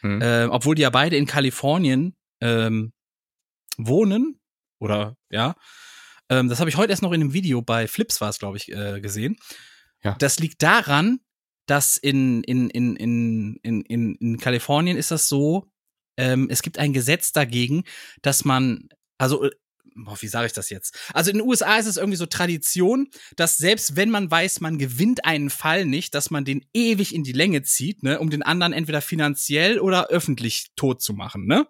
Hm. 0.00 0.20
äh, 0.20 0.44
obwohl 0.50 0.74
die 0.74 0.82
ja 0.82 0.90
beide 0.90 1.16
in 1.16 1.26
Kalifornien 1.26 2.16
ähm, 2.40 2.92
wohnen 3.78 4.40
oder 4.82 5.16
ja. 5.30 5.54
Ähm, 6.28 6.48
das 6.48 6.60
habe 6.60 6.68
ich 6.68 6.76
heute 6.76 6.90
erst 6.90 7.02
noch 7.02 7.12
in 7.12 7.20
einem 7.20 7.32
Video 7.32 7.62
bei 7.62 7.86
Flips 7.86 8.20
war 8.20 8.28
es, 8.28 8.38
glaube 8.38 8.56
ich, 8.56 8.70
äh, 8.72 9.00
gesehen. 9.00 9.36
Ja. 10.02 10.16
Das 10.18 10.38
liegt 10.38 10.62
daran, 10.62 11.20
dass 11.66 11.96
in, 11.96 12.42
in, 12.42 12.68
in, 12.70 12.96
in, 12.96 13.56
in, 13.62 13.82
in, 13.82 14.14
in 14.16 14.38
Kalifornien 14.38 14.96
ist 14.96 15.12
das 15.12 15.28
so, 15.28 15.70
ähm, 16.16 16.48
es 16.50 16.62
gibt 16.62 16.78
ein 16.78 16.92
Gesetz 16.92 17.32
dagegen, 17.32 17.84
dass 18.22 18.44
man, 18.44 18.88
also, 19.18 19.44
äh, 19.44 19.50
wie 20.20 20.28
sage 20.28 20.46
ich 20.46 20.52
das 20.52 20.70
jetzt? 20.70 20.98
Also 21.12 21.30
in 21.30 21.38
den 21.38 21.46
USA 21.46 21.76
ist 21.76 21.86
es 21.86 21.98
irgendwie 21.98 22.16
so 22.16 22.26
Tradition, 22.26 23.08
dass 23.36 23.58
selbst 23.58 23.94
wenn 23.94 24.10
man 24.10 24.30
weiß, 24.30 24.60
man 24.60 24.78
gewinnt 24.78 25.24
einen 25.26 25.50
Fall 25.50 25.84
nicht, 25.84 26.14
dass 26.14 26.30
man 26.30 26.44
den 26.44 26.64
ewig 26.72 27.14
in 27.14 27.24
die 27.24 27.32
Länge 27.32 27.62
zieht, 27.62 28.02
ne, 28.02 28.18
um 28.18 28.30
den 28.30 28.42
anderen 28.42 28.72
entweder 28.72 29.02
finanziell 29.02 29.78
oder 29.78 30.08
öffentlich 30.08 30.72
tot 30.76 31.02
zu 31.02 31.12
machen, 31.12 31.46
ne? 31.46 31.68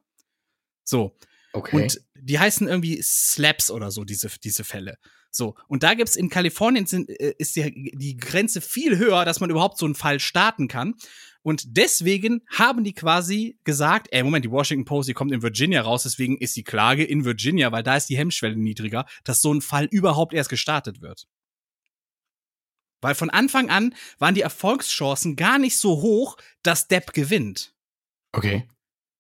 So. 0.84 1.18
Okay. 1.52 1.82
Und 1.82 2.00
die 2.14 2.38
heißen 2.38 2.68
irgendwie 2.68 3.00
Slaps 3.02 3.70
oder 3.70 3.90
so, 3.90 4.04
diese, 4.04 4.28
diese 4.42 4.64
Fälle. 4.64 4.98
So. 5.30 5.54
Und 5.66 5.82
da 5.82 5.94
gibt's 5.94 6.16
in 6.16 6.28
Kalifornien 6.28 6.86
sind, 6.86 7.08
äh, 7.08 7.34
ist 7.38 7.56
die, 7.56 7.92
die 7.96 8.16
Grenze 8.16 8.60
viel 8.60 8.98
höher, 8.98 9.24
dass 9.24 9.40
man 9.40 9.50
überhaupt 9.50 9.78
so 9.78 9.86
einen 9.86 9.94
Fall 9.94 10.20
starten 10.20 10.68
kann. 10.68 10.94
Und 11.42 11.76
deswegen 11.76 12.42
haben 12.48 12.84
die 12.84 12.92
quasi 12.92 13.58
gesagt, 13.64 14.08
ey, 14.12 14.22
Moment, 14.22 14.44
die 14.44 14.50
Washington 14.50 14.84
Post, 14.84 15.08
die 15.08 15.14
kommt 15.14 15.32
in 15.32 15.42
Virginia 15.42 15.82
raus, 15.82 16.04
deswegen 16.04 16.36
ist 16.38 16.54
die 16.54 16.62
Klage 16.62 17.02
in 17.02 17.24
Virginia, 17.24 17.72
weil 17.72 17.82
da 17.82 17.96
ist 17.96 18.08
die 18.08 18.16
Hemmschwelle 18.16 18.56
niedriger, 18.56 19.06
dass 19.24 19.42
so 19.42 19.52
ein 19.52 19.60
Fall 19.60 19.86
überhaupt 19.86 20.34
erst 20.34 20.50
gestartet 20.50 21.00
wird. 21.00 21.26
Weil 23.00 23.16
von 23.16 23.30
Anfang 23.30 23.70
an 23.70 23.94
waren 24.18 24.36
die 24.36 24.42
Erfolgschancen 24.42 25.34
gar 25.34 25.58
nicht 25.58 25.76
so 25.76 26.00
hoch, 26.02 26.36
dass 26.62 26.86
Depp 26.86 27.12
gewinnt. 27.12 27.74
okay. 28.32 28.68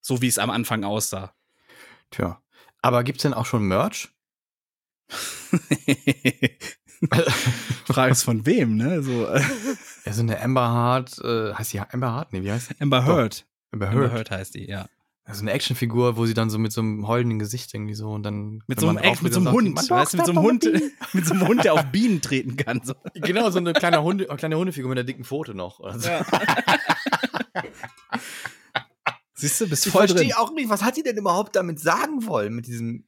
So 0.04 0.20
wie 0.20 0.26
es 0.26 0.38
am 0.38 0.50
Anfang 0.50 0.82
aussah. 0.82 1.32
Tja. 2.12 2.40
Aber 2.80 3.02
gibt's 3.04 3.22
denn 3.22 3.34
auch 3.34 3.46
schon 3.46 3.64
Merch? 3.64 4.10
Frage 7.86 8.12
ist 8.12 8.22
von 8.22 8.46
wem, 8.46 8.76
ne? 8.76 9.02
So, 9.02 9.26
äh, 9.26 9.42
Ja, 10.04 10.12
so 10.12 10.22
eine 10.22 10.40
Amber 10.40 10.68
Hart, 10.68 11.18
äh, 11.18 11.52
heißt 11.52 11.72
die 11.72 11.80
Amber 11.80 12.12
Hart? 12.12 12.32
Nee, 12.32 12.44
wie 12.44 12.52
heißt 12.52 12.70
die? 12.70 12.80
Amber 12.80 13.04
Heard. 13.04 13.44
Amber 13.72 13.88
Amber 13.88 14.02
Heard. 14.02 14.12
Heard 14.12 14.30
heißt 14.30 14.54
die, 14.54 14.68
ja. 14.68 14.86
Also 15.24 15.42
eine 15.42 15.52
Actionfigur, 15.52 16.16
wo 16.16 16.26
sie 16.26 16.34
dann 16.34 16.50
so 16.50 16.58
mit 16.58 16.72
so 16.72 16.80
einem 16.80 17.06
heulenden 17.06 17.38
Gesicht 17.38 17.72
irgendwie 17.72 17.94
so 17.94 18.10
und 18.10 18.24
dann. 18.24 18.62
Mit 18.66 18.80
so 18.80 18.88
einem, 18.88 19.00
mit 19.22 19.32
so 19.32 19.50
Hund, 19.50 19.78
sagt 19.78 19.90
weißt 19.90 20.14
du, 20.14 20.16
mit 20.16 20.26
so 20.26 20.32
einem 20.32 20.42
Hund, 20.42 20.64
mit 21.12 21.26
so 21.26 21.34
einem 21.34 21.46
Hund, 21.46 21.64
der 21.64 21.74
auf 21.74 21.84
Bienen 21.86 22.20
treten 22.20 22.56
kann. 22.56 22.80
So. 22.82 22.94
Genau, 23.14 23.48
so 23.50 23.58
eine 23.58 23.72
kleine, 23.72 24.02
Hunde, 24.02 24.26
kleine 24.36 24.56
Hundefigur 24.56 24.88
mit 24.88 24.98
einer 24.98 25.06
dicken 25.06 25.24
Pfote 25.24 25.54
noch. 25.54 25.78
Oder 25.78 25.98
so. 25.98 26.08
Siehst 29.42 29.60
du, 29.60 29.68
bist 29.68 29.84
Ich 29.84 29.92
voll 29.92 30.06
drin. 30.06 30.18
verstehe 30.18 30.38
auch 30.38 30.52
nicht, 30.52 30.68
was 30.68 30.82
hat 30.82 30.94
sie 30.94 31.02
denn 31.02 31.16
überhaupt 31.16 31.56
damit 31.56 31.80
sagen 31.80 32.26
wollen 32.26 32.54
mit 32.54 32.68
diesem. 32.68 33.02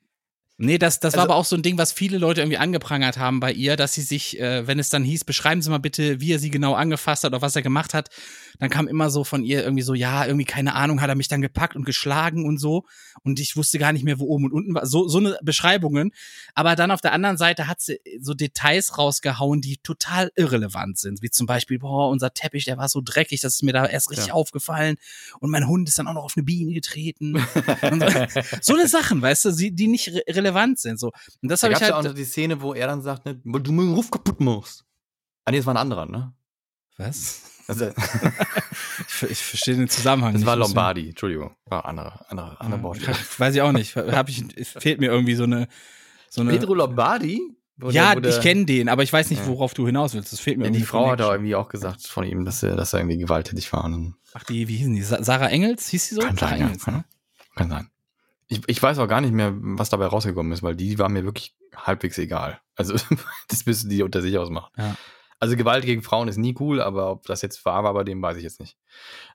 Nee, 0.57 0.79
das, 0.79 1.01
das 1.01 1.15
war 1.15 1.23
Also- 1.23 1.33
aber 1.33 1.41
auch 1.41 1.45
so 1.45 1.57
ein 1.57 1.63
Ding, 1.63 1.79
was 1.79 1.93
viele 1.93 2.17
Leute 2.17 2.41
irgendwie 2.41 2.59
angeprangert 2.59 3.19
haben 3.19 3.41
bei 3.41 3.53
ihr, 3.53 3.75
dass 3.77 3.93
sie 3.95 4.03
sich, 4.03 4.39
äh, 4.39 4.67
wenn 4.69 4.79
es 4.79 4.89
dann 4.89 5.03
hieß, 5.03 5.25
beschreiben 5.25 5.61
Sie 5.63 5.69
mal 5.71 5.79
bitte, 5.79 6.21
wie 6.21 6.33
er 6.33 6.39
sie 6.39 6.51
genau 6.51 6.75
angefasst 6.75 7.25
hat 7.25 7.33
oder 7.33 7.43
was 7.43 7.57
er 7.57 7.63
gemacht 7.63 7.93
hat, 7.93 8.09
dann 8.61 8.71
kam 8.71 8.87
immer 8.87 9.11
so 9.11 9.25
von 9.25 9.43
ihr 9.43 9.65
irgendwie 9.65 9.83
so, 9.83 9.95
ja, 9.95 10.25
irgendwie 10.27 10.45
keine 10.45 10.75
Ahnung, 10.77 11.01
hat 11.01 11.09
er 11.09 11.17
mich 11.17 11.27
dann 11.27 11.43
gepackt 11.43 11.75
und 11.75 11.85
geschlagen 11.85 12.47
und 12.47 12.59
so 12.59 12.85
und 13.25 13.41
ich 13.41 13.57
wusste 13.57 13.81
gar 13.81 13.93
nicht 13.93 14.05
mehr, 14.05 14.21
wo 14.21 14.27
oben 14.27 14.45
und 14.45 14.53
unten 14.53 14.75
war. 14.77 14.87
So, 14.87 15.09
so 15.09 15.19
eine 15.19 15.37
Beschreibungen. 15.43 16.13
Aber 16.55 16.77
dann 16.77 16.93
auf 16.93 17.01
der 17.01 17.13
anderen 17.15 17.37
Seite 17.37 17.67
hat 17.67 17.81
sie 17.81 17.99
so 18.21 18.33
Details 18.33 18.97
rausgehauen, 18.97 19.61
die 19.61 19.79
total 19.79 20.31
irrelevant 20.37 20.99
sind, 21.01 21.21
wie 21.21 21.31
zum 21.31 21.49
Beispiel, 21.49 21.81
boah, 21.81 22.11
unser 22.11 22.33
Teppich, 22.33 22.65
der 22.67 22.79
war 22.79 22.89
so 22.89 23.01
dreckig, 23.05 23.41
das 23.41 23.55
ist 23.55 23.63
mir 23.65 23.73
da 23.73 23.87
erst 23.87 24.13
richtig 24.13 24.29
Ja. 24.29 24.35
aufgefallen 24.35 24.99
und 25.41 25.51
mein 25.51 25.67
Hund 25.67 25.89
ist 25.89 25.99
dann 25.99 26.07
auch 26.07 26.15
noch 26.15 26.25
auf 26.25 26.35
eine 26.37 26.45
Biene 26.45 26.73
getreten. 26.75 27.35
so, 27.83 28.53
so 28.61 28.75
eine 28.75 28.87
Sachen, 28.87 29.21
weißt 29.21 29.47
du, 29.47 29.51
die 29.73 29.89
nicht 29.89 30.13
re 30.29 30.44
relevant 30.45 30.79
sind. 30.79 30.99
So. 31.01 31.11
Und 31.43 31.51
das 31.51 31.61
Da 31.61 31.67
habe 31.67 31.75
ich 31.75 31.81
ja 31.81 31.87
halt. 31.87 31.95
auch 31.95 32.03
noch 32.03 32.15
die 32.15 32.25
Szene, 32.25 32.61
wo 32.61 32.75
er 32.75 32.87
dann 32.87 33.03
sagt, 33.03 33.25
ne, 33.25 33.35
du 33.37 33.73
meinen 33.73 33.95
Ruf 33.95 34.11
kaputt 34.11 34.41
machst. 34.41 34.85
Ah, 35.45 35.51
nee, 35.51 35.57
das 35.59 35.67
war 35.67 35.75
ein 35.75 35.79
anderer, 35.79 36.07
ne? 36.07 36.33
Was? 36.99 37.43
Also, 37.67 37.87
Ich, 39.09 39.23
ich 39.23 39.39
verstehe 39.43 39.75
den 39.77 39.89
Zusammenhang 39.89 40.33
das 40.35 40.41
nicht. 40.41 40.47
war 40.47 40.57
Lombardi, 40.57 41.09
Entschuldigung. 41.09 41.57
War 41.65 41.87
andere, 41.87 42.29
andere, 42.31 42.61
andere 42.61 42.77
Ja, 42.79 42.83
Baustelle. 42.83 43.07
kann- 43.13 43.25
Weiß 43.39 43.55
ich 43.55 43.63
auch 43.63 43.73
nicht. 43.73 43.97
Hab 43.97 44.29
ich, 44.29 44.45
es 44.57 44.69
fehlt 44.69 45.01
mir 45.01 45.07
irgendwie 45.11 45.35
so 45.35 45.45
eine. 45.45 45.69
So 46.29 46.43
eine 46.43 46.51
Pedro 46.51 46.75
Lombardi? 46.75 47.41
Wo 47.79 47.89
ja, 47.89 48.15
der- 48.15 48.37
ich 48.37 48.43
kenne 48.43 48.67
den, 48.67 48.91
aber 48.91 49.03
ich 49.03 49.11
weiß 49.13 49.31
nicht, 49.31 49.41
Ja. 49.41 49.47
worauf 49.49 49.73
du 49.73 49.87
hinaus 49.87 50.13
willst. 50.13 50.31
Das 50.33 50.41
fehlt 50.41 50.59
mir 50.59 50.65
Ja, 50.65 50.69
irgendwie. 50.69 50.81
die 50.81 50.87
Frau 50.87 51.07
hat 51.11 51.23
auch 51.23 51.29
Connection. 51.29 51.35
irgendwie 51.37 51.55
auch 51.55 51.69
gesagt 51.71 52.07
von 52.07 52.25
ihm, 52.25 52.45
dass 52.45 52.63
er, 52.63 52.77
dass 52.77 52.93
er 52.93 53.01
irgendwie 53.01 53.17
gewalttätig 53.17 53.73
war. 53.73 53.91
Ach, 54.35 54.45
die, 54.45 54.69
wie 54.69 54.77
hießen 54.77 54.95
die? 54.95 55.03
Sa 55.03 55.23
Sarah 55.25 55.49
Engels? 55.49 55.89
Hieß 55.89 56.09
die 56.11 56.15
so? 56.17 56.21
Kann 56.21 56.37
Sarah 56.37 56.51
sein, 56.51 56.61
ja. 56.61 56.67
Engels, 56.67 56.87
ne? 56.87 57.05
Kann 57.57 57.71
sein. 57.71 57.89
Ich, 58.49 58.61
ich 58.67 58.83
weiß 58.83 58.99
auch 58.99 59.09
gar 59.09 59.21
nicht 59.21 59.33
mehr, 59.33 59.53
was 59.57 59.89
dabei 59.91 60.07
rausgekommen 60.07 60.53
ist, 60.53 60.63
weil 60.63 60.77
die 60.77 60.99
war 60.99 61.09
mir 61.09 61.25
wirklich 61.25 61.55
halbwegs 61.75 62.19
egal. 62.19 62.61
Also, 62.77 62.95
das 63.49 63.67
müssen 63.67 63.89
die 63.91 64.03
unter 64.03 64.21
sich 64.23 64.37
ausmachen. 64.39 64.71
Ja. 64.77 64.97
Also, 65.41 65.57
Gewalt 65.57 65.85
gegen 65.85 66.03
Frauen 66.03 66.29
ist 66.29 66.37
nie 66.37 66.55
cool, 66.61 66.81
aber 66.81 67.11
ob 67.11 67.27
das 67.27 67.43
jetzt 67.43 67.65
wahr 67.65 67.85
war 67.85 67.95
bei 67.95 68.05
dem, 68.05 68.21
weiß 68.23 68.37
ich 68.37 68.43
jetzt 68.45 68.61
nicht. 68.61 68.77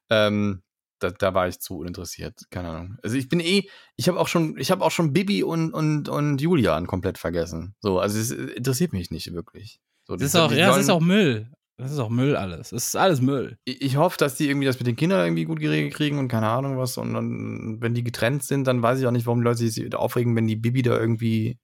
Ähm, 0.09 0.61
da, 0.99 1.11
da 1.11 1.33
war 1.33 1.47
ich 1.47 1.59
zu 1.59 1.77
uninteressiert. 1.77 2.41
Keine 2.51 2.69
Ahnung. 2.69 2.97
Also, 3.03 3.15
ich 3.17 3.29
bin 3.29 3.39
eh, 3.39 3.67
ich 3.95 4.07
habe 4.07 4.19
auch 4.19 4.27
schon, 4.27 4.57
ich 4.57 4.69
habe 4.71 4.83
auch 4.83 4.91
schon 4.91 5.13
Bibi 5.13 5.43
und, 5.43 5.73
und, 5.73 6.09
und 6.09 6.39
Julian 6.41 6.87
komplett 6.87 7.17
vergessen. 7.17 7.75
So, 7.79 7.99
also, 7.99 8.17
es 8.19 8.31
interessiert 8.31 8.93
mich 8.93 9.09
nicht 9.11 9.33
wirklich. 9.33 9.79
So, 10.05 10.15
Das 10.15 10.23
ist 10.27 10.35
die- 10.35 10.39
auch, 10.39 10.51
ja, 10.51 10.67
das 10.67 10.77
ist 10.79 10.89
auch 10.89 10.99
Müll. 11.01 11.51
Das 11.79 11.93
ist 11.93 11.99
auch 11.99 12.09
Müll 12.09 12.35
alles. 12.35 12.71
Das 12.71 12.87
ist 12.87 12.95
alles 12.97 13.21
Müll. 13.21 13.57
ich 13.63 13.95
hoffe, 13.95 14.17
dass 14.17 14.35
die 14.35 14.49
irgendwie 14.49 14.67
das 14.67 14.79
mit 14.79 14.87
den 14.87 14.97
Kindern 14.97 15.25
irgendwie 15.25 15.45
gut 15.45 15.61
geregelt 15.61 15.93
kriegen 15.93 16.19
und 16.19 16.27
keine 16.27 16.49
Ahnung 16.49 16.77
was. 16.77 16.97
Und 16.97 17.13
dann, 17.13 17.77
wenn 17.79 17.93
die 17.93 18.03
getrennt 18.03 18.43
sind, 18.43 18.67
dann 18.67 18.81
weiß 18.81 18.99
ich 18.99 19.07
auch 19.07 19.11
nicht, 19.11 19.25
warum 19.25 19.39
die 19.39 19.45
Leute 19.45 19.59
sich 19.59 19.85
wieder 19.85 20.01
aufregen, 20.01 20.35
wenn 20.35 20.45
die 20.45 20.57
Bibi 20.57 20.81
da 20.81 20.99
irgendwie 20.99 21.57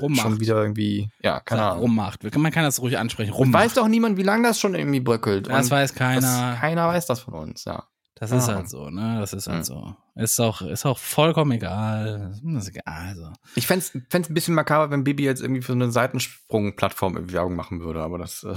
Rummacht. 0.00 0.22
schon 0.22 0.40
wieder 0.40 0.62
irgendwie, 0.62 1.10
ja, 1.22 1.40
keine 1.40 1.62
Ahnung. 1.62 1.80
Rummacht. 1.80 2.22
Man 2.36 2.52
kann 2.52 2.62
das 2.62 2.80
ruhig 2.80 2.98
ansprechen. 2.98 3.32
Und 3.32 3.38
Rummacht. 3.38 3.64
weiß 3.64 3.74
doch 3.74 3.88
niemand, 3.88 4.16
wie 4.16 4.22
lange 4.22 4.44
das 4.44 4.60
schon 4.60 4.76
irgendwie 4.76 5.00
bröckelt. 5.00 5.48
das 5.48 5.72
weiß 5.72 5.94
keiner. 5.94 6.20
Das, 6.20 6.60
keiner 6.60 6.86
weiß 6.86 7.06
das 7.06 7.18
von 7.18 7.34
uns, 7.34 7.64
ja. 7.64 7.84
Das 8.18 8.30
ist 8.32 8.48
Ja. 8.48 8.54
halt 8.56 8.70
so, 8.70 8.88
ne? 8.88 9.18
Das 9.20 9.34
ist 9.34 9.46
halt 9.46 9.58
Hm. 9.58 9.64
so. 9.64 9.94
Ist 10.14 10.40
auch, 10.40 10.62
ist 10.62 10.86
auch 10.86 10.96
vollkommen 10.98 11.52
egal. 11.52 12.32
Ist 12.56 12.68
egal. 12.70 12.82
Also. 13.08 13.30
Ich 13.54 13.66
fänd's, 13.66 13.92
fänd's 14.08 14.30
ein 14.30 14.34
bisschen 14.34 14.54
makaber, 14.54 14.90
wenn 14.90 15.04
Bibi 15.04 15.22
jetzt 15.24 15.42
irgendwie 15.42 15.60
für 15.60 15.72
so 15.72 15.74
eine 15.74 15.92
Seitensprung-Plattform 15.92 17.16
irgendwie 17.16 17.34
Werbung 17.34 17.56
machen 17.56 17.80
würde, 17.80 18.00
aber 18.02 18.16
das 18.16 18.42
äh, 18.44 18.54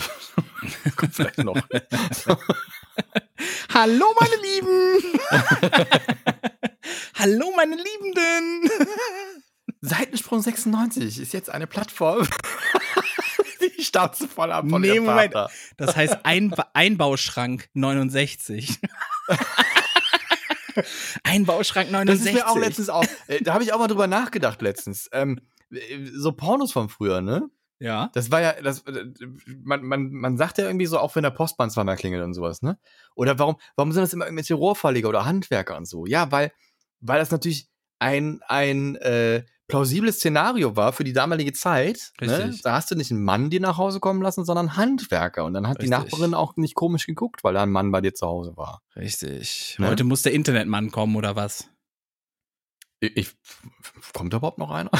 kommt 0.96 1.14
vielleicht 1.14 1.40
noch. 1.40 1.58
Hallo, 3.74 4.06
meine 4.20 4.36
Lieben! 4.42 5.20
Hallo, 7.16 7.52
meine 7.58 7.76
Liebenden! 7.76 8.70
Seitensprung 9.82 10.42
96 10.42 11.20
ist 11.20 11.34
jetzt 11.34 11.50
eine 11.50 11.68
Plattform. 11.68 12.28
Die 13.78 13.84
Schnauze 13.84 14.28
voll 14.28 14.52
ab 14.52 14.66
von 14.70 14.82
Nee, 14.82 15.00
Moment. 15.00 15.34
Vater. 15.34 15.50
Das 15.78 15.96
heißt 15.96 16.20
Einba 16.24 16.68
Einbauschrank 16.74 17.70
69. 17.74 18.80
Einbauschrank 21.24 21.92
69. 21.92 22.06
Das 22.08 22.26
ist 22.26 22.34
mir 22.34 22.50
auch 22.50 22.58
letztens 22.58 22.90
auch, 22.90 23.06
äh, 23.28 23.42
da 23.42 23.54
habe 23.54 23.64
ich 23.64 23.74
auch 23.74 23.80
mal 23.80 23.88
drüber 23.88 24.08
nachgedacht 24.08 24.62
letztens. 24.62 25.10
Ähm, 25.12 25.40
äh, 25.72 26.06
so 26.14 26.32
Pornos 26.32 26.72
von 26.72 26.90
früher, 26.90 27.22
ne? 27.22 27.50
Ja. 27.80 28.10
Das 28.14 28.30
war 28.30 28.42
ja, 28.42 28.54
das, 28.62 28.80
äh, 28.88 29.06
man, 29.64 29.84
man, 29.84 30.12
man 30.12 30.38
sagt 30.38 30.58
ja 30.58 30.66
irgendwie 30.66 30.86
so, 30.86 31.00
auch 31.00 31.16
wenn 31.16 31.24
der 31.24 31.32
Postmann 31.32 31.70
zweimal 31.70 31.96
klingelt 31.96 32.24
und 32.24 32.34
sowas, 32.34 32.62
ne? 32.62 32.78
Oder 33.16 33.40
warum, 33.40 33.56
warum 33.76 33.92
sind 33.92 34.02
das 34.02 34.14
immer 34.14 34.26
irgendwelche 34.26 34.56
Rohrverleger 34.56 35.10
oder 35.10 35.26
Handwerker 35.26 35.78
und 35.78 35.88
so? 35.88 36.06
Ja, 36.06 36.32
weil, 36.32 36.52
weil 37.00 37.20
das 37.20 37.32
natürlich 37.32 37.70
ein, 38.00 38.42
ein 38.48 38.96
äh, 38.98 39.44
plausibles 39.70 40.18
Szenario 40.18 40.76
war 40.76 40.92
für 40.92 41.06
die 41.06 41.14
damalige 41.14 41.54
Zeit. 41.54 42.12
Ne? 42.20 42.54
Da 42.64 42.74
hast 42.74 42.92
du 42.92 42.96
nicht 42.96 43.12
einen 43.12 43.24
Mann 43.24 43.50
dir 43.50 43.62
nach 43.62 43.78
Hause 43.78 44.02
kommen 44.02 44.22
lassen, 44.22 44.44
sondern 44.44 44.76
Handwerker. 44.76 45.46
Und 45.46 45.54
dann 45.54 45.68
hat 45.68 45.78
die 45.82 45.86
Richtig. 45.86 46.12
Nachbarin 46.12 46.34
auch 46.34 46.58
nicht 46.58 46.76
komisch 46.76 47.06
geguckt, 47.06 47.44
weil 47.46 47.54
da 47.54 47.64
ein 47.64 47.70
Mann 47.70 47.92
bei 47.92 48.02
dir 48.02 48.14
zu 48.14 48.28
Hause 48.28 48.58
war. 48.58 48.82
Richtig. 48.98 49.78
Ne? 49.80 49.88
Heute 49.88 50.04
muss 50.04 50.24
der 50.24 50.34
Internetmann 50.34 50.92
kommen 50.92 51.16
oder 51.16 51.38
was? 51.38 51.70
Ich, 53.00 53.16
ich, 53.16 53.32
kommt 54.14 54.34
da 54.34 54.38
überhaupt 54.38 54.58
noch 54.58 54.72
einer? 54.72 54.92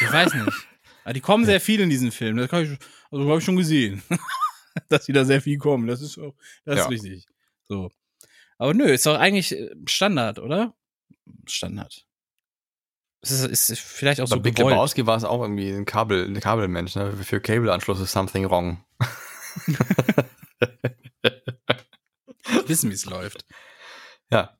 Ich 0.00 0.12
weiß 0.12 0.34
nicht. 0.34 0.66
Aber 1.04 1.12
die 1.14 1.20
kommen 1.20 1.44
sehr 1.44 1.60
viel 1.60 1.80
in 1.80 1.90
diesen 1.90 2.12
Film. 2.12 2.36
Das 2.36 2.48
kann 2.48 2.62
ich, 2.64 2.78
also 3.10 3.26
habe 3.26 3.38
ich 3.38 3.44
schon 3.44 3.56
gesehen. 3.56 4.02
Dass 4.88 5.06
die 5.06 5.12
da 5.12 5.24
sehr 5.24 5.40
viel 5.42 5.58
kommen. 5.58 5.88
Das 5.88 6.00
ist 6.00 6.16
auch, 6.18 6.34
das 6.64 6.76
Ja. 6.76 6.84
ist 6.84 6.90
richtig. 6.90 7.26
So. 7.68 7.90
Aber 8.58 8.74
nö, 8.74 8.84
ist 8.84 9.06
doch 9.06 9.18
eigentlich 9.18 9.52
äh, 9.52 9.74
Standard, 9.86 10.38
oder? 10.38 10.74
Standard. 11.46 12.06
Es 13.22 13.32
ist, 13.32 13.70
ist 13.70 13.80
vielleicht 13.80 14.20
auch 14.20 14.28
Bei 14.28 14.36
so 14.36 14.40
Big 14.40 14.56
gewollt. 14.56 14.74
Lebowski 14.74 15.06
war 15.06 15.16
es 15.16 15.24
auch 15.24 15.42
irgendwie 15.42 15.70
ein 15.70 15.84
Kabel, 15.84 16.26
ein 16.26 16.40
Kabelmensch. 16.40 16.96
Ne? 16.96 17.12
Für 17.12 17.40
Kabelanschluss 17.40 18.00
ist 18.00 18.12
something 18.12 18.48
wrong. 18.48 18.82
Wissen, 22.66 22.90
wie 22.90 22.94
es 22.94 23.04
läuft. 23.04 23.44
Ja. 24.30 24.56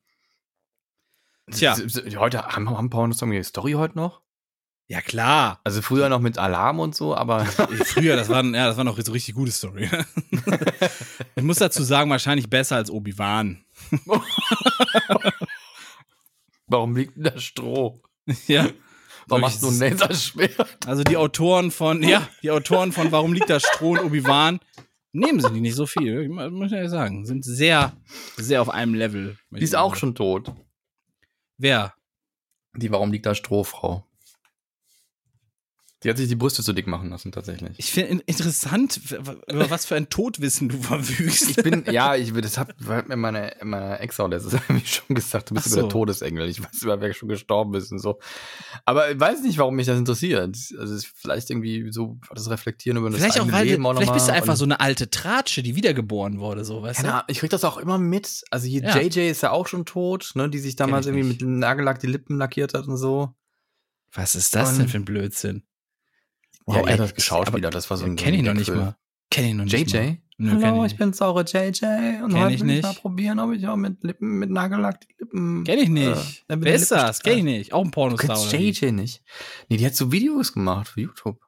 Tja. 1.51 1.77
Heute 2.16 2.45
haben, 2.45 2.70
haben 2.70 2.91
Paul 2.91 3.09
noch 3.09 3.23
eine 3.23 3.45
Story 3.45 3.73
heute 3.73 3.97
noch? 3.97 4.20
Ja, 4.89 5.01
klar. 5.01 5.61
Also 5.62 5.82
früher 5.82 6.09
noch 6.09 6.19
mit 6.19 6.37
Alarm 6.37 6.81
und 6.81 6.97
so, 6.97 7.15
aber 7.15 7.45
Früher, 7.47 8.16
das 8.16 8.28
war, 8.28 8.45
ja, 8.45 8.66
das 8.66 8.77
war 8.77 8.82
noch 8.82 8.99
so 9.01 9.12
richtig 9.12 9.37
gute 9.37 9.53
Story. 9.53 9.89
ich 11.37 11.45
muss 11.45 11.59
dazu 11.59 11.85
sagen, 11.85 12.11
wahrscheinlich 12.11 12.51
besser 12.51 12.74
als 12.77 12.91
Obi-Wan. 12.91 13.65
warum 16.66 16.97
liegt 16.97 17.16
denn 17.16 17.23
da 17.23 17.39
Stroh? 17.39 18.03
Ja. 18.47 18.68
Warum 19.26 19.44
hast 19.44 19.62
du 19.62 19.68
ein 19.68 19.78
Laserschwert? 19.78 20.78
Also 20.86 21.05
die 21.05 21.16
Autoren 21.16 21.70
von, 21.70 22.02
ja, 22.02 22.26
die 22.42 22.51
Autoren 22.51 22.90
von 22.92 23.12
Warum 23.12 23.32
liegt 23.32 23.48
da 23.51 23.60
Stroh 23.60 23.90
und 23.92 24.01
Obi-Wan, 24.01 24.59
nehmen 25.12 25.40
sie 25.40 25.52
die 25.52 25.60
nicht 25.60 25.74
so 25.76 25.86
viel, 25.86 26.28
mu- 26.28 26.51
muss 26.51 26.72
ich 26.72 26.88
sagen. 26.90 27.24
Sind 27.26 27.44
sehr, 27.44 27.92
sehr 28.36 28.60
auf 28.62 28.68
einem 28.70 28.94
Level. 28.94 29.38
Die 29.51 29.62
ist 29.62 29.76
auch 29.76 29.94
schon 29.94 30.14
tot. 30.16 30.52
Wer? 31.59 31.94
Die 32.74 32.90
Warum 32.90 33.12
liegt 33.12 33.26
da 33.26 33.34
Stroh, 33.34 33.62
Frau? 33.64 34.05
Die 36.02 36.09
hat 36.09 36.16
sich 36.16 36.28
die 36.28 36.35
Brüste 36.36 36.62
zu 36.62 36.72
dick 36.72 36.86
machen 36.86 37.10
lassen, 37.10 37.31
tatsächlich. 37.31 37.72
Ich 37.78 37.93
finde 37.93 38.09
in- 38.12 38.20
interessant, 38.20 39.01
über 39.48 39.68
was 39.68 39.85
für 39.85 39.97
ein 39.97 40.09
Todwissen 40.09 40.70
du 40.70 40.81
verfügst. 40.81 41.51
Ich 41.51 41.56
bin, 41.56 41.85
ja, 41.90 42.14
ich 42.16 42.32
das 42.32 42.56
hat 42.56 42.74
hat 42.89 43.09
mir 43.09 43.16
meine, 43.16 43.55
meine 43.62 43.98
Ex 43.98 44.18
auch 44.18 44.28
letztes 44.28 44.55
nämlich 44.68 44.94
schon 44.94 45.14
gesagt, 45.14 45.51
du 45.51 45.55
bist 45.55 45.66
Ach 45.66 45.72
über 45.72 45.81
so. 45.82 45.86
der 45.89 45.90
Todesengel. 45.90 46.48
Ich 46.48 46.62
weiß 46.62 46.82
über 46.82 46.98
wer 47.02 47.12
schon 47.12 47.28
gestorben 47.28 47.74
ist 47.74 47.93
und 47.93 47.98
so. 47.98 48.18
Aber 48.86 49.10
ich 49.10 49.20
weiß 49.20 49.43
nicht, 49.43 49.59
warum 49.59 49.77
mich 49.77 49.86
das 49.89 49.98
interessiert. 49.98 50.40
Also 50.78 51.06
vielleicht 51.16 51.51
irgendwie 51.51 51.93
so 51.93 52.18
das 52.32 52.48
Reflektieren 52.48 52.97
über 52.97 53.10
das 53.10 53.18
vielleicht 53.18 53.36
auch, 53.39 53.43
eigene 53.43 53.56
weil 53.59 53.66
Leben 53.66 53.82
du, 53.82 53.89
auch 53.90 53.97
vielleicht 53.97 54.14
bist 54.14 54.28
du 54.28 54.32
einfach 54.32 54.56
so 54.56 54.64
eine 54.64 54.81
alte 54.81 55.10
Tratsche, 55.10 55.62
die 55.62 55.77
wiedergeboren 55.77 56.40
wurde, 56.40 56.64
so, 56.64 56.81
weißt 56.81 57.02
Keine 57.02 57.24
du? 57.27 57.32
Ich 57.32 57.40
krieg 57.40 57.51
das 57.51 57.62
auch 57.64 57.77
immer 57.77 57.98
mit. 57.98 58.43
Also 58.51 58.66
hier 58.66 58.82
Ja. 58.85 58.98
JJ 58.98 59.28
ist 59.31 59.43
ja 59.43 59.51
auch 59.51 59.66
schon 59.68 59.85
tot, 59.85 60.31
ne, 60.35 60.48
die 60.48 60.60
sich 60.60 60.77
damals 60.77 61.05
irgendwie 61.05 61.24
nicht. 61.24 61.32
mit 61.32 61.40
dem 61.43 61.59
Nagellack 61.59 61.98
die 61.98 62.06
Lippen 62.06 62.39
lackiert 62.39 62.72
hat 62.72 62.86
und 62.89 62.97
so. 62.97 63.35
Was 64.14 64.35
ist 64.35 64.55
das 64.56 64.70
Und- 64.72 64.78
denn 64.78 64.89
für 64.89 64.97
ein 64.97 65.05
Blödsinn? 65.05 65.62
Ja, 66.74 66.86
er 66.86 66.97
das 66.97 67.12
Schauspieler, 67.22 67.70
das 67.70 67.88
war 67.90 67.97
so 67.97 68.05
ein 68.05 68.16
Kenn 68.16 68.34
ich 68.34 68.42
noch 68.42 68.55
nicht 68.55 68.68
mal. 68.74 68.97
Kenn 69.30 69.44
ich 69.47 69.55
noch 69.55 69.64
nicht 69.64 69.92
JJ? 69.92 69.97
mal. 69.97 70.18
Nö, 70.42 70.62
Hallo, 70.64 70.84
ich 70.86 70.92
ich 70.92 70.98
bin 70.98 71.12
saure 71.12 71.42
JJ 71.44 71.62
und 72.24 72.32
Kenn 72.32 72.34
heute 72.44 72.55
ich 72.55 72.62
will 72.62 72.70
ich 72.70 72.82
mal 72.82 72.94
probieren, 72.94 73.38
ob 73.40 73.52
ich 73.52 73.66
auch 73.68 73.76
mit 73.76 74.02
Lippen, 74.02 74.38
mit 74.38 74.51
Nagellack 74.51 75.01
die 75.02 75.14
Lippen. 75.18 75.64
Kenn 75.64 75.78
ich 75.78 75.88
nicht. 75.90 76.44
äh, 76.48 76.56
Wer 76.59 76.74
ist 76.74 76.90
das? 76.90 77.20
Kenn 77.20 77.38
ich 77.38 77.44
nicht. 77.44 77.72
Auch 77.74 77.80
ein 77.84 77.90
Du 77.90 77.90
Pornostar 77.90 78.38
wie? 78.52 78.70
JJ 78.70 78.92
nicht? 78.92 79.22
Nee, 79.68 79.76
die 79.76 79.84
hat 79.86 79.94
so 79.94 80.10
Videos 80.12 80.52
gemacht 80.55 80.88
für 80.88 81.02
YouTube. 81.02 81.38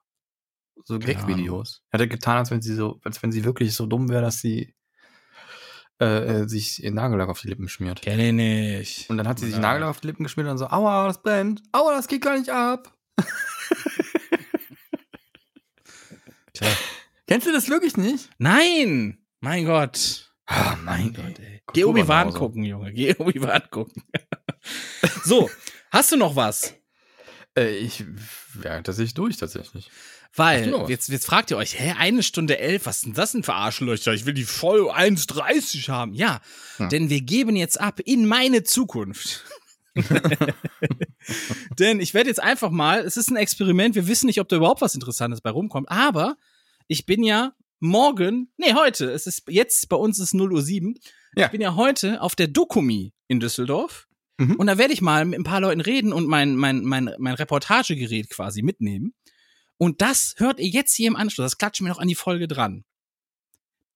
So 0.84 0.98
Gag-Videos. 0.98 1.82
Hat 1.92 2.00
er 2.00 2.06
getan, 2.08 2.38
als 2.38 2.50
wenn 2.50 2.60
sie 2.60 2.74
so, 2.74 3.00
als 3.04 3.22
wenn 3.22 3.32
sie 3.32 3.44
wirklich 3.44 3.72
so 3.74 3.86
dumm 3.86 4.08
wäre, 4.10 4.22
dass 4.22 4.40
sie 4.40 4.74
äh, 6.00 6.40
äh, 6.42 6.48
sich 6.48 6.82
Nagellack 6.84 7.28
auf 7.28 7.40
die 7.40 7.48
Lippen 7.48 7.68
schmiert. 7.68 8.02
Kenn 8.02 8.18
ich 8.20 8.32
nicht. 8.32 9.08
Und 9.08 9.16
dann 9.16 9.28
hat 9.28 9.38
sie 9.38 9.46
sich 9.46 9.54
Ja. 9.54 9.60
Nagellack 9.60 9.90
auf 9.90 10.00
die 10.00 10.08
Lippen 10.08 10.24
geschmiert 10.24 10.48
und 10.48 10.58
so, 10.58 10.66
aua, 10.66 11.06
das 11.06 11.22
brennt. 11.22 11.62
Aua, 11.72 11.92
das 11.94 12.08
geht 12.08 12.22
gar 12.22 12.36
nicht 12.36 12.50
ab. 12.50 12.92
Tja. 16.54 16.68
Kennst 17.26 17.46
du 17.46 17.52
das 17.52 17.68
wirklich 17.68 17.96
nicht? 17.96 18.28
Nein! 18.38 19.18
Mein 19.40 19.64
Gott. 19.64 20.30
Ah, 20.46 20.76
Mein 20.84 21.12
Gott, 21.14 21.38
ey. 21.38 21.62
Geh 21.72 21.84
Obi-Wan 21.84 22.28
Hause. 22.28 22.38
gucken, 22.38 22.64
Junge. 22.64 22.92
Geh 22.92 23.14
Obi-Wan 23.16 23.62
gucken. 23.70 24.02
so, 25.24 25.48
hast 25.90 26.12
du 26.12 26.16
noch 26.16 26.36
was? 26.36 26.74
Äh, 27.56 27.76
ich 27.76 28.04
wäre 28.54 28.82
tatsächlich 28.82 29.14
durch, 29.14 29.36
tatsächlich. 29.36 29.90
Weil, 30.34 30.72
jetzt, 30.88 31.08
jetzt 31.08 31.26
fragt 31.26 31.50
ihr 31.50 31.58
euch, 31.58 31.78
hä, 31.78 31.94
eine 31.98 32.22
Stunde 32.22 32.58
elf, 32.58 32.86
was 32.86 33.02
sind 33.02 33.18
das 33.18 33.32
denn 33.32 33.42
für 33.42 33.52
Arschlöcher? 33.54 34.14
Ich 34.14 34.24
will 34.24 34.32
die 34.34 34.44
voll 34.44 34.90
1,30 34.90 35.88
haben. 35.90 36.14
Ja, 36.14 36.40
Hm. 36.78 36.88
denn 36.88 37.10
wir 37.10 37.20
geben 37.20 37.54
jetzt 37.56 37.78
ab 37.80 38.00
in 38.00 38.26
meine 38.26 38.62
Zukunft. 38.64 39.44
denn 41.78 42.01
ich 42.01 42.14
werde 42.14 42.28
jetzt 42.28 42.43
einfach 42.43 42.70
mal, 42.70 43.01
es 43.01 43.16
ist 43.16 43.31
ein 43.31 43.36
Experiment, 43.36 43.94
wir 43.94 44.06
wissen 44.09 44.27
nicht, 44.27 44.40
ob 44.40 44.48
da 44.48 44.56
überhaupt 44.56 44.81
was 44.81 44.94
Interessantes 44.94 45.40
bei 45.40 45.51
rumkommt, 45.51 45.89
aber 45.90 46.36
ich 46.89 47.06
bin 47.06 47.23
ja 47.23 47.52
morgen, 47.81 48.52
nee, 48.56 48.74
heute, 48.74 49.10
es 49.10 49.27
ist 49.27 49.44
jetzt, 49.48 49.89
bei 49.89 49.97
uns 49.97 50.19
ist 50.19 50.35
0 50.35 50.52
Uhr 50.52 50.62
7, 50.62 50.94
Ja. 51.36 51.47
ich 51.47 51.51
bin 51.52 51.60
ja 51.60 51.74
heute 51.74 52.20
auf 52.23 52.35
der 52.35 52.48
Dokumi 52.48 53.12
in 53.28 53.40
Düsseldorf 53.40 54.09
Mhm. 54.39 54.56
und 54.56 54.66
da 54.66 54.78
werde 54.78 54.94
ich 54.94 55.02
mal 55.02 55.27
mit 55.27 55.39
ein 55.39 55.44
paar 55.44 55.60
Leuten 55.60 55.82
reden 55.82 56.10
und 56.12 56.27
mein, 56.27 56.56
mein, 56.56 56.82
mein, 56.85 57.10
mein 57.19 57.35
Reportagegerät 57.35 58.31
quasi 58.31 58.62
mitnehmen. 58.62 59.12
Und 59.77 60.01
das 60.01 60.35
hört 60.39 60.59
ihr 60.59 60.69
jetzt 60.69 60.94
hier 60.94 61.09
im 61.09 61.16
Anschluss. 61.16 61.44
Das 61.44 61.59
klatschen 61.59 61.85
wir 61.85 61.90
noch 61.93 61.98
an 61.98 62.09
die 62.09 62.14
Folge 62.14 62.48
dran. 62.48 62.85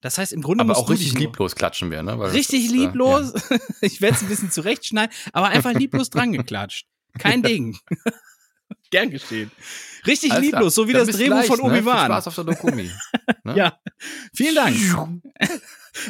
Das 0.01 0.19
heißt, 0.19 0.33
im 0.33 0.43
Grunde 0.43 0.63
Aber 0.63 0.77
auch 0.77 0.91
richtig 0.91 1.15
lieblos 1.19 1.55
klatschen 1.55 1.91
wir, 1.91 2.03
ne? 2.03 2.19
Weil 2.19 2.31
Richtig 2.31 2.67
ist, 2.67 2.73
äh, 2.73 2.77
lieblos. 2.77 3.33
Ich 3.81 4.01
werde 4.01 4.17
es 4.17 4.23
ein 4.23 4.29
bisschen 4.29 4.51
zurechtschneiden, 4.51 5.15
aber 5.33 5.49
einfach 5.49 5.73
lieblos 5.73 6.11
dran 6.11 6.33
geklatscht. 6.33 6.87
Kein 7.19 7.43
Ding. 7.43 7.79
Gern 8.91 9.11
geschehen. 9.11 9.51
Richtig 10.07 10.33
Alles 10.33 10.49
klar. 10.49 10.61
lieblos, 10.61 10.75
so 10.75 10.87
wie 10.87 10.93
Dann 10.93 11.07
das 11.07 11.17
Drehbuch 11.17 11.37
gleich, 11.37 11.47
von 11.47 11.59
ne? 11.59 11.65
Viel 11.65 11.79
Obi-Wan. 11.79 12.07
Spaß 12.07 12.27
auf 12.29 12.35
der 12.35 12.45
Dokumi. 12.45 12.91
ne? 13.45 13.57
Ja. 13.57 13.81
Vielen 14.35 14.55
Dank. 14.55 15.23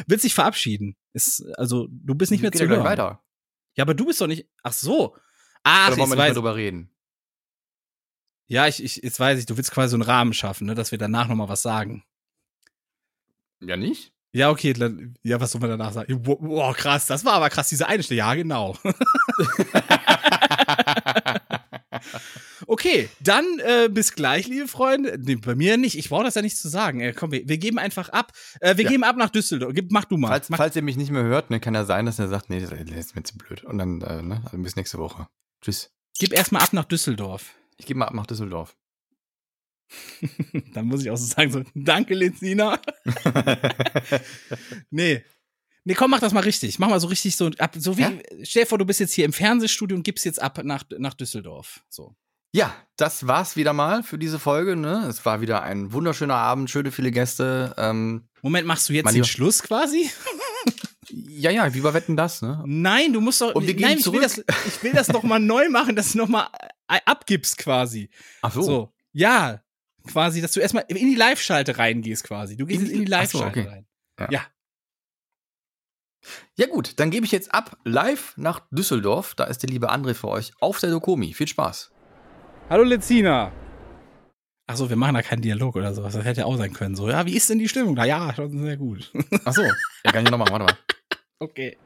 Willst 0.05 0.25
dich 0.25 0.33
verabschieden? 0.33 0.95
Ist, 1.13 1.43
also, 1.57 1.87
du 1.89 2.13
bist 2.13 2.31
nicht 2.31 2.41
mehr 2.41 2.51
zu 2.51 2.63
ja 2.63 2.69
hören. 2.69 2.83
weiter. 2.83 3.23
Ja, 3.75 3.83
aber 3.83 3.93
du 3.93 4.05
bist 4.05 4.21
doch 4.21 4.27
nicht. 4.27 4.47
Ach 4.63 4.73
so. 4.73 5.15
Ach, 5.63 5.87
Oder 5.87 5.97
wollen 5.97 6.09
wir 6.11 6.15
nicht 6.15 6.25
mehr 6.25 6.33
drüber 6.33 6.55
reden? 6.55 6.91
ja, 8.49 8.67
ich, 8.67 8.81
ich, 8.83 8.97
jetzt 8.97 9.19
weiß 9.19 9.39
ich, 9.39 9.45
du 9.45 9.57
willst 9.57 9.71
quasi 9.71 9.91
so 9.91 9.95
einen 9.97 10.03
Rahmen 10.03 10.33
schaffen, 10.33 10.67
ne, 10.67 10.75
dass 10.75 10.91
wir 10.91 10.97
danach 10.97 11.27
nochmal 11.27 11.49
was 11.49 11.61
sagen. 11.61 12.03
Ja, 13.61 13.77
nicht? 13.77 14.11
Ja, 14.33 14.51
okay, 14.51 14.73
dann, 14.73 15.15
ja, 15.23 15.39
was 15.39 15.51
soll 15.51 15.61
man 15.61 15.69
danach 15.71 15.93
sagen? 15.93 16.21
Boah, 16.21 16.73
krass, 16.75 17.07
das 17.07 17.25
war 17.25 17.33
aber 17.33 17.49
krass, 17.49 17.69
diese 17.69 17.87
eine 17.87 18.03
Stelle. 18.03 18.19
Ja, 18.19 18.33
genau. 18.35 18.77
okay, 22.67 23.09
dann 23.19 23.45
äh, 23.59 23.89
bis 23.89 24.13
gleich, 24.13 24.47
liebe 24.47 24.67
Freunde. 24.67 25.17
Nee, 25.19 25.35
bei 25.35 25.55
mir 25.55 25.77
nicht, 25.77 25.97
ich 25.97 26.09
brauche 26.09 26.23
das 26.23 26.35
ja 26.35 26.41
nicht 26.41 26.57
zu 26.57 26.69
sagen. 26.69 26.99
Äh, 26.99 27.13
komm, 27.13 27.31
wir, 27.31 27.47
wir 27.47 27.57
geben 27.57 27.79
einfach 27.79 28.09
ab. 28.09 28.31
Äh, 28.59 28.77
wir 28.77 28.85
Ja. 28.85 28.89
geben 28.91 29.03
ab 29.03 29.15
nach 29.17 29.29
Düsseldorf. 29.29 29.73
Mach 29.89 30.05
du 30.05 30.17
mal. 30.17 30.29
Falls, 30.29 30.49
mach, 30.49 30.57
falls 30.57 30.75
ihr 30.75 30.81
mich 30.83 30.97
nicht 30.97 31.11
mehr 31.11 31.23
hört, 31.23 31.49
ne, 31.49 31.59
kann 31.59 31.73
ja 31.73 31.85
sein, 31.85 32.05
dass 32.05 32.19
er 32.19 32.27
sagt, 32.27 32.49
nee, 32.49 32.59
das 32.59 32.71
ist 32.71 33.15
mir 33.15 33.23
zu 33.23 33.37
blöd. 33.37 33.63
Und 33.63 33.77
dann, 33.77 34.01
äh, 34.01 34.21
ne, 34.21 34.41
also 34.45 34.57
bis 34.57 34.75
nächste 34.75 34.97
Woche. 34.97 35.27
Tschüss. 35.61 35.91
gib 36.19 36.33
erstmal 36.33 36.61
ab 36.61 36.73
nach 36.73 36.85
Düsseldorf. 36.85 37.53
Ich 37.77 37.85
gehe 37.85 37.95
mal 37.95 38.05
ab 38.05 38.13
nach 38.13 38.27
Düsseldorf. 38.27 38.75
dann 40.73 40.85
muss 40.85 41.01
ich 41.01 41.09
auch 41.09 41.17
so 41.17 41.25
sagen, 41.25 41.51
so, 41.51 41.63
danke, 41.75 42.13
Lenzina. 42.13 42.79
nee. 44.89 45.23
Nee, 45.83 45.93
komm, 45.93 46.11
mach 46.11 46.19
das 46.19 46.33
mal 46.33 46.41
richtig. 46.41 46.79
Mach 46.79 46.89
mal 46.89 46.99
so 46.99 47.07
richtig 47.07 47.37
so 47.37 47.49
ab. 47.59 47.75
So 47.77 47.97
wie, 47.97 48.01
Ja? 48.01 48.11
stell 48.43 48.63
dir 48.63 48.67
vor, 48.67 48.77
du 48.77 48.85
bist 48.85 48.99
jetzt 48.99 49.13
hier 49.13 49.23
im 49.23 49.31
Fernsehstudio 49.31 49.95
und 49.95 50.03
gibst 50.03 50.25
jetzt 50.25 50.41
ab 50.41 50.59
nach, 50.63 50.83
nach 50.97 51.13
Düsseldorf. 51.13 51.81
So. 51.87 52.15
Ja, 52.51 52.75
das 52.97 53.27
war's 53.27 53.55
wieder 53.55 53.71
mal 53.71 54.03
für 54.03 54.17
diese 54.17 54.39
Folge. 54.39 54.75
Ne? 54.75 55.05
Es 55.09 55.25
war 55.25 55.41
wieder 55.41 55.63
ein 55.63 55.93
wunderschöner 55.93 56.35
Abend, 56.35 56.69
schöne 56.69 56.91
viele 56.91 57.11
Gäste. 57.11 57.73
Ähm, 57.77 58.27
Moment, 58.41 58.67
machst 58.67 58.89
du 58.89 58.93
jetzt 58.93 59.13
den 59.13 59.23
Schluss 59.23 59.63
quasi? 59.63 60.09
ja, 61.09 61.51
ja, 61.51 61.73
wie 61.73 61.83
war 61.83 61.93
Wetten 61.93 62.17
das? 62.17 62.41
Ne? 62.41 62.61
Nein, 62.65 63.13
du 63.13 63.21
musst 63.21 63.41
doch. 63.41 63.55
Und 63.55 63.65
wir 63.65 63.73
gehen 63.73 63.87
nein, 63.87 63.99
ich 63.99 64.11
will, 64.11 64.21
das, 64.21 64.33
zurück. 64.33 64.53
ich 64.65 64.83
will 64.83 64.91
das 64.91 65.07
noch 65.09 65.23
mal 65.23 65.39
neu 65.39 65.69
machen, 65.69 65.95
dass 65.95 66.11
du 66.11 66.17
noch 66.17 66.27
mal 66.27 66.49
äh, 66.87 66.99
abgibst 67.05 67.57
quasi. 67.57 68.09
Ach 68.41 68.53
so. 68.53 68.61
So. 68.61 68.93
Ja. 69.13 69.61
Quasi, 70.07 70.41
dass 70.41 70.51
du 70.53 70.59
erstmal 70.59 70.85
in 70.87 70.97
die 70.97 71.15
Live-Schalte 71.15 71.77
reingehst 71.77 72.23
quasi. 72.23 72.57
Du 72.57 72.65
gehst 72.65 72.81
In 72.81 72.85
jetzt 72.87 72.95
in 72.95 73.05
die 73.05 73.11
Live-Schalte 73.11 73.59
okay. 73.59 73.69
rein. 73.69 73.87
Ja. 74.19 74.27
ja. 74.31 74.41
Ja 76.55 76.67
gut, 76.67 76.99
dann 76.99 77.11
gebe 77.11 77.25
ich 77.25 77.31
jetzt 77.31 77.53
ab 77.53 77.77
live 77.83 78.33
nach 78.37 78.61
Düsseldorf. 78.71 79.35
Da 79.35 79.45
ist 79.45 79.63
der 79.63 79.69
liebe 79.69 79.91
André 79.91 80.13
für 80.13 80.27
euch 80.27 80.51
auf 80.59 80.79
der 80.79 80.89
Dokomi. 80.89 81.33
Viel 81.33 81.47
Spaß. 81.47 81.91
Hallo 82.69 82.83
Lezina. 82.83 83.51
Achso, 84.69 84.89
wir 84.89 84.97
machen 84.97 85.13
da 85.13 85.21
keinen 85.21 85.41
Dialog 85.41 85.77
oder 85.77 85.93
sowas. 85.93 86.13
Das 86.13 86.25
hätte 86.25 86.41
ja 86.41 86.45
auch 86.45 86.57
sein 86.57 86.73
können. 86.73 86.95
So, 86.95 87.09
ja, 87.09 87.25
wie 87.25 87.37
ist 87.37 87.49
denn 87.49 87.59
die 87.59 87.69
Stimmung? 87.69 87.93
Na 87.93 88.05
ja, 88.05 88.33
schon 88.35 88.59
sehr 88.59 88.75
gut. 88.75 89.13
Ach 89.45 89.53
so. 89.53 89.61
Ja, 89.61 90.11
kann 90.11 90.25
ich 90.25 90.31
noch 90.31 90.37
machen. 90.37 90.51
Warte 90.51 90.65
mal. 90.65 90.77
Okay. 91.39 91.77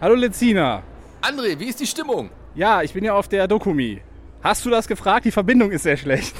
Hallo 0.00 0.14
Lezina. 0.14 0.82
André, 1.20 1.58
wie 1.58 1.66
ist 1.66 1.80
die 1.80 1.86
Stimmung? 1.86 2.30
Ja, 2.54 2.80
ich 2.80 2.94
bin 2.94 3.04
ja 3.04 3.12
auf 3.12 3.28
der 3.28 3.46
Dokumi. 3.46 4.00
Hast 4.42 4.64
du 4.64 4.70
das 4.70 4.88
gefragt? 4.88 5.26
Die 5.26 5.30
Verbindung 5.30 5.70
ist 5.70 5.82
sehr 5.82 5.96
schlecht. 5.98 6.34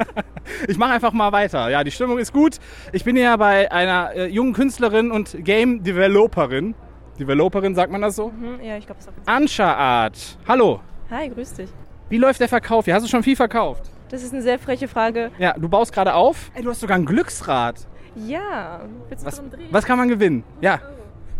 ich 0.68 0.76
mache 0.76 0.92
einfach 0.92 1.12
mal 1.12 1.30
weiter. 1.30 1.68
Ja, 1.70 1.84
die 1.84 1.90
Stimmung 1.92 2.18
ist 2.18 2.32
gut. 2.32 2.56
Ich 2.92 3.04
bin 3.04 3.16
ja 3.16 3.36
bei 3.36 3.70
einer 3.70 4.12
äh, 4.14 4.26
jungen 4.26 4.52
Künstlerin 4.54 5.12
und 5.12 5.36
Game 5.44 5.82
Developerin. 5.84 6.74
Developerin, 7.18 7.74
sagt 7.76 7.92
man 7.92 8.02
das 8.02 8.16
so? 8.16 8.30
Mhm, 8.30 8.60
ja, 8.62 8.76
ich 8.76 8.86
glaube, 8.86 9.00
es 9.00 9.06
ist 9.06 9.14
Anscha 9.26 9.72
Art. 9.72 10.38
Hallo. 10.48 10.80
Hi, 11.10 11.28
grüß 11.28 11.54
dich. 11.54 11.70
Wie 12.08 12.18
läuft 12.18 12.40
der 12.40 12.48
Verkauf 12.48 12.86
hier? 12.86 12.94
Hast 12.94 13.04
du 13.04 13.08
schon 13.08 13.22
viel 13.22 13.36
verkauft? 13.36 13.84
Das 14.08 14.22
ist 14.22 14.32
eine 14.32 14.42
sehr 14.42 14.58
freche 14.58 14.88
Frage. 14.88 15.30
Ja, 15.38 15.52
du 15.52 15.68
baust 15.68 15.92
gerade 15.92 16.14
auf. 16.14 16.50
Ey, 16.54 16.62
du 16.62 16.70
hast 16.70 16.80
sogar 16.80 16.96
ein 16.96 17.06
Glücksrad. 17.06 17.86
Ja, 18.16 18.80
willst 19.08 19.22
du 19.22 19.26
Was, 19.28 19.36
drin 19.36 19.50
drehen? 19.50 19.68
was 19.70 19.84
kann 19.84 19.98
man 19.98 20.08
gewinnen? 20.08 20.42
Ja. 20.60 20.80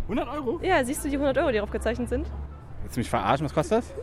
100 0.04 0.28
Euro? 0.28 0.60
Ja, 0.62 0.84
siehst 0.84 1.04
du 1.04 1.08
die 1.08 1.16
100 1.16 1.38
Euro, 1.38 1.48
die 1.48 1.54
darauf 1.56 1.70
gezeichnet 1.70 2.08
sind? 2.08 2.26
Willst 2.82 2.96
du 2.96 3.00
mich 3.00 3.10
verarschen? 3.10 3.44
Was 3.46 3.54
kostet 3.54 3.78
das? 3.78 3.94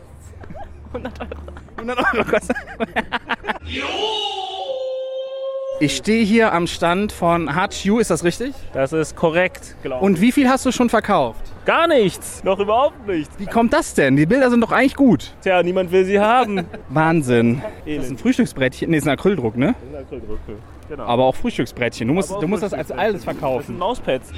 100 0.96 1.20
Euro. 1.20 1.30
100 1.76 1.98
Euro 2.14 2.24
kostet. 2.24 2.56
Ich 5.78 5.94
stehe 5.96 6.24
hier 6.24 6.54
am 6.54 6.66
Stand 6.66 7.12
von 7.12 7.54
HU, 7.54 7.98
ist 7.98 8.10
das 8.10 8.24
richtig? 8.24 8.54
Das 8.72 8.94
ist 8.94 9.14
korrekt, 9.14 9.76
glaube 9.82 9.98
ich. 10.00 10.02
Und 10.06 10.20
wie 10.22 10.32
viel 10.32 10.48
hast 10.48 10.64
du 10.64 10.72
schon 10.72 10.88
verkauft? 10.88 11.42
Gar 11.66 11.86
nichts. 11.88 12.42
Noch 12.44 12.58
überhaupt 12.58 13.06
nichts. 13.06 13.38
Wie 13.38 13.44
kommt 13.44 13.74
das 13.74 13.92
denn? 13.92 14.16
Die 14.16 14.24
Bilder 14.24 14.48
sind 14.50 14.62
doch 14.62 14.72
eigentlich 14.72 14.96
gut. 14.96 15.34
Tja, 15.42 15.62
niemand 15.62 15.92
will 15.92 16.06
sie 16.06 16.18
haben. 16.18 16.64
Wahnsinn. 16.88 17.60
Das 17.60 17.70
ist 17.70 17.86
ein 17.86 17.88
Elend. 18.04 18.20
Frühstücksbrettchen. 18.20 18.90
Nee, 18.90 18.96
ist 18.96 19.06
ein 19.06 19.10
Acryldruck, 19.10 19.56
ne? 19.56 19.74
Genau. 20.88 21.02
Aber 21.02 21.24
auch 21.24 21.34
Frühstücksbrettchen. 21.34 22.08
Du 22.08 22.14
musst, 22.14 22.30
Aber 22.30 22.38
auch 22.38 22.40
du 22.40 22.48
musst 22.48 22.62
das 22.62 22.72
als 22.72 22.90
alles 22.90 23.14
das 23.16 23.22
sind 23.24 23.32
verkaufen. 23.38 23.76
Mauspads. 23.78 24.30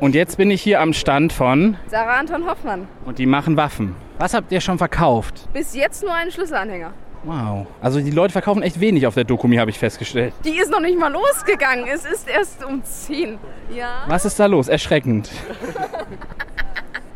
Und 0.00 0.14
jetzt 0.14 0.36
bin 0.36 0.50
ich 0.50 0.60
hier 0.60 0.80
am 0.82 0.92
Stand 0.92 1.32
von 1.32 1.78
Sarah 1.86 2.18
Anton 2.18 2.46
Hoffmann. 2.46 2.86
und 3.06 3.18
die 3.18 3.24
machen 3.26 3.56
Waffen. 3.56 3.96
Was 4.18 4.32
habt 4.32 4.50
ihr 4.50 4.60
schon 4.60 4.78
verkauft? 4.78 5.48
Bis 5.52 5.74
jetzt 5.74 6.02
nur 6.02 6.14
einen 6.14 6.30
Schlüsselanhänger. 6.30 6.92
Wow. 7.24 7.66
Also 7.82 8.00
die 8.00 8.10
Leute 8.10 8.32
verkaufen 8.32 8.62
echt 8.62 8.80
wenig 8.80 9.06
auf 9.06 9.14
der 9.14 9.24
Dokumi, 9.24 9.56
habe 9.56 9.70
ich 9.70 9.78
festgestellt. 9.78 10.32
Die 10.44 10.58
ist 10.58 10.70
noch 10.70 10.80
nicht 10.80 10.98
mal 10.98 11.12
losgegangen. 11.12 11.86
Es 11.86 12.04
ist 12.04 12.28
erst 12.28 12.64
um 12.64 12.82
10. 12.82 13.38
Ja. 13.74 14.04
Was 14.06 14.24
ist 14.24 14.38
da 14.38 14.46
los? 14.46 14.68
Erschreckend. 14.68 15.30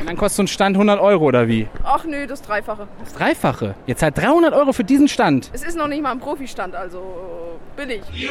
Und 0.00 0.08
dann 0.08 0.16
kostet 0.16 0.36
so 0.36 0.42
ein 0.42 0.48
Stand 0.48 0.76
100 0.76 0.98
Euro 1.00 1.24
oder 1.26 1.46
wie? 1.46 1.68
Ach 1.84 2.04
nö, 2.04 2.26
das 2.26 2.42
Dreifache. 2.42 2.88
Das 3.04 3.12
Dreifache. 3.14 3.74
Ihr 3.86 3.96
zahlt 3.96 4.18
300 4.18 4.52
Euro 4.52 4.72
für 4.72 4.84
diesen 4.84 5.08
Stand. 5.08 5.50
Es 5.52 5.62
ist 5.62 5.76
noch 5.76 5.88
nicht 5.88 6.02
mal 6.02 6.10
ein 6.12 6.20
Profistand, 6.20 6.74
also 6.74 6.98
äh, 6.98 7.80
billig. 7.80 8.02
Ich 8.12 8.28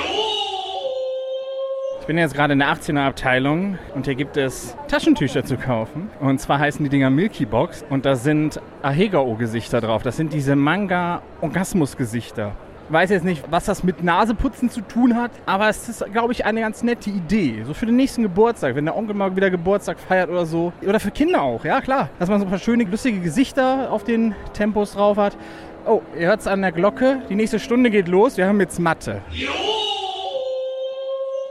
bin 2.09 2.17
jetzt 2.17 2.33
gerade 2.33 2.53
in 2.53 2.59
der 2.59 2.69
18er 2.69 3.05
Abteilung 3.05 3.77
und 3.93 4.05
hier 4.07 4.15
gibt 4.15 4.35
es 4.35 4.75
Taschentücher 4.87 5.45
zu 5.45 5.57
kaufen. 5.57 6.09
Und 6.19 6.41
zwar 6.41 6.57
heißen 6.57 6.83
die 6.83 6.89
Dinger 6.89 7.11
Milky 7.11 7.45
Box 7.45 7.85
und 7.87 8.03
da 8.03 8.15
sind 8.15 8.59
Ahegao-Gesichter 8.81 9.79
drauf. 9.79 10.01
Das 10.01 10.17
sind 10.17 10.33
diese 10.33 10.55
Manga-Orgasmus-Gesichter. 10.55 12.53
Ich 12.87 12.91
weiß 12.91 13.11
jetzt 13.11 13.25
nicht, 13.25 13.43
was 13.51 13.65
das 13.65 13.83
mit 13.83 14.03
Naseputzen 14.03 14.71
zu 14.71 14.81
tun 14.81 15.15
hat, 15.15 15.29
aber 15.45 15.69
es 15.69 15.87
ist, 15.87 16.03
glaube 16.11 16.33
ich, 16.33 16.45
eine 16.45 16.61
ganz 16.61 16.81
nette 16.81 17.11
Idee. 17.11 17.61
So 17.63 17.75
für 17.75 17.85
den 17.85 17.97
nächsten 17.97 18.23
Geburtstag, 18.23 18.73
wenn 18.73 18.85
der 18.85 18.97
Onkel 18.97 19.15
mal 19.15 19.35
wieder 19.35 19.51
Geburtstag 19.51 19.99
feiert 19.99 20.31
oder 20.31 20.47
so. 20.47 20.73
Oder 20.83 20.99
für 20.99 21.11
Kinder 21.11 21.43
auch, 21.43 21.63
ja 21.63 21.79
klar. 21.79 22.09
Dass 22.17 22.27
man 22.27 22.39
so 22.39 22.47
ein 22.47 22.49
paar 22.49 22.57
schöne, 22.57 22.85
lustige 22.85 23.19
Gesichter 23.19 23.91
auf 23.91 24.03
den 24.03 24.33
Tempos 24.53 24.93
drauf 24.93 25.17
hat. 25.17 25.37
Oh, 25.85 26.01
ihr 26.17 26.25
hört 26.25 26.39
es 26.39 26.47
an 26.47 26.63
der 26.63 26.71
Glocke. 26.71 27.21
Die 27.29 27.35
nächste 27.35 27.59
Stunde 27.59 27.91
geht 27.91 28.07
los. 28.07 28.35
Wir 28.35 28.47
haben 28.47 28.59
jetzt 28.59 28.79
Mathe. 28.79 29.21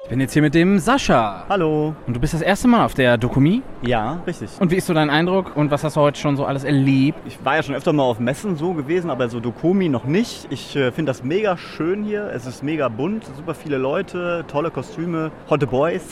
Ich 0.09 0.11
bin 0.11 0.21
jetzt 0.21 0.33
hier 0.33 0.41
mit 0.41 0.55
dem 0.55 0.79
Sascha. 0.79 1.45
Hallo. 1.51 1.95
Und 2.07 2.17
du 2.17 2.19
bist 2.19 2.33
das 2.33 2.41
erste 2.41 2.67
Mal 2.67 2.83
auf 2.83 2.95
der 2.95 3.19
Dokumi. 3.19 3.61
Ja, 3.83 4.23
richtig. 4.27 4.49
Und 4.59 4.71
wie 4.71 4.77
ist 4.77 4.87
so 4.87 4.95
dein 4.95 5.11
Eindruck 5.11 5.55
und 5.55 5.71
was 5.71 5.85
hast 5.85 5.97
du 5.97 6.01
heute 6.01 6.19
schon 6.19 6.35
so 6.35 6.47
alles 6.47 6.65
erlebt? 6.65 7.19
Ich 7.27 7.45
war 7.45 7.57
ja 7.57 7.63
schon 7.63 7.75
öfter 7.75 7.93
mal 7.93 8.05
auf 8.05 8.19
Messen 8.19 8.57
so 8.57 8.73
gewesen, 8.73 9.11
aber 9.11 9.29
so 9.29 9.39
Dokomi 9.39 9.91
noch 9.91 10.05
nicht. 10.05 10.47
Ich 10.49 10.75
äh, 10.75 10.93
finde 10.93 11.11
das 11.11 11.23
mega 11.23 11.59
schön 11.59 12.05
hier. 12.05 12.31
Es 12.33 12.47
ist 12.47 12.63
mega 12.63 12.89
bunt, 12.89 13.27
super 13.37 13.55
viele 13.55 13.77
Leute, 13.77 14.47
tolle 14.49 14.71
Kostüme, 14.71 15.31
hotte 15.51 15.67
Boys. 15.67 16.05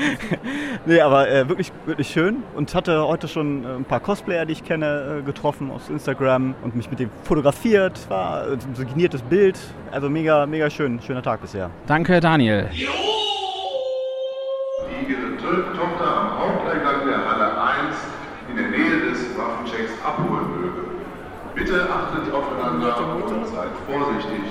nee, 0.86 1.02
aber 1.02 1.28
äh, 1.28 1.46
wirklich, 1.46 1.70
wirklich 1.84 2.08
schön. 2.08 2.42
Und 2.56 2.74
hatte 2.74 3.06
heute 3.06 3.28
schon 3.28 3.62
äh, 3.62 3.74
ein 3.74 3.84
paar 3.84 4.00
Cosplayer, 4.00 4.46
die 4.46 4.54
ich 4.54 4.64
kenne, 4.64 5.18
äh, 5.18 5.22
getroffen 5.22 5.70
aus 5.70 5.90
Instagram 5.90 6.54
und 6.64 6.74
mich 6.74 6.88
mit 6.88 6.98
dem 6.98 7.10
fotografiert. 7.24 8.08
War 8.08 8.46
äh, 8.46 8.56
so 8.58 8.68
ein 8.68 8.74
signiertes 8.74 9.20
Bild. 9.20 9.58
Also 9.90 10.08
mega, 10.08 10.46
mega 10.46 10.70
schön. 10.70 10.98
Schöner 11.02 11.22
Tag 11.22 11.42
bisher. 11.42 11.68
Danke, 11.86 12.18
Daniel. 12.18 12.70
Die 15.06 15.12
ihre 15.12 15.36
Tochter 15.36 16.16
am 16.20 16.38
Haupteingang 16.38 17.06
der 17.06 17.18
Halle 17.18 17.62
1 17.88 17.96
in 18.50 18.56
der 18.56 18.68
Nähe 18.68 19.10
des 19.10 19.36
Waffenchecks 19.36 19.92
abholen 20.04 20.60
möge. 20.60 20.82
Bitte 21.54 21.86
achtet 21.90 22.32
aufeinander 22.32 22.96
und 23.16 23.46
seid 23.46 23.68
vorsichtig. 23.86 24.42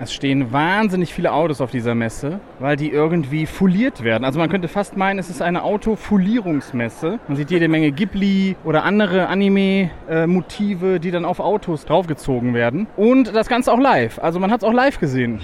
Es 0.00 0.12
stehen 0.12 0.52
wahnsinnig 0.52 1.12
viele 1.12 1.32
Autos 1.32 1.60
auf 1.60 1.72
dieser 1.72 1.96
Messe, 1.96 2.38
weil 2.60 2.76
die 2.76 2.90
irgendwie 2.90 3.46
foliert 3.46 4.04
werden. 4.04 4.24
Also 4.24 4.38
man 4.38 4.48
könnte 4.48 4.68
fast 4.68 4.96
meinen, 4.96 5.18
es 5.18 5.28
ist 5.28 5.42
eine 5.42 5.64
Autofolierungsmesse. 5.64 7.18
Man 7.26 7.36
sieht 7.36 7.50
jede 7.50 7.66
Menge 7.66 7.90
Ghibli 7.90 8.54
oder 8.64 8.84
andere 8.84 9.26
Anime-Motive, 9.26 11.00
die 11.00 11.10
dann 11.10 11.24
auf 11.24 11.40
Autos 11.40 11.84
draufgezogen 11.84 12.54
werden. 12.54 12.86
Und 12.96 13.34
das 13.34 13.48
Ganze 13.48 13.72
auch 13.72 13.80
live. 13.80 14.20
Also 14.20 14.38
man 14.38 14.52
hat 14.52 14.62
es 14.62 14.68
auch 14.68 14.72
live 14.72 15.00
gesehen. 15.00 15.40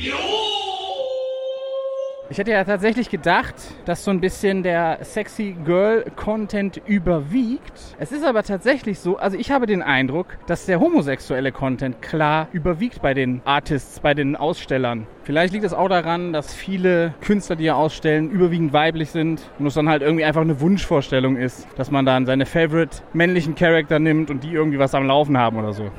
Ich 2.31 2.39
hätte 2.39 2.53
ja 2.53 2.65
tatsächlich 2.65 3.11
gedacht, 3.11 3.55
dass 3.85 4.03
so 4.03 4.11
ein 4.11 4.19
bisschen 4.19 4.63
der 4.63 4.99
sexy 5.03 5.55
Girl 5.63 6.07
Content 6.17 6.81
überwiegt. 6.87 7.79
Es 7.99 8.13
ist 8.13 8.25
aber 8.25 8.43
tatsächlich 8.43 8.99
so, 8.99 9.19
also 9.19 9.37
ich 9.37 9.51
habe 9.51 9.67
den 9.67 9.83
Eindruck, 9.83 10.39
dass 10.47 10.65
der 10.65 10.81
homosexuelle 10.81 11.53
Content 11.53 12.01
klar 12.01 12.49
überwiegt 12.53 13.03
bei 13.03 13.13
den 13.13 13.43
Artists, 13.45 14.01
bei 14.01 14.15
den 14.15 14.37
Ausstellern. 14.37 15.07
Vielleicht 15.25 15.53
liegt 15.53 15.67
es 15.67 15.75
auch 15.75 15.89
daran, 15.89 16.33
dass 16.33 16.55
viele 16.55 17.13
Künstler, 17.21 17.57
die 17.57 17.65
hier 17.65 17.77
ausstellen, 17.77 18.31
überwiegend 18.31 18.73
weiblich 18.73 19.11
sind 19.11 19.43
und 19.59 19.67
es 19.67 19.75
dann 19.75 19.91
halt 19.91 20.01
irgendwie 20.01 20.25
einfach 20.25 20.41
eine 20.41 20.61
Wunschvorstellung 20.63 21.37
ist, 21.37 21.69
dass 21.77 21.91
man 21.91 22.07
dann 22.07 22.25
seine 22.25 22.47
favorite 22.47 23.03
männlichen 23.13 23.55
Charakter 23.55 23.99
nimmt 23.99 24.31
und 24.31 24.45
die 24.45 24.53
irgendwie 24.53 24.79
was 24.79 24.95
am 24.95 25.07
Laufen 25.07 25.37
haben 25.37 25.59
oder 25.59 25.75
so. 25.75 25.91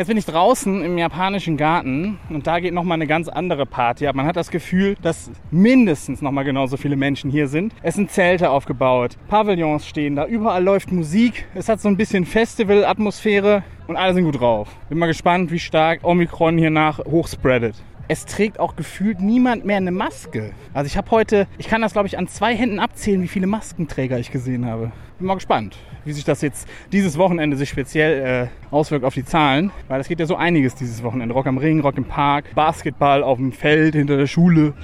Jetzt 0.00 0.08
bin 0.08 0.16
ich 0.16 0.24
draußen 0.24 0.82
im 0.82 0.96
japanischen 0.96 1.58
Garten 1.58 2.18
und 2.30 2.46
da 2.46 2.58
geht 2.58 2.72
nochmal 2.72 2.94
eine 2.94 3.06
ganz 3.06 3.28
andere 3.28 3.66
Party 3.66 4.06
ab. 4.06 4.14
Man 4.14 4.24
hat 4.24 4.34
das 4.34 4.50
Gefühl, 4.50 4.96
dass 5.02 5.30
mindestens 5.50 6.22
nochmal 6.22 6.44
genauso 6.44 6.78
viele 6.78 6.96
Menschen 6.96 7.30
hier 7.30 7.48
sind. 7.48 7.74
Es 7.82 7.96
sind 7.96 8.10
Zelte 8.10 8.48
aufgebaut, 8.48 9.18
Pavillons 9.28 9.86
stehen 9.86 10.16
da, 10.16 10.24
überall 10.24 10.64
läuft 10.64 10.90
Musik. 10.90 11.44
Es 11.54 11.68
hat 11.68 11.82
so 11.82 11.88
ein 11.88 11.98
bisschen 11.98 12.24
Festival-Atmosphäre 12.24 13.62
und 13.88 13.96
alle 13.96 14.14
sind 14.14 14.24
gut 14.24 14.40
drauf. 14.40 14.70
Bin 14.88 14.96
mal 14.96 15.06
gespannt, 15.06 15.50
wie 15.50 15.58
stark 15.58 16.02
Omikron 16.02 16.56
hier 16.56 16.70
nach 16.70 17.00
hochspreadet. 17.00 17.74
Es 18.12 18.26
trägt 18.26 18.58
auch 18.58 18.74
gefühlt 18.74 19.20
niemand 19.20 19.64
mehr 19.64 19.76
eine 19.76 19.92
Maske. 19.92 20.50
Also 20.74 20.88
ich 20.88 20.96
habe 20.96 21.08
heute, 21.12 21.46
ich 21.58 21.68
kann 21.68 21.80
das 21.80 21.92
glaube 21.92 22.08
ich 22.08 22.18
an 22.18 22.26
zwei 22.26 22.56
Händen 22.56 22.80
abzählen, 22.80 23.22
wie 23.22 23.28
viele 23.28 23.46
Maskenträger 23.46 24.18
ich 24.18 24.32
gesehen 24.32 24.66
habe. 24.66 24.90
Bin 25.18 25.28
mal 25.28 25.34
gespannt, 25.34 25.76
wie 26.04 26.12
sich 26.12 26.24
das 26.24 26.42
jetzt 26.42 26.66
dieses 26.90 27.18
Wochenende 27.18 27.56
sich 27.56 27.68
speziell 27.68 28.50
äh, 28.50 28.74
auswirkt 28.74 29.04
auf 29.04 29.14
die 29.14 29.24
Zahlen. 29.24 29.70
Weil 29.86 30.00
es 30.00 30.08
geht 30.08 30.18
ja 30.18 30.26
so 30.26 30.34
einiges 30.34 30.74
dieses 30.74 31.04
Wochenende. 31.04 31.32
Rock 31.34 31.46
am 31.46 31.56
Ring, 31.56 31.78
Rock 31.82 31.98
im 31.98 32.04
Park, 32.04 32.52
Basketball 32.56 33.22
auf 33.22 33.38
dem 33.38 33.52
Feld 33.52 33.94
hinter 33.94 34.16
der 34.16 34.26
Schule. 34.26 34.74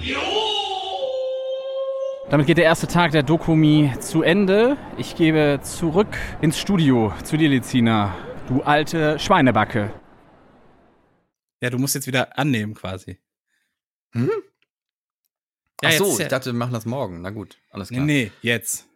Damit 2.29 2.47
geht 2.47 2.57
der 2.57 2.63
erste 2.63 2.87
Tag 2.87 3.11
der 3.11 3.23
Dokumi 3.23 3.91
zu 3.99 4.21
Ende. 4.21 4.77
Ich 4.97 5.17
gebe 5.17 5.59
zurück 5.63 6.17
ins 6.39 6.57
Studio 6.57 7.11
zu 7.25 7.35
dir, 7.35 7.49
Lizina. 7.49 8.15
Du 8.47 8.61
alte 8.61 9.19
Schweinebacke. 9.19 9.91
Ja, 11.61 11.69
du 11.69 11.77
musst 11.79 11.95
jetzt 11.95 12.07
wieder 12.07 12.37
annehmen 12.37 12.73
quasi. 12.75 13.19
Hm? 14.11 14.29
Ja, 15.81 15.89
Ach 15.89 15.93
so, 15.93 16.05
jetzt- 16.11 16.19
ich 16.21 16.27
dachte, 16.27 16.47
wir 16.51 16.53
machen 16.57 16.73
das 16.73 16.85
morgen. 16.85 17.21
Na 17.21 17.29
gut, 17.29 17.57
alles 17.71 17.89
klar. 17.89 18.01
Nee, 18.03 18.25
nee, 18.25 18.31
jetzt. 18.41 18.87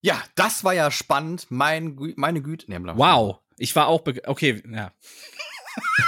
Ja, 0.00 0.22
das 0.34 0.64
war 0.64 0.72
ja 0.74 0.90
spannend. 0.90 1.46
Mein, 1.50 1.96
Gü- 1.96 2.14
meine 2.16 2.42
Güte. 2.42 2.66
Nee, 2.68 2.78
Wow. 2.96 3.38
Ich 3.56 3.74
war 3.76 3.86
auch. 3.88 4.02
Okay, 4.26 4.62
ja. 4.68 4.92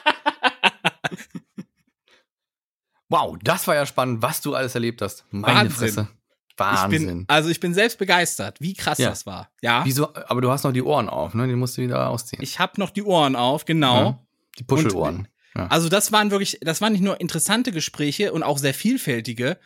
Wow, 3.08 3.36
das 3.42 3.66
war 3.66 3.74
ja 3.74 3.86
spannend, 3.86 4.22
was 4.22 4.40
du 4.40 4.54
alles 4.54 4.74
erlebt 4.76 5.02
hast. 5.02 5.24
Meine 5.30 5.46
Wahnsinn. 5.60 5.76
Fresse. 5.76 6.08
Ich 6.48 6.58
Wahnsinn. 6.58 7.06
bin, 7.06 7.24
also 7.26 7.48
ich 7.48 7.58
bin 7.58 7.72
selbst 7.74 7.98
begeistert, 7.98 8.60
wie 8.60 8.74
krass 8.74 8.98
Ja. 8.98 9.08
das 9.08 9.24
war. 9.26 9.50
Ja. 9.62 9.84
Wieso? 9.84 10.14
Aber 10.14 10.40
du 10.42 10.50
hast 10.50 10.62
noch 10.62 10.72
die 10.72 10.82
Ohren 10.82 11.08
auf, 11.08 11.34
ne? 11.34 11.48
Die 11.48 11.54
musst 11.56 11.76
du 11.78 11.82
wieder 11.82 12.08
ausziehen. 12.08 12.42
Ich 12.42 12.58
habe 12.60 12.78
noch 12.78 12.90
die 12.90 13.02
Ohren 13.02 13.34
auf, 13.34 13.64
genau. 13.64 14.04
Ja, 14.04 14.26
die 14.58 14.64
Puschelohren. 14.64 15.28
Ja. 15.54 15.66
Also 15.66 15.88
das 15.88 16.12
waren 16.12 16.30
wirklich, 16.30 16.58
das 16.60 16.80
waren 16.80 16.92
nicht 16.92 17.02
nur 17.02 17.20
interessante 17.20 17.72
Gespräche 17.72 18.32
und 18.32 18.42
auch 18.42 18.58
sehr 18.58 18.74
vielfältige. 18.74 19.58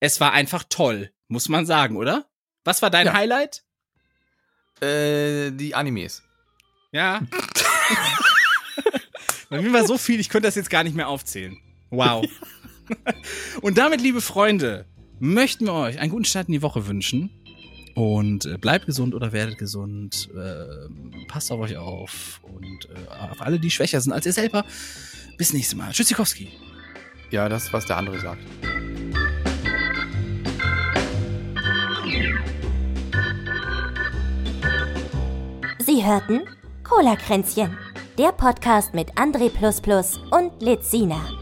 Es 0.00 0.20
war 0.20 0.32
einfach 0.32 0.64
toll, 0.68 1.10
muss 1.28 1.48
man 1.48 1.66
sagen, 1.66 1.96
oder? 1.96 2.26
Was 2.64 2.82
war 2.82 2.90
dein 2.90 3.06
Ja. 3.06 3.14
Highlight? 3.14 3.64
Äh, 4.80 5.50
die 5.52 5.74
Animes. 5.74 6.22
Ja. 6.92 7.22
Bei 9.50 9.60
mir 9.60 9.72
war 9.72 9.86
so 9.86 9.98
viel, 9.98 10.20
ich 10.20 10.28
könnte 10.28 10.48
das 10.48 10.54
jetzt 10.54 10.70
gar 10.70 10.84
nicht 10.84 10.96
mehr 10.96 11.08
aufzählen. 11.08 11.58
Wow. 11.90 12.26
Und 13.62 13.78
damit, 13.78 14.00
liebe 14.00 14.20
Freunde, 14.20 14.86
möchten 15.18 15.66
wir 15.66 15.74
euch 15.74 15.98
einen 15.98 16.10
guten 16.10 16.24
Start 16.24 16.48
in 16.48 16.52
die 16.52 16.62
Woche 16.62 16.86
wünschen. 16.86 17.30
Und 17.94 18.46
äh, 18.46 18.56
bleibt 18.56 18.86
gesund 18.86 19.14
oder 19.14 19.32
werdet 19.32 19.58
gesund. 19.58 20.30
Äh, 20.34 21.26
passt 21.28 21.52
auf 21.52 21.60
euch 21.60 21.76
auf. 21.76 22.40
Und 22.42 22.88
äh, 22.90 23.30
auf 23.30 23.42
alle, 23.42 23.58
die 23.58 23.70
schwächer 23.70 24.00
sind 24.00 24.12
als 24.12 24.26
ihr 24.26 24.32
selber. 24.32 24.64
Bis 25.36 25.52
nächstes 25.52 25.76
Mal. 25.76 25.92
Tschüssikowski. 25.92 26.48
Ja, 27.30 27.48
das, 27.48 27.72
was 27.72 27.86
der 27.86 27.96
andere 27.96 28.18
sagt. 28.20 28.42
Sie 35.78 36.04
hörten 36.04 36.40
Cola-Kränzchen, 36.84 37.76
der 38.18 38.32
Podcast 38.32 38.94
mit 38.94 39.12
André 39.14 39.50
und 40.30 40.62
Lizina. 40.62 41.41